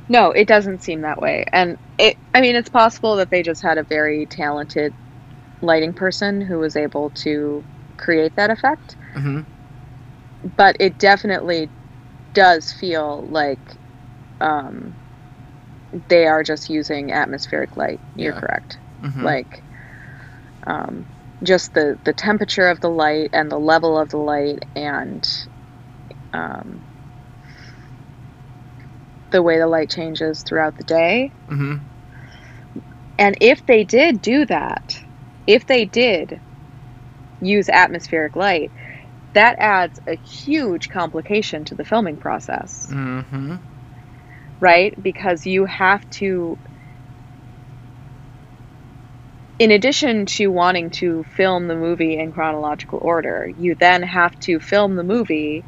No, 0.07 0.31
it 0.31 0.47
doesn't 0.47 0.81
seem 0.84 1.01
that 1.01 1.21
way. 1.21 1.45
And 1.53 1.77
it 1.97 2.17
I 2.34 2.41
mean 2.41 2.55
it's 2.55 2.69
possible 2.69 3.15
that 3.15 3.29
they 3.29 3.41
just 3.41 3.61
had 3.61 3.77
a 3.77 3.84
very 3.84 4.25
talented 4.25 4.93
lighting 5.61 5.93
person 5.93 6.41
who 6.41 6.59
was 6.59 6.75
able 6.75 7.11
to 7.11 7.65
create 7.97 8.35
that 8.35 8.49
effect, 8.49 8.97
hmm 9.13 9.41
but 10.55 10.75
it 10.79 10.97
definitely 10.97 11.71
does 12.34 12.71
feel 12.71 13.27
like 13.29 13.77
um, 14.41 14.97
they 16.09 16.25
are 16.27 16.43
just 16.43 16.69
using 16.69 17.11
atmospheric 17.11 17.75
light. 17.77 18.01
You're 18.15 18.34
Yeah. 18.34 18.39
correct. 18.39 18.79
hmm 19.01 19.23
Like 19.23 19.65
um, 20.67 21.07
just 21.43 21.73
the 21.73 21.99
the 22.03 22.13
temperature 22.13 22.67
of 22.67 22.79
the 22.79 22.89
light 22.89 23.29
and 23.34 23.51
the 23.51 23.59
level 23.59 23.97
of 23.97 24.09
the 24.09 24.17
light 24.17 24.59
and 24.75 25.27
um, 26.34 26.88
the 29.31 29.41
way 29.41 29.57
the 29.57 29.67
light 29.67 29.89
changes 29.89 30.43
throughout 30.43 30.75
the 30.77 30.84
day. 30.84 31.34
hmm 31.49 31.89
And 33.17 33.38
if 33.41 33.65
they 33.65 33.84
did 33.84 34.21
do 34.21 34.45
that, 34.45 34.97
if 35.47 35.65
they 35.65 35.85
did 35.85 36.41
use 37.41 37.69
atmospheric 37.69 38.35
light, 38.35 38.73
that 39.33 39.57
adds 39.59 39.99
a 40.07 40.15
huge 40.15 40.89
complication 40.89 41.65
to 41.65 41.75
the 41.75 41.85
filming 41.85 42.17
process, 42.17 42.85
hmm 42.89 43.55
right? 44.59 44.93
Because 45.01 45.45
you 45.45 45.65
have 45.65 46.07
to, 46.11 46.59
in 49.59 49.71
addition 49.71 50.25
to 50.25 50.47
wanting 50.47 50.89
to 50.91 51.23
film 51.23 51.67
the 51.67 51.75
movie 51.75 52.17
in 52.19 52.31
chronological 52.31 52.99
order, 53.01 53.49
you 53.55 53.75
then 53.79 54.03
have 54.03 54.37
to 54.41 54.59
film 54.59 54.95
the 54.95 55.03
movie 55.03 55.65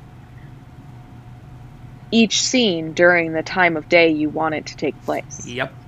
each 2.12 2.42
scene 2.42 2.94
during 2.94 3.34
the 3.34 3.44
time 3.44 3.78
of 3.78 3.88
day 3.90 4.10
you 4.10 4.30
want 4.30 4.56
it 4.56 4.68
to 4.68 4.76
take 4.76 5.02
place. 5.04 5.42
Yep. 5.46 5.79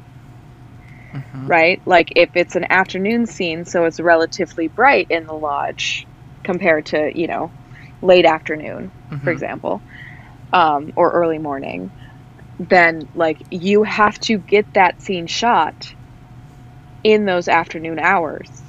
Hmm 1.14 1.48
right? 1.48 1.82
Like 1.86 2.14
if 2.16 2.32
it's 2.36 2.56
an 2.56 2.66
afternoon 2.70 3.26
scene, 3.26 3.66
so 3.66 3.86
it's 3.86 4.00
relatively 4.00 4.68
bright 4.68 5.08
in 5.10 5.26
the 5.26 5.34
lodge 5.34 6.08
compared 6.44 6.88
to, 6.88 7.12
you 7.14 7.28
know, 7.28 7.54
late 8.02 8.26
afternoon, 8.26 8.94
for 9.24 9.32
Mhm. 9.32 9.32
example, 9.32 9.84
um, 10.54 10.92
or 10.96 11.12
early 11.12 11.40
morning, 11.40 11.92
then 12.60 13.02
like 13.14 13.38
you 13.52 13.84
have 13.84 14.18
to 14.20 14.38
get 14.38 14.68
that 14.74 15.02
scene 15.02 15.28
shot 15.28 15.96
in 17.04 17.26
those 17.26 17.48
afternoon 17.48 18.00
hours. 18.00 18.64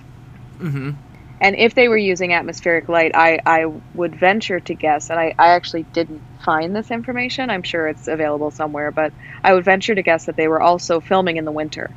hmm 0.60 0.96
And 1.40 1.56
if 1.56 1.74
they 1.74 1.88
were 1.88 1.96
using 1.96 2.32
atmospheric 2.32 2.88
light, 2.88 3.12
I, 3.14 3.40
I 3.44 3.64
would 3.92 4.18
venture 4.18 4.60
to 4.60 4.74
guess, 4.74 5.10
and 5.10 5.18
I, 5.18 5.34
I 5.38 5.48
actually 5.50 5.88
didn't 5.92 6.24
find 6.44 6.74
this 6.74 6.90
information. 6.90 7.50
I'm 7.50 7.62
sure 7.64 7.88
it's 7.88 8.06
available 8.08 8.50
somewhere, 8.50 8.92
but 8.92 9.12
I 9.42 9.52
would 9.54 9.64
venture 9.64 9.94
to 9.94 10.02
guess 10.02 10.26
that 10.26 10.36
they 10.36 10.48
were 10.48 10.62
also 10.62 11.00
filming 11.00 11.36
in 11.36 11.44
the 11.44 11.52
winter, 11.52 11.96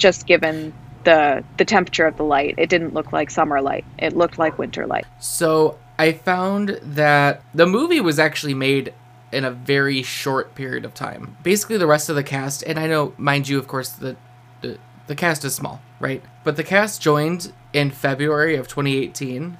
just 0.00 0.26
given 0.26 0.72
the 1.04 1.44
the 1.56 1.64
temperature 1.64 2.06
of 2.06 2.16
the 2.16 2.24
light. 2.24 2.54
It 2.58 2.68
didn't 2.68 2.94
look 2.94 3.12
like 3.12 3.30
summer 3.30 3.60
light. 3.60 3.84
It 3.98 4.16
looked 4.16 4.38
like 4.38 4.58
winter 4.58 4.86
light. 4.86 5.06
So 5.20 5.78
I 5.98 6.12
found 6.12 6.80
that 6.82 7.42
the 7.54 7.66
movie 7.66 8.00
was 8.00 8.18
actually 8.18 8.54
made 8.54 8.92
in 9.32 9.44
a 9.44 9.50
very 9.50 10.02
short 10.02 10.54
period 10.54 10.84
of 10.84 10.94
time. 10.94 11.36
Basically, 11.42 11.76
the 11.76 11.86
rest 11.86 12.08
of 12.08 12.16
the 12.16 12.24
cast, 12.24 12.62
and 12.64 12.78
I 12.78 12.86
know, 12.86 13.14
mind 13.16 13.48
you, 13.48 13.58
of 13.58 13.68
course, 13.68 13.90
the 13.90 14.16
the, 14.62 14.78
the 15.06 15.14
cast 15.14 15.44
is 15.44 15.54
small, 15.54 15.80
right? 16.00 16.22
But 16.42 16.56
the 16.56 16.64
cast 16.64 17.00
joined 17.00 17.52
in 17.72 17.90
February 17.90 18.56
of 18.56 18.66
2018. 18.68 19.58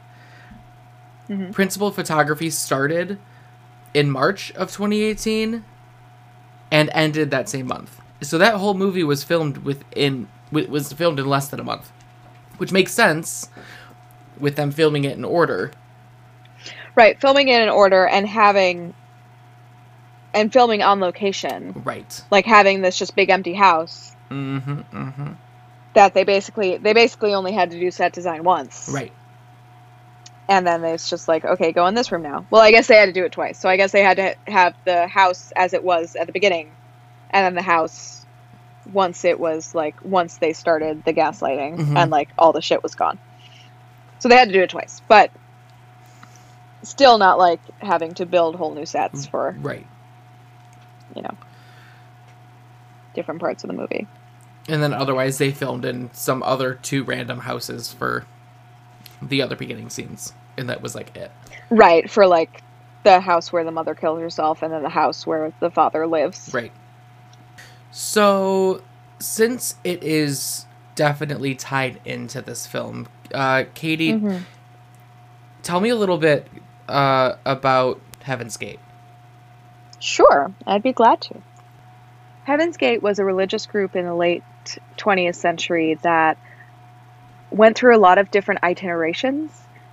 Mm-hmm. 1.29 1.53
Principal 1.53 1.93
photography 1.93 2.51
started 2.51 3.19
in 3.95 4.11
March 4.11 4.51
of 4.53 4.73
2018 4.73 5.65
and 6.73 6.91
ended 6.93 7.31
that 7.31 7.49
same 7.49 7.67
month. 7.67 8.00
So 8.23 8.39
that 8.39 8.55
whole 8.55 8.75
movie 8.75 9.05
was 9.05 9.25
filmed 9.25 9.59
within 9.59 10.29
was 10.53 10.93
filmed 10.93 11.19
in 11.19 11.27
less 11.27 11.49
than 11.49 11.61
a 11.61 11.65
month, 11.65 11.91
which 12.59 12.73
makes 12.73 12.93
sense 12.93 13.49
with 14.39 14.57
them 14.57 14.71
filming 14.71 15.05
it 15.05 15.17
in 15.17 15.25
order. 15.25 15.71
Right, 16.97 17.21
filming 17.21 17.49
it 17.49 17.63
in 17.63 17.69
order 17.69 18.07
and 18.07 18.27
having 18.27 18.95
and 20.35 20.53
filming 20.53 20.83
on 20.83 21.01
location, 21.01 21.73
Right. 21.85 22.23
like 22.31 22.47
having 22.47 22.83
this 22.83 22.97
just 22.99 23.17
big 23.17 23.31
empty 23.31 23.55
house 23.55 24.15
Mm-hmm. 24.31 24.81
Mm-hmm. 24.97 25.33
that 25.95 26.15
they 26.15 26.23
basically 26.23 26.77
they 26.77 26.93
basically 26.93 27.35
only 27.35 27.51
had 27.53 27.71
to 27.73 27.81
do 27.81 27.91
set 27.91 28.13
design 28.13 28.45
once. 28.45 28.89
Right. 28.93 29.13
and 30.49 30.65
then 30.67 30.85
it's 30.85 31.11
just 31.11 31.27
like 31.27 31.45
okay 31.45 31.73
go 31.73 31.87
in 31.87 31.95
this 31.95 32.13
room 32.13 32.23
now 32.23 32.45
well 32.51 32.63
i 32.63 32.71
guess 32.71 32.87
they 32.87 32.95
had 32.97 33.07
to 33.07 33.13
do 33.13 33.25
it 33.25 33.33
twice 33.33 33.59
so 33.59 33.69
i 33.69 33.77
guess 33.77 33.91
they 33.93 34.03
had 34.05 34.17
to 34.19 34.35
have 34.47 34.75
the 34.85 35.07
house 35.09 35.53
as 35.57 35.73
it 35.75 35.83
was 35.83 36.15
at 36.17 36.27
the 36.29 36.33
beginning 36.33 36.71
and 37.31 37.45
then 37.45 37.55
the 37.55 37.63
house 37.63 38.25
once 38.93 39.25
it 39.25 39.39
was 39.39 39.75
like 39.75 39.95
once 40.05 40.39
they 40.39 40.53
started 40.53 41.05
the 41.05 41.13
gaslighting 41.13 41.77
Mhm. 41.79 41.97
and 41.97 42.11
like 42.11 42.29
all 42.39 42.53
the 42.53 42.63
shit 42.63 42.83
was 42.83 42.95
gone 42.95 43.19
so 44.19 44.29
they 44.29 44.37
had 44.37 44.49
to 44.49 44.55
do 44.55 44.63
it 44.63 44.71
twice 44.71 45.01
but 45.09 45.31
still 46.83 47.19
not 47.19 47.39
like 47.39 47.61
having 47.79 48.15
to 48.15 48.27
build 48.27 48.57
whole 48.57 48.75
new 48.75 48.87
sets 48.87 49.27
for 49.27 49.55
Right. 49.61 49.87
you 51.15 51.23
know 51.23 51.37
different 53.15 53.41
parts 53.41 53.65
of 53.65 53.69
the 53.69 53.75
movie 53.75 54.07
And 54.69 54.83
then 54.83 54.93
otherwise 54.95 55.39
they 55.39 55.51
filmed 55.51 55.85
in 55.85 56.11
some 56.13 56.43
other 56.43 56.75
two 56.75 57.03
random 57.03 57.41
houses 57.41 57.93
for 57.93 58.25
the 59.21 59.43
other 59.43 59.57
beginning 59.57 59.91
scenes. 59.91 60.33
And 60.57 60.69
that 60.69 60.81
was 60.83 60.95
like 60.95 61.17
it. 61.17 61.31
right 61.71 62.09
for 62.11 62.27
like 62.27 62.63
the 63.03 63.19
house 63.21 63.53
where 63.53 63.65
the 63.65 63.71
mother 63.73 63.95
killed 63.95 64.21
herself 64.21 64.63
and 64.63 64.73
then 64.73 64.83
the 64.83 64.89
house 64.89 65.27
where 65.27 65.53
the 65.61 65.71
father 65.71 66.07
lives 66.07 66.51
Right. 66.53 66.73
So, 67.91 68.83
since 69.19 69.75
it 69.85 70.03
is 70.03 70.67
definitely 70.95 71.55
tied 71.55 72.01
into 72.05 72.41
this 72.41 72.67
film, 72.67 73.09
uh, 73.35 73.65
Katie, 73.75 74.13
Mhm. 74.15 74.43
tell 75.63 75.81
me 75.81 75.89
a 75.89 75.97
little 75.97 76.19
bit 76.19 76.47
uh, 76.89 77.37
about 77.45 78.01
Heaven's 78.23 78.57
Gate. 78.57 78.81
Sure, 80.01 80.53
I'd 80.67 80.83
be 80.83 80.93
glad 80.93 81.21
to. 81.21 81.37
Heaven's 82.45 82.77
Gate 82.77 83.03
was 83.03 83.19
a 83.19 83.25
religious 83.25 83.67
group 83.67 83.95
in 83.95 84.05
the 84.07 84.15
late 84.15 84.43
20th 84.97 85.37
century 85.37 85.95
that 86.03 86.37
went 87.51 87.77
through 87.77 87.97
a 87.97 87.99
lot 87.99 88.19
of 88.19 88.31
different 88.31 88.63
itinerations 88.63 89.51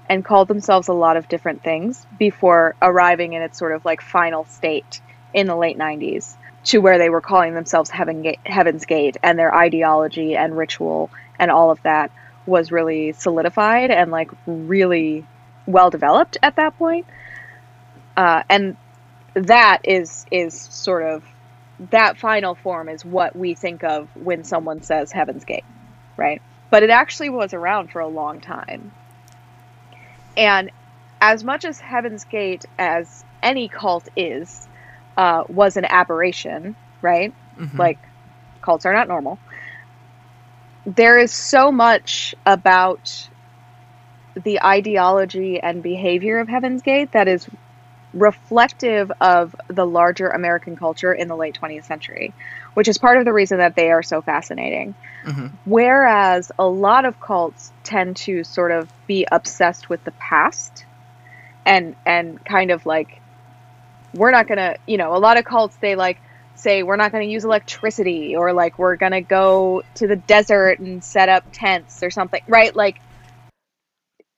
and 0.10 0.24
called 0.24 0.48
themselves 0.48 0.88
a 0.88 0.94
lot 0.94 1.18
of 1.18 1.28
different 1.28 1.64
things 1.64 2.06
before 2.18 2.76
arriving 2.82 3.34
in 3.34 3.41
its 3.41 3.60
sort 3.60 3.74
of 3.74 3.84
like 3.86 4.02
final 4.02 4.45
state 4.45 5.02
in 5.34 5.45
the 5.48 5.56
late 5.56 5.78
90s 5.78 6.36
to 6.68 6.80
where 6.80 6.98
they 6.98 7.10
were 7.10 7.22
calling 7.22 7.53
themselves 7.53 7.89
Heaven 7.89 8.22
Gate, 8.22 8.39
Heaven's 8.45 8.85
Gate 8.85 9.18
and 9.23 9.39
their 9.39 9.53
ideology 9.56 10.35
and 10.35 10.57
ritual 10.57 11.10
and 11.39 11.49
all 11.49 11.72
of 11.72 11.81
that 11.84 12.11
was 12.45 12.72
really 12.72 13.14
solidified 13.14 13.89
and 13.89 14.11
like 14.11 14.31
really 14.45 15.26
well 15.65 15.89
developed 15.89 16.38
at 16.44 16.57
that 16.57 16.77
point. 16.77 17.06
Uh, 18.15 18.44
and 18.49 18.76
that 19.34 19.81
is 19.84 20.26
is 20.31 20.60
sort 20.60 21.03
of 21.03 21.23
that 21.91 22.18
final 22.18 22.56
form 22.56 22.89
is 22.89 23.06
what 23.06 23.35
we 23.35 23.53
think 23.53 23.84
of 23.84 24.10
when 24.15 24.44
someone 24.44 24.81
says 24.81 25.11
Heaven's 25.11 25.45
Gate, 25.45 25.65
right? 26.18 26.41
But 26.69 26.84
it 26.84 26.89
actually 26.89 27.30
was 27.30 27.53
around 27.53 27.91
for 27.91 27.99
a 27.99 28.07
long 28.07 28.41
time. 28.41 28.91
And 30.35 30.72
as 31.22 31.44
much 31.44 31.65
as 31.65 31.80
Heaven's 31.80 32.26
Gate, 32.26 32.65
as 32.77 33.23
any 33.44 33.68
cult 33.68 34.10
is, 34.18 34.68
uh, 35.18 35.44
was 35.49 35.77
an 35.77 35.85
aberration, 35.85 36.76
right? 37.02 37.34
Mhm. 37.60 37.77
Like, 37.77 37.99
cults 38.61 38.85
are 38.85 38.94
not 38.94 39.07
normal. 39.07 39.39
There 40.85 41.19
is 41.19 41.34
so 41.34 41.72
much 41.72 42.34
about 42.45 43.30
the 44.44 44.61
ideology 44.64 45.60
and 45.61 45.81
behavior 45.84 46.39
of 46.39 46.48
Heaven's 46.48 46.81
Gate 46.81 47.11
that 47.14 47.27
is 47.27 47.49
reflective 48.14 49.11
of 49.19 49.53
the 49.69 49.85
larger 49.85 50.30
American 50.30 50.76
culture 50.76 51.14
in 51.14 51.27
the 51.27 51.35
late 51.35 51.56
20th 51.56 51.85
century, 51.85 52.34
which 52.76 52.88
is 52.88 52.98
part 52.98 53.18
of 53.18 53.26
the 53.26 53.34
reason 53.34 53.57
that 53.57 53.76
they 53.76 53.91
are 53.91 54.03
so 54.03 54.22
fascinating. 54.22 54.95
Mhm. 55.26 55.52
Whereas 55.65 56.52
a 56.57 56.65
lot 56.65 57.06
of 57.06 57.19
cults 57.19 57.73
tend 57.84 58.15
to 58.18 58.44
sort 58.44 58.72
of 58.72 58.89
be 59.07 59.27
obsessed 59.31 59.89
with 59.89 60.03
the 60.03 60.14
past 60.14 60.85
and 61.65 61.95
and 62.06 62.44
kind 62.45 62.72
of 62.72 62.85
like 62.85 63.22
we're 64.14 64.32
not 64.32 64.48
going 64.48 64.58
to, 64.58 64.78
you 64.88 64.98
know, 64.98 65.16
a 65.16 65.20
lot 65.20 65.38
of 65.38 65.46
cults 65.46 65.76
they 65.78 65.96
like 65.96 66.20
say 66.56 66.84
we're 66.84 66.96
not 66.96 67.12
going 67.12 67.26
to 67.26 67.32
use 67.32 67.46
electricity 67.46 68.36
or 68.36 68.54
like 68.54 68.80
we're 68.80 68.96
going 68.96 69.12
to 69.12 69.22
go 69.22 69.84
to 69.96 70.08
the 70.08 70.16
desert 70.16 70.80
and 70.80 71.04
set 71.04 71.30
up 71.30 71.46
tents 71.52 72.04
or 72.04 72.10
something, 72.10 72.42
right? 72.48 72.76
Like 72.76 73.00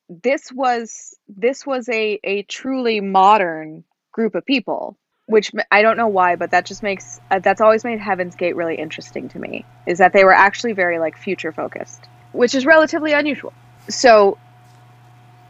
this 0.09 0.51
was 0.51 1.15
this 1.27 1.65
was 1.65 1.87
a 1.87 2.19
a 2.23 2.43
truly 2.43 2.99
modern 2.99 3.83
group 4.11 4.35
of 4.35 4.45
people 4.45 4.97
which 5.27 5.51
I 5.71 5.83
don't 5.83 5.97
know 5.97 6.07
why 6.07 6.35
but 6.35 6.51
that 6.51 6.65
just 6.65 6.81
makes 6.81 7.21
uh, 7.29 7.37
that's 7.39 7.61
always 7.61 7.83
made 7.83 7.99
heaven's 7.99 8.35
gate 8.35 8.55
really 8.55 8.75
interesting 8.75 9.29
to 9.29 9.39
me 9.39 9.65
is 9.85 9.99
that 9.99 10.11
they 10.11 10.23
were 10.23 10.33
actually 10.33 10.73
very 10.73 10.97
like 10.97 11.15
future 11.15 11.51
focused 11.51 12.09
which 12.31 12.55
is 12.55 12.65
relatively 12.65 13.13
unusual 13.13 13.53
so 13.87 14.39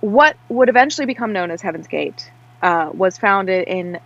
what 0.02 0.36
would 0.50 0.68
eventually 0.68 1.06
become 1.06 1.32
known 1.32 1.52
as 1.52 1.62
heaven's 1.62 1.88
gate 1.88 2.30
uh, 2.62 2.92
was 2.94 3.18
founded 3.18 3.68
in 3.68 4.00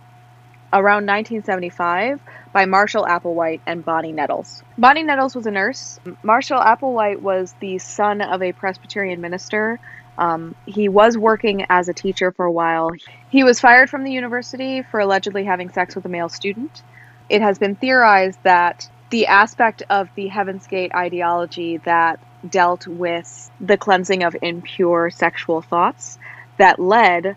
around 0.72 1.06
1975 1.06 2.20
by 2.52 2.66
Marshall 2.66 3.04
Applewhite 3.04 3.60
and 3.66 3.84
Bonnie 3.84 4.12
Nettles. 4.12 4.62
Bonnie 4.76 5.04
Nettles 5.04 5.34
was 5.36 5.46
a 5.46 5.50
nurse. 5.50 6.00
Marshall 6.22 6.58
Applewhite 6.58 7.20
was 7.20 7.54
the 7.60 7.78
son 7.78 8.20
of 8.20 8.42
a 8.42 8.52
Presbyterian 8.52 9.20
minister. 9.20 9.78
Um, 10.18 10.54
he 10.66 10.88
was 10.88 11.16
working 11.18 11.66
as 11.68 11.88
a 11.88 11.94
teacher 11.94 12.32
for 12.32 12.44
a 12.44 12.52
while. 12.52 12.90
He 13.30 13.44
was 13.44 13.60
fired 13.60 13.90
from 13.90 14.04
the 14.04 14.12
university 14.12 14.82
for 14.82 15.00
allegedly 15.00 15.44
having 15.44 15.70
sex 15.70 15.94
with 15.94 16.04
a 16.04 16.08
male 16.08 16.28
student. 16.28 16.82
It 17.28 17.42
has 17.42 17.58
been 17.58 17.74
theorized 17.74 18.38
that 18.42 18.88
the 19.10 19.26
aspect 19.26 19.82
of 19.90 20.08
the 20.14 20.28
Heaven's 20.28 20.66
Gate 20.66 20.92
ideology 20.94 21.78
that 21.78 22.20
dealt 22.48 22.86
with 22.86 23.50
the 23.60 23.76
cleansing 23.76 24.22
of 24.22 24.36
impure 24.42 25.10
sexual 25.10 25.62
thoughts 25.62 26.18
that 26.58 26.78
led 26.78 27.36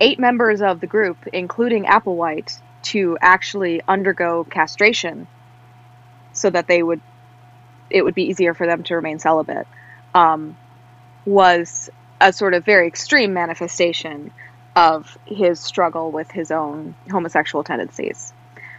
eight 0.00 0.18
members 0.18 0.62
of 0.62 0.80
the 0.80 0.86
group, 0.86 1.16
including 1.32 1.84
Applewhite, 1.84 2.60
to 2.82 3.18
actually 3.20 3.82
undergo 3.88 4.44
castration 4.44 5.26
so 6.32 6.50
that 6.50 6.66
they 6.66 6.82
would 6.82 7.00
it 7.88 8.02
would 8.02 8.14
be 8.14 8.24
easier 8.24 8.52
for 8.52 8.66
them 8.66 8.82
to 8.82 8.96
remain 8.96 9.18
celibate 9.18 9.66
um, 10.14 10.56
was 11.24 11.90
a 12.20 12.32
sort 12.32 12.54
of 12.54 12.64
very 12.64 12.86
extreme 12.86 13.32
manifestation 13.32 14.32
of 14.74 15.16
his 15.24 15.60
struggle 15.60 16.10
with 16.10 16.30
his 16.30 16.50
own 16.50 16.94
homosexual 17.10 17.64
tendencies. 17.64 18.32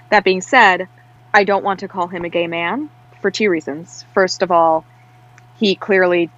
That 0.10 0.24
being 0.24 0.42
said, 0.42 0.88
I 1.34 1.44
don't 1.44 1.64
want 1.64 1.82
to 1.82 1.88
call 1.88 2.08
him 2.08 2.26
a 2.26 2.30
gay 2.30 2.48
man 2.48 2.90
for 3.22 3.32
two 3.32 3.50
reasons. 3.50 4.06
First 4.14 4.42
of 4.42 4.52
all, 4.52 4.86
he 5.58 5.76
clearly 5.76 6.30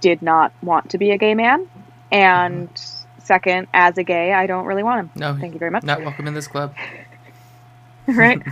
did 0.00 0.22
not 0.22 0.52
want 0.62 0.90
to 0.90 0.98
be 0.98 1.10
a 1.10 1.18
gay 1.18 1.34
man. 1.34 1.68
And 2.10 2.70
second, 3.30 3.68
as 3.72 3.96
a 3.96 4.02
gay, 4.02 4.32
I 4.32 4.48
don't 4.48 4.66
really 4.66 4.82
want 4.82 5.02
him. 5.02 5.10
No, 5.14 5.36
Thank 5.38 5.52
you 5.52 5.60
very 5.60 5.70
much. 5.70 5.84
not 5.84 6.00
welcome 6.02 6.26
in 6.26 6.34
this 6.34 6.48
club. 6.48 6.74
right? 8.08 8.42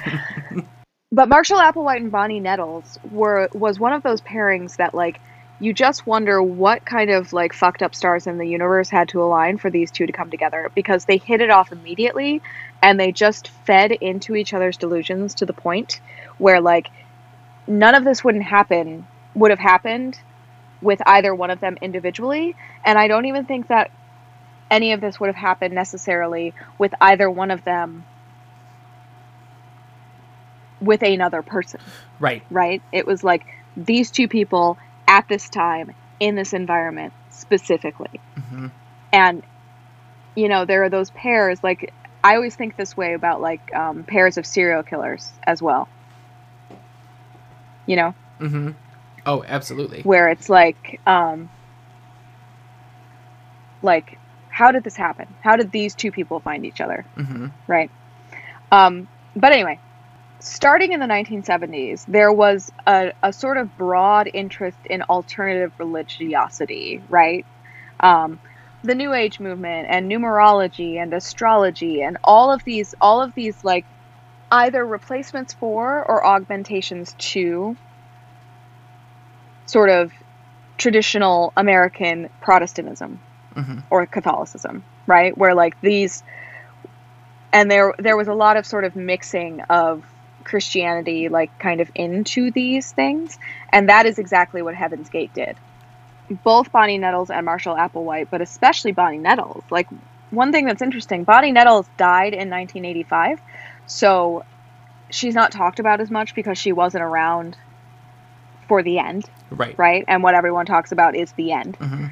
but 1.12 1.28
Marshall 1.28 1.58
Applewhite 1.58 1.96
and 1.96 2.12
Bonnie 2.12 2.38
Nettles 2.38 2.96
were 3.10 3.48
was 3.52 3.80
one 3.80 3.92
of 3.92 4.04
those 4.04 4.20
pairings 4.20 4.76
that 4.76 4.94
like 4.94 5.18
you 5.58 5.72
just 5.72 6.06
wonder 6.06 6.40
what 6.40 6.84
kind 6.84 7.10
of 7.10 7.32
like 7.32 7.52
fucked 7.52 7.82
up 7.82 7.92
stars 7.92 8.28
in 8.28 8.38
the 8.38 8.46
universe 8.46 8.88
had 8.88 9.08
to 9.08 9.20
align 9.20 9.58
for 9.58 9.68
these 9.68 9.90
two 9.90 10.06
to 10.06 10.12
come 10.12 10.30
together 10.30 10.70
because 10.76 11.06
they 11.06 11.16
hit 11.16 11.40
it 11.40 11.50
off 11.50 11.72
immediately 11.72 12.40
and 12.80 13.00
they 13.00 13.10
just 13.10 13.48
fed 13.66 13.90
into 13.90 14.36
each 14.36 14.54
other's 14.54 14.76
delusions 14.76 15.34
to 15.34 15.44
the 15.44 15.52
point 15.52 16.00
where 16.38 16.60
like 16.60 16.86
none 17.66 17.96
of 17.96 18.04
this 18.04 18.22
wouldn't 18.22 18.44
happen 18.44 19.04
would 19.34 19.50
have 19.50 19.58
happened 19.58 20.16
with 20.80 21.00
either 21.06 21.34
one 21.34 21.50
of 21.50 21.58
them 21.58 21.76
individually. 21.82 22.54
And 22.84 22.96
I 22.96 23.08
don't 23.08 23.26
even 23.26 23.44
think 23.44 23.66
that 23.68 23.90
any 24.70 24.92
of 24.92 25.00
this 25.00 25.18
would 25.20 25.28
have 25.28 25.36
happened 25.36 25.74
necessarily 25.74 26.54
with 26.78 26.92
either 27.00 27.30
one 27.30 27.50
of 27.50 27.64
them 27.64 28.04
with 30.80 31.02
another 31.02 31.42
person, 31.42 31.80
Right. 32.20 32.42
right? 32.50 32.82
It 32.92 33.06
was 33.06 33.24
like 33.24 33.46
these 33.76 34.10
two 34.10 34.28
people 34.28 34.78
at 35.06 35.26
this 35.28 35.48
time 35.48 35.90
in 36.20 36.34
this 36.34 36.52
environment 36.52 37.12
specifically. 37.30 38.20
hmm 38.36 38.66
And, 39.12 39.42
you 40.36 40.48
know, 40.48 40.64
there 40.64 40.84
are 40.84 40.90
those 40.90 41.10
pairs, 41.10 41.58
like, 41.62 41.92
I 42.22 42.34
always 42.36 42.54
think 42.56 42.76
this 42.76 42.96
way 42.96 43.14
about 43.14 43.40
like 43.40 43.62
um, 43.74 44.04
pairs 44.04 44.36
of 44.36 44.46
serial 44.46 44.82
killers 44.82 45.30
as 45.46 45.62
well. 45.62 45.88
You 47.86 47.96
know, 47.96 48.14
hmm 48.38 48.70
Oh, 49.26 49.44
absolutely. 49.46 50.02
where 50.02 50.28
it's 50.28 50.48
like, 50.48 51.00
um, 51.06 51.48
like, 53.82 54.18
how 54.58 54.72
did 54.72 54.82
this 54.82 54.96
happen? 54.96 55.32
How 55.40 55.54
did 55.54 55.70
these 55.70 55.94
two 55.94 56.10
people 56.10 56.40
find 56.40 56.66
each 56.66 56.80
other? 56.80 57.04
hmm 57.14 57.46
right? 57.68 57.90
Um, 58.72 59.06
but 59.36 59.52
anyway, 59.52 59.78
starting 60.40 60.90
in 60.92 60.98
the 60.98 61.06
1970s, 61.06 62.04
there 62.08 62.32
was 62.32 62.72
a, 62.84 63.12
a 63.22 63.32
sort 63.32 63.56
of 63.56 63.78
broad 63.78 64.28
interest 64.34 64.78
in 64.90 65.02
alternative 65.02 65.70
religiosity, 65.78 67.00
right? 67.08 67.46
Um, 68.00 68.40
the 68.82 68.96
New 68.96 69.14
Age 69.14 69.38
movement 69.38 69.86
and 69.90 70.10
numerology 70.10 70.96
and 70.96 71.14
astrology 71.14 72.02
and 72.02 72.16
all 72.24 72.50
of 72.50 72.64
these, 72.64 72.96
all 73.00 73.22
of 73.22 73.34
these 73.34 73.62
like 73.62 73.84
either 74.50 74.84
replacements 74.84 75.52
for 75.54 76.04
or 76.04 76.26
augmentations 76.26 77.14
to 77.18 77.76
sort 79.66 79.90
of 79.90 80.10
traditional 80.78 81.52
American 81.56 82.28
Protestantism 82.40 83.20
hmm 83.58 83.78
or 83.90 84.06
Catholicism, 84.06 84.84
right? 85.06 85.36
Where 85.36 85.54
like 85.54 85.80
these 85.80 86.22
and 87.52 87.70
there 87.70 87.94
there 87.98 88.16
was 88.16 88.28
a 88.28 88.34
lot 88.34 88.56
of 88.56 88.66
sort 88.66 88.84
of 88.84 88.94
mixing 88.96 89.60
of 89.70 90.04
Christianity 90.44 91.28
like 91.28 91.50
kind 91.58 91.80
of 91.80 91.90
into 91.94 92.50
these 92.50 92.92
things, 92.92 93.38
and 93.72 93.88
that 93.88 94.06
is 94.06 94.18
exactly 94.18 94.62
what 94.62 94.74
Heaven's 94.74 95.08
Gate 95.08 95.32
did. 95.34 95.58
Both 96.44 96.72
Bonnie 96.72 96.98
Nettles 96.98 97.30
and 97.30 97.46
Marshall 97.46 97.74
Applewhite, 97.76 98.28
but 98.30 98.42
especially 98.42 98.92
Bonnie 98.92 99.18
Nettles. 99.18 99.64
Like 99.70 99.86
one 100.30 100.52
thing 100.52 100.66
that's 100.66 100.82
interesting, 100.82 101.24
Bonnie 101.24 101.52
Nettles 101.52 101.88
died 101.96 102.34
in 102.34 102.50
1985, 102.50 103.38
so 103.86 104.42
she's 105.10 105.34
not 105.34 105.52
talked 105.52 105.80
about 105.80 106.00
as 106.00 106.10
much 106.10 106.34
because 106.34 106.58
she 106.58 106.72
wasn't 106.72 107.02
around 107.02 107.56
for 108.68 108.82
the 108.82 108.98
end, 108.98 109.24
Right. 109.50 109.78
right? 109.78 110.04
And 110.06 110.22
what 110.22 110.34
everyone 110.34 110.66
talks 110.66 110.92
about 110.92 111.16
is 111.16 111.32
the 111.32 111.52
end. 111.52 111.76
hmm 111.76 112.06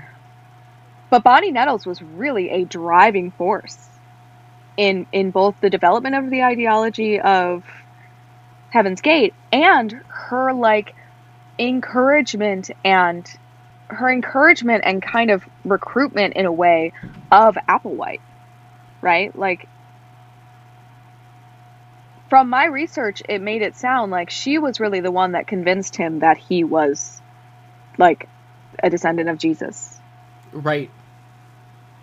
But 1.10 1.22
Bonnie 1.22 1.52
Nettles 1.52 1.86
was 1.86 2.02
really 2.02 2.50
a 2.50 2.64
driving 2.64 3.30
force 3.30 3.76
in 4.76 5.06
in 5.12 5.30
both 5.30 5.60
the 5.60 5.70
development 5.70 6.16
of 6.16 6.30
the 6.30 6.42
ideology 6.42 7.20
of 7.20 7.64
Heaven's 8.70 9.00
Gate 9.00 9.34
and 9.52 9.94
her 10.08 10.52
like 10.52 10.94
encouragement 11.58 12.70
and 12.84 13.26
her 13.88 14.10
encouragement 14.10 14.82
and 14.84 15.00
kind 15.00 15.30
of 15.30 15.44
recruitment 15.64 16.34
in 16.34 16.44
a 16.44 16.52
way 16.52 16.92
of 17.30 17.56
Applewhite, 17.68 18.20
right? 19.00 19.34
Like 19.38 19.68
from 22.28 22.50
my 22.50 22.66
research, 22.66 23.22
it 23.28 23.40
made 23.40 23.62
it 23.62 23.76
sound 23.76 24.10
like 24.10 24.30
she 24.30 24.58
was 24.58 24.80
really 24.80 25.00
the 25.00 25.12
one 25.12 25.32
that 25.32 25.46
convinced 25.46 25.94
him 25.94 26.18
that 26.18 26.36
he 26.36 26.64
was 26.64 27.22
like 27.96 28.28
a 28.82 28.90
descendant 28.90 29.28
of 29.28 29.38
Jesus 29.38 30.00
Right. 30.52 30.90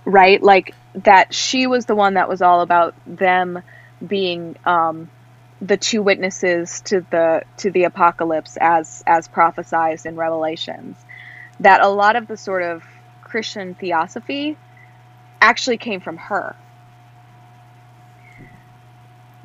Right? 0.05 0.41
Like 0.41 0.75
that 0.95 1.33
she 1.33 1.67
was 1.67 1.85
the 1.85 1.95
one 1.95 2.15
that 2.15 2.29
was 2.29 2.41
all 2.41 2.61
about 2.61 2.95
them 3.05 3.61
being 4.05 4.55
um, 4.65 5.09
the 5.61 5.77
two 5.77 6.01
witnesses 6.01 6.81
to 6.81 7.05
the 7.09 7.43
to 7.57 7.71
the 7.71 7.85
apocalypse 7.85 8.57
as 8.59 9.03
as 9.07 9.27
prophesized 9.27 10.05
in 10.05 10.15
Revelations. 10.15 10.97
That 11.59 11.81
a 11.81 11.89
lot 11.89 12.15
of 12.15 12.27
the 12.27 12.37
sort 12.37 12.63
of 12.63 12.83
Christian 13.23 13.75
theosophy 13.75 14.57
actually 15.41 15.77
came 15.77 15.99
from 15.99 16.17
her. 16.17 16.55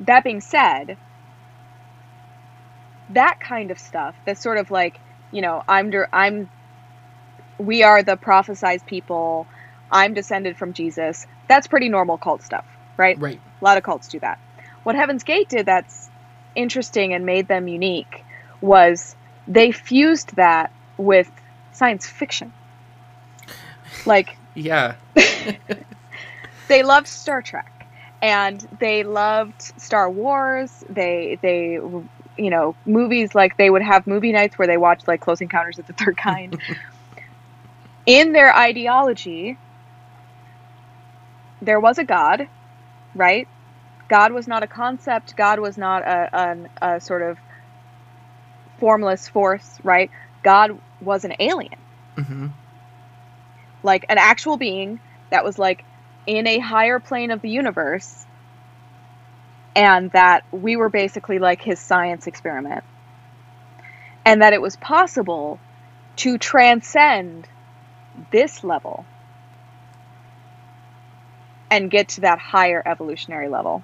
That 0.01 0.23
being 0.23 0.41
said, 0.41 0.97
that 3.09 3.39
kind 3.39 3.71
of 3.71 3.79
stuff, 3.79 4.15
that 4.25 4.37
sort 4.37 4.57
of 4.57 4.71
like, 4.71 4.99
you 5.31 5.41
know, 5.41 5.63
I'm 5.67 5.91
I'm 6.13 6.49
we 7.57 7.83
are 7.83 8.03
the 8.03 8.15
prophesized 8.15 8.85
people. 8.85 9.47
I'm 9.91 10.13
descended 10.13 10.57
from 10.57 10.73
Jesus. 10.73 11.25
That's 11.47 11.67
pretty 11.67 11.89
normal 11.89 12.17
cult 12.17 12.43
stuff, 12.43 12.65
right? 12.97 13.17
Right. 13.19 13.39
A 13.61 13.63
lot 13.63 13.77
of 13.77 13.83
cults 13.83 14.07
do 14.07 14.19
that. 14.19 14.39
What 14.83 14.95
Heaven's 14.95 15.23
Gate 15.23 15.49
did 15.49 15.65
that's 15.65 16.09
interesting 16.55 17.13
and 17.13 17.25
made 17.25 17.47
them 17.47 17.67
unique 17.67 18.23
was 18.61 19.15
they 19.47 19.71
fused 19.71 20.35
that 20.35 20.71
with 20.97 21.29
science 21.73 22.07
fiction. 22.07 22.51
Like 24.05 24.37
Yeah. 24.55 24.95
they 26.67 26.83
loved 26.83 27.07
Star 27.07 27.41
Trek 27.41 27.87
and 28.21 28.67
they 28.79 29.03
loved 29.03 29.61
Star 29.81 30.09
Wars. 30.09 30.83
They 30.89 31.39
they 31.41 31.79
you 32.39 32.49
know, 32.49 32.75
movies 32.85 33.35
like 33.35 33.57
they 33.57 33.69
would 33.69 33.81
have 33.81 34.07
movie 34.07 34.31
nights 34.31 34.57
where 34.57 34.67
they 34.67 34.77
watched 34.77 35.07
like 35.07 35.19
Close 35.19 35.41
Encounters 35.41 35.77
of 35.77 35.85
the 35.87 35.93
Third 35.93 36.17
Kind. 36.17 36.59
In 38.05 38.31
their 38.31 38.55
ideology, 38.55 39.57
there 41.61 41.79
was 41.79 41.97
a 41.97 42.03
God, 42.03 42.47
right? 43.15 43.47
God 44.09 44.31
was 44.31 44.47
not 44.47 44.63
a 44.63 44.67
concept. 44.67 45.35
God 45.35 45.59
was 45.59 45.77
not 45.77 46.03
a, 46.03 46.29
an, 46.33 46.69
a 46.81 46.99
sort 46.99 47.21
of 47.21 47.37
formless 48.79 49.27
force, 49.27 49.79
right? 49.83 50.09
God 50.43 50.79
was 51.01 51.25
an 51.25 51.33
alien, 51.39 51.77
hmm 52.15 52.47
like 53.81 54.05
an 54.09 54.17
actual 54.17 54.57
being 54.57 54.99
that 55.31 55.45
was 55.45 55.57
like 55.57 55.85
in 56.27 56.45
a 56.47 56.59
higher 56.59 56.99
plane 56.99 57.31
of 57.31 57.41
the 57.41 57.49
universe, 57.49 58.25
and 59.75 60.11
that 60.11 60.43
we 60.51 60.75
were 60.75 60.89
basically 60.89 61.39
like 61.39 61.61
his 61.61 61.79
science 61.79 62.27
experiment. 62.27 62.83
And 64.25 64.41
that 64.41 64.53
it 64.53 64.61
was 64.61 64.75
possible 64.75 65.59
to 66.17 66.37
transcend 66.37 67.47
this 68.31 68.63
level 68.63 69.05
and 71.69 71.89
get 71.89 72.09
to 72.09 72.21
that 72.21 72.39
higher 72.39 72.81
evolutionary 72.85 73.49
level. 73.49 73.83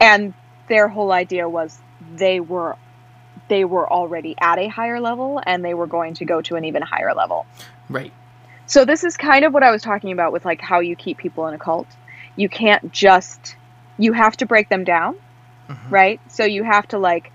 And 0.00 0.34
their 0.68 0.88
whole 0.88 1.12
idea 1.12 1.48
was 1.48 1.78
they 2.16 2.40
were 2.40 2.76
they 3.48 3.64
were 3.64 3.90
already 3.90 4.34
at 4.40 4.58
a 4.58 4.68
higher 4.68 5.00
level 5.00 5.40
and 5.44 5.64
they 5.64 5.74
were 5.74 5.86
going 5.86 6.14
to 6.14 6.24
go 6.24 6.40
to 6.42 6.56
an 6.56 6.64
even 6.64 6.82
higher 6.82 7.14
level. 7.14 7.46
Right. 7.88 8.12
So 8.66 8.84
this 8.84 9.04
is 9.04 9.16
kind 9.16 9.44
of 9.44 9.52
what 9.52 9.62
I 9.62 9.70
was 9.70 9.82
talking 9.82 10.12
about 10.12 10.32
with 10.32 10.44
like 10.44 10.60
how 10.60 10.80
you 10.80 10.96
keep 10.96 11.18
people 11.18 11.46
in 11.46 11.54
a 11.54 11.58
cult. 11.58 11.86
You 12.36 12.48
can't 12.48 12.92
just 12.92 13.56
you 13.98 14.12
have 14.12 14.36
to 14.38 14.46
break 14.46 14.68
them 14.68 14.84
down, 14.84 15.14
Mhm. 15.68 15.90
right? 15.90 16.20
So 16.28 16.44
you 16.44 16.64
have 16.64 16.88
to 16.88 16.98
like 16.98 17.30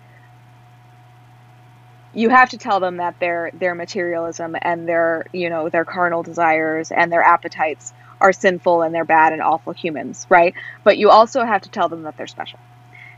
you 2.13 2.29
have 2.29 2.49
to 2.49 2.57
tell 2.57 2.79
them 2.79 2.97
that 2.97 3.19
their 3.19 3.51
their 3.53 3.75
materialism 3.75 4.55
and 4.61 4.87
their, 4.87 5.25
you 5.31 5.49
know, 5.49 5.69
their 5.69 5.85
carnal 5.85 6.23
desires 6.23 6.91
and 6.91 7.11
their 7.11 7.21
appetites 7.21 7.93
are 8.19 8.33
sinful 8.33 8.81
and 8.81 8.93
they're 8.93 9.05
bad 9.05 9.33
and 9.33 9.41
awful 9.41 9.73
humans, 9.73 10.25
right? 10.29 10.53
But 10.83 10.97
you 10.97 11.09
also 11.09 11.43
have 11.43 11.61
to 11.63 11.69
tell 11.69 11.89
them 11.89 12.03
that 12.03 12.17
they're 12.17 12.27
special. 12.27 12.59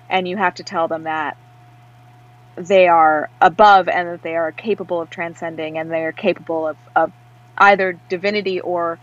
And 0.10 0.28
you 0.28 0.38
have 0.38 0.56
to 0.56 0.64
tell 0.64 0.88
them 0.88 1.04
that 1.04 1.38
they 2.56 2.88
are 2.88 3.30
above 3.40 3.88
and 3.88 4.10
that 4.10 4.22
they 4.22 4.36
are 4.36 4.52
capable 4.52 5.02
of 5.02 5.10
transcending 5.10 5.78
and 5.78 5.90
they 5.90 6.04
are 6.04 6.12
capable 6.12 6.68
of, 6.68 6.78
of 6.96 7.12
either 7.58 7.98
divinity 8.10 8.60
or 8.60 9.00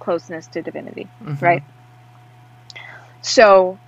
closeness 0.00 0.46
to 0.48 0.62
divinity, 0.62 1.06
Mhm. 1.22 1.42
right? 1.42 1.62
So, 3.22 3.78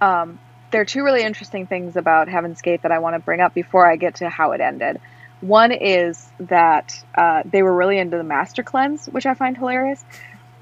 um, 0.00 0.38
there 0.70 0.80
are 0.80 0.84
two 0.84 1.04
really 1.04 1.22
interesting 1.22 1.66
things 1.66 1.96
about 1.96 2.28
Heaven's 2.28 2.60
Gate 2.60 2.82
that 2.82 2.92
I 2.92 2.98
want 2.98 3.14
to 3.14 3.20
bring 3.20 3.40
up 3.40 3.54
before 3.54 3.86
I 3.88 3.96
get 3.96 4.16
to 4.16 4.28
how 4.28 4.52
it 4.52 4.60
ended. 4.60 5.00
One 5.40 5.72
is 5.72 6.28
that 6.40 7.02
uh, 7.14 7.42
they 7.44 7.62
were 7.62 7.74
really 7.74 7.98
into 7.98 8.16
the 8.16 8.24
Master 8.24 8.62
Cleanse, 8.62 9.06
which 9.06 9.26
I 9.26 9.34
find 9.34 9.56
hilarious, 9.56 10.04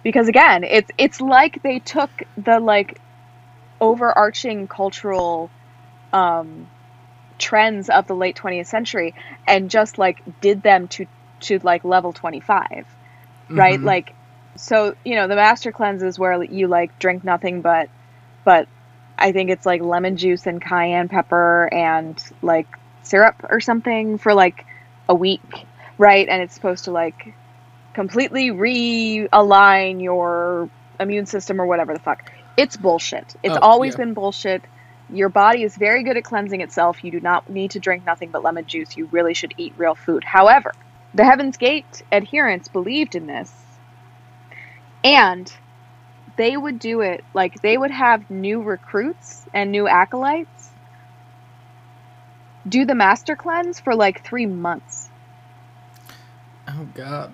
because 0.02 0.28
again, 0.28 0.64
it's 0.64 0.90
it's 0.98 1.20
like 1.20 1.60
they 1.62 1.78
took 1.80 2.10
the 2.36 2.60
like 2.60 3.00
overarching 3.80 4.68
cultural 4.68 5.50
um, 6.12 6.70
trends 7.38 7.88
of 7.88 8.06
the 8.06 8.14
late 8.14 8.36
20th 8.36 8.66
century 8.68 9.14
and 9.46 9.70
just 9.70 9.98
like 9.98 10.22
did 10.40 10.62
them 10.62 10.88
to 10.88 11.06
to 11.40 11.58
like 11.62 11.84
level 11.84 12.12
25 12.12 12.86
right 13.56 13.80
Mhm. 13.80 13.84
like 13.84 14.14
so 14.56 14.94
you 15.04 15.16
know 15.16 15.26
the 15.26 15.34
master 15.34 15.72
cleanse 15.72 16.02
is 16.02 16.18
where 16.18 16.42
you 16.44 16.68
like 16.68 16.96
drink 16.98 17.24
nothing 17.24 17.62
but 17.62 17.90
but 18.44 18.68
i 19.18 19.32
think 19.32 19.50
it's 19.50 19.66
like 19.66 19.82
lemon 19.82 20.16
juice 20.16 20.46
and 20.46 20.62
cayenne 20.62 21.08
pepper 21.08 21.68
and 21.72 22.22
like 22.42 22.68
syrup 23.02 23.34
or 23.50 23.60
something 23.60 24.18
for 24.18 24.34
like 24.34 24.64
a 25.08 25.14
week, 25.14 25.66
right? 25.98 26.28
And 26.28 26.40
it's 26.42 26.54
supposed 26.54 26.84
to 26.84 26.92
like 26.92 27.34
completely 27.94 28.51
realign 28.51 30.02
your 30.02 30.69
immune 30.98 31.27
system 31.27 31.60
or 31.60 31.66
whatever 31.66 31.94
the 31.94 32.01
fuck. 32.01 32.31
It's 32.56 32.77
bullshit. 32.77 33.35
It's 33.43 33.56
Oh, 33.56 33.60
always 33.60 33.94
yeah. 33.94 34.05
been 34.05 34.14
bullshit. 34.14 34.64
Your 35.10 35.28
body 35.28 35.62
is 35.62 35.77
very 35.77 36.05
good 36.05 36.16
at 36.16 36.24
cleansing 36.24 36.60
itself. 36.60 37.05
You 37.05 37.10
do 37.10 37.20
not 37.20 37.48
need 37.48 37.73
to 37.73 37.81
drink 37.81 38.05
nothing 38.05 38.31
but 38.31 38.43
lemon 38.43 38.66
juice. 38.66 38.97
You 38.97 39.09
really 39.10 39.35
should 39.35 39.52
eat 39.56 39.74
real 39.77 39.94
food. 39.94 40.24
However, 40.24 40.73
the 41.14 41.24
Heaven's 41.24 41.56
Gate 41.56 42.02
adherents 42.10 42.69
believed 42.69 43.14
in 43.14 43.27
this. 43.27 43.52
And 45.05 45.52
they 46.36 46.56
would 46.56 46.78
do 46.78 47.01
it 47.01 47.24
like 47.35 47.55
they 47.60 47.77
would 47.77 47.90
have 47.90 48.31
new 48.31 48.62
recruits 48.62 49.47
and 49.52 49.70
new 49.70 49.86
acolytes 49.86 50.70
do 52.69 52.85
the 52.85 52.94
master 52.94 53.36
cleanse 53.36 53.81
for 53.81 53.94
like 53.94 54.24
three 54.24 54.47
months. 54.47 55.10
Oh 56.69 56.86
God. 56.94 57.32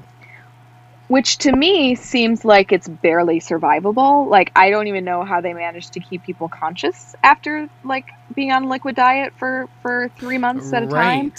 Which 1.09 1.39
to 1.39 1.53
me 1.53 1.95
seems 1.95 2.45
like 2.45 2.71
it's 2.71 2.87
barely 2.87 3.41
survivable. 3.41 4.29
Like 4.29 4.53
I 4.55 4.71
don't 4.71 4.87
even 4.87 5.05
know 5.05 5.25
how 5.25 5.41
they 5.41 5.55
managed 5.55 5.95
to 5.95 6.01
keep 6.01 6.23
people 6.23 6.49
conscious 6.49 7.17
after 7.23 7.69
like 7.83 8.11
being 8.35 8.53
on 8.53 8.69
liquid 8.69 8.95
diet 8.95 9.33
for 9.39 9.69
for 9.83 10.11
3 10.19 10.39
months 10.39 10.73
at 10.73 10.83
a 10.83 10.87
time. 10.87 11.33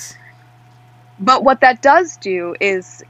But 1.19 1.43
what 1.43 1.61
that 1.61 1.81
does 1.81 2.17
do 2.17 2.55
is 2.59 3.03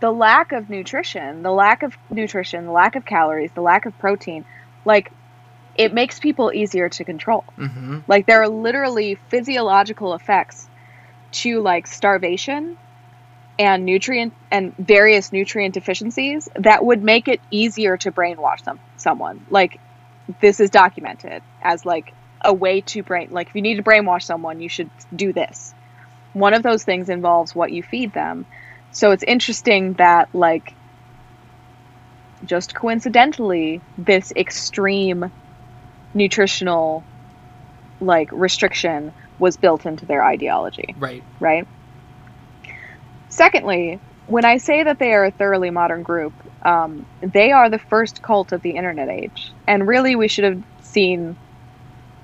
the 0.00 0.12
lack 0.12 0.52
of 0.52 0.68
nutrition, 0.68 1.42
the 1.42 1.52
lack 1.52 1.82
of 1.82 1.96
nutrition, 2.10 2.66
the 2.66 2.72
lack 2.72 2.94
of 2.94 3.04
calories, 3.06 3.50
the 3.52 3.62
lack 3.62 3.86
of 3.86 3.98
protein, 3.98 4.44
like 4.84 5.10
it 5.76 5.94
makes 5.94 6.18
people 6.18 6.52
easier 6.52 6.88
to 6.88 7.04
control. 7.04 7.44
Mm-hmm. 7.56 8.00
Like 8.08 8.26
there 8.26 8.42
are 8.42 8.48
literally 8.48 9.14
physiological 9.14 10.12
effects 10.14 10.68
to 11.30 11.60
like 11.60 11.86
starvation 11.86 12.76
and 13.58 13.84
nutrient 13.84 14.34
and 14.50 14.72
various 14.78 15.32
nutrient 15.32 15.74
deficiencies 15.74 16.48
that 16.56 16.84
would 16.84 17.02
make 17.02 17.28
it 17.28 17.40
easier 17.50 17.96
to 17.98 18.12
brainwash 18.12 18.62
them 18.64 18.80
someone. 18.96 19.44
Like 19.48 19.80
this 20.40 20.60
is 20.60 20.70
documented 20.70 21.42
as 21.62 21.84
like 21.84 22.14
a 22.44 22.54
way 22.54 22.82
to 22.82 23.02
brain 23.02 23.28
like 23.30 23.48
if 23.48 23.54
you 23.54 23.62
need 23.62 23.76
to 23.76 23.82
brainwash 23.82 24.22
someone, 24.22 24.60
you 24.60 24.68
should 24.68 24.90
do 25.14 25.32
this. 25.32 25.74
One 26.32 26.54
of 26.54 26.62
those 26.62 26.84
things 26.84 27.08
involves 27.08 27.54
what 27.54 27.72
you 27.72 27.82
feed 27.82 28.12
them. 28.12 28.46
So 28.92 29.10
it's 29.10 29.24
interesting 29.24 29.94
that 29.94 30.28
like 30.32 30.76
just 32.44 32.74
coincidentally 32.74 33.82
this 33.96 34.32
extreme 34.36 35.24
nutritional 36.14 37.04
like 38.00 38.28
restriction 38.32 39.12
was 39.38 39.56
built 39.56 39.84
into 39.86 40.06
their 40.06 40.22
ideology, 40.24 40.94
Right. 40.96 41.24
right? 41.40 41.66
Secondly, 43.28 44.00
when 44.26 44.44
I 44.44 44.58
say 44.58 44.82
that 44.82 44.98
they 44.98 45.12
are 45.12 45.24
a 45.24 45.30
thoroughly 45.30 45.70
modern 45.70 46.02
group, 46.02 46.32
um, 46.66 47.06
they 47.20 47.52
are 47.52 47.70
the 47.70 47.78
first 47.78 48.22
cult 48.22 48.52
of 48.52 48.62
the 48.62 48.70
internet 48.70 49.08
age, 49.08 49.52
and 49.66 49.86
really 49.86 50.16
we 50.16 50.28
should 50.28 50.44
have 50.44 50.62
seen 50.82 51.36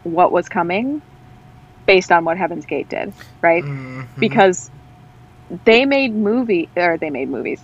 what 0.02 0.32
was 0.32 0.48
coming 0.48 1.00
based 1.86 2.12
on 2.12 2.24
what 2.24 2.36
Heaven's 2.36 2.66
Gate 2.66 2.88
did, 2.88 3.12
right? 3.42 3.64
Mhm. 3.64 4.06
because 4.18 4.70
they 5.64 5.84
made 5.84 6.14
movie 6.14 6.68
or 6.76 6.96
they 6.96 7.10
made 7.10 7.28
movies. 7.28 7.60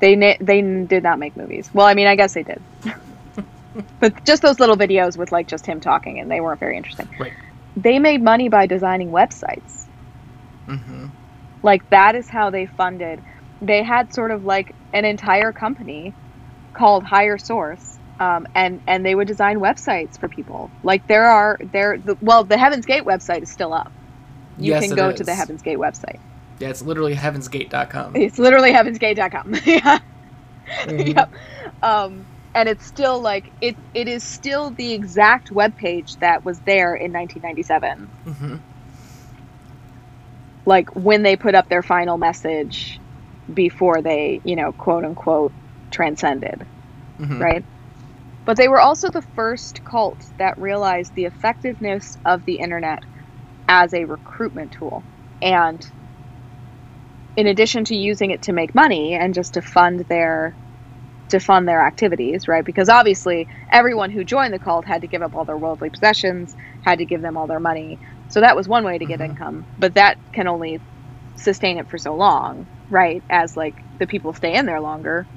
They 0.00 0.14
na- 0.16 0.36
they 0.40 0.60
did 0.62 1.02
not 1.02 1.18
make 1.18 1.36
movies. 1.36 1.70
Well, 1.72 1.86
I 1.86 1.94
mean, 1.94 2.06
I 2.06 2.14
guess 2.16 2.34
they 2.34 2.42
did. 2.44 2.60
but 4.00 4.24
just 4.24 4.42
those 4.42 4.60
little 4.60 4.76
videos 4.76 5.16
with 5.16 5.32
like 5.32 5.48
just 5.48 5.66
him 5.66 5.80
talking 5.80 6.20
and 6.20 6.30
they 6.30 6.40
weren't 6.40 6.60
very 6.60 6.76
interesting. 6.76 7.08
Right. 7.18 7.32
They 7.76 7.98
made 7.98 8.22
money 8.22 8.48
by 8.48 8.66
designing 8.66 9.10
websites. 9.10 9.77
Mhm. 10.68 11.12
Like 11.62 11.82
that 11.90 12.14
is 12.14 12.28
how 12.28 12.50
they 12.50 12.66
funded. 12.66 13.20
They 13.60 13.82
had 13.82 14.12
sort 14.12 14.30
of 14.30 14.44
like 14.44 14.74
an 14.92 15.04
entire 15.04 15.52
company 15.52 16.14
called 16.76 17.04
Higher 17.04 17.38
Source, 17.38 17.98
um, 18.20 18.46
and 18.54 18.80
and 18.86 19.04
they 19.04 19.14
would 19.14 19.28
design 19.28 19.58
websites 19.58 20.18
for 20.18 20.28
people. 20.28 20.72
Like 20.82 21.06
there 21.08 21.26
are 21.26 21.58
there 21.72 21.98
the, 22.02 22.16
well 22.20 22.44
the 22.44 22.58
Heaven's 22.58 22.86
Gate 22.86 23.04
website 23.04 23.42
is 23.42 23.50
still 23.50 23.72
up. 23.72 23.92
You 24.56 24.72
Yes, 24.72 24.86
can 24.86 24.94
go 24.96 25.12
to 25.12 25.24
the. 25.24 25.34
Heaven's 25.34 25.62
Gate 25.62 25.78
website. 25.78 26.20
Yeah, 26.58 26.68
it's 26.70 26.82
literally 26.82 27.14
heavensgate.com. 27.14 28.16
It's 28.16 28.38
literally 28.38 28.72
heavensgate.com. 28.72 29.54
yeah. 29.66 29.98
Mhm. 30.84 31.16
Yep. 31.16 31.34
Um, 31.82 32.26
and 32.54 32.68
it's 32.68 32.84
still 32.86 33.20
like 33.22 33.52
it. 33.60 33.76
It 33.94 34.06
is 34.08 34.22
still 34.24 34.72
the 34.74 34.92
exact 34.92 35.50
web 35.50 35.74
page 35.76 36.16
that 36.20 36.44
was 36.44 36.60
there 36.66 36.94
in 36.94 37.10
1997. 37.12 38.12
Mhm. 38.26 38.60
Like 40.68 40.88
when 40.94 41.22
they 41.22 41.36
put 41.36 41.54
up 41.54 41.68
their 41.68 41.82
final 41.82 42.18
message 42.18 43.00
before 43.52 44.02
they, 44.02 44.40
you 44.44 44.54
know, 44.54 44.72
quote 44.72 45.04
unquote 45.04 45.54
transcended, 45.90 46.66
Mhm. 47.20 47.40
right? 47.40 47.64
But 48.44 48.56
they 48.58 48.68
were 48.68 48.80
also 48.80 49.10
the 49.10 49.22
first 49.34 49.82
cult 49.84 50.24
that 50.38 50.58
realized 50.58 51.12
the 51.14 51.24
effectiveness 51.24 52.16
of 52.24 52.44
the 52.44 52.56
internet 52.56 53.00
as 53.68 53.94
a 53.94 54.04
recruitment 54.04 54.72
tool. 54.72 55.06
And 55.42 55.80
in 57.36 57.46
addition 57.46 57.84
to 57.86 57.96
using 57.96 58.30
it 58.30 58.42
to 58.42 58.52
make 58.52 58.74
money 58.74 59.14
and 59.14 59.32
just 59.34 59.54
to 59.54 59.62
fund 59.62 60.04
their 60.08 60.56
to 61.30 61.40
fund 61.40 61.68
their 61.68 61.86
activities, 61.86 62.48
right? 62.48 62.64
Because 62.64 62.88
obviously 62.88 63.48
everyone 63.72 64.10
who 64.10 64.24
joined 64.24 64.54
the 64.54 64.58
cult 64.58 64.86
had 64.86 65.02
to 65.02 65.08
give 65.08 65.22
up 65.22 65.34
all 65.34 65.44
their 65.44 65.58
worldly 65.58 65.90
possessions, 65.90 66.54
had 66.82 66.98
to 67.00 67.06
give 67.06 67.22
them 67.22 67.36
all 67.36 67.46
their 67.46 67.60
money. 67.60 68.00
So 68.28 68.40
that 68.40 68.56
was 68.56 68.68
one 68.68 68.84
way 68.84 68.98
to 68.98 69.06
get 69.06 69.20
Mhm. 69.20 69.26
income, 69.26 69.66
but 69.78 69.94
that 69.94 70.18
can 70.32 70.48
only 70.48 70.80
sustain 71.36 71.78
it 71.78 71.88
for 71.88 71.98
so 71.98 72.14
long, 72.14 72.68
right? 72.90 73.24
As 73.30 73.56
like 73.56 73.84
the 73.98 74.06
people 74.06 74.32
stay 74.32 74.54
in 74.54 74.66
there 74.66 74.80
longer, 74.80 75.28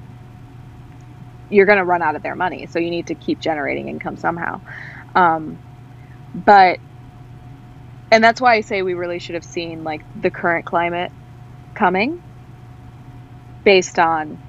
you're 1.48 1.66
going 1.66 1.78
to 1.78 1.84
run 1.84 2.02
out 2.02 2.16
of 2.16 2.22
their 2.22 2.34
money. 2.36 2.66
So 2.66 2.78
you 2.78 2.90
need 2.90 3.08
to 3.08 3.14
keep 3.14 3.40
generating 3.40 3.88
income 3.88 4.16
somehow. 4.16 4.62
Um, 5.14 5.60
but, 6.34 6.80
and 8.10 8.22
that's 8.22 8.40
why 8.40 8.54
I 8.54 8.60
say 8.60 8.82
we 8.82 8.94
really 8.94 9.18
should 9.18 9.34
have 9.34 9.44
seen 9.44 9.84
like 9.84 10.02
the 10.14 10.30
current 10.30 10.66
climate 10.66 11.12
coming 11.74 12.20
based 13.64 13.98
on 13.98 14.40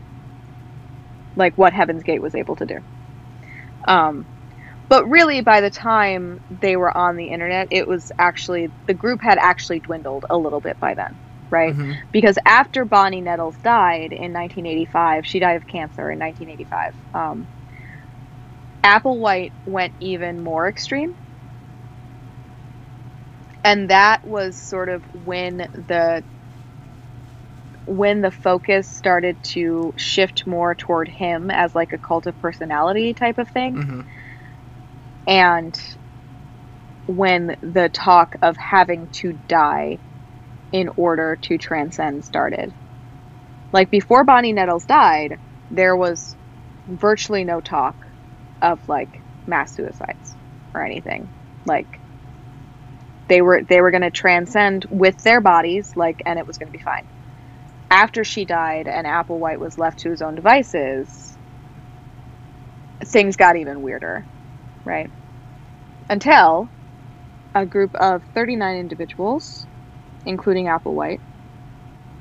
like 1.36 1.58
what 1.58 1.74
Heaven's 1.74 2.04
Gate 2.04 2.22
was 2.22 2.36
able 2.36 2.56
to 2.58 2.66
do. 2.66 2.78
Um, 3.88 4.28
but 4.94 5.10
really, 5.10 5.42
by 5.42 5.60
the 5.60 5.72
time 5.72 6.38
they 6.52 6.78
were 6.78 6.96
on 6.96 7.16
the 7.16 7.30
internet, 7.32 7.68
it 7.72 7.88
was 7.88 8.12
actually 8.20 8.68
the 8.86 8.94
group 8.94 9.24
had 9.24 9.40
actually 9.40 9.80
dwindled 9.80 10.24
a 10.30 10.38
little 10.38 10.62
bit 10.62 10.80
by 10.80 10.94
then, 10.94 11.18
right? 11.50 11.74
Mhm. 11.74 11.98
Because 12.12 12.38
after 12.46 12.86
Bonnie 12.86 13.22
Nettles 13.22 13.58
died 13.64 14.14
in 14.14 14.34
1985, 14.34 15.26
she 15.26 15.40
died 15.40 15.56
of 15.56 15.66
cancer 15.66 16.12
in 16.12 16.20
1985. 16.20 16.94
Um, 17.12 17.48
Applewhite 18.84 19.54
went 19.66 19.96
even 20.00 20.44
more 20.44 20.70
extreme. 20.70 21.16
And 23.64 23.90
that 23.90 24.20
was 24.24 24.60
sort 24.60 24.90
of 24.90 25.04
when 25.12 25.58
the 25.74 26.24
when 27.86 28.22
the 28.22 28.32
focus 28.32 28.90
started 28.90 29.42
to 29.44 29.92
shift 29.98 30.46
more 30.46 30.76
toward 30.76 31.10
him 31.10 31.50
as 31.50 31.74
like 31.74 31.94
a 31.94 31.98
cult 31.98 32.28
of 32.28 32.38
personality 32.38 33.14
type 33.14 33.40
of 33.40 33.50
thing 33.50 33.76
Mhm. 33.76 34.08
And 35.28 35.78
when 37.06 37.56
the 37.62 37.90
talk 37.94 38.36
of 38.42 38.56
having 38.58 39.10
to 39.12 39.40
die 39.48 40.00
in 40.72 40.90
order 40.96 41.38
to 41.44 41.58
transcend 41.58 42.24
started. 42.26 42.74
Like 43.72 43.90
before 43.92 44.24
Bonnie 44.24 44.54
Nettles 44.54 44.86
died, 44.86 45.38
there 45.70 45.96
was 45.96 46.36
virtually 46.88 47.44
no 47.44 47.62
talk 47.62 47.96
of 48.62 48.82
like 48.88 49.24
mass 49.48 49.76
suicides 49.76 50.36
or 50.74 50.84
anything. 50.86 51.30
Like 51.66 52.02
they 53.30 53.42
were 53.42 53.62
they 53.68 53.82
were 53.82 53.92
going 53.92 54.02
to 54.02 54.12
transcend 54.12 54.86
with 54.90 55.18
their 55.24 55.42
bodies 55.42 55.92
like 55.96 56.22
and 56.26 56.40
it 56.40 56.48
was 56.48 56.58
going 56.58 56.68
to 56.68 56.78
be 56.78 56.80
fine. 56.84 57.08
After 57.90 58.24
she 58.24 58.46
died 58.46 58.88
and 58.88 59.06
Applewhite 59.06 59.60
was 59.60 59.78
left 59.78 60.00
to 60.00 60.10
his 60.10 60.22
own 60.22 60.36
devices, 60.36 61.38
things 63.06 63.36
got 63.36 63.56
even 63.58 63.82
weirder, 63.82 64.28
right? 64.86 65.10
until 66.10 66.70
a 67.56 67.66
group 67.66 67.96
of 67.96 68.24
39 68.36 68.78
individuals, 68.78 69.68
including 70.26 70.68
Applewhite, 70.68 71.22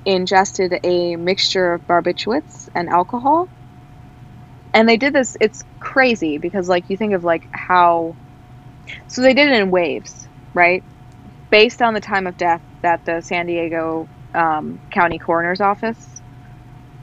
ingested 0.04 0.74
a 0.84 1.16
mixture 1.16 1.74
of 1.74 1.86
barbiturates 1.86 2.68
and 2.74 2.88
alcohol. 2.88 3.48
And 4.74 4.88
they 4.88 4.96
did 4.98 5.14
this, 5.14 5.36
it's 5.40 5.62
crazy 5.80 6.38
because, 6.38 6.68
like, 6.68 6.90
you 6.90 6.96
think 6.96 7.14
of, 7.14 7.24
like, 7.24 7.48
how. 7.52 8.16
So 9.08 9.22
they 9.22 9.34
did 9.34 9.50
it 9.52 9.60
in 9.60 9.70
waves, 9.70 10.28
right? 10.54 10.84
Based 11.50 11.82
on 11.82 11.94
the 11.94 12.00
time 12.00 12.26
of 12.26 12.36
death 12.36 12.62
that 12.82 13.02
the 13.06 13.22
San 13.22 13.46
Diego 13.46 14.10
um, 14.34 14.80
County 14.92 15.18
Coroner's 15.18 15.60
Office 15.60 16.22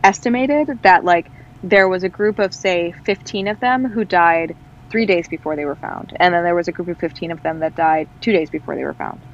estimated, 0.04 0.70
that, 0.84 1.06
like, 1.06 1.32
there 1.64 1.90
was 1.90 2.04
a 2.04 2.10
group 2.10 2.40
of, 2.40 2.54
say, 2.54 2.94
15 3.06 3.48
of 3.50 3.60
them 3.60 3.86
who 3.86 4.06
died 4.06 4.56
three 4.92 5.06
days 5.06 5.28
before 5.30 5.56
they 5.56 5.66
were 5.66 5.78
found. 5.78 6.12
And 6.20 6.34
then 6.34 6.44
there 6.44 6.56
was 6.56 6.68
a 6.68 6.72
group 6.74 6.90
of 6.90 7.00
15 7.00 7.32
of 7.32 7.42
them 7.44 7.60
that 7.62 7.76
died 7.76 8.10
two 8.22 8.34
days 8.34 8.50
before 8.50 8.76
they 8.76 8.84
were 8.84 8.96
found. 8.96 9.26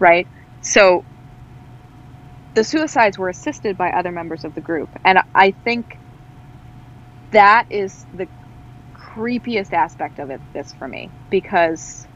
Right? 0.00 0.28
so 0.62 1.06
the 2.54 2.64
suicides 2.64 3.18
were 3.18 3.28
assisted 3.28 3.76
by 3.76 3.90
other 3.90 4.12
members 4.12 4.44
of 4.44 4.54
the 4.54 4.60
group. 4.62 4.90
And 5.04 5.20
I 5.34 5.54
think 5.64 6.00
that 7.32 7.66
is 7.70 8.06
the 8.12 8.28
creepiest 8.96 9.72
aspect 9.72 10.18
of 10.18 10.30
it 10.30 10.42
this 10.54 10.74
for 10.78 10.88
me 10.88 11.14
because 11.30 12.06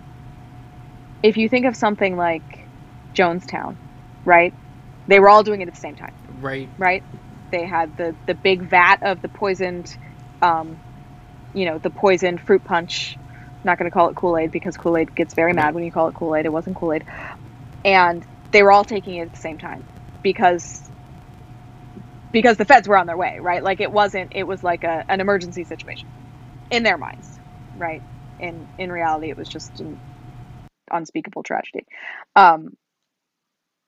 if 1.22 1.36
you 1.36 1.48
think 1.48 1.66
of 1.66 1.76
something 1.76 2.16
like 2.16 2.44
Jonestown, 3.18 3.78
right? 4.24 4.54
They 5.08 5.20
were 5.20 5.28
all 5.28 5.44
doing 5.44 5.62
it 5.62 5.68
at 5.68 5.74
the 5.74 5.80
same 5.80 5.96
time, 5.96 6.14
Right. 6.28 6.70
right? 6.78 7.04
They 7.52 7.66
had 7.66 7.96
the 7.96 8.16
the 8.26 8.34
big 8.34 8.68
vat 8.70 8.98
of 9.02 9.22
the 9.22 9.28
poisoned 9.30 9.88
um, 10.42 10.82
you 11.56 11.66
know, 11.66 11.80
the 11.80 11.90
poisoned 11.90 12.42
fruit 12.42 12.64
punch. 12.64 13.18
I'm 13.64 13.70
not 13.72 13.78
going 13.80 13.90
to 13.90 13.94
call 13.94 14.10
it 14.10 14.16
Kool-Aid 14.16 14.52
because 14.52 14.78
Kool-Aid 14.78 15.16
gets 15.16 15.34
very 15.34 15.54
mad 15.54 15.74
when 15.74 15.84
you 15.84 15.92
call 15.92 16.08
it 16.08 16.14
Kool-Aid. 16.14 16.46
It 16.46 16.52
wasn't 16.54 16.76
Kool-Aid. 16.76 17.04
And 17.84 18.24
they 18.52 18.62
were 18.62 18.72
all 18.72 18.84
taking 18.84 19.16
it 19.16 19.22
at 19.26 19.32
the 19.32 19.38
same 19.38 19.58
time 19.58 19.86
because 20.22 20.82
because 22.32 22.58
the 22.58 22.64
feds 22.66 22.88
were 22.88 22.98
on 22.98 23.06
their 23.06 23.16
way, 23.16 23.38
right? 23.40 23.62
Like 23.64 23.80
it 23.80 23.92
wasn't 23.92 24.32
it 24.34 24.44
was 24.46 24.62
like 24.62 24.84
a, 24.84 25.04
an 25.08 25.20
emergency 25.20 25.64
situation 25.64 26.10
in 26.70 26.82
their 26.82 26.98
minds, 26.98 27.38
right? 27.74 28.04
In 28.38 28.68
in 28.78 28.92
reality 28.92 29.30
it 29.30 29.38
was 29.38 29.48
just 29.48 29.80
an 29.80 30.00
unspeakable 30.92 31.42
tragedy. 31.44 31.86
Um 32.36 32.76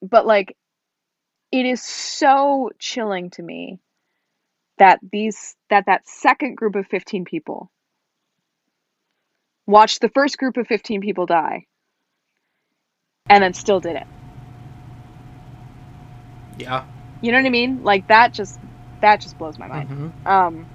but 0.03 0.27
like 0.27 0.57
it 1.53 1.67
is 1.67 1.83
so 1.83 2.71
chilling 2.79 3.31
to 3.31 3.43
me 3.43 3.81
that 4.79 5.01
these 5.13 5.57
that 5.71 5.87
that 5.87 6.09
second 6.09 6.57
group 6.57 6.77
of 6.77 6.87
15 6.89 7.25
people 7.25 7.71
watched 9.67 10.01
the 10.01 10.11
first 10.11 10.39
group 10.39 10.57
of 10.57 10.67
15 10.67 11.01
people 11.01 11.27
die 11.27 11.67
and 13.29 13.43
then 13.43 13.55
still 13.55 13.81
did 13.81 13.97
it. 13.97 14.07
Yeah. 16.59 16.85
You 17.21 17.33
know 17.33 17.39
what 17.39 17.47
I 17.47 17.51
mean? 17.51 17.83
Like 17.83 18.09
that 18.09 18.35
just 18.35 18.61
that 19.03 19.21
just 19.21 19.39
blows 19.39 19.59
my 19.59 19.69
mind. 19.69 19.91
hmm 19.91 20.09
Um 20.27 20.69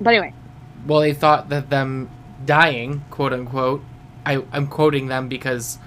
but 0.00 0.10
anyway, 0.14 0.34
Well, 0.86 1.00
they 1.00 1.14
thought 1.14 1.48
that 1.50 1.70
them 1.70 2.10
dying, 2.44 3.04
quote 3.10 3.32
unquote, 3.32 3.82
I, 4.26 4.44
I'm 4.52 4.66
quoting 4.66 5.08
them 5.08 5.28
because 5.28 5.78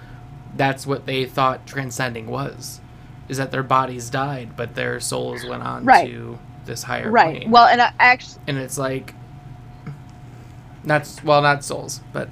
that's 0.56 0.88
what 0.88 1.06
they 1.06 1.26
thought 1.26 1.68
transcending 1.68 2.28
was, 2.28 2.82
is 3.30 3.38
that 3.38 3.52
their 3.52 3.64
bodies 3.64 4.10
died, 4.10 4.56
but 4.56 4.76
their 4.76 5.00
souls 5.00 5.46
went 5.46 5.64
on 5.64 5.86
Right. 5.86 6.08
to 6.08 6.40
this 6.68 6.84
higher 6.84 7.10
right. 7.10 7.38
plane. 7.38 7.52
Well, 7.52 7.66
and 7.68 7.82
I 7.82 7.94
actually 7.98 8.42
and 8.48 8.58
it's 8.58 8.78
like, 8.78 9.16
not 10.84 11.10
well, 11.24 11.42
not 11.42 11.64
souls, 11.64 12.02
but 12.14 12.30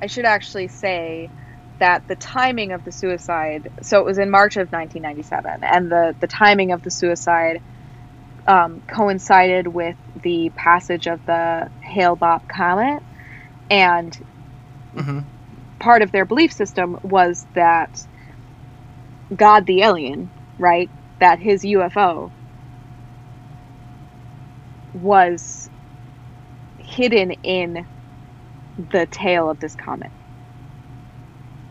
I 0.00 0.06
should 0.06 0.24
actually 0.24 0.68
say 0.68 1.30
that 1.78 2.08
the 2.08 2.16
timing 2.16 2.72
of 2.72 2.84
the 2.84 2.92
suicide, 2.92 3.70
so 3.82 4.00
it 4.00 4.04
was 4.04 4.18
in 4.18 4.30
March 4.30 4.56
of 4.56 4.72
1997, 4.72 5.64
and 5.64 5.90
the, 5.90 6.14
the 6.18 6.26
timing 6.26 6.72
of 6.72 6.82
the 6.82 6.90
suicide 6.90 7.62
um, 8.46 8.82
coincided 8.88 9.66
with 9.66 9.96
the 10.22 10.50
passage 10.50 11.06
of 11.06 11.24
the 11.26 11.70
Hale-Bopp 11.80 12.48
comet, 12.48 13.02
and 13.70 14.24
mhm. 14.94 15.24
part 15.78 16.02
of 16.02 16.10
their 16.12 16.24
belief 16.24 16.52
system 16.52 16.98
was 17.02 17.46
that 17.54 18.06
God 19.34 19.66
the 19.66 19.82
alien, 19.82 20.30
right, 20.58 20.90
that 21.20 21.40
his 21.40 21.64
UFO 21.64 22.32
was 24.92 25.68
hidden 26.78 27.32
in 27.44 27.86
the 28.76 29.06
tail 29.10 29.50
of 29.50 29.58
this 29.60 29.74
comet. 29.76 30.12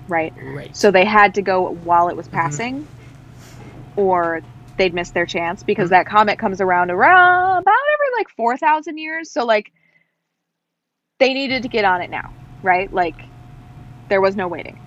Right? 0.08 0.34
right. 0.38 0.74
So 0.74 0.92
they 0.92 1.06
had 1.06 1.36
to 1.36 1.42
go 1.44 1.72
while 1.72 2.10
it 2.10 2.18
was 2.18 2.28
passing, 2.30 2.88
or 3.96 4.42
they'd 4.78 4.94
miss 4.96 5.12
their 5.12 5.26
chance 5.28 5.64
because 5.64 5.90
Mhm. 5.90 5.92
that 5.92 6.08
comet 6.08 6.40
comes 6.40 6.62
around 6.62 6.92
around 6.92 7.62
about 7.64 7.76
every 7.94 8.08
like 8.20 8.30
4,000 8.30 8.98
years. 8.98 9.32
So, 9.32 9.46
like, 9.46 9.72
they 11.20 11.34
needed 11.34 11.64
to 11.64 11.70
get 11.70 11.86
on 11.86 12.02
it 12.02 12.10
now, 12.12 12.36
right? 12.64 12.92
Like, 12.92 13.32
there 14.10 14.22
was 14.22 14.36
no 14.36 14.48
waiting. 14.48 14.80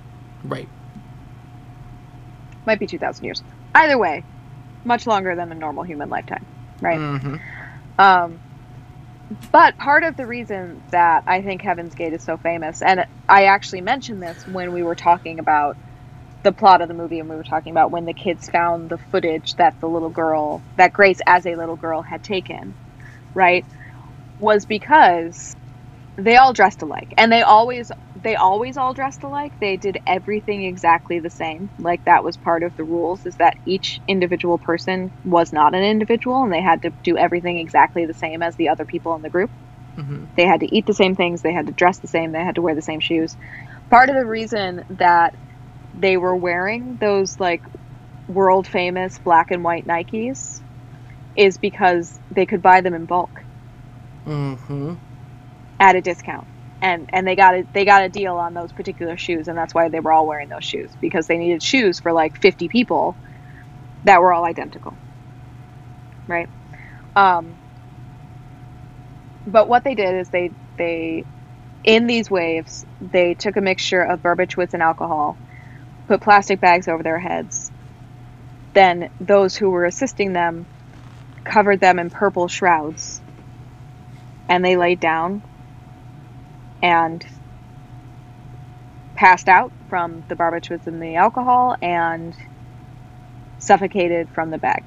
right. 0.45 0.71
Might 2.67 2.81
be 2.81 2.87
2,000 2.87 3.25
years. 3.25 3.43
Either 3.75 3.99
way, 3.99 4.27
much 4.85 5.07
longer 5.07 5.35
than 5.37 5.53
a 5.53 5.55
normal 5.55 5.85
human 5.85 6.09
lifetime, 6.09 6.47
right? 6.81 6.99
hmm 6.99 7.37
Um, 7.99 8.41
but 9.53 9.77
part 9.79 10.03
of 10.03 10.17
the 10.17 10.27
reason 10.27 10.83
that 10.91 11.23
I 11.27 11.43
think 11.43 11.63
Heaven's 11.63 11.95
Gate 11.95 12.13
is 12.13 12.23
so 12.25 12.37
famous, 12.37 12.83
and 12.83 13.07
I 13.29 13.45
actually 13.45 13.83
mentioned 13.83 14.23
this 14.23 14.43
when 14.47 14.73
we 14.73 14.83
were 14.83 14.97
talking 14.97 15.39
about 15.39 15.77
the 16.43 16.53
plot 16.53 16.81
of 16.81 16.89
the 16.89 16.95
movie, 16.95 17.19
and 17.21 17.29
we 17.29 17.37
were 17.37 17.45
talking 17.45 17.71
about 17.73 17.91
when 17.91 18.07
the 18.07 18.15
kids 18.15 18.49
found 18.49 18.89
the 18.91 18.99
footage 18.99 19.55
that 19.57 19.79
the 19.81 19.89
little 19.89 20.11
girl, 20.11 20.63
that 20.77 20.93
Grace 20.93 21.21
as 21.27 21.47
a 21.47 21.55
little 21.55 21.77
girl 21.77 22.03
had 22.03 22.23
taken, 22.23 22.75
right? 23.35 23.65
Was 24.39 24.65
because 24.67 25.55
they 26.25 26.37
all 26.37 26.53
dressed 26.53 26.83
alike, 26.83 27.13
and 27.19 27.33
they 27.33 27.43
always 27.43 27.91
they 28.15 28.37
always 28.37 28.77
all 28.77 28.95
dressed 28.95 29.23
alike. 29.25 29.55
They 29.61 29.77
did 29.77 29.99
everything 30.07 30.65
exactly 30.65 31.21
the 31.21 31.31
same. 31.31 31.71
Like 31.79 32.03
that 32.05 32.25
was 32.25 32.37
part 32.37 32.63
of 32.63 32.75
the 32.77 32.85
rules 32.85 33.27
is 33.27 33.37
that 33.37 33.55
each 33.67 34.01
individual 34.09 34.59
person 34.59 35.13
was 35.25 35.53
not 35.53 35.75
an 35.75 35.83
individual 35.85 36.43
and 36.43 36.53
they 36.53 36.63
had 36.63 36.83
to 36.83 36.93
do 37.05 37.17
everything 37.17 37.59
exactly 37.59 38.07
the 38.07 38.15
same 38.15 38.43
as 38.43 38.57
the 38.57 38.69
other 38.69 38.87
people 38.87 39.15
in 39.17 39.23
the 39.23 39.31
group. 39.31 39.51
hmm 39.97 40.25
They 40.37 40.47
had 40.47 40.61
to 40.61 40.75
eat 40.75 40.87
the 40.87 40.95
same 40.95 41.15
things, 41.17 41.43
they 41.43 41.53
had 41.53 41.67
to 41.69 41.73
dress 41.73 42.01
the 42.01 42.09
same, 42.09 42.33
they 42.33 42.45
had 42.45 42.57
to 42.57 42.63
wear 42.63 42.75
the 42.75 42.83
same 42.83 43.01
shoes. 43.01 43.37
Part 43.91 44.09
of 44.11 44.17
the 44.17 44.27
reason 44.27 44.85
that 44.91 45.35
they 45.95 46.17
were 46.17 46.37
wearing 46.37 46.97
those 47.01 47.39
like 47.41 47.63
world 48.29 48.67
famous 48.67 49.19
black 49.19 49.51
and 49.51 49.65
white 49.65 49.87
Nikes 49.87 50.63
is 51.37 51.59
because 51.59 52.21
they 52.31 52.47
could 52.47 52.63
buy 52.63 52.81
them 52.81 52.95
in 52.95 53.07
bulk 53.07 53.45
hmm 54.27 54.95
at 55.81 55.97
a 55.97 56.03
discount. 56.03 56.49
And 56.83 57.11
and 57.13 57.27
they 57.29 57.37
got 57.37 57.57
a 57.57 57.69
they 57.75 57.87
got 57.87 58.05
a 58.05 58.11
deal 58.11 58.37
on 58.39 58.55
those 58.55 58.73
particular 58.73 59.19
shoes 59.19 59.49
and 59.49 59.59
that's 59.59 59.75
why 59.75 59.91
they 59.91 60.01
were 60.01 60.13
all 60.13 60.29
wearing 60.29 60.51
those 60.51 60.65
shoes 60.67 60.97
because 61.01 61.27
they 61.29 61.39
needed 61.39 61.65
shoes 61.65 62.01
for 62.01 62.13
like 62.13 62.35
50 62.43 62.69
people 62.69 63.19
that 64.05 64.21
were 64.23 64.33
all 64.33 64.45
identical. 64.45 65.01
Right? 66.29 66.49
Um 67.17 67.61
but 69.47 69.69
what 69.69 69.85
they 69.85 69.95
did 69.97 70.15
is 70.17 70.31
they 70.31 70.53
they 70.79 71.27
in 71.85 72.07
these 72.07 72.31
waves 72.31 72.85
they 73.01 73.35
took 73.35 73.57
a 73.57 73.63
mixture 73.63 74.03
of 74.03 74.23
barbiturates 74.23 74.75
and 74.75 74.83
alcohol, 74.83 75.41
put 76.09 76.23
plastic 76.23 76.61
bags 76.61 76.89
over 76.89 77.03
their 77.03 77.21
heads. 77.21 77.73
Then 78.75 79.11
those 79.21 79.57
who 79.57 79.71
were 79.71 79.87
assisting 79.87 80.33
them 80.35 80.69
covered 81.45 81.81
them 81.81 81.99
in 81.99 82.11
purple 82.11 82.49
shrouds 82.49 83.23
and 84.49 84.65
they 84.65 84.77
laid 84.77 85.01
down 85.01 85.43
and 86.83 87.25
passed 89.17 89.49
out 89.49 89.73
from 89.89 90.25
the 90.29 90.37
barbiturates 90.37 90.87
and 90.87 91.03
the 91.03 91.17
alcohol 91.17 91.77
and 91.83 92.37
suffocated 93.59 94.31
from 94.31 94.51
the 94.51 94.59
bag. 94.59 94.85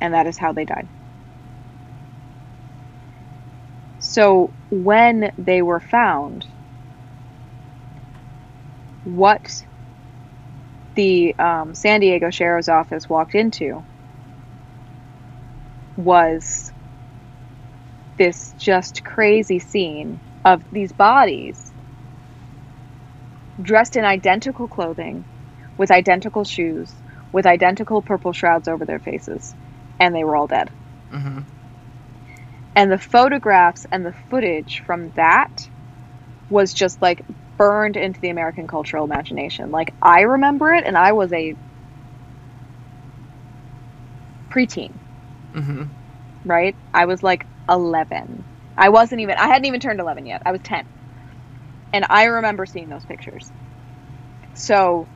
And 0.00 0.14
that 0.14 0.26
is 0.26 0.38
how 0.38 0.52
they 0.52 0.64
died. 0.64 0.88
So 3.98 4.54
when 4.70 5.30
they 5.38 5.62
were 5.62 5.80
found, 5.80 6.46
what 9.04 9.50
the 10.96 11.34
um, 11.38 11.74
San 11.74 12.00
Diego 12.00 12.30
Sheriff's 12.30 12.68
Office 12.68 13.08
walked 13.08 13.34
into 13.34 13.86
was 15.96 16.72
this 18.18 18.54
just 18.58 19.04
crazy 19.04 19.60
scene 19.60 20.20
of 20.44 20.62
these 20.72 20.92
bodies 20.92 21.72
dressed 23.62 23.96
in 23.96 24.04
identical 24.04 24.68
clothing, 24.68 25.26
with 25.78 25.90
identical 25.90 26.44
shoes, 26.44 27.02
with 27.32 27.46
identical 27.46 28.02
purple 28.02 28.32
shrouds 28.32 28.68
over 28.68 28.86
their 28.86 29.00
faces, 29.00 29.54
and 30.00 30.14
they 30.14 30.24
were 30.24 30.36
all 30.36 30.46
dead. 30.48 30.70
hmm 31.10 31.40
And 32.76 32.90
the 32.92 32.98
photographs 32.98 33.86
and 33.92 34.06
the 34.06 34.14
footage 34.30 34.82
from 34.86 35.10
that 35.16 35.52
was 36.48 36.74
just 36.74 37.02
like 37.02 37.24
burned 37.58 37.96
into 37.96 38.20
the 38.20 38.30
American 38.30 38.66
cultural 38.68 39.04
imagination. 39.04 39.70
Like 39.70 39.94
I 40.02 40.22
remember 40.22 40.72
it, 40.74 40.84
and 40.86 40.96
I 40.98 41.12
was 41.12 41.32
a 41.32 41.56
preteen, 44.52 45.00
hmm 45.54 45.90
right? 46.44 46.76
I 46.94 47.06
was 47.06 47.22
like 47.22 47.46
11. 47.68 48.46
I 48.76 48.90
wasn't 48.90 49.20
even, 49.22 49.36
I 49.38 49.48
hadn't 49.48 49.66
even 49.66 49.80
turned 49.80 50.00
11 50.00 50.26
yet. 50.26 50.42
I 50.46 50.52
was 50.52 50.60
10. 50.62 50.84
And 51.92 52.06
I 52.10 52.24
remember 52.24 52.66
seeing 52.66 52.88
those 52.88 53.04
pictures. 53.04 53.50
So, 54.54 55.08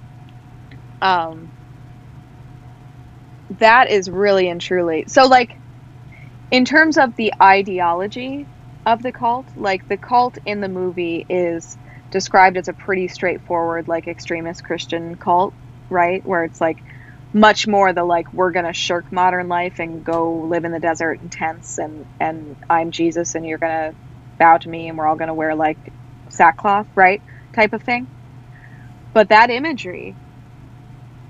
um, 1.03 1.53
that 3.59 3.91
is 3.91 4.09
really 4.11 4.49
and 4.49 4.61
truly, 4.61 5.05
so 5.09 5.27
like, 5.27 5.61
in 6.51 6.65
terms 6.65 6.99
of 6.99 7.15
the 7.17 7.33
ideology 7.43 8.49
of 8.87 9.03
the 9.03 9.13
cult, 9.13 9.49
like 9.57 9.87
the 9.89 9.99
cult 9.99 10.39
in 10.45 10.61
the 10.61 10.69
movie 10.69 11.25
is 11.29 11.79
described 12.11 12.57
as 12.57 12.69
a 12.69 12.75
pretty 12.75 13.09
straightforward, 13.09 13.89
like 13.89 14.07
extremist 14.07 14.65
Christian 14.65 15.17
cult, 15.17 15.55
right? 15.91 16.25
Where 16.27 16.45
it's 16.45 16.61
like 16.61 16.79
much 17.33 17.67
more 17.67 17.93
the 17.93 18.05
like 18.05 18.33
we're 18.33 18.53
gonna 18.53 18.73
shirk 18.73 19.07
modern 19.13 19.49
life 19.49 19.79
and 19.79 20.05
go 20.05 20.41
live 20.49 20.65
in 20.65 20.73
the 20.73 20.81
desert 20.81 21.21
in 21.23 21.31
tents 21.31 21.79
and 21.79 22.07
and 22.21 22.57
I'm 22.71 22.91
Jesus 22.91 23.35
and 23.35 23.47
you're 23.47 23.59
gonna 23.59 23.95
bow 24.39 24.59
to 24.59 24.69
me 24.69 24.89
and 24.89 24.99
we're 24.99 25.07
all 25.07 25.17
gonna 25.17 25.35
wear 25.35 25.55
like 25.55 25.79
sackcloth, 26.31 26.89
right? 26.97 27.23
Type 27.55 27.73
of 27.73 27.83
thing. 27.83 28.09
But 29.15 29.31
that 29.31 29.51
imagery 29.51 30.19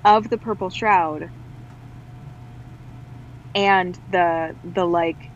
of 0.05 0.29
the 0.31 0.39
purple 0.39 0.71
shroud 0.71 1.31
and 3.55 3.99
the 4.09 4.57
the 4.65 4.85
like 4.87 5.33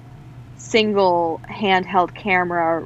single 0.57 1.41
handheld 1.51 2.15
camera 2.15 2.85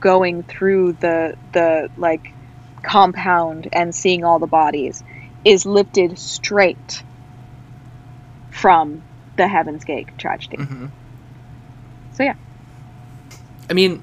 going 0.00 0.44
through 0.44 0.94
the 0.94 1.34
the 1.52 1.88
like 1.96 2.36
compound 2.84 3.68
and 3.72 3.94
seeing 3.94 4.24
all 4.24 4.38
the 4.38 4.46
bodies 4.46 5.02
is 5.44 5.66
lifted 5.66 6.18
straight 6.18 7.04
from 8.58 9.02
the 9.36 9.46
Heaven's 9.48 9.84
Gate 9.84 10.08
tragedy. 10.18 10.56
hmm 10.56 10.86
So 12.12 12.24
yeah, 12.24 12.34
I 13.70 13.72
mean, 13.72 14.02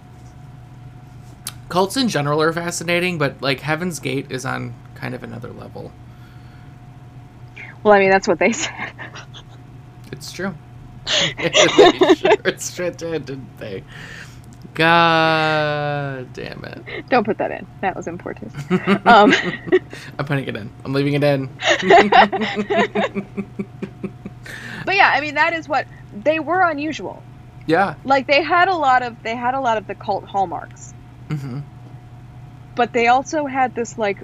cults 1.69 1.98
in 1.98 2.07
general 2.07 2.41
are 2.41 2.53
fascinating, 2.53 3.18
but 3.18 3.41
like 3.41 3.60
Heaven's 3.60 3.99
Gate 3.99 4.27
is 4.32 4.45
on 4.45 4.73
kind 4.95 5.14
of 5.14 5.23
another 5.23 5.52
level. 5.52 5.91
well, 7.84 7.94
I 7.94 7.99
mean 7.99 8.10
that's 8.10 8.27
what 8.27 8.40
they 8.40 8.52
said. 8.64 8.91
It's 10.11 10.32
true. 10.32 10.53
they 11.38 11.52
sure 12.15 12.60
sure 12.60 12.91
did, 12.91 13.26
didn't 13.26 13.57
they? 13.57 13.84
God 14.73 16.34
damn 16.34 16.64
it. 16.65 17.07
Don't 17.10 17.23
put 17.23 17.38
that 17.38 17.52
in. 17.52 17.65
That 17.82 17.95
was 17.95 18.07
important. 18.07 18.52
Um, 19.07 19.34
I'm 20.19 20.26
putting 20.26 20.45
it 20.48 20.56
in. 20.56 20.69
I'm 20.84 20.91
leaving 20.91 21.14
it 21.14 21.23
in. 21.23 21.49
But 24.86 24.95
yeah, 24.95 25.12
I 25.14 25.22
mean 25.22 25.36
that 25.36 25.53
is 25.53 25.68
what 25.68 25.86
they 26.14 26.40
were 26.40 26.70
unusual. 26.70 27.24
yeah. 27.66 27.95
Like 28.03 28.28
they 28.28 28.41
had 28.44 28.68
a 28.70 28.76
lot 28.76 29.02
of 29.03 29.16
they 29.24 29.36
had 29.36 29.53
a 29.56 29.60
lot 29.60 29.78
of 29.78 29.88
the 29.88 29.95
cult 29.95 30.26
hallmarks. 30.28 30.94
hmm 31.30 31.60
but 32.76 32.91
they 32.91 33.07
also 33.07 33.45
had 33.45 33.74
this 33.74 33.98
like 33.98 34.22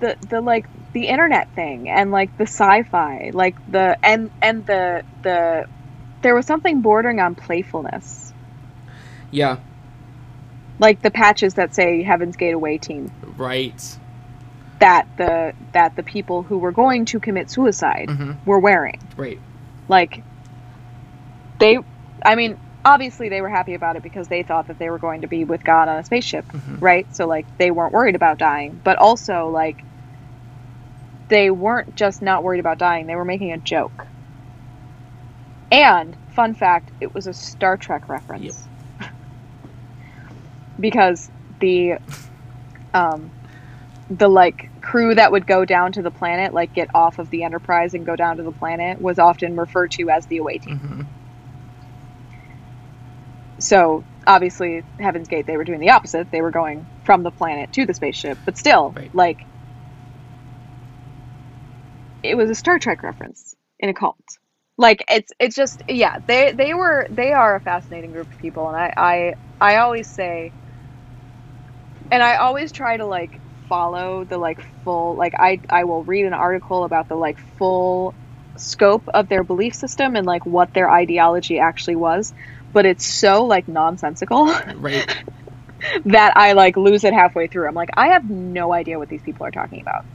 the 0.00 0.16
the 0.30 0.40
like 0.40 0.66
the 0.92 1.08
internet 1.08 1.48
thing 1.54 1.88
and 1.88 2.12
like 2.12 2.30
the 2.38 2.44
sci-fi 2.46 3.30
like 3.34 3.56
the 3.68 3.98
and 4.02 4.30
and 4.40 4.64
the 4.66 5.02
the 5.22 5.64
there 6.22 6.34
was 6.36 6.46
something 6.46 6.80
bordering 6.82 7.18
on 7.20 7.34
playfulness 7.34 8.32
Yeah. 9.32 9.56
like 10.78 11.02
the 11.02 11.10
patches 11.10 11.54
that 11.54 11.74
say 11.74 12.02
heaven's 12.02 12.36
gate 12.36 12.54
away 12.54 12.78
team 12.78 13.10
Right. 13.36 13.98
that 14.78 15.08
the 15.16 15.52
that 15.72 15.96
the 15.96 16.04
people 16.04 16.44
who 16.44 16.58
were 16.58 16.72
going 16.72 17.04
to 17.06 17.18
commit 17.20 17.50
suicide 17.50 18.08
hmm 18.08 18.32
were 18.46 18.60
wearing 18.60 18.98
Right. 19.16 19.40
Like 19.88 20.22
they 21.58 21.78
i 22.24 22.34
mean 22.34 22.56
obviously 22.84 23.28
they 23.28 23.40
were 23.40 23.48
happy 23.48 23.74
about 23.74 23.96
it 23.96 24.02
because 24.02 24.28
they 24.28 24.42
thought 24.42 24.66
that 24.68 24.78
they 24.78 24.90
were 24.90 24.98
going 24.98 25.20
to 25.22 25.26
be 25.26 25.44
with 25.44 25.64
god 25.64 25.88
on 25.88 25.98
a 25.98 26.04
spaceship 26.04 26.44
Mhm. 26.52 26.80
right? 26.82 27.06
So 27.16 27.26
like 27.26 27.46
they 27.58 27.70
weren't 27.70 27.92
worried 27.92 28.14
about 28.14 28.36
dying. 28.38 28.80
But 28.84 28.98
also 28.98 29.48
like 29.48 29.82
they 31.28 31.50
weren't 31.50 31.96
just 31.96 32.20
not 32.20 32.42
worried 32.44 32.60
about 32.60 32.76
dying. 32.76 33.06
They 33.06 33.14
were 33.16 33.24
making 33.24 33.52
a 33.52 33.58
joke. 33.58 34.06
And 35.72 36.14
fun 36.34 36.52
fact 36.54 36.90
it 37.00 37.14
was 37.14 37.26
a 37.26 37.32
star 37.32 37.76
trek 37.78 38.08
reference. 38.08 38.62
Because 40.78 41.30
the 41.60 41.98
um 42.92 43.30
the 44.10 44.28
like 44.28 44.68
crew 44.84 45.14
that 45.16 45.32
would 45.32 45.46
go 45.46 45.66
down 45.66 45.92
to 45.94 46.02
the 46.02 46.12
planet 46.12 46.54
like 46.54 46.74
get 46.74 46.90
off 46.94 47.18
of 47.20 47.30
the 47.30 47.44
enterprise 47.44 47.94
and 47.94 48.06
go 48.06 48.16
down 48.16 48.38
to 48.38 48.44
the 48.44 48.52
planet 48.52 49.00
was 49.00 49.18
often 49.18 49.56
referred 49.56 49.92
to 49.92 50.10
as 50.10 50.26
the 50.28 50.38
away 50.38 50.58
team. 50.60 50.80
Hmm 50.80 51.02
so 53.60 54.06
obviously 54.26 54.82
heaven's 55.00 55.28
gate 55.28 55.46
they 55.46 55.56
were 55.56 55.64
doing 55.64 55.80
the 55.80 55.90
opposite. 55.90 56.30
They 56.30 56.42
were 56.42 56.50
going 56.50 56.88
from 57.04 57.22
the 57.22 57.30
planet 57.30 57.72
to 57.72 57.86
the 57.86 57.94
spaceship. 57.94 58.40
But 58.46 58.58
still 58.58 58.96
Right. 58.96 59.12
like 59.12 59.46
it 62.22 62.36
was 62.36 62.50
a 62.50 62.56
star 62.56 62.80
trek 62.80 63.04
reference 63.04 63.56
in 63.80 63.90
a 63.90 63.94
cult. 63.94 64.18
Like 64.78 65.04
it's 65.10 65.32
it's 65.40 65.56
just 65.56 65.82
yeah 65.88 66.18
they 66.26 66.52
they 66.52 66.74
were 66.74 67.06
they 67.10 67.32
are 67.32 67.56
a 67.56 67.62
fascinating 67.62 68.12
group 68.12 68.32
of 68.32 68.38
people. 68.38 68.68
And 68.70 68.78
i 68.78 68.94
i 68.96 69.34
i 69.60 69.76
always 69.78 70.10
say 70.10 70.54
and 72.10 72.22
i 72.22 72.36
always 72.36 72.72
try 72.72 72.96
to 72.98 73.06
like 73.06 73.40
follow 73.68 74.24
the 74.24 74.38
like 74.38 74.60
full 74.84 75.16
like 75.16 75.32
i 75.38 75.60
i 75.70 75.84
will 75.84 76.04
read 76.04 76.26
an 76.26 76.32
article 76.34 76.84
about 76.84 77.08
the 77.08 77.14
like 77.16 77.38
full 77.58 78.14
scope 78.56 79.08
of 79.14 79.28
their 79.28 79.42
belief 79.44 79.74
system 79.74 80.16
and 80.16 80.26
like 80.26 80.46
what 80.46 80.72
their 80.74 80.90
ideology 80.90 81.58
actually 81.58 81.96
was 81.96 82.32
but 82.72 82.86
it's 82.86 83.06
so 83.06 83.44
like 83.46 83.66
nonsensical 83.68 84.46
Right. 84.76 85.24
that 86.06 86.32
I 86.36 86.52
like 86.52 86.76
lose 86.76 87.04
it 87.04 87.12
halfway 87.12 87.48
through. 87.48 87.68
I'm 87.68 87.74
like, 87.74 87.90
I 87.96 88.08
have 88.08 88.28
no 88.28 88.72
idea 88.72 88.98
what 88.98 89.08
these 89.08 89.22
people 89.22 89.46
are 89.46 89.50
talking 89.50 89.80
about. 89.82 90.06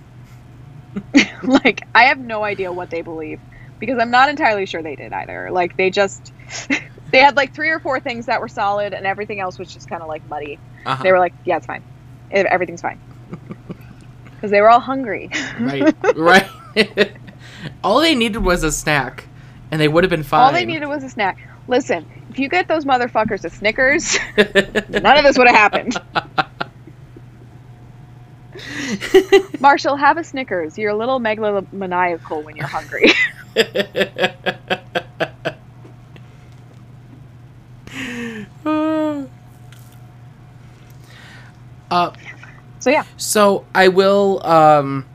like, 1.44 1.82
I 1.94 2.06
have 2.06 2.20
no 2.20 2.44
idea 2.44 2.72
what 2.74 2.90
they 2.90 3.02
believe 3.02 3.40
because 3.80 3.98
I'm 4.00 4.12
not 4.12 4.30
entirely 4.30 4.66
sure 4.66 4.84
they 4.84 4.96
did 4.96 5.14
either. 5.14 5.50
Like, 5.52 5.76
they 5.78 5.90
just 5.92 6.34
they 7.12 7.20
had 7.20 7.36
like 7.36 7.54
three 7.54 7.70
or 7.70 7.80
four 7.80 8.00
things 8.00 8.26
that 8.28 8.42
were 8.42 8.48
solid, 8.48 8.94
and 8.94 9.06
everything 9.06 9.40
else 9.40 9.60
was 9.60 9.72
just 9.72 9.88
kind 9.88 10.02
of 10.02 10.08
like 10.08 10.24
muddy. 10.26 10.62
Uh-huh. 10.86 11.04
They 11.04 11.12
were 11.12 11.20
like, 11.20 11.36
yeah, 11.46 11.58
it's 11.58 11.66
fine, 11.66 11.86
everything's 12.32 12.82
fine, 12.82 13.00
because 14.36 14.52
they 14.52 14.62
were 14.62 14.70
all 14.70 14.80
hungry. 14.80 15.30
right. 15.60 15.96
Right. 16.16 16.50
All 17.84 18.00
they 18.00 18.16
needed 18.16 18.40
was 18.40 18.64
a 18.64 18.72
snack, 18.72 19.26
and 19.70 19.82
they 19.82 19.90
would 19.90 20.06
have 20.06 20.10
been 20.10 20.24
fine. 20.24 20.42
All 20.42 20.54
they 20.54 20.66
needed 20.66 20.86
was 20.88 21.04
a 21.04 21.10
snack. 21.10 21.38
Listen, 21.68 22.06
if 22.30 22.40
you 22.40 22.48
get 22.48 22.70
those 22.70 22.86
motherfuckers 22.86 23.44
a 23.44 23.50
Snickers, 23.50 24.18
none 24.38 25.18
of 25.18 25.24
this 25.26 25.38
would 25.38 25.48
have 25.48 25.56
happened. 25.56 25.98
Marshall, 29.60 29.96
have 29.96 30.18
a 30.18 30.24
Snickers. 30.24 30.78
You're 30.78 30.92
a 30.92 30.96
little 30.96 31.20
megalomaniacal 31.20 32.44
when 32.44 32.56
you're 32.56 32.68
hungry. 32.68 33.12
uh, 41.92 42.12
so 42.80 42.90
yeah, 42.90 43.04
so 43.18 43.66
I 43.76 43.88
will 43.88 44.46
um 44.46 45.06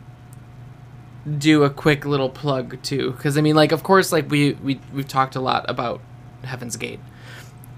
do 1.38 1.64
a 1.64 1.70
quick 1.70 2.04
little 2.04 2.28
plug 2.28 2.82
too, 2.82 3.12
because 3.12 3.38
I 3.38 3.40
mean, 3.40 3.56
like, 3.56 3.72
of 3.72 3.82
course, 3.82 4.12
like 4.12 4.30
we 4.30 4.52
we 4.54 4.80
we've 4.92 5.08
talked 5.08 5.36
a 5.36 5.40
lot 5.40 5.64
about 5.68 6.00
Heaven's 6.42 6.76
Gate, 6.76 7.00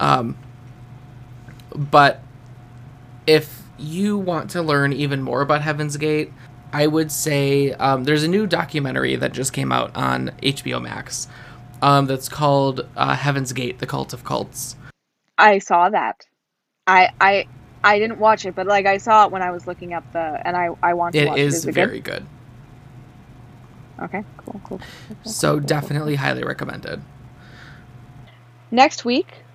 um, 0.00 0.36
but 1.74 2.20
if 3.26 3.62
you 3.78 4.18
want 4.18 4.50
to 4.50 4.62
learn 4.62 4.92
even 4.92 5.22
more 5.22 5.42
about 5.42 5.62
Heaven's 5.62 5.96
Gate, 5.96 6.32
I 6.72 6.86
would 6.86 7.12
say 7.12 7.72
um, 7.72 8.04
there's 8.04 8.22
a 8.22 8.28
new 8.28 8.46
documentary 8.46 9.16
that 9.16 9.32
just 9.32 9.52
came 9.52 9.72
out 9.72 9.96
on 9.96 10.32
HBO 10.42 10.82
Max. 10.82 11.28
Um, 11.82 12.06
that's 12.06 12.28
called 12.28 12.86
uh, 12.96 13.14
Heaven's 13.14 13.52
Gate: 13.52 13.78
The 13.78 13.86
Cult 13.86 14.12
of 14.12 14.24
Cults. 14.24 14.76
I 15.38 15.58
saw 15.58 15.90
that. 15.90 16.24
I 16.86 17.10
I 17.20 17.46
I 17.86 18.00
didn't 18.00 18.18
watch 18.20 18.46
it, 18.46 18.54
but 18.56 18.66
like 18.68 18.86
I 18.86 18.98
saw 18.98 19.26
it 19.26 19.32
when 19.32 19.42
I 19.42 19.52
was 19.52 19.66
looking 19.66 19.94
up 19.94 20.06
the, 20.12 20.40
and 20.44 20.56
I 20.56 20.70
I 20.82 20.94
want 20.94 21.16
to 21.16 21.22
It 21.22 21.26
watch 21.26 21.38
is 21.38 21.54
it. 21.54 21.58
Is 21.58 21.66
it 21.68 21.72
very 21.74 22.00
good. 22.00 22.02
good? 22.02 22.28
Okay, 24.04 24.24
cool, 24.38 24.60
cool. 24.64 24.82
cool, 25.08 25.18
cool, 25.24 25.32
So 25.32 25.58
cool, 25.60 25.60
cool. 25.60 25.66
definitely 25.66 26.16
highly 26.16 26.44
recommended. 26.44 27.02
Next 28.70 29.04
week, 29.04 29.46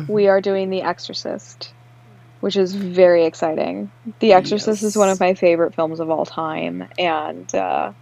Mhm. 0.00 0.08
we 0.08 0.28
are 0.28 0.40
doing 0.40 0.70
The 0.70 0.82
Exorcist, 0.82 1.74
which 2.40 2.56
is 2.56 2.74
very 2.74 3.26
exciting. 3.26 3.92
The 4.20 4.34
Exorcist 4.34 4.82
is 4.82 4.96
one 4.96 5.10
of 5.10 5.20
my 5.20 5.34
favorite 5.34 5.74
films 5.74 6.00
of 6.00 6.10
all 6.10 6.26
time, 6.26 6.88
and 6.98 7.52
uh, 7.54 7.92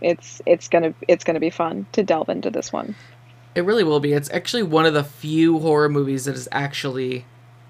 it's 0.00 0.42
it's 0.46 0.68
gonna 0.68 0.94
it's 1.08 1.24
gonna 1.24 1.40
be 1.40 1.50
fun 1.50 1.86
to 1.92 2.02
delve 2.04 2.28
into 2.30 2.50
this 2.50 2.72
one. 2.72 2.96
It 3.54 3.62
really 3.62 3.84
will 3.84 4.00
be. 4.00 4.12
It's 4.14 4.30
actually 4.30 4.62
one 4.64 4.86
of 4.86 4.94
the 4.94 5.04
few 5.04 5.60
horror 5.60 5.88
movies 5.88 6.26
that 6.26 6.36
is 6.36 6.48
actually 6.52 7.26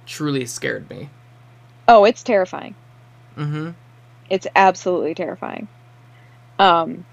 truly 0.09 0.47
scared 0.47 0.90
me. 0.90 1.10
Oh, 1.86 2.05
it's 2.05 2.22
terrifying. 2.22 2.74
Mm-hmm. 3.36 3.70
It's 4.28 4.47
absolutely 4.56 5.14
terrifying. 5.14 5.68
Um, 6.59 7.05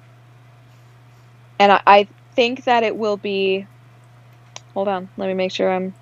and 1.59 1.71
I, 1.71 1.81
I 1.85 2.07
think 2.33 2.63
that 2.63 2.83
it 2.83 2.95
will 2.95 3.17
be. 3.17 3.67
Hold 4.73 4.87
on, 4.87 5.09
let 5.17 5.27
me 5.27 5.33
make 5.33 5.51
sure 5.51 5.71
I'm. 5.71 5.93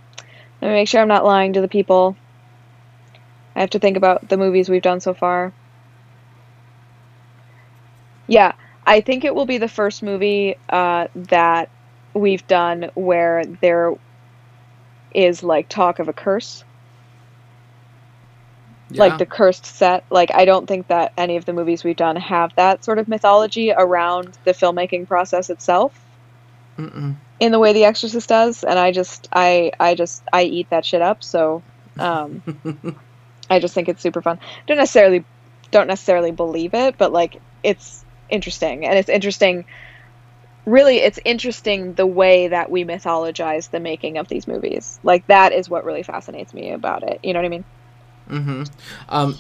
Let 0.62 0.70
me 0.70 0.74
make 0.76 0.88
sure 0.88 1.02
I'm 1.02 1.08
not 1.10 1.26
lying 1.26 1.54
to 1.54 1.62
the 1.62 1.68
people. 1.68 2.16
I 3.56 3.60
have 3.60 3.72
to 3.72 3.80
think 3.80 3.98
about 3.98 4.30
the 4.30 4.38
movies 4.38 4.70
we've 4.70 4.82
done 4.82 5.02
so 5.02 5.14
far. 5.14 5.54
Yeah, 8.26 8.54
I 8.86 9.02
think 9.02 9.26
it 9.26 9.36
will 9.36 9.46
be 9.46 9.58
the 9.58 9.68
first 9.68 10.02
movie 10.02 10.56
uh, 10.70 11.08
that 11.14 11.70
we've 12.14 12.46
done 12.48 12.90
where 12.96 13.46
there 13.46 13.94
is 15.14 15.44
like 15.44 15.70
talk 15.70 16.00
of 16.00 16.08
a 16.08 16.14
curse. 16.14 16.64
Yeah. 18.94 19.02
like 19.02 19.18
the 19.18 19.26
cursed 19.26 19.66
set. 19.66 20.04
Like 20.10 20.32
I 20.34 20.46
don't 20.46 20.68
think 20.68 20.88
that 20.88 21.14
any 21.18 21.38
of 21.38 21.46
the 21.46 21.54
movies 21.54 21.84
we've 21.84 21.96
done 21.96 22.16
have 22.16 22.54
that 22.56 22.84
sort 22.84 23.00
of 23.00 23.08
mythology 23.08 23.72
around 23.72 24.38
the 24.46 24.52
filmmaking 24.52 25.08
process 25.08 25.50
itself 25.50 26.00
Mm-mm. 26.78 27.16
in 27.40 27.52
the 27.52 27.60
way 27.60 27.74
The 27.74 27.86
Exorcist 27.86 28.30
does, 28.30 28.64
and 28.64 28.78
I 28.80 28.92
just 28.92 29.28
I 29.34 29.72
I 29.80 29.96
just 29.96 30.24
I 30.32 30.44
eat 30.44 30.70
that 30.70 30.86
shit 30.86 31.02
up. 31.02 31.24
So 31.24 31.64
um, 32.00 32.42
I 33.50 33.60
just 33.60 33.74
think 33.74 33.90
it's 33.90 34.02
super 34.02 34.22
fun. 34.22 34.40
Don't 34.68 34.78
necessarily 34.78 35.26
don't 35.72 35.88
necessarily 35.88 36.32
believe 36.32 36.74
it, 36.74 36.98
but 36.98 37.12
like 37.12 37.42
it's 37.64 38.04
interesting, 38.30 38.86
and 38.86 38.98
it's 38.98 39.10
interesting. 39.10 39.66
Really, 40.66 41.00
it's 41.00 41.20
interesting 41.26 41.94
the 41.94 42.08
way 42.08 42.48
that 42.48 42.72
we 42.72 42.86
mythologize 42.86 43.70
the 43.70 43.82
making 43.82 44.18
of 44.18 44.30
these 44.30 44.48
movies. 44.48 44.98
Like 45.04 45.28
that 45.28 45.52
is 45.52 45.70
what 45.70 45.84
really 45.84 46.04
fascinates 46.04 46.54
me 46.54 46.72
about 46.72 47.04
it. 47.04 47.20
You 47.22 47.34
know 47.34 47.40
what 47.40 47.46
I 47.46 47.50
mean? 47.50 47.66
Mm-hmm. 48.30 48.64
Um, 49.10 49.38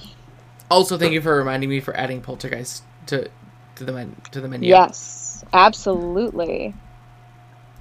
also, 0.69 0.97
thank 0.97 1.13
you 1.13 1.21
for 1.21 1.35
reminding 1.35 1.69
me 1.69 1.79
for 1.79 1.95
adding 1.95 2.21
Poltergeist 2.21 2.83
to 3.07 3.29
to 3.75 3.83
the 3.83 3.91
men 3.91 4.15
to 4.31 4.41
the 4.41 4.47
menu. 4.47 4.69
Yes, 4.69 5.43
absolutely. 5.53 6.73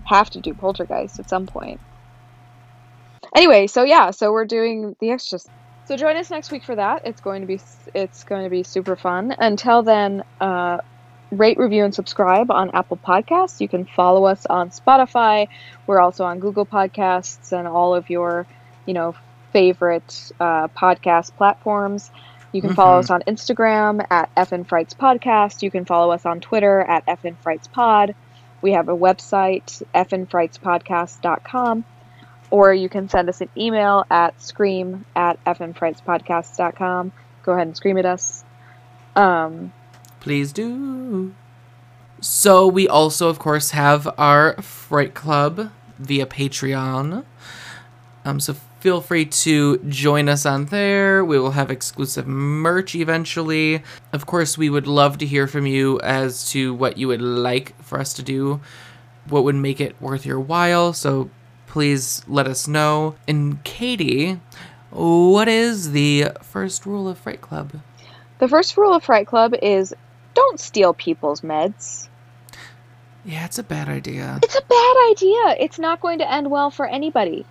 Have 0.05 0.31
to 0.31 0.41
do 0.41 0.53
Poltergeist 0.55 1.19
at 1.19 1.29
some 1.29 1.47
point. 1.47 1.81
Anyway, 3.35 3.67
so 3.67 3.85
yeah, 3.85 4.11
so 4.11 4.33
we're 4.33 4.45
doing 4.45 4.95
The 5.01 5.11
Exorcist. 5.11 5.51
So 5.85 5.97
join 5.97 6.17
us 6.17 6.31
next 6.31 6.51
week 6.53 6.65
for 6.65 6.77
that. 6.77 7.03
It's 7.07 7.21
going 7.21 7.41
to 7.41 7.47
be 7.47 7.61
it's 7.95 8.25
going 8.25 8.45
to 8.45 8.51
be 8.51 8.63
super 8.63 8.97
fun. 8.97 9.35
Until 9.39 9.83
then, 9.83 10.23
uh, 10.41 10.79
rate, 11.31 11.59
review, 11.59 11.85
and 11.85 11.95
subscribe 11.95 12.51
on 12.51 12.71
Apple 12.75 12.99
Podcasts. 12.99 13.61
You 13.61 13.69
can 13.69 13.85
follow 13.85 14.27
us 14.27 14.47
on 14.47 14.71
Spotify. 14.71 15.49
We're 15.87 16.01
also 16.01 16.25
on 16.25 16.39
Google 16.39 16.67
Podcasts 16.67 17.53
and 17.53 17.67
all 17.67 17.95
of 17.95 18.11
your, 18.11 18.47
you 18.87 18.95
know, 18.95 19.15
favorite 19.53 20.33
uh, 20.41 20.69
podcast 20.69 21.35
platforms. 21.37 22.11
You 22.53 22.61
can 22.61 22.75
follow 22.75 22.97
Mhm. 23.01 23.05
us 23.05 23.11
on 23.11 23.23
Instagram 23.23 24.07
at 24.11 24.29
FN 24.37 24.65
Frights 24.67 24.95
Podcast. 24.95 25.63
You 25.63 25.71
can 25.71 25.85
follow 25.87 26.11
us 26.13 26.27
on 26.27 26.41
Twitter 26.41 26.81
at 26.81 27.05
FN 27.07 27.37
Frights 27.43 27.67
Pod. 27.69 28.15
We 28.61 28.73
have 28.73 28.89
a 28.89 28.97
website, 28.97 29.83
fnfrightspodcast.com. 29.95 31.85
Or 32.51 32.75
you 32.75 32.89
can 32.91 33.09
send 33.09 33.29
us 33.31 33.41
an 33.41 33.49
email 33.57 34.05
at 34.11 34.41
scream 34.43 35.05
at 35.17 35.43
fnfrightspodcast.com. 35.45 37.13
Go 37.45 37.53
ahead 37.53 37.67
and 37.67 37.77
scream 37.77 37.97
at 37.99 38.05
us. 38.07 38.45
Um, 39.17 39.73
Please 40.21 40.53
do. 40.53 41.33
So 42.21 42.67
we 42.69 42.87
also, 42.87 43.29
of 43.29 43.39
course, 43.39 43.71
have 43.71 44.07
our 44.19 44.61
Fright 44.63 45.15
Club 45.15 45.71
via 45.99 46.27
Patreon. 46.27 47.25
Um, 48.25 48.39
so 48.39 48.55
feel 48.83 49.01
free 49.01 49.25
to 49.25 49.79
join 49.89 50.29
us 50.29 50.45
on 50.45 50.65
there. 50.67 51.25
We 51.25 51.39
will 51.39 51.53
have 51.53 51.71
exclusive 51.71 52.27
merch 52.27 52.97
eventually. 52.97 53.85
Of 54.13 54.27
course, 54.27 54.59
we 54.59 54.69
would 54.69 54.89
love 54.89 55.19
to 55.19 55.27
hear 55.27 55.47
from 55.47 55.67
you 55.67 56.01
as 56.01 56.51
to 56.51 56.75
what 56.75 56.99
you 56.99 57.07
would 57.07 57.23
like 57.23 57.81
for 57.81 58.01
us 58.01 58.13
to 58.15 58.25
do, 58.25 58.61
what 59.29 59.45
would 59.45 59.55
make 59.55 59.81
it 59.81 59.95
worth 60.03 60.27
your 60.27 60.41
while. 60.41 60.93
So 60.93 61.31
please 61.69 62.23
let 62.27 62.49
us 62.49 62.67
know. 62.67 63.15
And 63.29 63.63
Katie, 63.63 64.41
what 64.91 65.47
is 65.47 65.93
the 65.93 66.33
first 66.43 66.85
rule 66.85 67.07
of 67.09 67.19
Fright 67.19 67.41
Club? 67.41 67.81
the 68.41 68.49
first 68.49 68.77
rule 68.77 68.93
of 68.93 69.05
Fright 69.05 69.29
Club 69.29 69.55
is 69.63 69.95
don't 70.35 70.59
steal 70.59 70.93
people's 70.93 71.43
meds. 71.43 72.09
Yeah, 73.25 73.45
it's 73.45 73.61
a 73.61 73.63
bad 73.63 73.89
idea. 73.89 74.41
It's 74.43 74.57
a 74.57 74.63
bad 74.63 74.97
idea. 75.13 75.57
It's 75.61 75.79
not 75.79 76.01
going 76.01 76.19
to 76.19 76.29
end 76.29 76.51
well 76.51 76.73
for 76.73 76.85
anybody. 76.85 77.47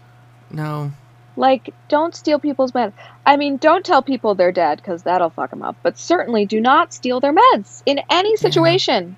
No. 0.50 0.92
Like, 1.38 1.74
don't 1.88 2.16
steal 2.16 2.40
people's 2.40 2.74
meds. 2.74 2.94
I 3.26 3.38
mean, 3.38 3.58
don't 3.58 3.86
tell 3.86 4.02
people 4.02 4.36
they're 4.36 4.52
dead 4.52 4.78
because 4.78 5.04
that'll 5.04 5.30
fuck 5.30 5.50
them 5.50 5.64
up. 5.64 5.78
But 5.82 5.98
certainly 5.98 6.46
do 6.46 6.60
not 6.60 6.94
steal 6.94 7.20
their 7.20 7.34
meds 7.34 7.82
in 7.86 8.02
any 8.10 8.36
situation. 8.36 9.16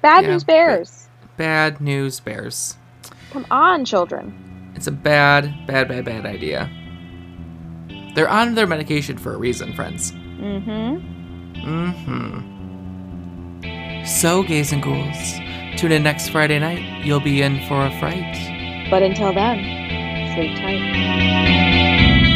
Bad 0.00 0.24
Yeah, 0.24 0.30
news 0.30 0.44
bears. 0.44 1.08
Bad 1.36 1.80
news 1.80 2.20
bears. 2.20 2.76
Come 3.30 3.46
on, 3.50 3.84
children. 3.84 4.72
It's 4.74 4.86
a 4.86 4.92
bad, 4.92 5.66
bad, 5.66 5.88
bad, 5.88 6.04
bad 6.04 6.26
idea. 6.26 6.70
They're 8.14 8.28
on 8.28 8.54
their 8.54 8.66
medication 8.66 9.16
for 9.16 9.34
a 9.34 9.38
reason, 9.38 9.72
friends. 9.74 10.12
Mm-hmm. 10.12 11.62
Mm-hmm. 11.64 14.04
So, 14.04 14.42
gays 14.42 14.72
and 14.72 14.82
ghouls, 14.82 15.34
tune 15.76 15.92
in 15.92 16.02
next 16.02 16.30
Friday 16.30 16.58
night. 16.58 17.04
You'll 17.04 17.20
be 17.20 17.42
in 17.42 17.64
for 17.68 17.86
a 17.86 17.98
fright. 18.00 18.88
But 18.90 19.02
until 19.02 19.32
then, 19.32 19.81
sleep 20.34 20.56
tight. 20.56 22.31